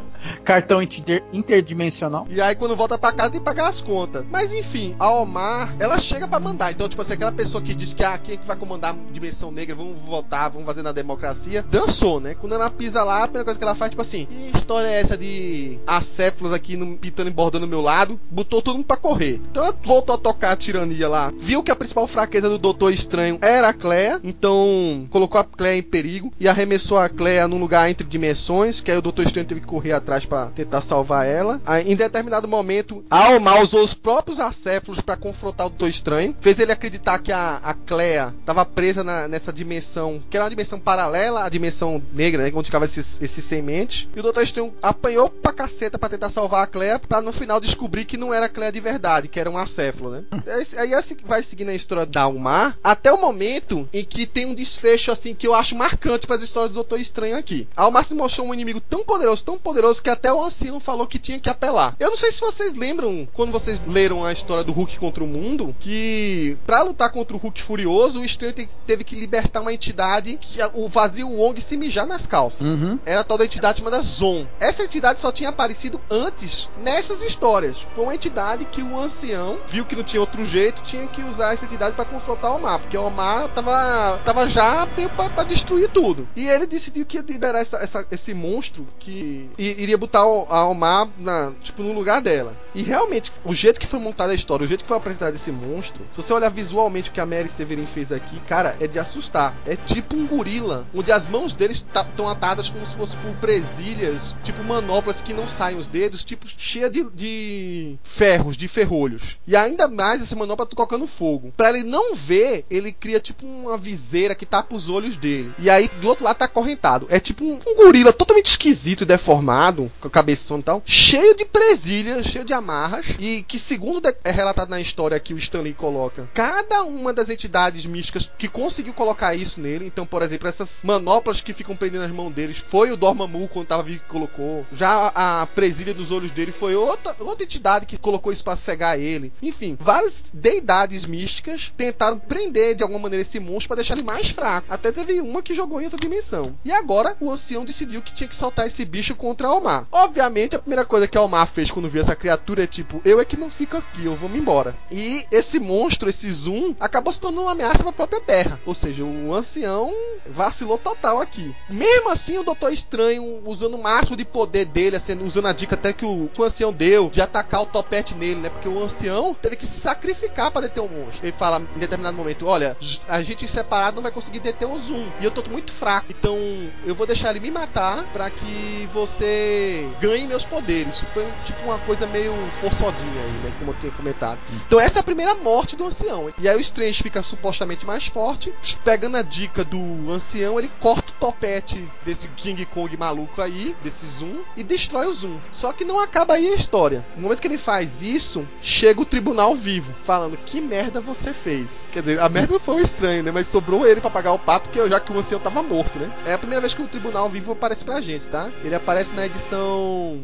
Cartão 0.49 0.81
inter- 0.81 1.23
interdimensional. 1.31 2.27
E 2.31 2.41
aí 2.41 2.55
quando 2.55 2.75
volta 2.75 2.97
pra 2.97 3.13
casa 3.13 3.31
tem 3.33 3.39
que 3.41 3.45
pagar 3.45 3.69
as 3.69 3.83
contas. 3.83 4.25
Mas 4.31 4.51
enfim, 4.51 4.97
a 4.99 5.11
Omar, 5.11 5.75
ela 5.79 5.99
chega 5.99 6.27
pra 6.27 6.41
mandar. 6.41 6.73
Então, 6.73 6.89
tipo 6.89 7.03
assim, 7.03 7.13
aquela 7.13 7.33
pessoa 7.33 7.63
que 7.63 7.75
diz 7.75 7.93
que 7.93 8.03
ah, 8.03 8.17
quem 8.17 8.35
é 8.35 8.39
que 8.39 8.47
vai 8.47 8.57
comandar 8.57 8.95
a 8.95 9.13
dimensão 9.13 9.51
negra, 9.51 9.77
vamos 9.77 10.01
votar, 10.07 10.49
vamos 10.49 10.65
fazer 10.65 10.83
na 10.83 10.91
democracia, 10.91 11.63
dançou, 11.71 12.19
né? 12.19 12.35
Quando 12.35 12.55
ela 12.55 12.71
pisa 12.71 13.05
lá, 13.05 13.19
a 13.25 13.27
primeira 13.27 13.45
coisa 13.45 13.59
que 13.59 13.65
ela 13.65 13.75
faz, 13.75 13.91
tipo 13.91 14.01
assim, 14.01 14.25
que 14.25 14.57
história 14.57 14.89
é 14.89 14.99
essa 14.99 15.19
de 15.19 15.79
acéfalos 15.87 16.55
aqui 16.55 16.77
no, 16.79 16.97
pitando 16.97 17.29
e 17.29 17.33
bordando 17.33 17.67
do 17.67 17.71
meu 17.71 17.83
lado? 17.83 18.19
Botou 18.31 18.63
todo 18.63 18.77
mundo 18.77 18.87
pra 18.87 18.97
correr. 18.97 19.43
Então 19.51 19.65
ela 19.65 19.77
voltou 19.85 20.15
a 20.15 20.19
tocar 20.19 20.53
a 20.53 20.57
tirania 20.57 21.11
lá. 21.11 21.31
Viu 21.39 21.63
que 21.63 21.71
a 21.71 21.77
principal 21.77 22.07
fraqueza 22.07 22.49
do 22.49 22.57
Doutor 22.57 22.91
Estranho 22.91 23.39
era 23.43 23.69
a 23.69 23.75
Clea, 23.75 24.19
então 24.25 25.07
colocou 25.11 25.39
a 25.39 25.45
Clea 25.45 25.77
em 25.77 25.83
perigo 25.83 26.33
e 26.41 26.49
arremessou 26.49 26.99
a 26.99 27.09
Clea 27.11 27.47
num 27.47 27.61
lugar 27.61 27.91
entre 27.91 28.07
dimensões, 28.07 28.81
que 28.81 28.91
aí 28.91 28.97
o 28.97 29.03
Doutor 29.03 29.27
Estranho 29.27 29.47
teve 29.47 29.61
que 29.61 29.67
correr 29.67 29.93
atrás 29.93 30.25
pra 30.47 30.53
tentar 30.55 30.81
salvar 30.81 31.27
ela. 31.27 31.61
Aí, 31.67 31.91
em 31.91 31.97
determinado 31.97 32.47
momento, 32.49 33.05
a 33.11 33.27
Alma 33.29 33.61
usou 33.61 33.83
os 33.83 33.95
próprios 33.95 34.39
acéfalos 34.41 35.01
pra 35.01 35.17
confrontar 35.17 35.67
o 35.67 35.71
Doutor 35.71 35.89
Estranho, 35.89 36.35
fez 36.41 36.59
ele 36.59 36.73
acreditar 36.73 37.19
que 37.19 37.33
a, 37.33 37.61
a 37.63 37.75
Clea 37.75 38.35
tava 38.45 38.65
presa 38.65 39.03
na- 39.05 39.27
nessa 39.29 39.53
dimensão, 39.53 40.23
que 40.31 40.37
era 40.37 40.45
uma 40.45 40.51
dimensão 40.51 40.79
paralela 40.79 41.45
à 41.45 41.49
dimensão 41.49 42.03
negra, 42.13 42.43
né, 42.45 42.53
onde 42.55 42.67
ficava 42.67 42.85
esses, 42.85 43.21
esses 43.21 43.45
sementes. 43.45 44.09
E 44.15 44.21
o 44.21 44.23
Doutor 44.23 44.43
Estranho 44.43 44.73
apanhou 44.83 45.29
pra 45.31 45.53
caceta 45.53 45.99
pra 45.99 46.09
tentar 46.09 46.31
salvar 46.31 46.65
a 46.65 46.67
Clea, 46.67 46.99
pra 46.99 47.21
no 47.21 47.33
final 47.33 47.61
descobrir 47.61 48.05
que 48.05 48.17
não 48.17 48.33
era 48.33 48.47
a 48.47 48.49
Clea 48.49 48.73
de 48.73 48.81
verdade, 48.81 49.29
que 49.29 49.39
era 49.41 49.51
um 49.51 49.59
acéfalo, 49.59 50.11
né? 50.11 50.25
Aí- 50.47 50.79
Aí 50.79 50.95
assim 50.95 51.17
vai 51.25 51.43
seguindo 51.43 51.71
a 51.71 51.75
história 51.75 52.07
da 52.07 52.23
Almar, 52.23 52.79
até 52.85 53.13
o 53.13 53.21
momento 53.21 53.89
em 53.93 54.05
que 54.05 54.27
tem 54.27 54.47
um 54.47 54.55
desfecho 54.55 55.11
assim 55.11 55.35
que 55.35 55.47
eu 55.47 55.55
acho 55.55 55.75
marcante 55.75 56.27
para 56.27 56.37
as 56.37 56.43
histórias 56.43 56.71
do 56.71 56.75
Doutor 56.75 57.01
Estranho 57.01 57.37
aqui. 57.37 57.67
A 57.77 57.83
Almar 57.83 58.05
se 58.05 58.15
mostrou 58.15 58.47
um 58.47 58.55
inimigo 58.55 58.81
tão 58.81 59.05
poderoso, 59.05 59.45
tão 59.45 59.59
poderoso 59.59 60.03
que 60.03 60.11
até 60.19 60.33
o 60.33 60.43
ancião 60.43 60.81
falou 60.81 61.07
que 61.07 61.19
tinha 61.19 61.39
que 61.39 61.49
apelar. 61.49 61.95
Eu 61.99 62.11
não 62.11 62.17
sei 62.17 62.33
se 62.33 62.41
vocês 62.41 62.75
lembram 62.75 63.27
quando 63.33 63.53
vocês 63.53 63.81
leram 63.87 64.25
a 64.25 64.33
história 64.33 64.65
do 64.65 64.73
Hulk 64.73 64.99
contra 64.99 65.23
o 65.23 65.27
mundo, 65.27 65.75
que 65.81 66.57
pra 66.67 66.83
lutar 66.83 67.11
contra 67.11 67.37
o 67.37 67.41
Hulk 67.41 67.63
furioso, 67.63 68.21
o 68.21 68.25
Estranho 68.25 68.53
te- 68.53 68.69
teve 68.87 69.05
que 69.05 69.15
libertar 69.15 69.61
uma 69.61 69.73
entidade 69.73 70.37
que 70.41 70.59
o 70.75 70.89
vazio 70.89 71.29
Wong 71.29 71.61
se 71.61 71.77
mijar 71.77 72.07
nas 72.07 72.27
calças. 72.27 72.61
Uhum. 72.67 72.99
Era 73.07 73.21
a 73.21 73.25
tal 73.25 73.39
da 73.39 73.45
entidade 73.45 73.79
chamada 73.79 74.01
Zon. 74.03 74.47
Essa 74.59 74.83
entidade 74.83 75.21
só 75.21 75.31
tinha 75.31 75.51
aparecido 75.51 76.01
antes 76.11 76.69
nessas 76.83 77.23
histórias. 77.23 77.79
Foi 77.95 78.05
uma 78.05 78.15
entidade 78.15 78.65
que 78.65 78.83
o 78.83 78.99
ancião 78.99 79.59
viu 79.69 79.85
que 79.85 79.95
não 79.97 80.03
tinha 80.05 80.21
outro 80.21 80.45
jeito, 80.45 80.83
tinha 80.83 81.07
que 81.07 81.23
usar 81.23 81.55
essa 81.55 81.65
entidade 81.65 81.95
para 81.95 82.05
confrontar 82.05 82.53
o 82.53 82.57
Omar, 82.57 82.81
porque 82.81 82.97
o 82.97 83.03
Omar 83.05 83.49
tava, 83.49 84.21
tava 84.25 84.49
já 84.49 84.87
pra 85.35 85.45
destruir 85.45 85.89
tudo. 85.91 86.29
E 86.35 86.49
ele 86.49 86.67
decidiu 86.67 87.07
que 87.07 87.17
ia 87.17 87.25
liberar 87.27 87.61
essa- 87.61 87.79
essa- 87.79 88.07
esse 88.11 88.35
monstro 88.35 88.87
que 88.99 89.49
iria 89.59 89.97
botar 90.09 90.21
a 90.21 90.67
Omar 90.67 91.09
na, 91.19 91.53
tipo, 91.63 91.83
no 91.83 91.93
lugar 91.93 92.21
dela. 92.21 92.57
E 92.75 92.83
realmente, 92.83 93.31
o 93.45 93.55
jeito 93.55 93.79
que 93.79 93.87
foi 93.87 93.99
montada 93.99 94.33
a 94.33 94.35
história, 94.35 94.65
o 94.65 94.69
jeito 94.69 94.83
que 94.83 94.89
foi 94.89 94.97
apresentado 94.97 95.35
esse 95.35 95.51
monstro, 95.51 96.03
se 96.13 96.23
você 96.23 96.33
olhar 96.33 96.51
visualmente 96.51 97.11
o 97.11 97.13
que 97.13 97.21
a 97.21 97.27
Mary 97.27 97.49
Severin 97.49 97.87
fez 97.87 98.13
aqui, 98.13 98.39
cara, 98.49 98.77
é 98.81 98.87
de 98.87 98.99
assustar. 98.99 99.55
É 99.67 99.77
tipo 99.77 100.17
um 100.17 100.27
gorila, 100.27 100.87
onde 100.95 101.13
as 101.13 101.29
mãos 101.29 101.53
deles 101.53 101.85
estão 101.95 102.29
atadas 102.29 102.69
como 102.69 102.87
se 102.87 102.97
fosse 102.97 103.17
por 103.17 103.35
presilhas, 103.37 104.35
tipo 104.45 104.63
manoplas 104.63 105.21
que 105.21 105.35
não 105.35 105.49
saem 105.49 105.79
os 105.79 105.87
dedos, 105.87 106.25
tipo 106.25 106.47
cheia 106.47 106.89
de, 106.89 107.05
de 107.11 107.97
ferros, 108.03 108.57
de 108.57 108.69
ferrolhos. 108.69 109.39
E 109.47 109.57
ainda 109.57 109.89
mais 109.89 110.23
essa 110.23 110.37
manopla 110.37 110.67
tá 110.67 110.77
tocando 110.77 111.07
fogo. 111.07 111.53
Pra 111.57 111.71
ele 111.71 111.83
não 111.83 112.15
ver, 112.15 112.65
ele 112.71 112.93
cria 112.93 113.21
tipo 113.21 113.47
uma 113.47 113.77
viseira 113.77 114.35
que 114.35 114.47
tapa 114.47 114.75
os 114.75 114.89
olhos 114.89 115.17
dele. 115.17 115.53
E 115.59 115.69
aí 115.69 115.91
do 116.01 116.09
outro 116.09 116.25
lado 116.25 116.37
tá 116.37 116.45
acorrentado. 116.45 117.07
É 117.11 117.19
tipo 117.19 117.45
um, 117.45 117.61
um 117.67 117.77
gorila 117.77 118.13
totalmente 118.13 118.47
esquisito 118.47 119.03
e 119.03 119.07
deformado, 119.07 119.91
com 120.01 120.09
a 120.09 120.11
cabeção 120.11 120.59
e 120.59 120.63
tal, 120.63 120.83
cheio 120.85 121.37
de 121.37 121.45
presilhas, 121.45 122.27
cheio 122.27 122.45
de 122.45 122.53
amarras, 122.53 123.07
e 123.19 123.43
que 123.43 123.59
segundo 123.59 124.09
é 124.25 124.31
relatado 124.31 124.69
na 124.69 124.81
história 124.81 125.19
que 125.19 125.35
o 125.35 125.39
Stanley 125.39 125.75
coloca, 125.75 126.29
cada 126.35 126.83
uma 126.83 127.13
das 127.13 127.31
entidades 127.31 127.85
místicas 127.87 128.31
que 128.39 128.49
conseguiu 128.49 128.95
colocar 128.95 129.35
isso 129.35 129.61
nele, 129.61 129.87
então, 129.87 130.07
por 130.07 130.23
exemplo, 130.23 130.49
essas 130.49 130.81
manoplas 130.83 131.41
que 131.41 131.53
ficam 131.53 131.77
prendendo 131.77 132.05
as 132.05 132.11
mãos 132.11 132.33
deles, 132.33 132.59
foi 132.59 132.91
o 132.91 132.97
Dormammu 132.97 133.49
quando 133.49 133.67
tava 133.67 133.83
vivo 133.83 134.01
que 134.01 134.09
colocou. 134.09 134.67
Já 134.73 135.13
a 135.15 135.47
presilha 135.47 135.95
dos 135.95 136.11
olhos 136.11 136.31
dele 136.31 136.53
foi 136.53 136.75
outra, 136.75 137.17
outra 137.19 137.45
entidade 137.45 137.87
que 137.87 137.99
colocou 137.99 138.33
isso 138.33 138.45
pra 138.45 138.57
cegar 138.57 138.99
ele. 138.99 139.33
Enfim, 139.43 139.77
várias 139.81 140.25
deidades 140.33 141.05
místicas 141.05 141.73
tentaram 141.77 142.19
prender 142.19 142.75
de 142.75 142.83
alguma 142.83 143.01
maneira 143.01 143.23
esse 143.23 143.41
monstro 143.41 143.69
pra 143.69 143.77
deixar 143.77 143.95
ele 143.95 144.05
mais 144.05 144.31
fraco. 144.31 144.67
Até 144.71 144.93
teve 144.93 145.21
uma 145.21 145.43
que 145.43 145.55
jogou 145.55 145.81
em 145.81 145.85
outra 145.85 145.99
dimensão. 145.99 146.55
E 146.65 146.73
agora 146.73 147.17
o 147.21 147.31
ancião 147.31 147.65
decidiu 147.65 148.03
que 148.03 148.13
tinha 148.13 148.29
que 148.29 148.37
soltar 148.37 148.67
esse 148.67 148.85
bicho 148.85 149.15
contra 149.15 149.49
a 149.49 149.55
Omar. 149.55 149.87
Obviamente, 149.91 150.55
a 150.55 150.59
primeira 150.59 150.85
coisa 150.85 151.09
que 151.09 151.17
a 151.17 151.23
Omar 151.23 151.47
fez 151.47 151.71
quando 151.71 151.89
viu 151.89 152.01
essa 152.01 152.15
criatura 152.15 152.65
é 152.65 152.67
tipo, 152.67 153.01
eu 153.05 153.21
é 153.21 153.25
que 153.25 153.37
não 153.37 153.51
fico 153.51 153.77
aqui, 153.77 154.05
eu 154.05 154.15
vou 154.15 154.29
me 154.29 154.39
embora. 154.39 154.77
E 154.91 155.27
esse 155.31 155.59
monstro, 155.59 156.09
esse 156.09 156.31
Zoom, 156.31 156.75
acabou 156.79 157.13
se 157.13 157.21
tornando 157.21 157.45
uma 157.45 157.53
ameaça 157.53 157.83
pra 157.83 157.93
própria 157.93 158.21
Terra. 158.21 158.61
Ou 158.67 158.75
seja, 158.75 159.05
o 159.05 159.35
ancião 159.35 159.93
vacilou 160.27 160.79
total 160.79 161.21
aqui. 161.21 161.55
Mesmo 161.69 162.11
assim, 162.11 162.39
o 162.39 162.43
Doutor 162.43 162.73
Estranho, 162.73 163.43
usando 163.45 163.75
o 163.75 163.83
máximo 163.83 164.17
de 164.17 164.25
poder 164.25 164.67
dele, 164.67 164.97
assim, 164.97 165.19
usando 165.23 165.47
a 165.47 165.53
dica 165.53 165.75
até 165.75 165.93
que 165.93 166.05
o, 166.05 166.31
o 166.37 166.43
ancião 166.43 166.73
deu 166.73 167.09
de 167.09 167.21
atacar 167.21 167.63
o 167.63 167.67
topete 167.67 168.15
nele, 168.15 168.41
né? 168.41 168.51
Porque 168.51 168.69
o 168.69 168.83
ancião 168.83 169.35
teve 169.35 169.57
que 169.57 169.67
se 169.67 169.81
sacrificar 169.81 170.51
pra 170.51 170.61
deter 170.61 170.83
o 170.83 170.89
monstro. 170.89 171.21
Ele 171.23 171.33
fala 171.33 171.63
em 171.75 171.79
determinado 171.79 172.17
momento: 172.17 172.47
Olha, 172.47 172.77
a 173.09 173.23
gente 173.23 173.49
separado 173.49 173.97
não 173.97 174.03
vai 174.03 174.13
conseguir 174.13 174.41
deter 174.41 174.69
o 174.69 174.79
Zoom. 174.79 175.07
E 175.21 175.25
eu 175.25 175.31
tô 175.31 175.43
muito 175.49 175.73
fraco. 175.73 176.07
Então 176.11 176.37
eu 176.85 176.95
vou 176.95 177.07
deixar 177.07 177.31
ele 177.31 177.41
me 177.41 177.51
matar 177.51 178.05
pra 178.13 178.31
que 178.31 178.89
você 178.93 179.78
ganhe 180.01 180.27
meus 180.27 180.45
poderes. 180.45 181.01
Foi 181.13 181.27
tipo 181.45 181.63
uma 181.65 181.79
coisa 181.81 182.07
meio 182.07 182.35
forçadinha 182.61 183.23
aí, 183.23 183.33
né? 183.45 183.53
Como 183.59 183.71
eu 183.71 183.77
tinha 183.81 183.93
comentado. 183.93 184.39
Então 184.67 184.81
essa 184.81 184.99
é 184.99 185.01
a 185.01 185.05
primeira 185.05 185.35
morte 185.35 185.77
do 185.77 185.85
ancião. 185.85 186.33
E 186.39 186.49
aí 186.49 186.57
o 186.57 186.61
Strange 186.61 187.03
fica 187.03 187.23
supostamente 187.23 187.87
mais 187.87 188.07
forte. 188.07 188.53
Pegando 188.85 189.17
a 189.17 189.23
dica 189.23 189.65
do 189.65 190.11
ancião, 190.11 190.59
ele 190.59 190.71
corta 190.81 191.13
o 191.13 191.21
topete 191.21 191.89
desse 192.05 192.29
King 192.29 192.65
Kong 192.67 192.97
maluco 192.97 193.41
aí, 193.41 193.75
desse 193.83 194.07
Zoom, 194.07 194.43
e 194.57 194.63
destrói 194.63 195.07
o 195.07 195.13
Zoom. 195.13 195.39
Só 195.53 195.73
que 195.73 195.85
não 195.85 196.01
acaba 196.01 196.35
aí 196.35 196.49
a 196.49 196.55
história. 196.55 197.05
No 197.17 197.23
momento 197.23 197.41
que 197.41 197.49
ele 197.49 197.59
faz 197.59 198.03
isso, 198.03 198.47
chega 198.63 199.01
o 199.01 199.05
tribunal 199.05 199.55
vivo, 199.55 199.95
falando 200.05 200.37
que 200.37 200.61
merda 200.61 201.01
você 201.01 201.33
fez. 201.33 201.87
Quer 201.93 202.01
dizer, 202.01 202.21
a 202.21 202.29
merda 202.29 202.59
foi 202.59 202.77
o 202.77 202.81
estranho, 202.81 203.23
né? 203.23 203.31
Mas 203.31 203.47
sobrou 203.47 203.87
ele 203.87 204.01
pra 204.01 204.11
pagar 204.11 204.33
o 204.33 204.39
pato, 204.39 204.69
porque 204.69 204.89
já 204.89 205.01
que 205.01 205.13
o 205.13 205.19
ancião 205.19 205.41
tava 205.41 205.63
morto, 205.63 205.99
né? 205.99 206.11
É 206.27 206.35
a 206.35 206.39
primeira 206.39 206.61
vez 206.61 206.75
que 206.75 206.83
o 206.83 206.89
tribunal 206.89 207.29
vivo 207.29 207.53
aparece 207.53 207.85
pra 207.85 208.01
gente, 208.01 208.27
tá? 208.29 208.51
Ele 208.65 208.75
aparece 208.75 209.13
na 209.15 209.27
edição 209.27 209.68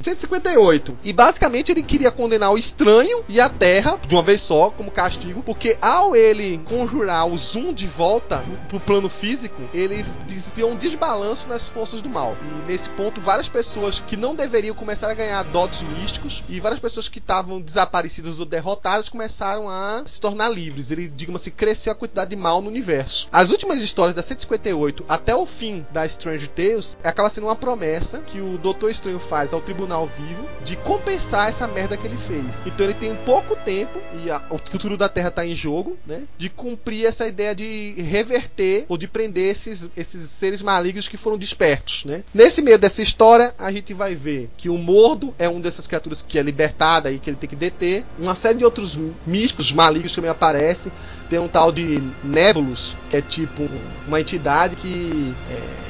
158. 0.03 0.99
E 1.05 1.13
basicamente 1.13 1.71
ele 1.71 1.83
queria 1.83 2.11
condenar 2.11 2.53
o 2.53 2.59
estranho 2.59 3.25
e 3.29 3.41
a 3.41 3.49
Terra 3.49 3.99
de 4.07 4.15
uma 4.15 4.23
vez 4.23 4.41
só, 4.41 4.71
como 4.71 4.91
castigo, 4.91 5.43
porque 5.43 5.77
ao 5.81 6.15
ele 6.15 6.59
conjurar 6.65 7.27
o 7.27 7.37
Zoom 7.37 7.73
de 7.73 7.87
volta 7.87 8.43
pro 8.69 8.81
plano 8.81 9.09
físico, 9.09 9.63
ele 9.73 10.05
desviou 10.27 10.71
um 10.71 10.77
desbalanço 10.77 11.49
nas 11.49 11.69
forças 11.69 12.01
do 12.01 12.09
mal. 12.09 12.37
E 12.43 12.71
nesse 12.71 12.89
ponto, 12.91 13.21
várias 13.21 13.49
pessoas 13.49 14.01
que 14.01 14.17
não 14.17 14.35
deveriam 14.35 14.75
começar 14.75 15.11
a 15.11 15.15
ganhar 15.15 15.43
dotes 15.45 15.83
místicos 15.83 16.43
e 16.49 16.61
várias 16.61 16.81
pessoas 16.81 17.09
que 17.09 17.19
estavam 17.19 17.61
desaparecidas 17.61 18.41
ou 18.41 18.47
derrotadas 18.47 19.09
começaram 19.09 19.69
a 19.69 20.03
se 20.05 20.21
tornar 20.21 20.49
livres. 20.49 20.91
Ele, 20.91 21.09
digamos 21.09 21.41
assim, 21.41 21.51
cresceu 21.51 21.93
a 21.93 21.97
quantidade 21.97 22.31
de 22.31 22.37
mal 22.37 22.61
no 22.63 22.69
universo. 22.69 23.29
As 23.33 23.51
últimas 23.51 23.81
histórias 23.81 24.15
da 24.15 24.23
158 24.23 25.05
até 25.09 25.35
o 25.35 25.47
fim 25.47 25.85
da 25.93 26.07
Strange 26.07 26.49
Tales 26.49 26.97
acaba 27.03 27.31
sendo 27.31 27.47
uma 27.47 27.57
promessa 27.57 28.21
que 28.21 28.41
o 28.41 28.59
Doutor 28.59 28.91
Estranho 28.91 29.19
faz 29.19 29.34
ao 29.53 29.61
Tribunal 29.61 30.07
Vivo 30.17 30.47
de 30.65 30.77
compensar 30.77 31.49
essa 31.49 31.67
merda 31.67 31.97
que 31.97 32.07
ele 32.07 32.17
fez. 32.17 32.65
Então 32.67 32.87
ele 32.87 32.95
tem 32.95 33.15
pouco 33.17 33.57
tempo 33.57 33.99
e 34.25 34.31
a- 34.31 34.41
o 34.49 34.59
futuro 34.59 34.97
da 34.97 35.09
Terra 35.09 35.31
tá 35.31 35.45
em 35.45 35.55
jogo, 35.55 35.97
né? 36.07 36.23
De 36.39 36.49
cumprir 36.49 37.05
essa 37.07 37.27
ideia 37.27 37.55
de 37.55 37.95
reverter 37.99 38.87
ou 38.89 38.97
de 38.97 39.07
prender 39.09 39.51
esses, 39.51 39.91
esses 39.97 40.31
seres 40.31 40.63
malignos 40.63 41.09
que 41.09 41.17
foram 41.17 41.37
despertos, 41.37 42.05
né? 42.05 42.23
Nesse 42.33 42.63
meio 42.63 42.79
dessa 42.79 43.03
história, 43.03 43.55
a 43.59 43.71
gente 43.73 43.93
vai 43.93 44.15
ver 44.15 44.49
que 44.57 44.69
o 44.69 44.79
Mordo 44.79 45.35
é 45.39 45.49
um 45.49 45.61
dessas 45.61 45.87
criaturas 45.87 46.23
que 46.23 46.39
é 46.39 46.43
libertada 46.43 47.11
e 47.11 47.19
que 47.19 47.29
ele 47.29 47.37
tem 47.37 47.49
que 47.51 47.57
deter. 47.57 48.05
Uma 48.19 48.35
série 48.35 48.59
de 48.59 48.65
outros 48.65 48.99
místicos 49.27 49.73
malignos 49.73 50.13
também 50.13 50.31
aparecem. 50.31 50.93
Tem 51.29 51.39
um 51.39 51.49
tal 51.49 51.73
de 51.73 52.01
Nebulus, 52.23 52.95
que 53.11 53.17
é 53.17 53.23
tipo 53.23 53.69
uma 54.07 54.21
entidade 54.21 54.77
que 54.77 55.35
é 55.51 55.85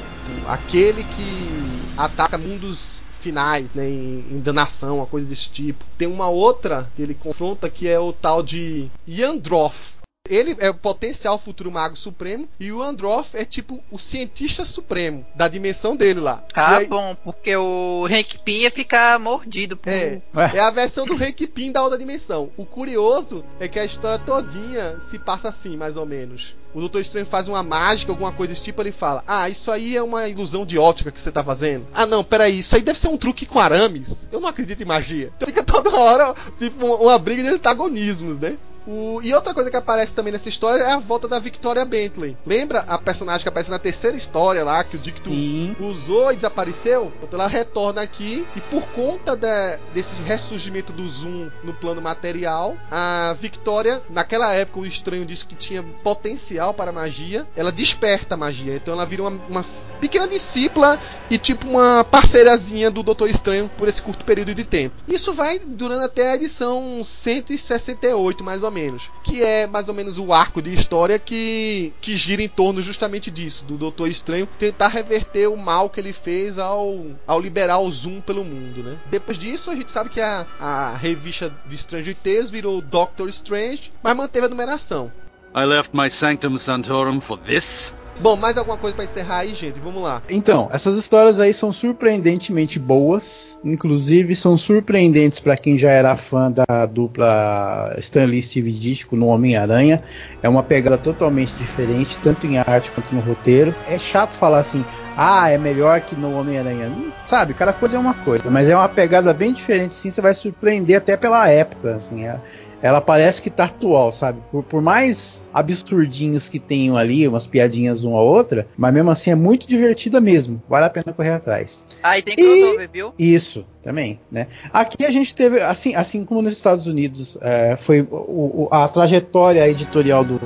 aquele 0.47 1.03
que 1.03 1.93
ataca 1.97 2.37
mundos 2.37 3.01
finais, 3.25 3.73
né? 3.73 3.89
Em, 3.89 4.23
em 4.31 4.39
danação, 4.39 4.97
uma 4.97 5.07
coisa 5.07 5.25
desse 5.25 5.49
tipo. 5.49 5.83
Tem 5.97 6.07
uma 6.07 6.29
outra 6.29 6.87
que 6.95 7.01
ele 7.01 7.15
confronta 7.15 7.69
que 7.69 7.87
é 7.87 7.99
o 7.99 8.13
tal 8.13 8.43
de 8.43 8.87
Yandroth. 9.09 9.94
Ele 10.29 10.55
é 10.59 10.69
o 10.69 10.73
potencial 10.73 11.37
futuro 11.37 11.71
mago 11.71 11.95
supremo 11.95 12.47
e 12.59 12.71
o 12.71 12.81
Androth 12.81 13.33
é 13.33 13.45
tipo 13.45 13.83
o 13.91 13.99
cientista 13.99 14.65
supremo 14.65 15.25
da 15.35 15.47
dimensão 15.47 15.95
dele 15.95 16.19
lá. 16.19 16.43
Ah, 16.53 16.77
aí, 16.77 16.87
bom, 16.87 17.15
porque 17.23 17.55
o 17.55 18.05
Hank 18.09 18.39
Pym 18.39 18.61
ia 18.61 18.71
ficar 18.71 19.19
mordido 19.19 19.77
por... 19.77 19.89
É, 19.89 20.21
é 20.53 20.59
a 20.59 20.71
versão 20.71 21.05
do 21.05 21.13
Hank 21.13 21.45
Pym 21.47 21.71
da 21.71 21.83
outra 21.83 21.97
dimensão. 21.97 22.49
O 22.57 22.65
curioso 22.65 23.43
é 23.59 23.67
que 23.67 23.79
a 23.79 23.85
história 23.85 24.23
todinha 24.23 24.99
se 24.99 25.19
passa 25.19 25.49
assim, 25.49 25.77
mais 25.77 25.97
ou 25.97 26.05
menos. 26.05 26.55
O 26.73 26.79
Doutor 26.81 26.99
Estranho 26.99 27.25
faz 27.25 27.47
uma 27.47 27.63
mágica, 27.63 28.11
alguma 28.11 28.33
coisa 28.33 28.51
desse 28.51 28.63
tipo, 28.63 28.81
ele 28.81 28.91
fala: 28.91 29.23
Ah, 29.25 29.49
isso 29.49 29.71
aí 29.71 29.95
é 29.95 30.03
uma 30.03 30.27
ilusão 30.27 30.65
de 30.65 30.77
ótica 30.77 31.09
que 31.09 31.21
você 31.21 31.31
tá 31.31 31.41
fazendo. 31.41 31.87
Ah, 31.93 32.05
não, 32.05 32.21
peraí, 32.21 32.57
isso 32.57 32.75
aí 32.75 32.81
deve 32.81 32.99
ser 32.99 33.07
um 33.07 33.17
truque 33.17 33.45
com 33.45 33.59
arames. 33.59 34.27
Eu 34.29 34.41
não 34.41 34.49
acredito 34.49 34.81
em 34.81 34.85
magia. 34.85 35.31
Então 35.37 35.47
fica 35.47 35.63
toda 35.63 35.95
hora, 35.95 36.35
tipo, 36.57 36.85
uma 36.85 37.17
briga 37.17 37.43
de 37.43 37.47
antagonismos, 37.47 38.39
né? 38.39 38.57
O... 38.87 39.19
E 39.23 39.33
outra 39.33 39.53
coisa 39.53 39.69
que 39.69 39.77
aparece 39.77 40.13
também 40.13 40.31
nessa 40.31 40.49
história 40.49 40.81
é 40.81 40.91
a 40.91 40.99
volta 40.99 41.27
da 41.27 41.39
Victoria 41.39 41.85
Bentley. 41.85 42.37
Lembra 42.45 42.81
a 42.87 42.97
personagem 42.97 43.43
que 43.43 43.49
aparece 43.49 43.71
na 43.71 43.79
terceira 43.79 44.15
história 44.15 44.63
lá, 44.63 44.83
que 44.83 44.95
o 44.95 44.99
Dicto 44.99 45.29
Sim. 45.29 45.75
usou 45.79 46.31
e 46.31 46.35
desapareceu? 46.35 47.11
Então 47.23 47.39
ela 47.39 47.49
retorna 47.49 48.01
aqui 48.01 48.45
e 48.55 48.61
por 48.61 48.83
conta 48.89 49.35
de... 49.35 49.77
desse 49.93 50.21
ressurgimento 50.21 50.93
do 50.93 51.07
Zoom 51.07 51.49
no 51.63 51.73
plano 51.73 52.01
material, 52.01 52.77
a 52.91 53.35
Victoria, 53.39 54.01
naquela 54.09 54.53
época 54.53 54.79
o 54.79 54.85
estranho 54.85 55.25
disse 55.25 55.45
que 55.45 55.55
tinha 55.55 55.83
potencial 56.03 56.73
para 56.73 56.91
magia, 56.91 57.47
ela 57.55 57.71
desperta 57.71 58.35
a 58.35 58.37
magia. 58.37 58.75
Então 58.75 58.93
ela 58.93 59.05
vira 59.05 59.23
uma, 59.23 59.41
uma 59.49 59.61
pequena 59.99 60.27
discípula 60.27 60.99
e 61.29 61.37
tipo 61.37 61.67
uma 61.67 62.03
parceirazinha 62.03 62.91
do 62.91 63.01
Doutor 63.01 63.29
Estranho 63.29 63.69
por 63.77 63.87
esse 63.87 64.01
curto 64.01 64.23
período 64.25 64.53
de 64.53 64.63
tempo. 64.63 64.95
Isso 65.07 65.33
vai 65.33 65.59
durando 65.59 66.03
até 66.03 66.31
a 66.31 66.35
edição 66.35 67.03
168, 67.03 68.43
mais 68.43 68.63
ou 68.63 68.71
menos. 68.71 68.74
Que 69.23 69.41
é 69.41 69.67
mais 69.67 69.89
ou 69.89 69.95
menos 69.95 70.17
o 70.17 70.33
arco 70.33 70.61
de 70.61 70.73
história 70.73 71.17
que, 71.17 71.93
que 72.01 72.15
gira 72.15 72.41
em 72.41 72.49
torno 72.49 72.81
justamente 72.81 73.31
disso, 73.31 73.65
do 73.65 73.77
Doutor 73.77 74.07
Estranho 74.07 74.47
tentar 74.59 74.87
reverter 74.87 75.47
o 75.47 75.57
mal 75.57 75.89
que 75.89 75.99
ele 75.99 76.13
fez 76.13 76.57
ao, 76.57 77.05
ao 77.25 77.39
liberar 77.39 77.79
o 77.79 77.91
Zoom 77.91 78.21
pelo 78.21 78.43
mundo, 78.43 78.83
né? 78.83 78.97
Depois 79.09 79.37
disso, 79.37 79.71
a 79.71 79.75
gente 79.75 79.91
sabe 79.91 80.09
que 80.09 80.21
a, 80.21 80.45
a 80.59 80.95
revista 80.95 81.53
de 81.65 81.77
Stranger 81.77 82.15
Tales 82.15 82.49
virou 82.49 82.81
Doctor 82.81 83.29
Strange, 83.29 83.91
mas 84.01 84.15
manteve 84.15 84.45
a 84.45 84.49
numeração. 84.49 85.11
I 85.55 85.63
left 85.65 85.95
my 85.95 86.09
sanctum 86.09 86.57
sanctorum 86.57 87.21
for 87.21 87.37
this? 87.37 87.93
Bom, 88.19 88.35
mais 88.35 88.57
alguma 88.57 88.77
coisa 88.77 88.95
para 88.95 89.05
encerrar 89.05 89.39
aí, 89.39 89.53
gente? 89.53 89.79
Vamos 89.79 90.01
lá. 90.01 90.21
Então, 90.29 90.69
essas 90.71 90.95
histórias 90.95 91.39
aí 91.39 91.53
são 91.53 91.73
surpreendentemente 91.73 92.79
boas. 92.79 93.44
Inclusive, 93.63 94.35
são 94.35 94.57
surpreendentes 94.57 95.39
para 95.39 95.57
quem 95.57 95.77
já 95.77 95.89
era 95.89 96.15
fã 96.15 96.51
da 96.51 96.85
dupla 96.85 97.95
Stanley 97.97 98.43
Steve 98.43 98.71
Ditko 98.71 99.15
no 99.15 99.27
Homem-Aranha. 99.27 100.03
É 100.41 100.47
uma 100.47 100.61
pegada 100.61 100.97
totalmente 100.97 101.55
diferente, 101.55 102.19
tanto 102.19 102.45
em 102.45 102.57
arte 102.57 102.91
quanto 102.91 103.13
no 103.13 103.21
roteiro. 103.21 103.73
É 103.87 103.97
chato 103.97 104.33
falar 104.33 104.59
assim, 104.59 104.83
ah, 105.17 105.49
é 105.49 105.57
melhor 105.57 105.99
que 106.01 106.15
no 106.15 106.33
Homem-Aranha. 106.33 106.91
Sabe, 107.25 107.53
cada 107.55 107.73
coisa 107.73 107.95
é 107.95 107.99
uma 107.99 108.13
coisa, 108.13 108.43
mas 108.51 108.69
é 108.69 108.75
uma 108.75 108.89
pegada 108.89 109.33
bem 109.33 109.51
diferente, 109.53 109.95
sim. 109.95 110.11
Você 110.11 110.21
vai 110.21 110.35
surpreender 110.35 110.97
até 110.97 111.17
pela 111.17 111.49
época, 111.49 111.95
assim. 111.95 112.25
É, 112.25 112.39
ela 112.81 113.01
parece 113.01 113.41
que 113.41 113.49
tá 113.49 113.65
atual, 113.65 114.11
sabe? 114.11 114.39
Por, 114.51 114.63
por 114.63 114.81
mais 114.81 115.41
absurdinhos 115.53 116.49
que 116.49 116.59
tenham 116.59 116.97
ali, 116.97 117.27
umas 117.27 117.47
piadinhas 117.47 118.03
uma 118.03 118.17
a 118.17 118.21
outra, 118.21 118.67
mas 118.77 118.93
mesmo 118.93 119.09
assim 119.09 119.31
é 119.31 119.35
muito 119.35 119.67
divertida 119.67 120.19
mesmo. 120.19 120.61
Vale 120.67 120.85
a 120.85 120.89
pena 120.89 121.13
correr 121.13 121.31
atrás. 121.31 121.85
Ah, 122.03 122.17
e 122.17 122.21
tem 122.21 122.35
crossover, 122.35 122.89
viu? 122.91 123.13
Isso, 123.17 123.65
também, 123.83 124.19
né? 124.31 124.47
Aqui 124.73 125.05
a 125.05 125.11
gente 125.11 125.33
teve, 125.33 125.61
assim, 125.61 125.95
assim 125.95 126.25
como 126.25 126.41
nos 126.41 126.53
Estados 126.53 126.87
Unidos, 126.87 127.37
é, 127.41 127.77
foi 127.77 128.01
o, 128.01 128.65
o, 128.65 128.67
a 128.71 128.87
trajetória 128.87 129.67
editorial 129.69 130.23
do, 130.23 130.39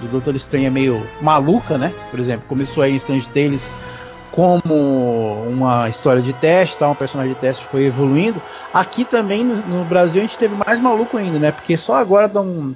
do 0.00 0.08
Doutor 0.10 0.36
Estranho 0.36 0.66
é 0.66 0.70
meio 0.70 1.06
maluca, 1.20 1.76
né? 1.76 1.92
Por 2.10 2.20
exemplo, 2.20 2.46
começou 2.46 2.82
aí 2.82 2.94
Strange 2.96 3.28
Tales 3.28 3.70
como 4.34 5.44
uma 5.46 5.88
história 5.88 6.20
de 6.20 6.32
teste, 6.32 6.76
tá? 6.76 6.90
um 6.90 6.94
personagem 6.94 7.34
de 7.34 7.38
teste 7.38 7.64
foi 7.66 7.84
evoluindo. 7.84 8.42
Aqui 8.72 9.04
também 9.04 9.44
no, 9.44 9.54
no 9.54 9.84
Brasil 9.84 10.20
a 10.20 10.24
gente 10.24 10.36
teve 10.36 10.56
mais 10.56 10.80
maluco 10.80 11.16
ainda, 11.16 11.38
né? 11.38 11.52
Porque 11.52 11.76
só 11.76 11.94
agora 11.94 12.26
estão 12.26 12.74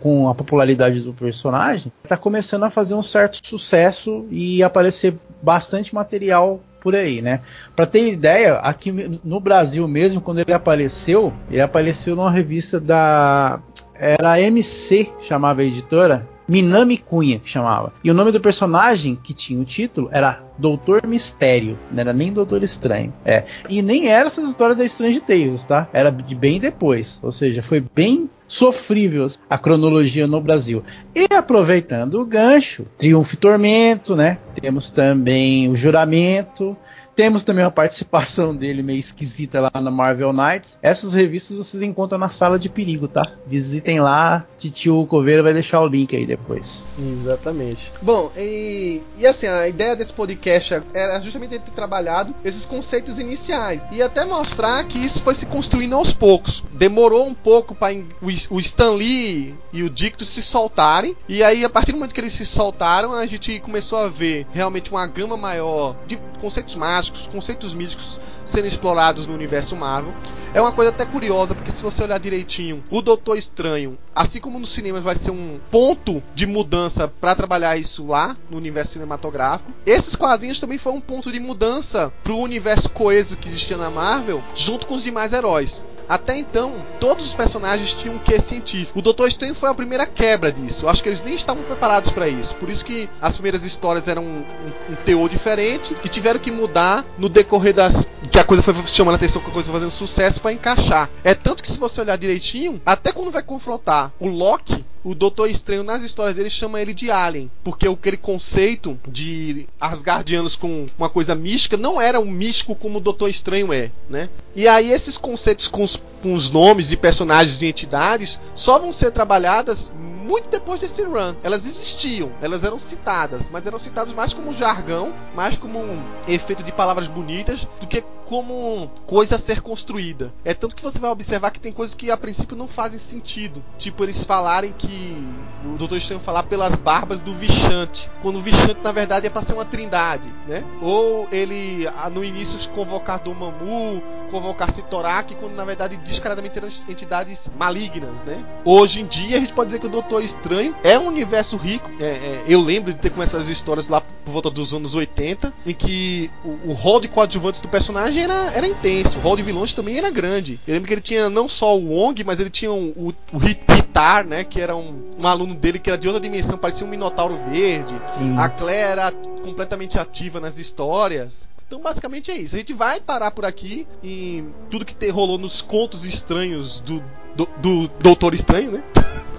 com 0.00 0.30
a 0.30 0.34
popularidade 0.34 1.00
do 1.00 1.12
personagem, 1.12 1.92
está 2.02 2.16
começando 2.16 2.62
a 2.62 2.70
fazer 2.70 2.94
um 2.94 3.02
certo 3.02 3.38
sucesso 3.46 4.24
e 4.30 4.62
aparecer 4.62 5.14
bastante 5.42 5.94
material 5.94 6.60
por 6.80 6.94
aí, 6.94 7.20
né? 7.20 7.40
Para 7.76 7.84
ter 7.84 8.10
ideia, 8.10 8.54
aqui 8.54 8.90
no 9.22 9.38
Brasil 9.40 9.86
mesmo, 9.86 10.22
quando 10.22 10.38
ele 10.38 10.54
apareceu, 10.54 11.34
ele 11.50 11.60
apareceu 11.60 12.16
numa 12.16 12.30
revista 12.30 12.80
da 12.80 13.60
era 13.94 14.40
MC, 14.40 15.12
chamava 15.20 15.60
a 15.60 15.64
editora, 15.64 16.26
Minami 16.46 16.98
Cunha, 16.98 17.40
chamava. 17.44 17.92
E 18.02 18.10
o 18.10 18.14
nome 18.14 18.30
do 18.30 18.40
personagem 18.40 19.18
que 19.22 19.32
tinha 19.32 19.60
o 19.60 19.64
título 19.64 20.08
era 20.12 20.42
Doutor 20.58 21.06
Mistério, 21.06 21.78
não 21.90 22.00
era 22.00 22.12
nem 22.12 22.32
Doutor 22.32 22.62
Estranho. 22.62 23.12
É. 23.24 23.44
E 23.68 23.82
nem 23.82 24.08
era 24.08 24.26
essa 24.26 24.42
história 24.42 24.74
da 24.74 24.84
Strange 24.84 25.20
Tales, 25.20 25.64
tá? 25.64 25.88
Era 25.92 26.10
de 26.10 26.34
bem 26.34 26.60
depois. 26.60 27.18
Ou 27.22 27.32
seja, 27.32 27.62
foi 27.62 27.84
bem 27.94 28.28
sofrível 28.46 29.28
a 29.48 29.58
cronologia 29.58 30.26
no 30.26 30.40
Brasil. 30.40 30.82
E 31.14 31.26
aproveitando 31.34 32.20
o 32.20 32.26
gancho, 32.26 32.86
Triunfo 32.98 33.34
e 33.34 33.38
Tormento, 33.38 34.14
né? 34.14 34.38
Temos 34.60 34.90
também 34.90 35.68
o 35.68 35.76
Juramento, 35.76 36.76
temos 37.14 37.44
também 37.44 37.64
uma 37.64 37.70
participação 37.70 38.54
dele 38.54 38.82
meio 38.82 38.98
esquisita 38.98 39.60
lá 39.60 39.80
na 39.80 39.90
Marvel 39.90 40.32
Knights. 40.32 40.76
Essas 40.82 41.14
revistas 41.14 41.56
vocês 41.56 41.82
encontram 41.82 42.18
na 42.18 42.28
sala 42.28 42.58
de 42.58 42.68
perigo, 42.68 43.06
tá? 43.08 43.22
Visitem 43.46 44.00
lá, 44.00 44.44
Titio 44.58 45.06
Coveira 45.06 45.42
vai 45.42 45.52
deixar 45.52 45.80
o 45.80 45.86
link 45.86 46.14
aí 46.14 46.26
depois. 46.26 46.86
Exatamente. 46.98 47.92
Bom, 48.02 48.30
e, 48.36 49.00
e 49.18 49.26
assim, 49.26 49.46
a 49.46 49.68
ideia 49.68 49.94
desse 49.94 50.12
podcast 50.12 50.82
era 50.92 51.20
justamente 51.20 51.58
ter 51.58 51.70
trabalhado 51.70 52.34
esses 52.44 52.64
conceitos 52.64 53.18
iniciais 53.18 53.82
e 53.92 54.02
até 54.02 54.24
mostrar 54.24 54.84
que 54.84 54.98
isso 54.98 55.22
foi 55.22 55.34
se 55.34 55.46
construindo 55.46 55.94
aos 55.94 56.12
poucos. 56.12 56.62
Demorou 56.72 57.26
um 57.26 57.34
pouco 57.34 57.74
para 57.74 57.94
o, 57.94 58.26
o 58.50 58.60
Stan 58.60 58.90
Lee 58.90 59.54
e 59.72 59.82
o 59.82 59.90
Dictus 59.90 60.28
se 60.28 60.42
soltarem, 60.42 61.16
e 61.28 61.42
aí 61.42 61.64
a 61.64 61.70
partir 61.70 61.92
do 61.92 61.98
momento 61.98 62.14
que 62.14 62.20
eles 62.20 62.32
se 62.32 62.44
soltaram, 62.44 63.14
a 63.14 63.26
gente 63.26 63.60
começou 63.60 63.98
a 63.98 64.08
ver 64.08 64.46
realmente 64.52 64.90
uma 64.90 65.06
gama 65.06 65.36
maior 65.36 65.94
de 66.06 66.18
conceitos 66.40 66.74
mágicos 66.74 67.03
fantásticos, 67.04 67.26
conceitos 67.26 67.74
místicos 67.74 68.20
sendo 68.44 68.66
explorados 68.66 69.26
no 69.26 69.34
universo 69.34 69.76
Marvel. 69.76 70.12
É 70.52 70.60
uma 70.60 70.72
coisa 70.72 70.90
até 70.90 71.04
curiosa, 71.04 71.54
porque 71.54 71.70
se 71.70 71.82
você 71.82 72.02
olhar 72.04 72.18
direitinho, 72.18 72.82
o 72.90 73.02
Doutor 73.02 73.36
Estranho, 73.36 73.98
assim 74.14 74.40
como 74.40 74.58
nos 74.58 74.68
cinemas 74.68 75.02
vai 75.02 75.14
ser 75.14 75.30
um 75.30 75.58
ponto 75.70 76.22
de 76.34 76.46
mudança 76.46 77.08
para 77.08 77.34
trabalhar 77.34 77.76
isso 77.76 78.06
lá 78.06 78.36
no 78.50 78.56
universo 78.56 78.92
cinematográfico, 78.92 79.72
esses 79.84 80.14
quadrinhos 80.14 80.60
também 80.60 80.78
foram 80.78 80.98
um 80.98 81.00
ponto 81.00 81.32
de 81.32 81.40
mudança 81.40 82.12
para 82.22 82.32
o 82.32 82.38
universo 82.40 82.88
coeso 82.90 83.36
que 83.36 83.48
existia 83.48 83.76
na 83.76 83.90
Marvel, 83.90 84.42
junto 84.54 84.86
com 84.86 84.94
os 84.94 85.02
demais 85.02 85.32
heróis. 85.32 85.82
Até 86.08 86.36
então, 86.36 86.74
todos 87.00 87.24
os 87.24 87.34
personagens 87.34 87.94
tinham 87.94 88.16
um 88.16 88.18
quê 88.18 88.40
científico. 88.40 88.98
O 88.98 89.02
Doutor 89.02 89.28
Estranho 89.28 89.54
foi 89.54 89.68
a 89.68 89.74
primeira 89.74 90.06
quebra 90.06 90.52
disso. 90.52 90.84
Eu 90.84 90.88
acho 90.88 91.02
que 91.02 91.08
eles 91.08 91.22
nem 91.22 91.34
estavam 91.34 91.62
preparados 91.62 92.12
para 92.12 92.28
isso. 92.28 92.54
Por 92.56 92.68
isso 92.68 92.84
que 92.84 93.08
as 93.20 93.34
primeiras 93.34 93.64
histórias 93.64 94.08
eram 94.08 94.22
um, 94.22 94.44
um, 94.90 94.94
teor 95.04 95.28
diferente 95.28 95.96
e 96.04 96.08
tiveram 96.08 96.40
que 96.40 96.50
mudar 96.50 97.04
no 97.18 97.28
decorrer 97.28 97.74
das 97.74 98.06
que 98.30 98.38
a 98.38 98.44
coisa 98.44 98.62
foi 98.62 98.74
chamando 98.86 99.14
a 99.14 99.16
atenção, 99.16 99.40
que 99.40 99.48
a 99.48 99.52
coisa 99.52 99.70
foi 99.70 99.80
fazendo 99.80 99.90
sucesso 99.90 100.40
para 100.40 100.52
encaixar. 100.52 101.08
É 101.22 101.34
tanto 101.34 101.62
que 101.62 101.70
se 101.70 101.78
você 101.78 102.00
olhar 102.00 102.18
direitinho, 102.18 102.80
até 102.84 103.12
quando 103.12 103.30
vai 103.30 103.42
confrontar 103.42 104.12
o 104.18 104.28
Loki, 104.28 104.84
o 105.04 105.14
Doutor 105.14 105.50
Estranho, 105.50 105.84
nas 105.84 106.02
histórias 106.02 106.34
dele, 106.34 106.48
chama 106.48 106.80
ele 106.80 106.94
de 106.94 107.10
Alien. 107.10 107.50
Porque 107.62 107.86
aquele 107.86 108.16
conceito 108.16 108.98
de 109.06 109.66
Asgardianos 109.78 110.56
com 110.56 110.88
uma 110.98 111.10
coisa 111.10 111.34
mística 111.34 111.76
não 111.76 112.00
era 112.00 112.18
um 112.18 112.30
místico 112.30 112.74
como 112.74 112.98
o 112.98 113.00
Doutor 113.00 113.28
Estranho 113.28 113.72
é, 113.72 113.90
né? 114.08 114.30
E 114.56 114.66
aí 114.66 114.90
esses 114.90 115.18
conceitos 115.18 115.68
com 115.68 115.82
os, 115.82 116.02
com 116.22 116.32
os 116.32 116.50
nomes 116.50 116.88
de 116.88 116.96
personagens 116.96 117.60
e 117.60 117.66
entidades 117.66 118.40
só 118.54 118.78
vão 118.78 118.92
ser 118.92 119.10
trabalhadas 119.10 119.92
muito 120.24 120.48
depois 120.48 120.80
desse 120.80 121.02
run. 121.02 121.34
Elas 121.42 121.66
existiam, 121.66 122.32
elas 122.40 122.64
eram 122.64 122.78
citadas, 122.78 123.50
mas 123.50 123.66
eram 123.66 123.78
citadas 123.78 124.12
mais 124.12 124.32
como 124.32 124.54
jargão, 124.54 125.12
mais 125.34 125.56
como 125.56 125.78
um 125.78 126.02
efeito 126.26 126.62
de 126.62 126.72
palavras 126.72 127.06
bonitas, 127.06 127.68
do 127.80 127.86
que 127.86 128.02
como 128.24 128.90
coisa 129.06 129.36
a 129.36 129.38
ser 129.38 129.60
construída. 129.60 130.32
É 130.44 130.54
tanto 130.54 130.74
que 130.74 130.82
você 130.82 130.98
vai 130.98 131.10
observar 131.10 131.50
que 131.50 131.60
tem 131.60 131.72
coisas 131.72 131.94
que 131.94 132.10
a 132.10 132.16
princípio 132.16 132.56
não 132.56 132.66
fazem 132.66 132.98
sentido. 132.98 133.62
Tipo, 133.78 134.02
eles 134.02 134.24
falarem 134.24 134.72
que. 134.72 135.22
O 135.64 135.76
Doutor 135.76 135.98
Estranho 135.98 136.20
falar 136.20 136.44
pelas 136.44 136.76
barbas 136.76 137.20
do 137.20 137.34
Vichante. 137.34 138.10
Quando 138.22 138.36
o 138.36 138.40
Vichante, 138.40 138.78
na 138.82 138.92
verdade, 138.92 139.26
é 139.26 139.30
para 139.30 139.42
ser 139.42 139.52
uma 139.52 139.64
trindade, 139.64 140.28
né? 140.48 140.64
Ou 140.80 141.28
ele, 141.30 141.86
no 142.12 142.24
início, 142.24 142.58
convocar 142.70 143.18
Domamu, 143.18 144.02
convocar 144.30 144.70
Sitorak, 144.70 145.34
quando 145.36 145.54
na 145.54 145.64
verdade 145.64 145.96
descaradamente 145.96 146.58
eram 146.58 146.68
entidades 146.88 147.50
malignas, 147.58 148.22
né? 148.24 148.44
Hoje 148.64 149.00
em 149.00 149.06
dia, 149.06 149.36
a 149.36 149.40
gente 149.40 149.52
pode 149.52 149.68
dizer 149.68 149.78
que 149.78 149.86
o 149.86 149.90
Doutor 149.90 150.13
Doutor 150.14 150.24
Estranho 150.24 150.76
é 150.84 150.96
um 150.96 151.08
universo 151.08 151.56
rico. 151.56 151.90
É, 151.98 152.04
é, 152.04 152.44
eu 152.46 152.60
lembro 152.60 152.92
de 152.92 153.00
ter 153.00 153.10
começado 153.10 153.40
as 153.40 153.48
histórias 153.48 153.88
lá 153.88 154.00
por 154.00 154.30
volta 154.30 154.48
dos 154.48 154.72
anos 154.72 154.94
80, 154.94 155.52
em 155.66 155.74
que 155.74 156.30
o, 156.44 156.70
o 156.70 156.72
hall 156.72 157.00
de 157.00 157.08
coadjuvantes 157.08 157.60
do 157.60 157.68
personagem 157.68 158.22
era, 158.22 158.52
era 158.52 158.66
intenso, 158.66 159.18
o 159.18 159.20
hall 159.20 159.36
de 159.36 159.42
vilões 159.42 159.72
também 159.72 159.98
era 159.98 160.10
grande. 160.10 160.60
Eu 160.68 160.74
lembro 160.74 160.86
que 160.86 160.94
ele 160.94 161.00
tinha 161.00 161.28
não 161.28 161.48
só 161.48 161.76
o 161.76 161.88
Wong, 161.88 162.22
mas 162.22 162.38
ele 162.38 162.50
tinha 162.50 162.72
um, 162.72 162.90
o, 162.90 163.12
o 163.32 163.44
Hitar, 163.44 164.24
né? 164.24 164.44
Que 164.44 164.60
era 164.60 164.76
um, 164.76 165.10
um 165.18 165.26
aluno 165.26 165.54
dele 165.54 165.80
que 165.80 165.90
era 165.90 165.98
de 165.98 166.06
outra 166.06 166.22
dimensão, 166.22 166.56
parecia 166.56 166.86
um 166.86 166.90
Minotauro 166.90 167.36
Verde. 167.50 168.00
Sim. 168.16 168.36
A 168.38 168.48
Claire 168.48 168.92
era 168.92 169.10
completamente 169.10 169.98
ativa 169.98 170.38
nas 170.38 170.58
histórias. 170.58 171.48
Então, 171.66 171.80
basicamente 171.80 172.30
é 172.30 172.36
isso. 172.36 172.54
A 172.54 172.58
gente 172.58 172.72
vai 172.72 173.00
parar 173.00 173.32
por 173.32 173.44
aqui 173.44 173.84
em 174.00 174.46
tudo 174.70 174.84
que 174.84 175.08
rolou 175.08 175.38
nos 175.38 175.60
contos 175.60 176.04
estranhos 176.04 176.78
do, 176.80 177.02
do, 177.34 177.48
do 177.58 177.88
Doutor 178.00 178.34
Estranho, 178.34 178.72
né? 178.72 178.82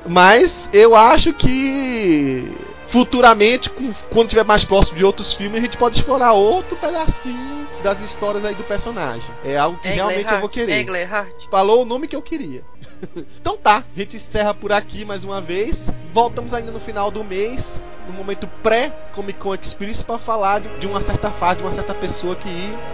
Mas 0.07 0.69
eu 0.71 0.95
acho 0.95 1.33
que 1.33 2.47
futuramente, 2.87 3.69
quando 4.11 4.29
tiver 4.29 4.43
mais 4.43 4.63
próximo 4.63 4.97
de 4.97 5.03
outros 5.03 5.33
filmes, 5.33 5.59
a 5.59 5.63
gente 5.63 5.77
pode 5.77 5.97
explorar 5.97 6.33
outro 6.33 6.77
pedacinho 6.77 7.67
das 7.83 8.01
histórias 8.01 8.45
aí 8.45 8.55
do 8.55 8.63
personagem. 8.63 9.29
É 9.43 9.57
algo 9.57 9.77
que 9.79 9.89
realmente 9.89 10.31
eu 10.31 10.39
vou 10.39 10.49
querer. 10.49 10.81
Englehart. 10.81 11.45
Falou 11.49 11.81
o 11.81 11.85
nome 11.85 12.07
que 12.07 12.15
eu 12.15 12.21
queria. 12.21 12.63
então 13.39 13.57
tá, 13.57 13.83
a 13.95 13.99
gente 13.99 14.15
encerra 14.15 14.53
por 14.53 14.71
aqui 14.71 15.03
mais 15.03 15.23
uma 15.23 15.41
vez. 15.41 15.89
Voltamos 16.13 16.53
ainda 16.53 16.71
no 16.71 16.79
final 16.79 17.11
do 17.11 17.23
mês, 17.23 17.81
no 18.07 18.13
momento 18.13 18.47
pré-Comic 18.63 19.39
Con 19.39 19.55
Experience, 19.55 20.03
para 20.03 20.17
falar 20.17 20.61
de, 20.61 20.69
de 20.79 20.87
uma 20.87 21.01
certa 21.01 21.31
fase, 21.31 21.57
de 21.57 21.63
uma 21.63 21.71
certa 21.71 21.93
pessoa 21.93 22.35
que 22.35 22.49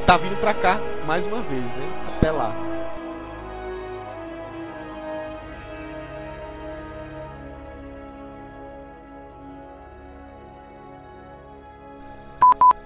tá 0.06 0.18
vindo 0.18 0.40
pra 0.40 0.53
cá 0.53 0.82
mais 1.06 1.26
uma 1.26 1.41
vez, 1.41 1.64
né? 1.64 2.15
Até 2.18 2.32
lá. 2.32 2.56